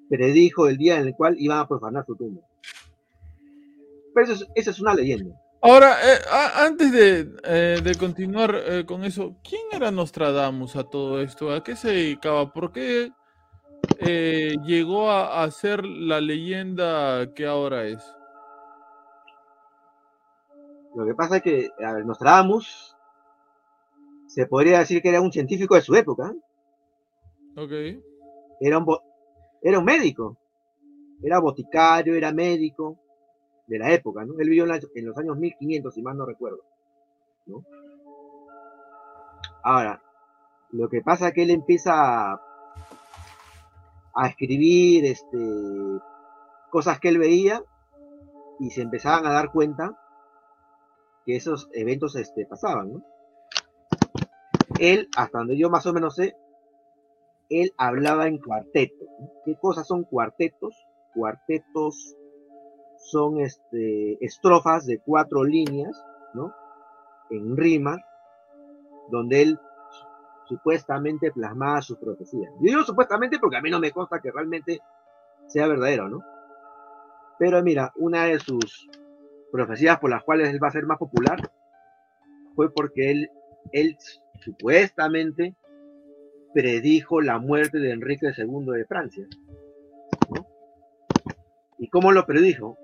predijo 0.09 0.69
el 0.69 0.77
día 0.77 0.99
en 0.99 1.09
el 1.09 1.15
cual 1.15 1.37
iban 1.39 1.59
a 1.59 1.69
profanar 1.69 2.05
su 2.07 2.17
tumba. 2.17 2.43
Pero 4.15 4.33
eso 4.33 4.45
es, 4.45 4.51
esa 4.55 4.71
es 4.71 4.81
una 4.81 4.95
leyenda. 4.95 5.35
Ahora, 5.61 5.97
eh, 6.03 6.19
a- 6.31 6.65
antes 6.67 6.93
de, 6.93 7.33
eh, 7.45 7.81
de 7.83 7.95
continuar 7.97 8.55
eh, 8.67 8.85
con 8.87 9.03
eso, 9.03 9.37
¿quién 9.43 9.63
era 9.73 9.91
Nostradamus 9.91 10.77
a 10.77 10.85
todo 10.85 11.21
esto? 11.23 11.51
¿A 11.51 11.65
qué 11.65 11.75
se 11.75 11.89
dedicaba? 11.89 12.53
¿Por 12.53 12.71
qué 12.73 13.11
llegó 14.65 15.11
a, 15.11 15.43
a 15.43 15.51
ser 15.51 15.85
la 15.85 16.21
leyenda 16.21 17.33
que 17.35 17.47
ahora 17.47 17.87
es? 17.87 18.05
Lo 20.95 21.05
que 21.07 21.15
pasa 21.15 21.37
es 21.39 21.43
que 21.43 21.71
a 21.85 21.93
ver, 21.95 22.05
Nostradamus 22.07 22.95
se 24.27 24.47
podría 24.47 24.79
decir 24.81 25.01
que 25.03 25.09
era 25.09 25.21
un 25.21 25.33
científico 25.33 25.75
de 25.75 25.81
su 25.81 25.95
época. 25.95 26.33
Ok. 27.57 27.73
Era 28.61 28.79
un, 28.79 28.87
era 29.65 29.79
un 29.79 29.85
médico. 29.85 30.37
Era 31.23 31.41
boticario, 31.41 32.15
era 32.15 32.33
médico 32.33 32.99
de 33.67 33.79
la 33.79 33.91
época, 33.93 34.25
¿no? 34.27 34.39
Él 34.39 34.51
vivió 34.51 34.67
en, 34.67 35.07
los 35.07 35.17
años 35.17 35.39
1500, 35.39 35.95
si 35.95 36.03
mal 36.03 36.17
no 36.19 36.27
recuerdo. 36.27 36.63
¿no? 37.47 37.65
Ahora, 39.63 40.03
lo 40.71 40.89
que 40.91 41.01
pasa 41.01 41.29
es 41.29 41.35
que 41.35 41.45
él 41.45 41.51
empieza 41.51 42.33
a, 42.33 42.43
a 44.15 44.29
escribir 44.29 45.07
este, 45.07 45.39
cosas 46.71 47.01
que 47.01 47.09
él 47.09 47.17
veía 47.17 47.63
y 48.61 48.71
se 48.71 48.83
empezaban 48.83 49.25
a 49.25 49.33
dar 49.33 49.51
cuenta 49.51 49.99
que 51.25 51.37
esos 51.37 51.71
eventos 51.73 52.17
este, 52.17 52.45
pasaban, 52.45 52.93
¿no? 52.93 53.03
Él, 54.79 55.09
hasta 55.17 55.39
donde 55.39 55.57
yo 55.57 55.71
más 55.71 55.87
o 55.87 55.95
menos 55.95 56.17
sé, 56.17 56.37
él 57.51 57.73
hablaba 57.77 58.27
en 58.27 58.39
cuartetos. 58.39 59.09
¿no? 59.21 59.31
¿Qué 59.45 59.57
cosas 59.57 59.87
son 59.87 60.05
cuartetos? 60.05 60.87
Cuartetos 61.15 62.17
son 62.99 63.41
este, 63.41 64.25
estrofas 64.25 64.87
de 64.87 64.99
cuatro 64.99 65.45
líneas, 65.45 66.05
¿no? 66.33 66.53
En 67.31 67.57
rima, 67.57 67.99
donde 69.11 69.43
él 69.43 69.61
supuestamente 70.47 71.33
plasmaba 71.33 71.83
sus 71.83 71.99
profecías. 71.99 72.53
Yo 72.61 72.71
digo 72.71 72.83
supuestamente 72.83 73.39
porque 73.39 73.57
a 73.57 73.61
mí 73.61 73.71
no 73.71 73.81
me 73.81 73.93
consta 73.93 74.21
que 74.21 74.31
realmente 74.31 74.81
sea 75.47 75.67
verdadero, 75.67 76.09
¿no? 76.09 76.21
Pero 77.39 77.63
mira, 77.63 77.93
una 77.97 78.25
de 78.25 78.39
sus 78.39 78.89
profecías 79.53 79.99
por 79.99 80.11
las 80.11 80.23
cuales 80.25 80.51
él 80.51 80.63
va 80.63 80.69
a 80.69 80.73
ser 80.73 80.87
más 80.87 80.99
popular 80.99 81.39
fue 82.55 82.73
porque 82.73 83.11
él, 83.11 83.31
él 83.73 83.97
supuestamente 84.41 85.55
predijo 86.55 87.21
la 87.21 87.39
muerte 87.39 87.79
de 87.79 87.91
Enrique 87.91 88.29
II 88.35 88.73
de 88.73 88.85
Francia. 88.87 89.27
¿Y 91.79 91.89
cómo 91.89 92.13
lo 92.13 92.25
predijo? 92.25 92.79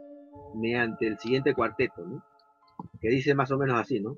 Mediante 0.56 1.06
el 1.06 1.18
siguiente 1.18 1.54
cuarteto, 1.54 2.04
que 3.00 3.08
dice 3.08 3.34
más 3.34 3.50
o 3.52 3.58
menos 3.58 3.80
así, 3.80 4.00
¿no? 4.00 4.16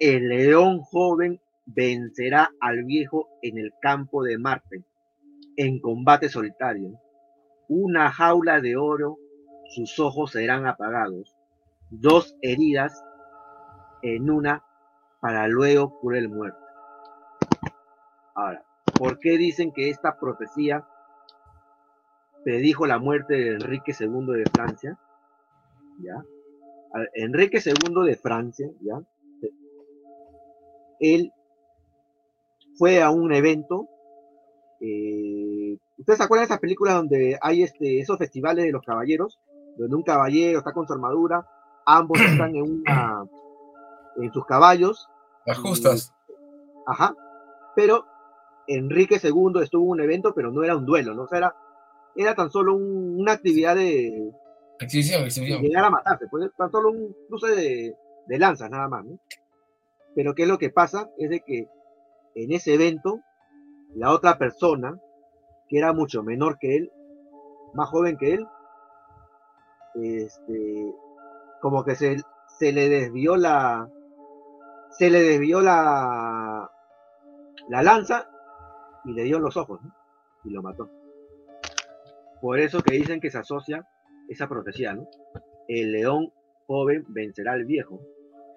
El 0.00 0.28
león 0.28 0.80
joven 0.80 1.38
vencerá 1.66 2.50
al 2.60 2.84
viejo 2.84 3.28
en 3.42 3.58
el 3.58 3.72
campo 3.80 4.22
de 4.24 4.38
Marte, 4.38 4.82
en 5.56 5.78
combate 5.78 6.30
solitario. 6.30 6.98
Una 7.68 8.10
jaula 8.10 8.60
de 8.60 8.76
oro, 8.76 9.18
sus 9.68 9.98
ojos 9.98 10.32
serán 10.32 10.66
apagados. 10.66 11.34
Dos 11.90 12.36
heridas 12.40 13.04
en 14.02 14.30
una 14.30 14.64
para 15.20 15.46
luego 15.48 16.00
cruel 16.00 16.28
muerte. 16.28 16.65
Ahora, 18.36 18.62
¿por 18.98 19.18
qué 19.18 19.38
dicen 19.38 19.72
que 19.72 19.90
esta 19.90 20.18
profecía 20.18 20.86
predijo 22.44 22.86
la 22.86 22.98
muerte 22.98 23.34
de 23.34 23.48
Enrique 23.54 23.92
II 23.98 24.26
de 24.26 24.44
Francia? 24.52 24.98
¿Ya? 26.00 26.22
Enrique 27.14 27.60
II 27.64 28.06
de 28.06 28.16
Francia, 28.16 28.70
¿ya? 28.80 29.02
Él 31.00 31.32
fue 32.78 33.02
a 33.02 33.10
un 33.10 33.32
evento. 33.32 33.88
eh, 34.80 35.78
¿Ustedes 35.98 36.18
se 36.18 36.24
acuerdan 36.24 36.42
de 36.42 36.52
esas 36.52 36.60
películas 36.60 36.94
donde 36.94 37.38
hay 37.40 37.62
este, 37.62 38.00
esos 38.00 38.18
festivales 38.18 38.64
de 38.64 38.72
los 38.72 38.84
caballeros? 38.84 39.38
Donde 39.76 39.96
un 39.96 40.02
caballero 40.02 40.58
está 40.58 40.72
con 40.72 40.86
su 40.86 40.92
armadura, 40.92 41.46
ambos 41.84 42.20
están 42.20 42.54
en 42.54 42.62
una 42.62 43.24
en 44.16 44.32
sus 44.32 44.44
caballos. 44.46 45.08
Las 45.44 45.58
justas. 45.58 46.14
Ajá. 46.86 47.14
Pero 47.74 48.04
Enrique 48.68 49.20
II 49.22 49.62
estuvo 49.62 49.84
en 49.84 49.90
un 49.90 50.00
evento, 50.00 50.32
pero 50.34 50.50
no 50.50 50.62
era 50.64 50.76
un 50.76 50.86
duelo, 50.86 51.14
¿no? 51.14 51.22
O 51.24 51.28
sea, 51.28 51.38
era, 51.38 51.56
era 52.16 52.34
tan 52.34 52.50
solo 52.50 52.74
un- 52.74 53.20
una 53.20 53.32
actividad 53.32 53.74
de, 53.76 54.32
Exhibición, 54.78 55.22
de 55.22 55.26
exhibición. 55.28 55.62
llegar 55.62 55.84
a 55.84 55.90
matarse, 55.90 56.26
pues 56.30 56.50
tan 56.56 56.70
solo 56.70 56.90
un 56.90 57.14
cruce 57.28 57.48
de, 57.54 57.94
de 58.26 58.38
lanzas 58.38 58.70
nada 58.70 58.88
más, 58.88 59.04
¿no? 59.04 59.18
Pero 60.14 60.34
¿qué 60.34 60.42
es 60.42 60.48
lo 60.48 60.58
que 60.58 60.70
pasa? 60.70 61.10
Es 61.18 61.30
de 61.30 61.40
que 61.40 61.68
en 62.34 62.52
ese 62.52 62.74
evento, 62.74 63.20
la 63.94 64.12
otra 64.12 64.36
persona, 64.38 64.98
que 65.68 65.78
era 65.78 65.92
mucho 65.92 66.22
menor 66.22 66.58
que 66.58 66.76
él, 66.76 66.92
más 67.74 67.88
joven 67.88 68.16
que 68.16 68.34
él, 68.34 68.46
este, 69.94 70.94
como 71.60 71.84
que 71.84 71.94
se, 71.94 72.16
se 72.58 72.72
le 72.72 72.88
desvió 72.88 73.36
la, 73.36 73.88
se 74.90 75.10
le 75.10 75.22
desvió 75.22 75.60
la, 75.60 76.70
la 77.68 77.82
lanza 77.82 78.28
y 79.06 79.12
le 79.12 79.22
dio 79.22 79.38
los 79.38 79.56
ojos, 79.56 79.80
¿no? 79.82 79.94
Y 80.44 80.50
lo 80.50 80.62
mató. 80.62 80.90
Por 82.40 82.58
eso 82.58 82.82
que 82.82 82.96
dicen 82.96 83.20
que 83.20 83.30
se 83.30 83.38
asocia 83.38 83.86
esa 84.28 84.48
profecía, 84.48 84.94
¿no? 84.94 85.08
El 85.68 85.92
león 85.92 86.32
joven 86.66 87.04
vencerá 87.08 87.52
al 87.52 87.64
viejo. 87.64 88.00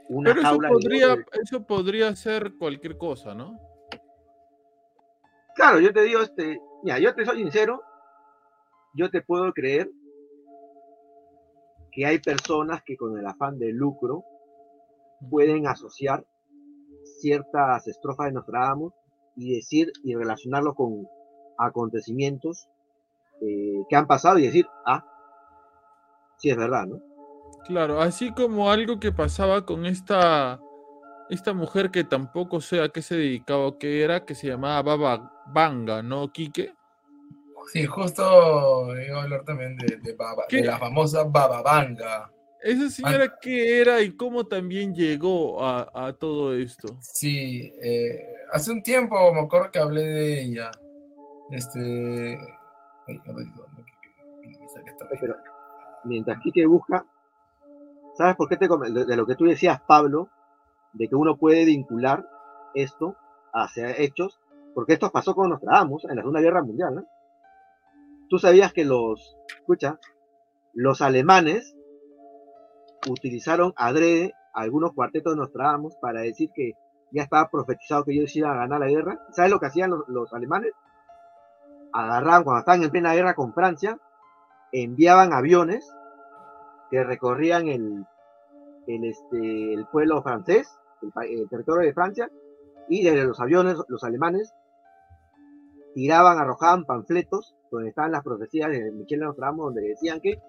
Una 0.09 0.31
Pero 0.31 0.41
eso 0.41 0.49
jaula 0.49 0.69
podría, 0.69 1.26
eso 1.41 1.63
podría 1.65 2.15
ser 2.15 2.53
cualquier 2.57 2.97
cosa, 2.97 3.35
¿no? 3.35 3.59
Claro, 5.55 5.80
yo 5.80 5.93
te 5.93 6.01
digo, 6.01 6.21
este, 6.21 6.59
mira, 6.84 6.99
yo 6.99 7.13
te 7.13 7.26
soy 7.26 7.38
sincero, 7.38 7.81
yo 8.93 9.09
te 9.11 9.21
puedo 9.21 9.51
creer 9.53 9.89
que 11.91 12.05
hay 12.05 12.19
personas 12.19 12.81
que 12.84 12.97
con 12.97 13.17
el 13.17 13.26
afán 13.26 13.59
de 13.59 13.71
lucro 13.71 14.23
pueden 15.30 15.67
asociar 15.67 16.26
ciertas 17.19 17.88
estrofas 17.88 18.27
de 18.27 18.34
Nostradamus 18.34 18.93
y 19.40 19.56
decir 19.56 19.91
y 20.03 20.16
relacionarlo 20.16 20.74
con 20.76 21.07
acontecimientos 21.57 22.68
eh, 23.41 23.84
que 23.90 23.95
han 23.95 24.06
pasado 24.06 24.38
y 24.38 24.45
decir, 24.45 24.68
ah, 24.86 25.03
sí 26.38 26.49
es 26.49 26.57
verdad, 26.57 26.86
¿no? 26.88 26.99
Claro, 27.66 28.02
así 28.02 28.34
como 28.34 28.70
algo 28.70 28.99
que 28.99 29.11
pasaba 29.11 29.66
con 29.66 29.86
esta, 29.86 30.60
esta 31.30 31.53
mujer 31.53 31.90
que 31.91 32.03
tampoco 32.03 32.60
sé 32.61 32.82
a 32.82 32.90
qué 32.90 33.02
se 33.02 33.16
dedicaba 33.16 33.68
o 33.68 33.78
qué 33.78 34.03
era, 34.03 34.26
que 34.26 34.36
se 34.36 34.48
llamaba 34.48 34.82
Baba 34.82 35.32
Vanga, 35.53 36.02
¿no, 36.02 36.32
Quique? 36.32 36.74
Sí, 37.72 37.86
justo 37.86 38.90
iba 38.99 39.20
a 39.20 39.24
hablar 39.24 39.45
también 39.45 39.78
de, 39.78 39.98
de, 39.98 40.14
Baba- 40.14 40.45
de 40.49 40.64
la 40.66 40.80
famosa 40.80 41.24
Baba 41.24 41.61
Vanga. 41.61 42.32
¿Esa 42.61 42.90
señora 42.90 43.38
qué 43.40 43.80
era 43.80 44.02
y 44.02 44.18
cómo 44.18 44.45
también 44.48 44.94
llegó 44.94 45.64
a, 45.64 45.90
a 45.94 46.14
todo 46.14 46.53
esto? 46.56 46.98
Sí, 46.99 47.72
eh, 47.82 48.28
hace 48.51 48.71
un 48.71 48.84
tiempo 48.84 49.34
me 49.34 49.41
acuerdo 49.41 49.71
que 49.71 49.80
hablé 49.80 50.03
de 50.03 50.41
ella. 50.43 50.71
Este. 51.51 52.38
ay, 53.07 53.21
no, 53.26 53.34
no, 53.34 53.39
no, 53.39 55.35
mientras 56.03 56.39
Quique 56.41 56.65
busca, 56.65 57.05
¿sabes 58.15 58.35
por 58.35 58.47
qué 58.47 58.57
te 58.57 58.67
de 58.67 59.15
lo 59.15 59.26
que 59.26 59.35
tú 59.35 59.45
decías, 59.45 59.81
Pablo, 59.81 60.30
de 60.93 61.07
que 61.07 61.15
uno 61.15 61.38
puede 61.38 61.65
vincular 61.65 62.27
esto 62.73 63.15
hacia 63.53 63.97
hechos? 63.97 64.39
Porque 64.73 64.93
esto 64.93 65.11
pasó 65.11 65.35
con 65.35 65.49
Nostradamus 65.49 66.05
en 66.05 66.15
la 66.15 66.21
Segunda 66.21 66.41
Guerra 66.41 66.63
Mundial, 66.63 66.95
¿no? 66.95 67.05
Tú 68.30 68.38
sabías 68.38 68.71
que 68.71 68.85
los, 68.85 69.35
escucha, 69.57 69.99
los 70.73 71.01
alemanes 71.01 71.76
utilizaron 73.09 73.73
adrede 73.76 74.34
algunos 74.53 74.93
cuartetos 74.93 75.34
de 75.34 75.39
Nostradamus 75.39 75.95
para 75.95 76.21
decir 76.21 76.51
que 76.53 76.73
ya 77.11 77.23
estaba 77.23 77.49
profetizado 77.49 78.03
que 78.03 78.14
ellos 78.14 78.36
iban 78.36 78.52
a 78.52 78.61
ganar 78.61 78.80
la 78.80 78.88
guerra. 78.88 79.19
¿Sabes 79.31 79.52
lo 79.52 79.60
que 79.60 79.68
hacían 79.68 79.90
los, 79.91 80.07
los 80.07 80.34
alemanes? 80.34 80.72
Agarraban, 81.91 82.44
cuando 82.44 82.60
estaban 82.60 82.84
en 82.84 82.91
plena 82.91 83.14
guerra 83.14 83.34
con 83.34 83.53
Francia, 83.53 83.98
enviaban 84.72 85.34
aviones 85.34 85.91
que 86.91 87.03
recorrían 87.03 87.68
el, 87.68 88.06
el, 88.88 89.03
este, 89.06 89.73
el 89.73 89.86
pueblo 89.88 90.22
francés, 90.22 90.69
el, 91.02 91.11
el 91.40 91.49
territorio 91.49 91.86
de 91.88 91.94
Francia, 91.94 92.30
y 92.88 93.03
desde 93.03 93.23
los 93.23 93.40
aviones, 93.40 93.77
los 93.88 94.03
alemanes 94.03 94.53
tiraban, 95.94 96.38
arrojaban 96.38 96.86
panfletos 96.86 97.56
donde 97.72 97.90
estaban 97.90 98.11
las 98.11 98.23
profecías 98.23 98.69
de 98.72 98.91
Michel 98.91 99.19
Nostradamus, 99.19 99.65
donde 99.65 99.90
decían 99.90 100.19
que 100.19 100.40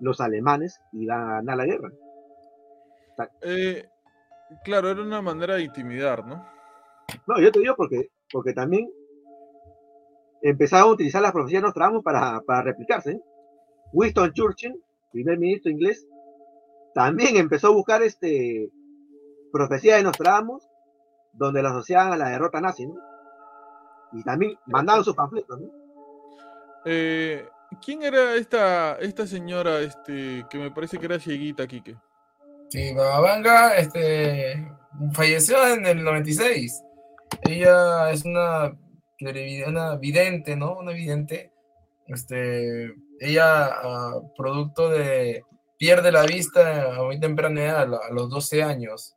los 0.00 0.20
alemanes 0.20 0.80
iban 0.92 1.20
a 1.20 1.32
ganar 1.34 1.56
la 1.56 1.64
guerra. 1.64 1.90
Eh, 3.42 3.88
claro, 4.64 4.90
era 4.90 5.02
una 5.02 5.22
manera 5.22 5.54
de 5.54 5.64
intimidar, 5.64 6.26
¿no? 6.26 6.46
No, 7.26 7.40
yo 7.40 7.50
te 7.52 7.60
digo 7.60 7.74
porque, 7.76 8.10
porque 8.32 8.52
también 8.52 8.90
empezaron 10.42 10.90
a 10.90 10.92
utilizar 10.92 11.22
las 11.22 11.32
profecías 11.32 11.62
de 11.62 11.66
Nostradamus 11.66 12.02
para, 12.02 12.40
para 12.40 12.62
replicarse. 12.62 13.12
¿eh? 13.12 13.20
Winston 13.92 14.32
Churchill, 14.32 14.82
primer 15.12 15.38
ministro 15.38 15.70
inglés, 15.70 16.06
también 16.94 17.36
empezó 17.36 17.68
a 17.68 17.74
buscar 17.74 18.02
este 18.02 18.70
profecía 19.52 19.96
de 19.96 20.02
Nostradamus 20.02 20.68
donde 21.32 21.62
la 21.62 21.70
asociaban 21.70 22.12
a 22.12 22.16
la 22.16 22.30
derrota 22.30 22.60
nazi, 22.60 22.86
¿no? 22.86 22.94
Y 24.12 24.22
también 24.22 24.58
mandaban 24.66 25.04
sus 25.04 25.14
panfletos, 25.14 25.60
¿no? 25.60 25.68
Eh, 26.84 27.46
¿Quién 27.84 28.02
era 28.02 28.34
esta, 28.36 28.96
esta 28.98 29.26
señora 29.26 29.80
este, 29.80 30.46
que 30.48 30.58
me 30.58 30.70
parece 30.70 30.98
que 30.98 31.06
era 31.06 31.18
cieguita, 31.18 31.66
Quique? 31.66 31.96
Sí, 32.68 32.92
Baba 32.94 33.20
Vanga 33.20 33.76
este, 33.76 34.68
falleció 35.12 35.66
en 35.74 35.86
el 35.86 36.02
96. 36.02 36.82
Ella 37.42 38.10
es 38.10 38.24
una, 38.24 38.76
una 39.66 39.96
vidente, 39.96 40.56
¿no? 40.56 40.76
Una 40.78 40.92
vidente. 40.92 41.52
Este, 42.06 42.92
ella, 43.20 43.66
ah, 43.66 44.20
producto 44.36 44.90
de, 44.90 45.44
pierde 45.78 46.10
la 46.12 46.24
vista 46.24 46.96
a 46.96 47.02
muy 47.02 47.20
temprana 47.20 47.62
edad, 47.62 47.94
a, 47.94 48.10
los 48.12 48.30
12 48.30 48.62
años. 48.62 49.16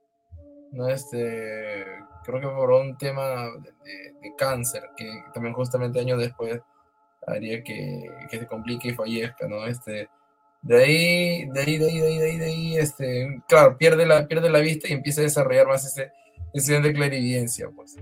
¿no? 0.72 0.88
Este, 0.88 1.86
creo 2.24 2.40
que 2.42 2.48
por 2.48 2.72
un 2.72 2.98
tema 2.98 3.46
de, 3.64 3.72
de- 3.84 4.14
de 4.22 4.36
cáncer, 4.38 4.84
que 4.96 5.10
también 5.34 5.54
justamente 5.56 6.00
años 6.00 6.20
después 6.20 6.60
haría 7.26 7.64
que, 7.64 8.04
que 8.30 8.40
se 8.40 8.48
complique 8.48 8.90
y 8.90 8.94
fallezca, 8.94 9.48
¿no? 9.48 9.66
Este, 9.66 10.10
de 10.62 10.84
ahí, 10.84 11.46
de 11.50 11.60
ahí, 11.62 11.78
de 11.78 11.86
ahí, 11.90 12.00
de 12.00 12.08
ahí, 12.26 12.38
de 12.38 12.46
ahí, 12.46 12.78
este, 12.78 13.42
claro, 13.48 13.78
pierde 13.78 14.06
la, 14.06 14.28
pierde 14.28 14.50
la 14.50 14.60
vista 14.60 14.88
y 14.88 14.94
empieza 14.94 15.22
a 15.22 15.24
desarrollar 15.24 15.68
más 15.68 15.86
ese, 15.86 16.12
ese 16.54 16.80
de 16.82 16.94
clarividencia, 16.94 17.70
pues. 17.76 17.96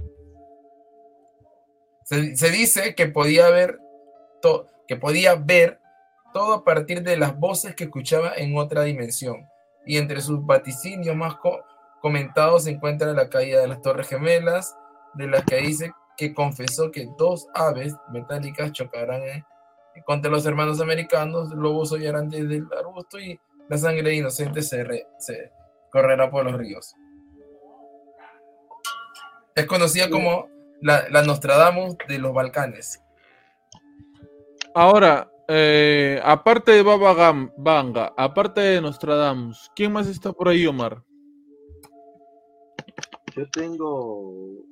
Se, 2.04 2.50
dice 2.52 2.96
que 2.96 3.08
podía 3.08 3.50
ver, 3.50 3.80
to- 4.42 4.68
que 4.88 4.96
podía 4.96 5.36
ver 5.36 5.80
todo 6.34 6.54
a 6.54 6.64
partir 6.64 7.04
de 7.04 7.18
las 7.18 7.38
voces 7.38 7.76
que 7.76 7.86
escuchaba 7.86 8.34
en 8.36 8.58
otra 8.58 8.84
dimensión. 8.84 9.46
Y 9.86 9.98
entre 9.98 10.22
sus 10.22 10.46
vaticinios 10.46 11.16
más 11.16 11.36
co- 11.36 11.62
comentados 12.02 12.64
se 12.64 12.72
encuentra 12.72 13.12
la 13.14 13.30
caída 13.30 13.60
de 13.62 13.68
las 13.68 13.82
Torres 13.82 14.08
Gemelas, 14.08 14.76
de 15.16 15.28
las 15.28 15.44
que 15.44 15.58
dice 15.58 15.92
que 16.16 16.34
confesó 16.34 16.92
que 16.92 17.08
dos 17.18 17.48
aves 17.54 17.94
metálicas 18.12 18.72
chocarán 18.72 19.22
en- 19.24 19.46
contra 20.06 20.32
los 20.32 20.46
hermanos 20.46 20.82
americanos, 20.82 21.54
lobos 21.54 21.92
hollarán 21.92 22.30
desde 22.30 22.58
el 22.58 22.68
arbusto 22.78 23.20
y 23.20 23.40
la 23.70 23.78
sangre 23.78 24.04
de 24.10 24.16
inocentes 24.16 24.70
se, 24.70 24.84
re- 24.84 25.08
se 25.20 25.52
correrá 25.92 26.30
por 26.30 26.46
los 26.46 26.54
ríos. 26.58 26.96
Es 29.56 29.66
conocida 29.66 30.10
como 30.10 30.48
la, 30.82 31.10
la 31.10 31.24
Nostradamus 31.24 31.98
de 32.08 32.20
los 32.20 32.34
Balcanes. 32.34 33.02
Ahora, 34.74 35.30
eh, 35.48 36.22
aparte 36.24 36.72
de 36.74 36.84
Baba 36.84 37.14
Gam- 37.16 37.52
Vanga, 37.58 38.14
aparte 38.16 38.62
de 38.62 38.82
Nostradamus, 38.82 39.72
¿quién 39.76 39.92
más 39.92 40.08
está 40.08 40.32
por 40.32 40.50
ahí, 40.50 40.68
Omar? 40.68 41.02
Yo 43.36 43.50
tengo 43.50 44.64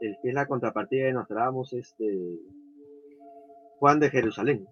el 0.00 0.16
que 0.22 0.28
es 0.28 0.34
la 0.34 0.46
contrapartida 0.46 1.06
de 1.06 1.12
Nostradamus, 1.12 1.72
este 1.74 2.38
Juan 3.80 3.98
de 3.98 4.10
Jerusalén. 4.10 4.68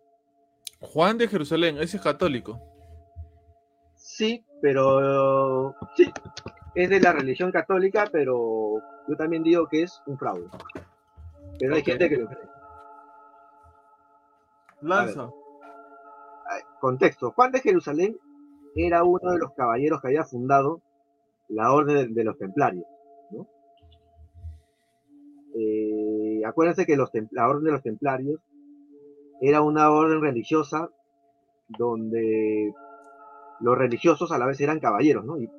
Juan 0.80 1.16
de 1.16 1.28
Jerusalén, 1.28 1.78
ese 1.78 1.96
es 1.96 2.02
católico. 2.02 2.60
Sí, 3.94 4.44
pero 4.60 5.74
sí, 5.96 6.12
es 6.74 6.90
de 6.90 7.00
la 7.00 7.12
religión 7.12 7.50
católica, 7.50 8.04
pero 8.12 8.82
yo 9.08 9.16
también 9.16 9.42
digo 9.42 9.66
que 9.66 9.84
es 9.84 10.02
un 10.06 10.18
fraude. 10.18 10.46
Pero 11.58 11.74
hay 11.74 11.82
gente 11.82 12.06
que 12.06 12.16
lo 12.18 12.26
cree. 12.28 12.48
Lanza. 14.82 15.30
Contexto. 16.78 17.32
Juan 17.32 17.50
de 17.50 17.60
Jerusalén 17.60 18.18
era 18.76 19.04
uno 19.04 19.32
de 19.32 19.38
los 19.38 19.52
caballeros 19.54 20.02
que 20.02 20.08
había 20.08 20.24
fundado 20.24 20.82
la 21.48 21.72
orden 21.72 22.12
de, 22.12 22.24
los 22.24 22.36
templarios. 22.36 22.84
¿no? 23.30 23.48
Eh, 25.56 26.42
acuérdense 26.44 26.84
que 26.84 26.96
los 26.96 27.10
la 27.30 27.48
orden 27.48 27.64
de 27.64 27.72
los 27.72 27.82
templarios 27.82 28.38
era 29.40 29.62
una 29.62 29.90
orden 29.90 30.20
religiosa 30.20 30.90
donde 31.68 32.72
los 33.60 33.76
religiosos 33.76 34.32
a 34.32 34.38
la 34.38 34.46
vez 34.46 34.60
eran 34.60 34.80
caballeros, 34.80 35.24
¿no? 35.24 35.38
Y, 35.38 35.50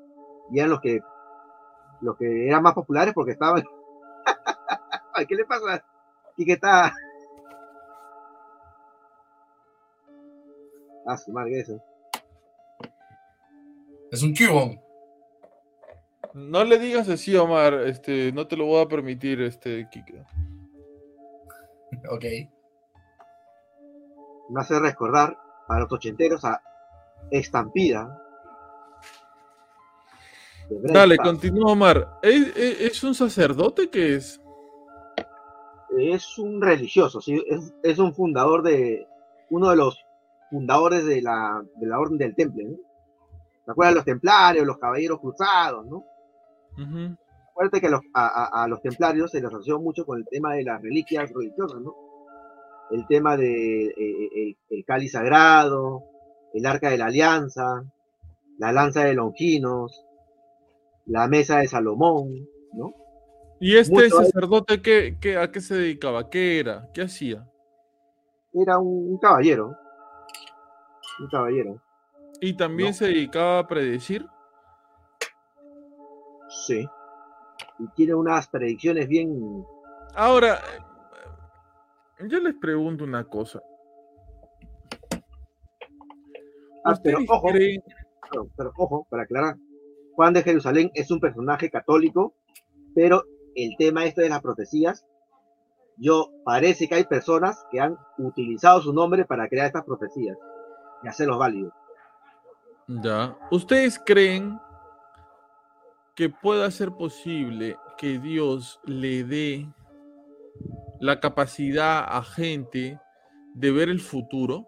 y 0.51 0.59
eran 0.59 0.71
los 0.71 0.81
que 0.81 1.01
los 2.01 2.17
que 2.17 2.47
eran 2.47 2.63
más 2.63 2.73
populares 2.73 3.13
porque 3.13 3.33
estaban. 3.33 3.63
Ay, 5.13 5.25
¿Qué 5.25 5.35
le 5.35 5.45
pasa? 5.45 5.83
Y 6.37 6.45
que 6.45 6.53
está. 6.53 6.93
Ah, 11.05 11.17
su 11.17 11.31
madre, 11.31 11.59
eso. 11.59 11.81
Es 14.11 14.23
un 14.23 14.33
cubón. 14.33 14.79
No 16.33 16.63
le 16.63 16.77
digas 16.77 17.09
así, 17.09 17.35
Omar, 17.35 17.73
este, 17.73 18.31
no 18.31 18.47
te 18.47 18.55
lo 18.55 18.65
voy 18.65 18.83
a 18.83 18.87
permitir, 18.87 19.41
este, 19.41 19.89
Kike. 19.89 20.23
Ok. 22.09 22.25
Me 24.49 24.61
hace 24.61 24.79
recordar 24.79 25.37
a 25.67 25.79
los 25.79 25.91
ochenteros 25.91 26.43
a 26.45 26.61
Estampida. 27.31 28.21
Dale, 30.69 31.17
continúa, 31.17 31.71
Omar. 31.71 32.19
¿Es, 32.21 32.55
es- 32.55 32.81
es 32.81 33.03
un 33.03 33.15
sacerdote 33.15 33.89
que 33.89 34.15
es? 34.15 34.41
Es 35.97 36.37
un 36.37 36.61
religioso, 36.61 37.19
¿sí? 37.21 37.43
es, 37.47 37.73
es 37.83 37.99
un 37.99 38.13
fundador 38.13 38.61
de. 38.63 39.07
Uno 39.49 39.69
de 39.71 39.75
los 39.75 40.05
fundadores 40.51 41.05
de 41.05 41.21
la, 41.23 41.63
de 41.75 41.87
la 41.87 41.99
Orden 41.99 42.17
del 42.19 42.35
Temple, 42.35 42.65
¿no? 42.65 42.77
¿Se 43.65 43.71
acuerdan 43.71 43.95
los 43.95 44.05
templarios, 44.05 44.65
los 44.65 44.77
caballeros 44.77 45.19
cruzados, 45.19 45.85
¿no? 45.87 46.03
Ujú. 46.77 47.15
Acuérdate 47.51 47.81
que 47.81 47.89
los- 47.89 48.01
a, 48.13 48.27
a- 48.27 48.63
a 48.63 48.67
los 48.67 48.81
templarios 48.81 49.31
se 49.31 49.41
les 49.41 49.47
asoció 49.47 49.79
mucho 49.79 50.05
con 50.05 50.19
el 50.19 50.27
tema 50.27 50.53
de 50.53 50.63
las 50.63 50.81
reliquias 50.81 51.31
religiosas, 51.33 51.81
¿no? 51.81 51.95
El 52.91 53.05
tema 53.07 53.37
de 53.37 53.85
eh, 53.85 53.93
eh, 53.97 54.55
el, 54.69 54.85
cáliz 54.85 55.11
sagrado, 55.11 56.03
el 56.53 56.65
arca 56.65 56.89
de 56.89 56.97
la 56.97 57.05
alianza, 57.05 57.83
la 58.57 58.71
lanza 58.71 59.03
de 59.03 59.13
Longinos, 59.13 60.05
la 61.05 61.27
mesa 61.27 61.59
de 61.59 61.67
Salomón, 61.67 62.47
¿no? 62.73 62.93
¿Y 63.59 63.75
este 63.77 63.93
Mucho- 63.93 64.17
sacerdote 64.23 64.81
qué, 64.81 65.17
qué- 65.19 65.37
a 65.37 65.51
qué 65.51 65.61
se 65.61 65.75
dedicaba? 65.75 66.29
¿Qué 66.29 66.59
era? 66.59 66.89
¿Qué 66.93 67.01
hacía? 67.03 67.45
Era 68.53 68.79
un, 68.79 69.11
un 69.11 69.17
caballero. 69.19 69.75
Un 71.19 71.27
caballero. 71.29 71.81
¿Y 72.41 72.55
también 72.55 72.89
No. 72.89 72.93
se 72.95 73.05
dedicaba 73.07 73.59
a 73.59 73.67
predecir? 73.67 74.25
Sí. 76.65 76.87
Y 77.79 77.87
tiene 77.95 78.13
unas 78.15 78.47
predicciones 78.47 79.07
bien. 79.07 79.63
Ahora, 80.15 80.59
yo 82.27 82.39
les 82.39 82.55
pregunto 82.55 83.03
una 83.03 83.23
cosa. 83.23 83.61
Ah, 86.83 86.93
pero 87.03 87.19
¿Ustedes 87.19 87.29
ojo, 87.29 87.47
creen- 87.49 87.83
pero, 88.31 88.49
pero 88.55 88.71
ojo, 88.77 89.07
para 89.09 89.23
aclarar. 89.23 89.55
Juan 90.13 90.33
de 90.33 90.43
Jerusalén 90.43 90.91
es 90.93 91.11
un 91.11 91.19
personaje 91.19 91.69
católico, 91.69 92.33
pero 92.93 93.23
el 93.55 93.75
tema 93.77 94.05
este 94.05 94.21
de 94.23 94.29
las 94.29 94.41
profecías, 94.41 95.05
yo 95.97 96.31
parece 96.45 96.87
que 96.87 96.95
hay 96.95 97.03
personas 97.05 97.65
que 97.71 97.79
han 97.79 97.97
utilizado 98.17 98.81
su 98.81 98.93
nombre 98.93 99.25
para 99.25 99.47
crear 99.47 99.67
estas 99.67 99.83
profecías 99.85 100.37
y 101.03 101.07
hacerlos 101.07 101.37
válidos. 101.37 101.73
Ya. 102.87 103.37
¿Ustedes 103.51 103.99
creen 104.03 104.59
que 106.15 106.29
pueda 106.29 106.69
ser 106.71 106.91
posible 106.91 107.77
que 107.97 108.19
Dios 108.19 108.79
le 108.83 109.23
dé 109.23 109.67
la 110.99 111.19
capacidad 111.19 112.05
a 112.07 112.23
gente 112.23 112.99
de 113.53 113.71
ver 113.71 113.89
el 113.89 113.99
futuro? 113.99 114.67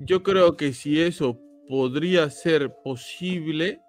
Yo 0.00 0.22
creo 0.22 0.56
que 0.56 0.72
si 0.72 1.00
eso 1.00 1.38
podría 1.68 2.28
ser 2.30 2.74
posible, 2.82 3.80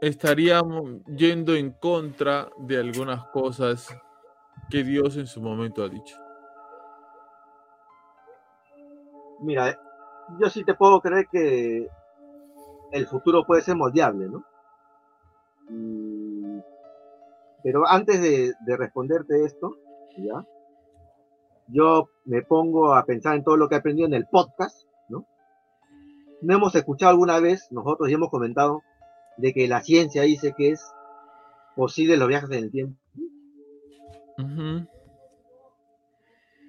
estaríamos 0.00 1.02
yendo 1.06 1.54
en 1.54 1.72
contra 1.72 2.48
de 2.58 2.78
algunas 2.78 3.24
cosas 3.26 3.88
que 4.70 4.84
Dios 4.84 5.16
en 5.16 5.26
su 5.26 5.40
momento 5.40 5.82
ha 5.82 5.88
dicho. 5.88 6.16
Mira, 9.40 9.78
yo 10.40 10.50
sí 10.50 10.64
te 10.64 10.74
puedo 10.74 11.00
creer 11.00 11.26
que 11.30 11.88
el 12.92 13.06
futuro 13.06 13.44
puede 13.44 13.62
ser 13.62 13.76
moldeable, 13.76 14.28
¿no? 14.28 14.44
Pero 17.62 17.86
antes 17.88 18.20
de, 18.20 18.52
de 18.64 18.76
responderte 18.76 19.44
esto, 19.44 19.76
¿ya? 20.16 20.44
Yo 21.68 22.08
me 22.24 22.42
pongo 22.42 22.94
a 22.94 23.04
pensar 23.04 23.34
en 23.36 23.44
todo 23.44 23.56
lo 23.56 23.68
que 23.68 23.74
he 23.74 23.78
aprendido 23.78 24.06
en 24.06 24.14
el 24.14 24.26
podcast, 24.26 24.86
¿no? 25.08 25.26
No 26.40 26.54
hemos 26.54 26.74
escuchado 26.74 27.10
alguna 27.10 27.40
vez, 27.40 27.66
nosotros 27.70 28.08
ya 28.08 28.14
hemos 28.14 28.30
comentado, 28.30 28.82
de 29.36 29.52
que 29.52 29.68
la 29.68 29.82
ciencia 29.82 30.22
dice 30.22 30.54
que 30.56 30.70
es 30.70 30.82
posible 31.76 32.16
los 32.16 32.28
viajes 32.28 32.50
en 32.50 32.64
el 32.64 32.70
tiempo. 32.70 32.98
Ujú, 34.38 34.86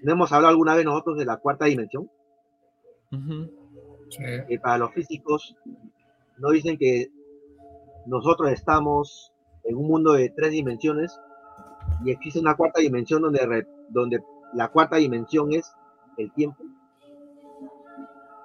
No 0.03 0.11
hemos 0.11 0.31
hablado 0.31 0.51
alguna 0.51 0.75
vez 0.75 0.85
nosotros 0.85 1.17
de 1.17 1.25
la 1.25 1.37
cuarta 1.37 1.65
dimensión. 1.65 2.09
ujú. 3.11 3.51
Sí. 4.09 4.23
que 4.47 4.57
para 4.59 4.79
los 4.79 4.91
físicos 4.93 5.55
no 6.39 6.49
dicen 6.49 6.79
que 6.79 7.11
nosotros 8.07 8.49
estamos 8.51 9.31
en 9.63 9.75
un 9.75 9.87
mundo 9.87 10.13
de 10.13 10.29
tres 10.29 10.51
dimensiones 10.51 11.19
y 12.05 12.11
existe 12.11 12.39
una 12.39 12.55
cuarta 12.55 12.79
dimensión 12.81 13.21
donde, 13.21 13.45
re- 13.45 13.67
donde 13.89 14.21
la 14.53 14.69
cuarta 14.69 14.97
dimensión 14.97 15.53
es 15.53 15.71
el 16.17 16.31
tiempo. 16.33 16.63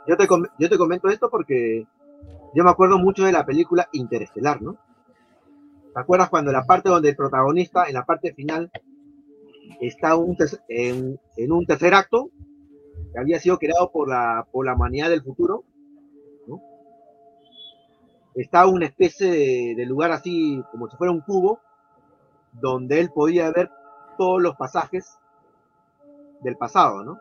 Yo 0.06 0.16
te, 0.16 0.26
yo 0.58 0.68
te 0.68 0.76
comento 0.78 1.08
esto 1.08 1.30
porque 1.30 1.86
yo 2.54 2.64
me 2.64 2.70
acuerdo 2.70 2.98
mucho 2.98 3.24
de 3.24 3.32
la 3.32 3.44
película 3.46 3.88
Interestelar, 3.92 4.60
¿no? 4.60 4.76
¿Te 5.94 6.00
acuerdas 6.00 6.28
cuando 6.28 6.52
la 6.52 6.64
parte 6.64 6.88
donde 6.88 7.10
el 7.10 7.16
protagonista, 7.16 7.86
en 7.86 7.94
la 7.94 8.04
parte 8.04 8.34
final, 8.34 8.70
está 9.80 10.14
en, 10.68 11.18
en 11.36 11.52
un 11.52 11.66
tercer 11.66 11.94
acto 11.94 12.30
que 13.12 13.18
había 13.20 13.38
sido 13.38 13.58
creado 13.58 13.90
por 13.92 14.08
la, 14.08 14.46
por 14.50 14.66
la 14.66 14.74
humanidad 14.74 15.08
del 15.08 15.22
futuro. 15.22 15.64
Está 18.34 18.66
una 18.66 18.86
especie 18.86 19.30
de, 19.30 19.74
de 19.76 19.86
lugar 19.86 20.10
así, 20.10 20.62
como 20.70 20.88
si 20.88 20.96
fuera 20.96 21.12
un 21.12 21.20
cubo, 21.20 21.60
donde 22.52 23.00
él 23.00 23.10
podía 23.14 23.50
ver 23.50 23.70
todos 24.16 24.42
los 24.42 24.56
pasajes 24.56 25.18
del 26.42 26.56
pasado, 26.56 27.04
¿no? 27.04 27.18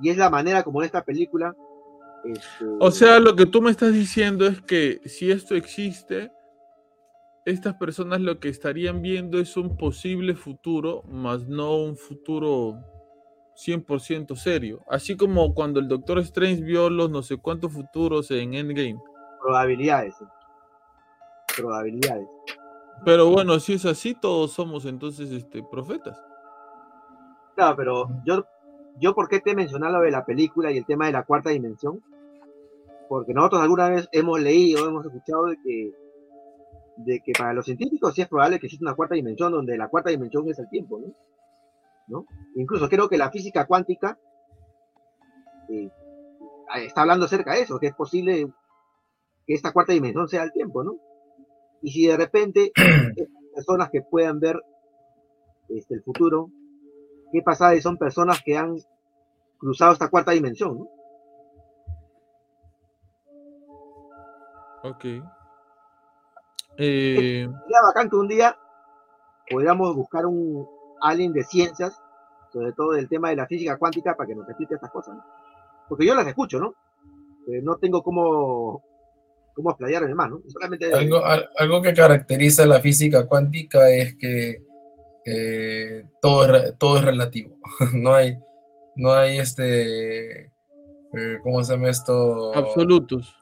Y 0.00 0.10
es 0.10 0.16
la 0.16 0.30
manera 0.30 0.62
como 0.62 0.80
en 0.80 0.86
esta 0.86 1.02
película... 1.02 1.54
este, 2.24 2.64
O 2.80 2.90
sea, 2.90 3.18
lo 3.18 3.34
que 3.34 3.46
tú 3.46 3.62
me 3.62 3.70
estás 3.70 3.92
diciendo 3.92 4.46
es 4.46 4.60
que 4.60 5.00
si 5.06 5.30
esto 5.30 5.54
existe, 5.54 6.30
estas 7.44 7.74
personas 7.74 8.20
lo 8.20 8.38
que 8.38 8.48
estarían 8.48 9.02
viendo 9.02 9.38
es 9.38 9.56
un 9.56 9.76
posible 9.76 10.34
futuro, 10.34 11.02
más 11.04 11.46
no 11.48 11.76
un 11.76 11.96
futuro 11.96 12.76
100% 13.56 14.36
serio. 14.36 14.84
Así 14.88 15.16
como 15.16 15.54
cuando 15.54 15.80
el 15.80 15.88
Doctor 15.88 16.18
Strange 16.20 16.62
vio 16.62 16.90
los 16.90 17.10
no 17.10 17.22
sé 17.22 17.38
cuántos 17.38 17.72
futuros 17.72 18.30
en 18.30 18.54
Endgame. 18.54 19.00
Probabilidades. 19.40 20.20
¿eh? 20.20 20.26
Probabilidades. 21.56 22.28
Pero 23.04 23.30
bueno, 23.30 23.58
si 23.60 23.74
es 23.74 23.86
así, 23.86 24.14
todos 24.14 24.52
somos 24.52 24.84
entonces 24.84 25.30
este, 25.30 25.62
profetas. 25.62 26.18
Claro, 27.54 27.76
pero 27.76 28.08
yo, 28.24 28.44
yo 28.98 29.14
¿por 29.14 29.28
qué 29.28 29.40
te 29.40 29.54
mencionaba 29.54 29.98
lo 29.98 30.04
de 30.04 30.10
la 30.10 30.24
película 30.24 30.70
y 30.70 30.78
el 30.78 30.86
tema 30.86 31.06
de 31.06 31.12
la 31.12 31.24
cuarta 31.24 31.50
dimensión? 31.50 32.02
Porque 33.08 33.32
nosotros 33.32 33.62
alguna 33.62 33.88
vez 33.88 34.08
hemos 34.12 34.40
leído, 34.40 34.86
hemos 34.86 35.06
escuchado 35.06 35.46
de 35.46 35.56
que, 35.64 35.92
de 36.98 37.20
que 37.20 37.32
para 37.38 37.54
los 37.54 37.64
científicos 37.64 38.14
sí 38.14 38.22
es 38.22 38.28
probable 38.28 38.58
que 38.58 38.66
exista 38.66 38.84
una 38.84 38.94
cuarta 38.94 39.14
dimensión 39.14 39.52
donde 39.52 39.76
la 39.78 39.88
cuarta 39.88 40.10
dimensión 40.10 40.48
es 40.48 40.58
el 40.58 40.68
tiempo, 40.68 41.00
¿no? 41.00 41.14
¿No? 42.08 42.26
Incluso 42.56 42.88
creo 42.88 43.08
que 43.08 43.18
la 43.18 43.30
física 43.30 43.66
cuántica 43.66 44.18
eh, 45.68 45.90
está 46.76 47.02
hablando 47.02 47.26
acerca 47.26 47.52
de 47.52 47.62
eso, 47.62 47.78
que 47.78 47.88
es 47.88 47.94
posible 47.94 48.48
que 49.48 49.54
esta 49.54 49.72
cuarta 49.72 49.94
dimensión 49.94 50.28
sea 50.28 50.42
el 50.42 50.52
tiempo, 50.52 50.84
¿no? 50.84 50.98
Y 51.80 51.90
si 51.90 52.06
de 52.06 52.18
repente 52.18 52.70
personas 53.54 53.88
que 53.90 54.02
puedan 54.02 54.38
ver 54.38 54.62
este, 55.70 55.94
el 55.94 56.02
futuro, 56.02 56.50
¿qué 57.32 57.40
pasa 57.40 57.72
si 57.72 57.80
son 57.80 57.96
personas 57.96 58.42
que 58.44 58.58
han 58.58 58.76
cruzado 59.56 59.94
esta 59.94 60.10
cuarta 60.10 60.32
dimensión? 60.32 60.78
¿no? 60.78 60.88
Ok. 64.90 65.04
Eh, 66.76 67.48
Sería 67.48 67.82
bacán 67.82 68.10
que 68.10 68.16
un 68.16 68.28
día 68.28 68.54
podamos 69.50 69.96
buscar 69.96 70.26
un 70.26 70.68
alguien 71.00 71.32
de 71.32 71.42
ciencias, 71.42 71.98
sobre 72.52 72.72
todo 72.72 72.92
del 72.92 73.08
tema 73.08 73.30
de 73.30 73.36
la 73.36 73.46
física 73.46 73.78
cuántica, 73.78 74.14
para 74.14 74.28
que 74.28 74.34
nos 74.34 74.46
explique 74.46 74.74
estas 74.74 74.90
cosas. 74.90 75.16
¿no? 75.16 75.24
Porque 75.88 76.04
yo 76.04 76.14
las 76.14 76.26
escucho, 76.26 76.60
¿no? 76.60 76.74
Pero 77.46 77.62
no 77.62 77.76
tengo 77.76 78.02
cómo, 78.02 78.82
cómo 79.58 79.70
explayarme 79.70 80.14
más, 80.14 80.30
¿no? 80.30 80.40
Solamente 80.46 80.92
Algo, 80.92 81.24
al- 81.24 81.50
algo 81.56 81.82
que 81.82 81.92
caracteriza 81.92 82.64
la 82.64 82.80
física 82.80 83.26
cuántica 83.26 83.90
es 83.90 84.14
que 84.16 84.62
eh, 85.26 86.04
todo, 86.22 86.54
es, 86.56 86.78
todo 86.78 86.96
es 86.98 87.04
relativo. 87.04 87.56
no 87.92 88.14
hay, 88.14 88.38
no 88.96 89.12
hay 89.12 89.38
este, 89.38 90.44
eh, 90.46 91.38
¿cómo 91.42 91.62
se 91.64 91.72
llama 91.74 91.90
esto? 91.90 92.54
absolutos. 92.54 93.34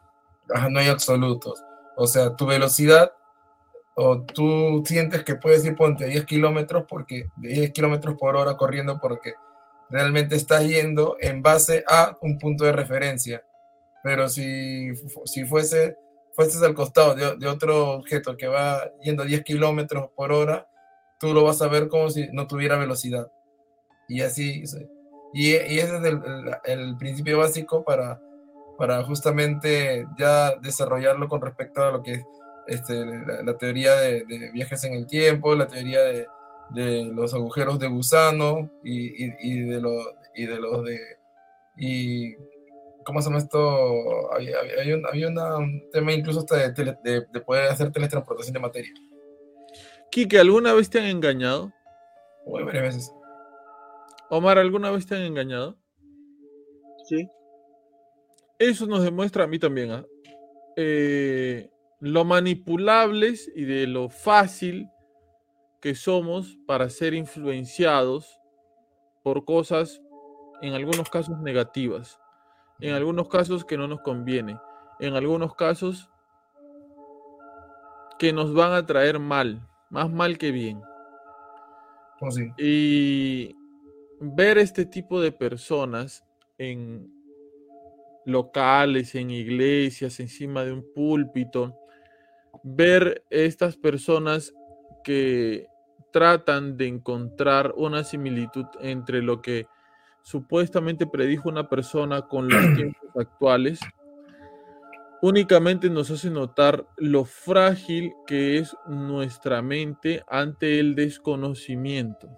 Ajá, 0.53 0.71
no 0.71 0.79
hay 0.81 0.89
absolutos. 0.89 1.63
O 1.97 2.07
sea, 2.07 2.35
tu 2.35 2.47
velocidad, 2.47 3.13
o 3.95 4.23
tú 4.23 4.83
sientes 4.87 5.23
que 5.23 5.37
puedes 5.37 5.65
ir 5.65 5.77
ponte 5.77 6.07
10 6.07 6.25
kilómetros 6.25 6.85
porque 6.89 7.29
de 7.37 7.49
10 7.51 7.73
kilómetros 7.73 8.17
por 8.19 8.37
hora 8.37 8.57
corriendo 8.57 8.99
porque 9.01 9.35
realmente 9.91 10.35
estás 10.35 10.67
yendo 10.67 11.17
en 11.21 11.43
base 11.43 11.85
a 11.89 12.17
un 12.23 12.39
punto 12.39 12.65
de 12.65 12.73
referencia. 12.73 13.45
Pero 14.03 14.29
si, 14.29 14.91
si 15.25 15.45
fuese, 15.45 15.97
fueses 16.37 16.63
al 16.63 16.75
costado 16.75 17.15
de, 17.17 17.37
de 17.37 17.49
otro 17.49 17.95
objeto 17.95 18.37
que 18.37 18.47
va 18.47 18.89
yendo 19.03 19.25
a 19.25 19.27
10 19.27 19.43
kilómetros 19.43 20.11
por 20.15 20.31
hora, 20.33 20.69
tú 21.19 21.33
lo 21.35 21.43
vas 21.43 21.61
a 21.63 21.69
ver 21.69 21.89
como 21.89 22.11
si 22.11 22.29
no 22.33 22.47
tuviera 22.47 22.77
velocidad. 22.79 23.27
Y 24.09 24.21
así, 24.21 24.65
sí. 24.67 24.87
y, 25.33 25.51
y 25.53 25.79
ese 25.81 25.97
es 25.97 26.05
el, 26.05 26.21
el- 26.25 26.57
el 26.65 26.97
principio 26.99 27.39
básico 27.39 27.83
para, 27.85 28.21
para 28.79 29.03
justamente 29.03 30.07
ya 30.19 30.55
desarrollarlo 30.57 31.29
con 31.29 31.41
respecto 31.41 31.83
a 31.83 31.91
lo 31.91 32.03
que 32.03 32.13
es 32.13 32.25
este, 32.69 33.05
la, 33.07 33.43
la 33.43 33.57
teoría 33.59 33.95
de, 33.97 34.25
de 34.27 34.51
viajes 34.53 34.85
en 34.85 34.93
el 34.95 35.07
tiempo, 35.07 35.55
la 35.55 35.67
teoría 35.67 36.01
de, 36.03 36.27
de 36.71 37.05
los 37.07 37.33
agujeros 37.33 37.79
de 37.79 37.87
gusano 37.89 38.71
y, 38.85 39.25
y- 39.25 39.35
y 39.41 39.61
de 39.61 39.81
los 39.81 40.07
y 40.35 40.45
de 40.47 40.57
los 40.61 40.85
de 40.85 40.99
y 41.79 42.35
¿cómo 43.07 43.23
se 43.23 43.29
llama 43.29 43.39
esto? 43.39 44.33
Había, 44.35 44.59
había- 44.59 44.81
había 44.81 44.97
un, 44.97 45.07
había 45.07 45.29
una- 45.29 45.57
un 45.59 45.89
tema 45.91 46.13
incluso 46.13 46.41
hasta 46.41 46.57
de, 46.57 46.75
tele- 46.75 46.99
de- 47.03 47.25
de 47.33 47.41
poder 47.41 47.71
hacer 47.71 47.91
teletransportación 47.93 48.53
de 48.55 48.61
materia. 48.61 48.93
Kike, 50.11 50.39
¿alguna 50.39 50.73
vez 50.75 50.91
te 50.91 50.99
han 50.99 51.07
engañado? 51.07 51.73
Uy, 52.45 52.63
varias 52.65 52.83
veces. 52.85 53.13
Omar, 54.31 54.59
¿alguna 54.59 54.91
vez 54.91 55.07
te 55.07 55.15
han 55.15 55.23
engañado? 55.23 55.77
Sí. 57.09 57.29
Eso 58.59 58.87
nos 58.87 59.03
demuestra 59.05 59.45
a 59.45 59.47
mí 59.47 59.59
también, 59.59 59.91
¿ah? 59.93 60.05
Eh, 60.77 61.71
lo 62.01 62.25
manipulables 62.25 63.51
y 63.55 63.65
de 63.65 63.87
lo 63.87 64.09
fácil 64.09 64.89
que 65.81 65.95
somos 65.95 66.59
para 66.67 66.89
ser 66.91 67.15
influenciados 67.15 68.41
por 69.23 69.45
cosas, 69.45 70.01
en 70.63 70.73
algunos 70.75 71.09
casos 71.11 71.39
negativas, 71.41 72.19
en 72.81 72.95
algunos 72.95 73.29
casos 73.29 73.65
que 73.65 73.77
no 73.77 73.89
nos 73.89 74.01
conviene, 74.01 74.59
en 75.01 75.15
algunos 75.15 75.55
casos 75.55 76.11
que 78.19 78.33
nos 78.33 78.55
van 78.55 78.73
a 78.73 78.87
traer 78.87 79.19
mal, 79.19 79.67
más 79.91 80.11
mal 80.11 80.39
que 80.39 80.51
bien. 80.51 80.81
Oh, 82.21 82.31
sí. 82.31 82.51
Y 82.57 83.57
ver 84.21 84.59
este 84.59 84.87
tipo 84.87 85.21
de 85.21 85.33
personas 85.33 86.25
en 86.59 87.13
locales, 88.25 89.15
en 89.15 89.31
iglesias, 89.31 90.19
encima 90.21 90.65
de 90.65 90.73
un 90.73 90.85
púlpito, 90.95 91.79
ver 92.63 93.23
estas 93.31 93.77
personas 93.77 94.53
que 95.05 95.67
tratan 96.13 96.77
de 96.77 96.89
encontrar 96.89 97.75
una 97.77 98.03
similitud 98.03 98.67
entre 98.81 99.23
lo 99.23 99.43
que 99.43 99.67
supuestamente 100.27 101.07
predijo 101.07 101.49
una 101.49 101.69
persona 101.69 102.23
con 102.23 102.49
los 102.49 102.61
tiempos 102.77 103.11
actuales, 103.17 103.79
únicamente 105.23 105.89
nos 105.89 106.11
hace 106.11 106.31
notar 106.31 106.85
lo 106.97 107.25
frágil 107.25 108.13
que 108.27 108.59
es 108.59 108.77
nuestra 108.89 109.63
mente 109.63 110.25
ante 110.27 110.81
el 110.81 110.97
desconocimiento. 110.97 112.29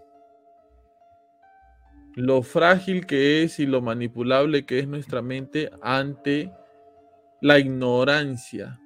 Lo 2.15 2.43
frágil 2.43 3.07
que 3.07 3.43
es 3.43 3.59
y 3.59 3.65
lo 3.65 3.81
manipulable 3.81 4.67
que 4.67 4.81
es 4.81 4.87
nuestra 4.87 5.23
mente 5.23 5.71
ante 5.81 6.53
la 7.41 7.59
ignorancia, 7.59 8.79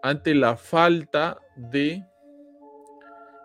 ante 0.00 0.32
la 0.36 0.56
falta 0.56 1.38
de 1.56 2.06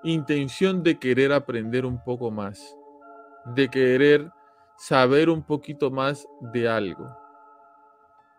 intención 0.03 0.83
de 0.83 0.99
querer 0.99 1.33
aprender 1.33 1.83
un 1.83 2.03
poco 2.03 2.29
más, 2.29 2.77
de 3.55 3.69
querer 3.69 4.34
saber 4.77 5.29
un 5.29 5.43
poquito 5.43 5.91
más 5.91 6.27
de 6.53 6.67
algo. 6.67 7.09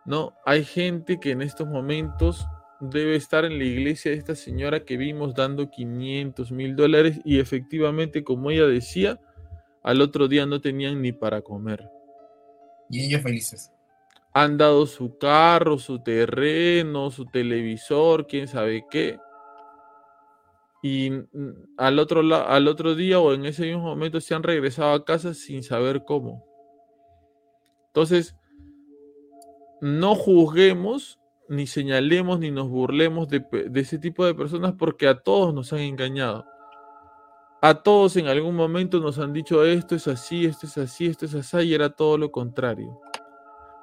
No, 0.05 0.33
hay 0.45 0.63
gente 0.63 1.19
que 1.19 1.31
en 1.31 1.41
estos 1.41 1.67
momentos 1.67 2.47
debe 2.79 3.15
estar 3.15 3.43
en 3.43 3.57
la 3.57 3.63
iglesia 3.65 4.11
de 4.11 4.17
esta 4.17 4.35
señora 4.35 4.85
que 4.85 4.97
vimos 4.97 5.33
dando 5.33 5.69
500 5.69 6.51
mil 6.51 6.75
dólares 6.75 7.19
y 7.25 7.39
efectivamente, 7.39 8.23
como 8.23 8.51
ella 8.51 8.67
decía, 8.67 9.19
al 9.83 10.01
otro 10.01 10.27
día 10.27 10.45
no 10.45 10.61
tenían 10.61 11.01
ni 11.01 11.11
para 11.11 11.41
comer. 11.41 11.89
Y 12.89 13.05
ellos 13.05 13.21
felices. 13.21 13.71
Han 14.33 14.57
dado 14.57 14.85
su 14.85 15.17
carro, 15.17 15.79
su 15.79 15.99
terreno, 15.99 17.09
su 17.09 17.25
televisor, 17.25 18.27
quién 18.27 18.47
sabe 18.47 18.85
qué. 18.89 19.19
Y 20.89 21.11
al 21.75 21.99
otro, 21.99 22.21
al 22.21 22.67
otro 22.69 22.95
día 22.95 23.19
o 23.19 23.33
en 23.33 23.45
ese 23.45 23.63
mismo 23.63 23.81
momento 23.81 24.21
se 24.21 24.33
han 24.33 24.43
regresado 24.43 24.93
a 24.93 25.03
casa 25.03 25.33
sin 25.33 25.61
saber 25.61 26.05
cómo. 26.05 26.45
Entonces, 27.87 28.37
no 29.81 30.15
juzguemos, 30.15 31.19
ni 31.49 31.67
señalemos, 31.67 32.39
ni 32.39 32.51
nos 32.51 32.69
burlemos 32.69 33.27
de, 33.27 33.43
de 33.69 33.79
ese 33.81 33.99
tipo 33.99 34.25
de 34.25 34.33
personas 34.33 34.75
porque 34.79 35.09
a 35.09 35.19
todos 35.19 35.53
nos 35.53 35.73
han 35.73 35.79
engañado. 35.79 36.45
A 37.61 37.73
todos 37.83 38.15
en 38.15 38.27
algún 38.27 38.55
momento 38.55 39.01
nos 39.01 39.19
han 39.19 39.33
dicho 39.33 39.65
esto 39.65 39.93
es 39.93 40.07
así, 40.07 40.45
esto 40.45 40.67
es 40.67 40.77
así, 40.77 41.07
esto 41.07 41.25
es 41.25 41.35
así, 41.35 41.57
y 41.63 41.73
era 41.73 41.89
todo 41.89 42.17
lo 42.17 42.31
contrario. 42.31 42.97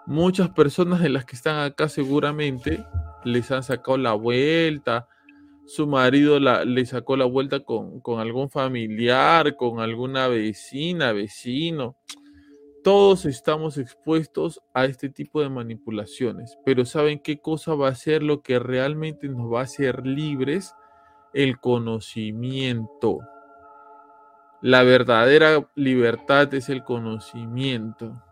Muchas 0.06 0.48
personas 0.48 1.00
de 1.02 1.10
las 1.10 1.26
que 1.26 1.36
están 1.36 1.58
acá 1.58 1.90
seguramente 1.90 2.82
les 3.24 3.50
han 3.50 3.62
sacado 3.62 3.98
la 3.98 4.14
vuelta, 4.14 5.06
su 5.66 5.86
marido 5.86 6.38
le 6.38 6.86
sacó 6.86 7.16
la 7.16 7.24
vuelta 7.24 7.60
con, 7.60 8.00
con 8.00 8.20
algún 8.20 8.50
familiar, 8.50 9.56
con 9.56 9.80
alguna 9.80 10.28
vecina, 10.28 11.12
vecino. 11.12 11.96
Todos 12.82 13.24
estamos 13.24 13.78
expuestos 13.78 14.60
a 14.74 14.84
este 14.84 15.08
tipo 15.08 15.40
de 15.40 15.48
manipulaciones, 15.48 16.58
pero 16.66 16.84
¿saben 16.84 17.18
qué 17.18 17.38
cosa 17.38 17.74
va 17.74 17.88
a 17.88 17.94
ser 17.94 18.22
lo 18.22 18.42
que 18.42 18.58
realmente 18.58 19.26
nos 19.28 19.50
va 19.50 19.60
a 19.60 19.64
hacer 19.64 20.06
libres? 20.06 20.74
El 21.32 21.58
conocimiento. 21.58 23.20
La 24.60 24.82
verdadera 24.82 25.66
libertad 25.74 26.52
es 26.54 26.68
el 26.68 26.84
conocimiento. 26.84 28.22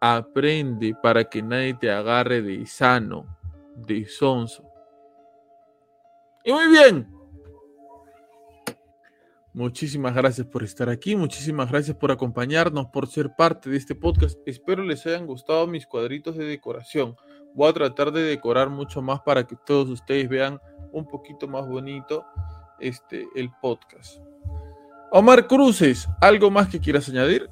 Aprende 0.00 0.94
para 1.00 1.24
que 1.24 1.42
nadie 1.42 1.74
te 1.74 1.90
agarre 1.90 2.42
de 2.42 2.66
sano, 2.66 3.24
de 3.74 4.06
sonso. 4.06 4.69
Y 6.44 6.52
muy 6.52 6.68
bien. 6.68 7.20
Muchísimas 9.52 10.14
gracias 10.14 10.46
por 10.46 10.62
estar 10.62 10.88
aquí, 10.88 11.16
muchísimas 11.16 11.68
gracias 11.70 11.96
por 11.96 12.12
acompañarnos, 12.12 12.86
por 12.86 13.08
ser 13.08 13.34
parte 13.36 13.68
de 13.68 13.78
este 13.78 13.96
podcast. 13.96 14.38
Espero 14.46 14.84
les 14.84 15.04
hayan 15.06 15.26
gustado 15.26 15.66
mis 15.66 15.86
cuadritos 15.86 16.36
de 16.36 16.44
decoración. 16.44 17.16
Voy 17.52 17.68
a 17.68 17.72
tratar 17.72 18.12
de 18.12 18.22
decorar 18.22 18.70
mucho 18.70 19.02
más 19.02 19.20
para 19.22 19.44
que 19.44 19.56
todos 19.66 19.88
ustedes 19.88 20.28
vean 20.28 20.60
un 20.92 21.04
poquito 21.04 21.48
más 21.48 21.66
bonito 21.66 22.24
este 22.78 23.26
el 23.34 23.50
podcast. 23.60 24.20
Omar 25.10 25.48
Cruces, 25.48 26.08
¿algo 26.20 26.48
más 26.52 26.68
que 26.68 26.78
quieras 26.78 27.08
añadir? 27.08 27.50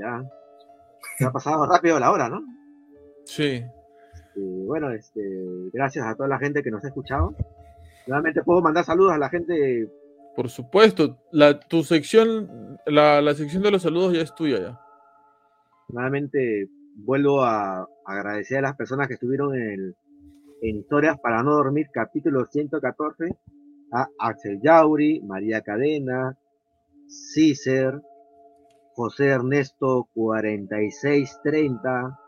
Ya. 0.00 0.24
Se 1.16 1.24
ha 1.26 1.30
pasado 1.30 1.64
rápido 1.66 2.00
la 2.00 2.10
hora, 2.10 2.28
¿no? 2.28 2.42
Sí. 3.24 3.64
Bueno, 4.36 4.90
este, 4.90 5.20
gracias 5.72 6.06
a 6.06 6.14
toda 6.14 6.28
la 6.28 6.38
gente 6.38 6.62
que 6.62 6.70
nos 6.70 6.84
ha 6.84 6.88
escuchado. 6.88 7.34
Nuevamente 8.06 8.42
puedo 8.42 8.60
mandar 8.60 8.84
saludos 8.84 9.12
a 9.12 9.18
la 9.18 9.28
gente. 9.28 9.88
Por 10.34 10.48
supuesto, 10.48 11.18
la, 11.30 11.60
tu 11.60 11.82
sección, 11.82 12.78
la, 12.86 13.20
la 13.20 13.34
sección 13.34 13.62
de 13.62 13.70
los 13.70 13.82
saludos 13.82 14.14
ya 14.14 14.22
es 14.22 14.34
tuya 14.34 14.60
ya. 14.60 14.80
Nuevamente 15.88 16.68
vuelvo 16.96 17.44
a 17.44 17.86
agradecer 18.04 18.58
a 18.58 18.62
las 18.62 18.76
personas 18.76 19.08
que 19.08 19.14
estuvieron 19.14 19.54
en, 19.54 19.62
el, 19.62 19.94
en 20.62 20.76
Historias 20.76 21.18
para 21.20 21.42
no 21.42 21.54
dormir, 21.54 21.88
capítulo 21.92 22.46
114, 22.46 23.36
a 23.92 24.08
Axel 24.18 24.60
Yauri, 24.62 25.20
María 25.20 25.60
Cadena, 25.60 26.38
Cícer, 27.08 28.00
José 28.94 29.28
Ernesto 29.28 30.08
4630, 30.14 32.18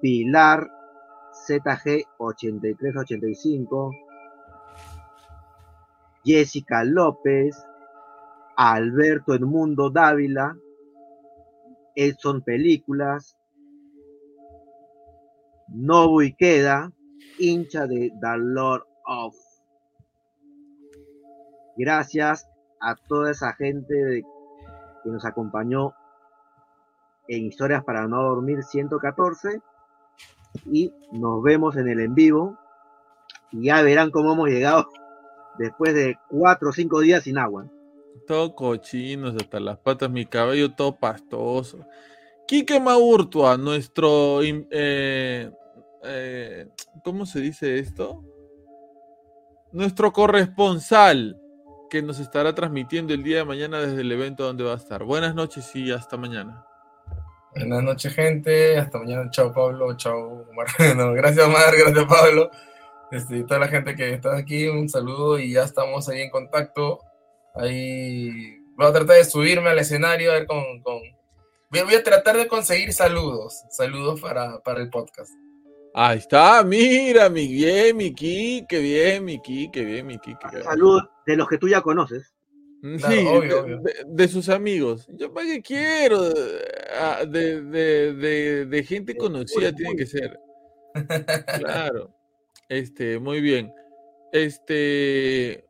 Pilar 0.00 0.70
ZG 1.32 2.04
8385, 2.18 3.90
Jessica 6.24 6.84
López, 6.84 7.56
Alberto 8.56 9.34
Edmundo 9.34 9.90
Dávila, 9.90 10.56
Edson 11.94 12.42
Películas, 12.42 13.36
Nobu 15.68 16.22
Ikeda, 16.22 16.92
hincha 17.38 17.86
de 17.86 18.10
The 18.20 18.36
Lord 18.36 18.84
of. 19.06 19.34
Gracias 21.76 22.48
a 22.80 22.94
toda 22.96 23.30
esa 23.30 23.52
gente 23.54 24.22
que 25.02 25.10
nos 25.10 25.24
acompañó 25.24 25.92
en 27.28 27.46
Historias 27.46 27.84
para 27.84 28.08
no 28.08 28.22
dormir 28.22 28.62
114 28.62 29.60
y 30.66 30.92
nos 31.12 31.42
vemos 31.42 31.76
en 31.76 31.88
el 31.88 32.00
en 32.00 32.14
vivo 32.14 32.58
y 33.52 33.64
ya 33.64 33.82
verán 33.82 34.10
cómo 34.10 34.32
hemos 34.32 34.48
llegado 34.48 34.88
después 35.58 35.94
de 35.94 36.16
cuatro 36.28 36.70
o 36.70 36.72
cinco 36.72 37.00
días 37.00 37.24
sin 37.24 37.38
agua. 37.38 37.66
Todo 38.26 38.54
cochinos 38.54 39.34
hasta 39.36 39.60
las 39.60 39.78
patas, 39.78 40.10
mi 40.10 40.26
cabello 40.26 40.72
todo 40.72 40.96
pastoso. 40.96 41.78
Quique 42.46 42.80
Maurtua, 42.80 43.56
nuestro, 43.56 44.40
eh, 44.42 45.50
eh, 46.04 46.68
¿cómo 47.04 47.26
se 47.26 47.40
dice 47.40 47.78
esto? 47.78 48.24
Nuestro 49.72 50.12
corresponsal 50.12 51.38
que 51.90 52.02
nos 52.02 52.20
estará 52.20 52.54
transmitiendo 52.54 53.12
el 53.14 53.22
día 53.22 53.38
de 53.38 53.44
mañana 53.44 53.80
desde 53.80 54.00
el 54.00 54.12
evento 54.12 54.44
donde 54.44 54.64
va 54.64 54.72
a 54.72 54.76
estar. 54.76 55.04
Buenas 55.04 55.34
noches 55.34 55.74
y 55.74 55.90
hasta 55.90 56.16
mañana. 56.16 56.67
Buenas 57.54 57.82
noches, 57.82 58.14
gente. 58.14 58.78
Hasta 58.78 58.98
mañana. 58.98 59.30
Chao, 59.30 59.52
Pablo. 59.52 59.96
Chao, 59.96 60.46
Omar. 60.50 60.66
No, 60.96 61.12
gracias, 61.12 61.46
Omar. 61.46 61.76
Gracias, 61.76 62.04
Pablo. 62.04 62.50
Este, 63.10 63.38
y 63.38 63.44
toda 63.44 63.60
la 63.60 63.68
gente 63.68 63.94
que 63.94 64.14
está 64.14 64.36
aquí, 64.36 64.68
un 64.68 64.88
saludo 64.88 65.38
y 65.38 65.52
ya 65.52 65.64
estamos 65.64 66.08
ahí 66.08 66.20
en 66.20 66.30
contacto. 66.30 67.00
Ahí 67.54 68.58
voy 68.76 68.86
a 68.86 68.92
tratar 68.92 69.16
de 69.16 69.24
subirme 69.24 69.70
al 69.70 69.78
escenario 69.78 70.30
a 70.30 70.34
ver 70.34 70.46
con. 70.46 70.82
con... 70.82 71.00
Voy, 71.70 71.80
a, 71.80 71.84
voy 71.84 71.94
a 71.94 72.02
tratar 72.02 72.36
de 72.36 72.48
conseguir 72.48 72.92
saludos. 72.92 73.62
Saludos 73.70 74.20
para, 74.20 74.58
para 74.60 74.80
el 74.80 74.90
podcast. 74.90 75.30
Ahí 75.94 76.18
está, 76.18 76.62
mira, 76.62 77.28
mi 77.28 77.48
bien, 77.48 77.96
mi 77.96 78.14
Quique, 78.14 78.78
bien, 78.78 79.24
mi 79.24 79.40
Quique, 79.40 79.84
bien, 79.84 80.06
mi. 80.06 80.18
Saludos 80.62 81.08
de 81.26 81.36
los 81.36 81.48
que 81.48 81.58
tú 81.58 81.68
ya 81.68 81.80
conoces. 81.80 82.32
Sí, 82.80 82.96
Claro, 82.98 83.30
obvio, 83.38 83.40
de, 83.40 83.54
obvio. 83.54 83.78
de- 83.80 83.94
de 84.06 84.28
sus 84.28 84.48
amigos. 84.48 85.06
Yo 85.12 85.32
para 85.32 85.46
qué 85.46 85.62
quiero. 85.62 86.20
ah, 87.00 87.24
de, 87.28 87.62
de, 87.62 88.14
de, 88.14 88.66
de 88.66 88.84
gente 88.84 89.16
conocida 89.16 89.72
tiene 89.72 89.96
que 89.96 90.06
ser. 90.06 90.38
Claro. 91.58 92.14
Este, 92.68 93.18
muy 93.18 93.40
bien. 93.40 93.72
Este, 94.32 95.64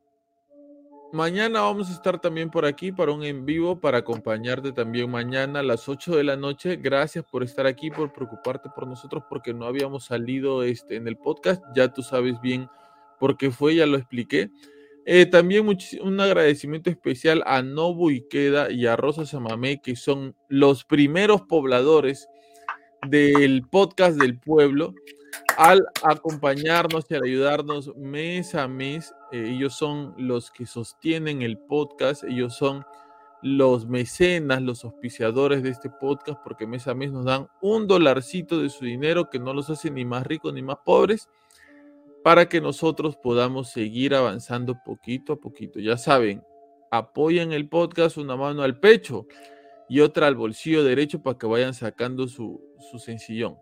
mañana 1.12 1.60
vamos 1.62 1.88
a 1.90 1.92
estar 1.94 2.20
también 2.20 2.50
por 2.50 2.64
aquí 2.66 2.92
para 2.92 3.12
un 3.12 3.24
en 3.24 3.46
vivo, 3.46 3.80
para 3.80 3.98
acompañarte 3.98 4.72
también 4.72 5.10
mañana 5.10 5.60
a 5.60 5.62
las 5.62 5.88
8 5.88 6.16
de 6.16 6.24
la 6.24 6.36
noche. 6.36 6.76
Gracias 6.76 7.24
por 7.24 7.42
estar 7.42 7.66
aquí, 7.66 7.90
por 7.90 8.12
preocuparte 8.12 8.68
por 8.74 8.86
nosotros, 8.86 9.22
porque 9.28 9.54
no 9.54 9.66
habíamos 9.66 10.04
salido 10.06 10.62
este, 10.62 10.96
en 10.96 11.08
el 11.08 11.16
podcast. 11.16 11.62
Ya 11.74 11.92
tú 11.92 12.02
sabes 12.02 12.40
bien 12.42 12.68
por 13.18 13.36
qué 13.36 13.50
fue, 13.50 13.76
ya 13.76 13.86
lo 13.86 13.96
expliqué. 13.96 14.50
Eh, 15.10 15.24
también 15.24 15.66
un 16.02 16.20
agradecimiento 16.20 16.90
especial 16.90 17.42
a 17.46 17.62
Nobu 17.62 18.10
Ikeda 18.10 18.70
y 18.70 18.84
a 18.84 18.94
Rosa 18.94 19.24
Samamé, 19.24 19.80
que 19.80 19.96
son 19.96 20.36
los 20.50 20.84
primeros 20.84 21.40
pobladores 21.40 22.28
del 23.08 23.62
podcast 23.62 24.18
del 24.18 24.38
pueblo, 24.38 24.92
al 25.56 25.86
acompañarnos 26.02 27.06
y 27.08 27.14
al 27.14 27.22
ayudarnos 27.22 27.96
mes 27.96 28.54
a 28.54 28.68
mes. 28.68 29.14
Eh, 29.32 29.52
ellos 29.56 29.72
son 29.72 30.12
los 30.18 30.50
que 30.50 30.66
sostienen 30.66 31.40
el 31.40 31.56
podcast, 31.56 32.24
ellos 32.24 32.54
son 32.54 32.84
los 33.40 33.86
mecenas, 33.86 34.60
los 34.60 34.84
auspiciadores 34.84 35.62
de 35.62 35.70
este 35.70 35.88
podcast, 35.88 36.38
porque 36.44 36.66
mes 36.66 36.86
a 36.86 36.92
mes 36.92 37.12
nos 37.12 37.24
dan 37.24 37.48
un 37.62 37.86
dolarcito 37.86 38.60
de 38.60 38.68
su 38.68 38.84
dinero 38.84 39.30
que 39.30 39.38
no 39.38 39.54
los 39.54 39.70
hace 39.70 39.90
ni 39.90 40.04
más 40.04 40.26
ricos 40.26 40.52
ni 40.52 40.60
más 40.60 40.76
pobres 40.84 41.30
para 42.28 42.46
que 42.46 42.60
nosotros 42.60 43.16
podamos 43.16 43.70
seguir 43.70 44.14
avanzando 44.14 44.76
poquito 44.84 45.32
a 45.32 45.40
poquito. 45.40 45.80
Ya 45.80 45.96
saben, 45.96 46.42
apoyen 46.90 47.54
el 47.54 47.70
podcast 47.70 48.18
una 48.18 48.36
mano 48.36 48.62
al 48.62 48.78
pecho 48.78 49.26
y 49.88 50.00
otra 50.00 50.26
al 50.26 50.34
bolsillo 50.34 50.84
derecho 50.84 51.22
para 51.22 51.38
que 51.38 51.46
vayan 51.46 51.72
sacando 51.72 52.28
su, 52.28 52.62
su 52.90 52.98
sencillón. 52.98 53.56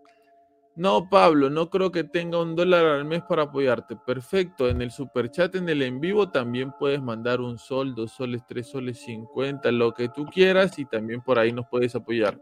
No, 0.75 1.09
Pablo, 1.09 1.49
no 1.49 1.69
creo 1.69 1.93
que 1.93 2.03
tenga 2.03 2.41
un 2.41 2.57
dólar 2.57 2.83
al 2.87 3.05
mes 3.05 3.23
para 3.23 3.43
apoyarte. 3.43 3.95
Perfecto. 4.05 4.67
En 4.67 4.81
el 4.81 4.91
super 4.91 5.31
chat, 5.31 5.55
en 5.55 5.69
el 5.69 5.81
en 5.81 6.01
vivo, 6.01 6.29
también 6.29 6.73
puedes 6.77 7.01
mandar 7.01 7.39
un 7.39 7.57
sol, 7.57 7.95
dos 7.95 8.11
soles, 8.11 8.41
tres 8.45 8.67
soles, 8.67 8.99
cincuenta, 8.99 9.71
lo 9.71 9.93
que 9.93 10.09
tú 10.09 10.25
quieras 10.25 10.77
y 10.77 10.83
también 10.83 11.21
por 11.21 11.39
ahí 11.39 11.53
nos 11.53 11.67
puedes 11.67 11.95
apoyar. 11.95 12.37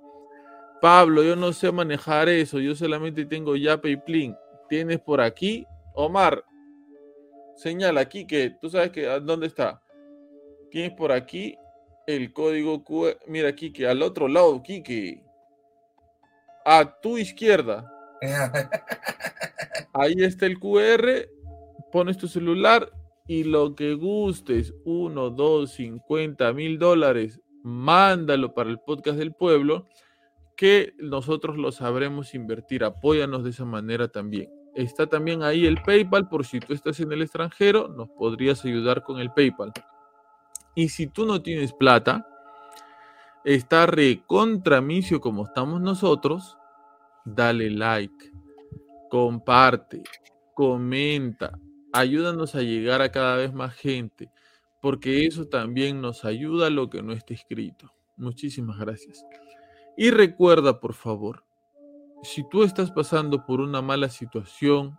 Pablo, 0.81 1.21
yo 1.21 1.35
no 1.35 1.53
sé 1.53 1.71
manejar 1.71 2.29
eso. 2.29 2.57
Yo 2.57 2.73
solamente 2.73 3.27
tengo 3.27 3.55
Yape 3.55 3.91
y. 3.91 4.33
Tienes 4.67 4.99
por 4.99 5.21
aquí 5.21 5.67
Omar, 5.95 6.43
señala 7.55 8.01
aquí 8.01 8.27
que 8.27 8.51
tú 8.61 8.69
sabes 8.69 8.91
que 8.91 9.05
dónde 9.21 9.47
está. 9.47 9.81
Tienes 10.69 10.91
por 10.91 11.11
aquí 11.11 11.57
el 12.05 12.33
código 12.33 12.83
QR. 12.83 13.17
Mira, 13.27 13.49
aquí 13.49 13.71
que 13.71 13.87
al 13.87 14.01
otro 14.01 14.27
lado, 14.27 14.61
Kike. 14.61 15.23
A 16.65 16.99
tu 17.01 17.17
izquierda. 17.17 17.91
Ahí 19.93 20.15
está 20.17 20.45
el 20.45 20.59
QR. 20.59 21.29
Pones 21.91 22.17
tu 22.17 22.27
celular 22.27 22.91
y 23.27 23.43
lo 23.43 23.75
que 23.75 23.93
gustes, 23.93 24.73
uno, 24.83 25.29
dos, 25.29 25.71
cincuenta 25.71 26.53
mil 26.53 26.77
dólares, 26.77 27.41
mándalo 27.63 28.53
para 28.53 28.69
el 28.69 28.79
podcast 28.79 29.17
del 29.17 29.33
pueblo, 29.33 29.85
que 30.55 30.93
nosotros 30.99 31.57
lo 31.57 31.71
sabremos 31.71 32.35
invertir. 32.35 32.83
Apóyanos 32.83 33.43
de 33.43 33.49
esa 33.49 33.65
manera 33.65 34.07
también. 34.09 34.54
Está 34.75 35.07
también 35.07 35.41
ahí 35.41 35.65
el 35.65 35.81
PayPal 35.81 36.27
por 36.27 36.45
si 36.45 36.59
tú 36.59 36.73
estás 36.73 36.99
en 36.99 37.11
el 37.13 37.21
extranjero, 37.21 37.87
nos 37.87 38.09
podrías 38.09 38.63
ayudar 38.65 39.03
con 39.03 39.19
el 39.19 39.31
PayPal. 39.31 39.71
Y 40.75 40.89
si 40.89 41.07
tú 41.07 41.25
no 41.25 41.41
tienes 41.41 41.71
plata, 41.71 42.27
está 43.45 43.85
recontramicio 43.85 45.21
como 45.21 45.45
estamos 45.45 45.79
nosotros, 45.79 46.57
dale 47.23 47.69
like, 47.69 48.33
comparte, 49.09 50.03
comenta, 50.53 51.57
ayúdanos 51.93 52.55
a 52.55 52.61
llegar 52.61 53.01
a 53.01 53.13
cada 53.13 53.37
vez 53.37 53.53
más 53.53 53.73
gente, 53.73 54.29
porque 54.81 55.25
eso 55.25 55.47
también 55.47 56.01
nos 56.01 56.25
ayuda 56.25 56.67
a 56.67 56.71
lo 56.71 56.89
que 56.89 57.01
no 57.01 57.13
esté 57.13 57.33
escrito. 57.33 57.93
Muchísimas 58.17 58.77
gracias. 58.77 59.25
Y 59.95 60.11
recuerda, 60.11 60.81
por 60.81 60.93
favor, 60.93 61.44
si 62.23 62.47
tú 62.49 62.63
estás 62.63 62.91
pasando 62.91 63.45
por 63.45 63.61
una 63.61 63.81
mala 63.81 64.09
situación, 64.09 64.97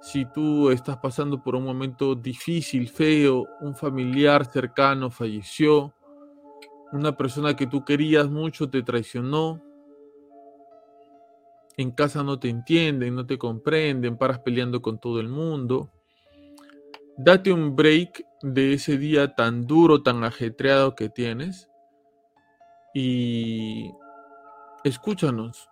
si 0.00 0.26
tú 0.26 0.70
estás 0.70 0.98
pasando 0.98 1.42
por 1.42 1.54
un 1.54 1.64
momento 1.64 2.14
difícil, 2.14 2.88
feo, 2.88 3.46
un 3.60 3.74
familiar 3.74 4.44
cercano 4.50 5.10
falleció, 5.10 5.94
una 6.92 7.16
persona 7.16 7.56
que 7.56 7.66
tú 7.66 7.84
querías 7.84 8.28
mucho 8.28 8.68
te 8.68 8.82
traicionó, 8.82 9.62
en 11.76 11.90
casa 11.90 12.22
no 12.22 12.38
te 12.38 12.48
entienden, 12.48 13.14
no 13.14 13.26
te 13.26 13.38
comprenden, 13.38 14.16
paras 14.16 14.40
peleando 14.40 14.82
con 14.82 14.98
todo 14.98 15.20
el 15.20 15.28
mundo, 15.28 15.90
date 17.16 17.52
un 17.52 17.74
break 17.74 18.24
de 18.42 18.74
ese 18.74 18.98
día 18.98 19.34
tan 19.34 19.66
duro, 19.66 20.02
tan 20.02 20.22
ajetreado 20.22 20.94
que 20.94 21.08
tienes 21.08 21.68
y 22.94 23.90
escúchanos 24.84 25.68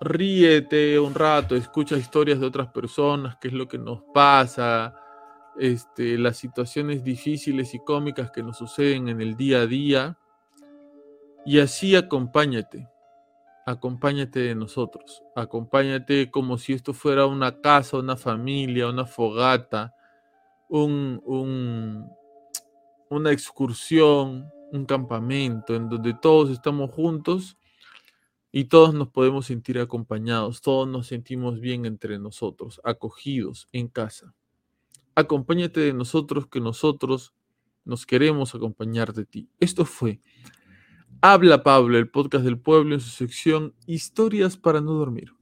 ríete 0.00 0.98
un 0.98 1.14
rato, 1.14 1.56
escucha 1.56 1.96
historias 1.96 2.40
de 2.40 2.46
otras 2.46 2.68
personas, 2.68 3.36
qué 3.40 3.48
es 3.48 3.54
lo 3.54 3.66
que 3.66 3.78
nos 3.78 4.02
pasa, 4.14 4.94
este, 5.58 6.16
las 6.18 6.36
situaciones 6.36 7.02
difíciles 7.02 7.74
y 7.74 7.80
cómicas 7.80 8.30
que 8.30 8.42
nos 8.42 8.58
suceden 8.58 9.08
en 9.08 9.20
el 9.20 9.36
día 9.36 9.62
a 9.62 9.66
día. 9.66 10.18
Y 11.44 11.58
así 11.60 11.96
acompáñate, 11.96 12.88
acompáñate 13.66 14.40
de 14.40 14.54
nosotros, 14.54 15.22
acompáñate 15.34 16.30
como 16.30 16.58
si 16.58 16.74
esto 16.74 16.92
fuera 16.92 17.26
una 17.26 17.60
casa, 17.60 17.96
una 17.96 18.16
familia, 18.16 18.88
una 18.88 19.06
fogata, 19.06 19.94
un, 20.68 21.20
un, 21.24 22.08
una 23.08 23.32
excursión, 23.32 24.50
un 24.70 24.84
campamento 24.84 25.74
en 25.74 25.88
donde 25.88 26.14
todos 26.14 26.50
estamos 26.50 26.90
juntos 26.90 27.56
y 28.50 28.64
todos 28.64 28.94
nos 28.94 29.08
podemos 29.08 29.46
sentir 29.46 29.78
acompañados, 29.78 30.60
todos 30.60 30.88
nos 30.88 31.06
sentimos 31.06 31.60
bien 31.60 31.86
entre 31.86 32.18
nosotros, 32.18 32.80
acogidos 32.84 33.68
en 33.72 33.88
casa. 33.88 34.34
Acompáñate 35.14 35.80
de 35.80 35.92
nosotros 35.92 36.46
que 36.46 36.60
nosotros 36.60 37.34
nos 37.84 38.06
queremos 38.06 38.54
acompañar 38.54 39.12
de 39.12 39.24
ti. 39.24 39.48
Esto 39.60 39.84
fue 39.84 40.20
Habla 41.20 41.62
Pablo, 41.62 41.98
el 41.98 42.08
podcast 42.08 42.44
del 42.44 42.58
pueblo 42.58 42.94
en 42.94 43.00
su 43.00 43.10
sección 43.10 43.74
Historias 43.86 44.56
para 44.56 44.80
no 44.80 44.92
dormir. 44.92 45.32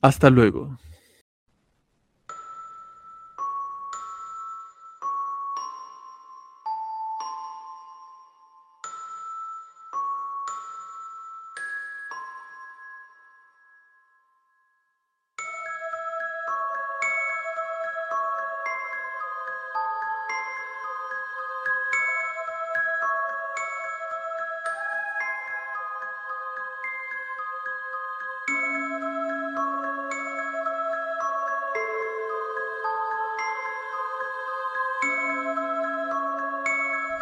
Hasta 0.00 0.28
luego. 0.28 0.76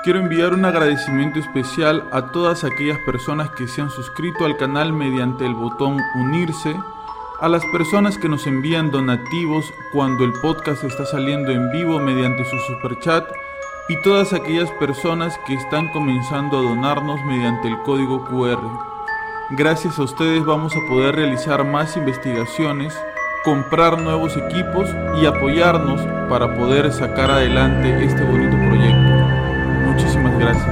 Quiero 0.02 0.18
enviar 0.18 0.52
un 0.52 0.64
agradecimiento 0.64 1.38
especial 1.38 2.08
a 2.10 2.32
todas 2.32 2.64
aquellas 2.64 2.98
personas 3.06 3.50
que 3.50 3.68
se 3.68 3.82
han 3.82 3.90
suscrito 3.90 4.44
al 4.44 4.56
canal 4.56 4.92
mediante 4.92 5.46
el 5.46 5.54
botón 5.54 5.96
unirse, 6.16 6.74
a 7.40 7.48
las 7.48 7.64
personas 7.66 8.18
que 8.18 8.28
nos 8.28 8.48
envían 8.48 8.90
donativos 8.90 9.64
cuando 9.92 10.24
el 10.24 10.32
podcast 10.42 10.82
está 10.82 11.06
saliendo 11.06 11.52
en 11.52 11.70
vivo 11.70 12.00
mediante 12.00 12.44
su 12.44 12.58
superchat 12.66 13.30
y 13.88 14.02
todas 14.02 14.32
aquellas 14.32 14.72
personas 14.72 15.38
que 15.46 15.54
están 15.54 15.88
comenzando 15.92 16.58
a 16.58 16.62
donarnos 16.62 17.24
mediante 17.24 17.68
el 17.68 17.80
código 17.82 18.24
QR. 18.24 18.60
Gracias 19.50 20.00
a 20.00 20.02
ustedes 20.02 20.44
vamos 20.44 20.72
a 20.74 20.88
poder 20.88 21.14
realizar 21.14 21.64
más 21.64 21.96
investigaciones, 21.96 22.92
comprar 23.44 24.00
nuevos 24.00 24.36
equipos 24.36 24.90
y 25.20 25.26
apoyarnos 25.26 26.00
para 26.28 26.56
poder 26.56 26.92
sacar 26.92 27.30
adelante 27.30 28.04
este 28.04 28.24
bonito 28.24 28.61
gracias. 30.38 30.71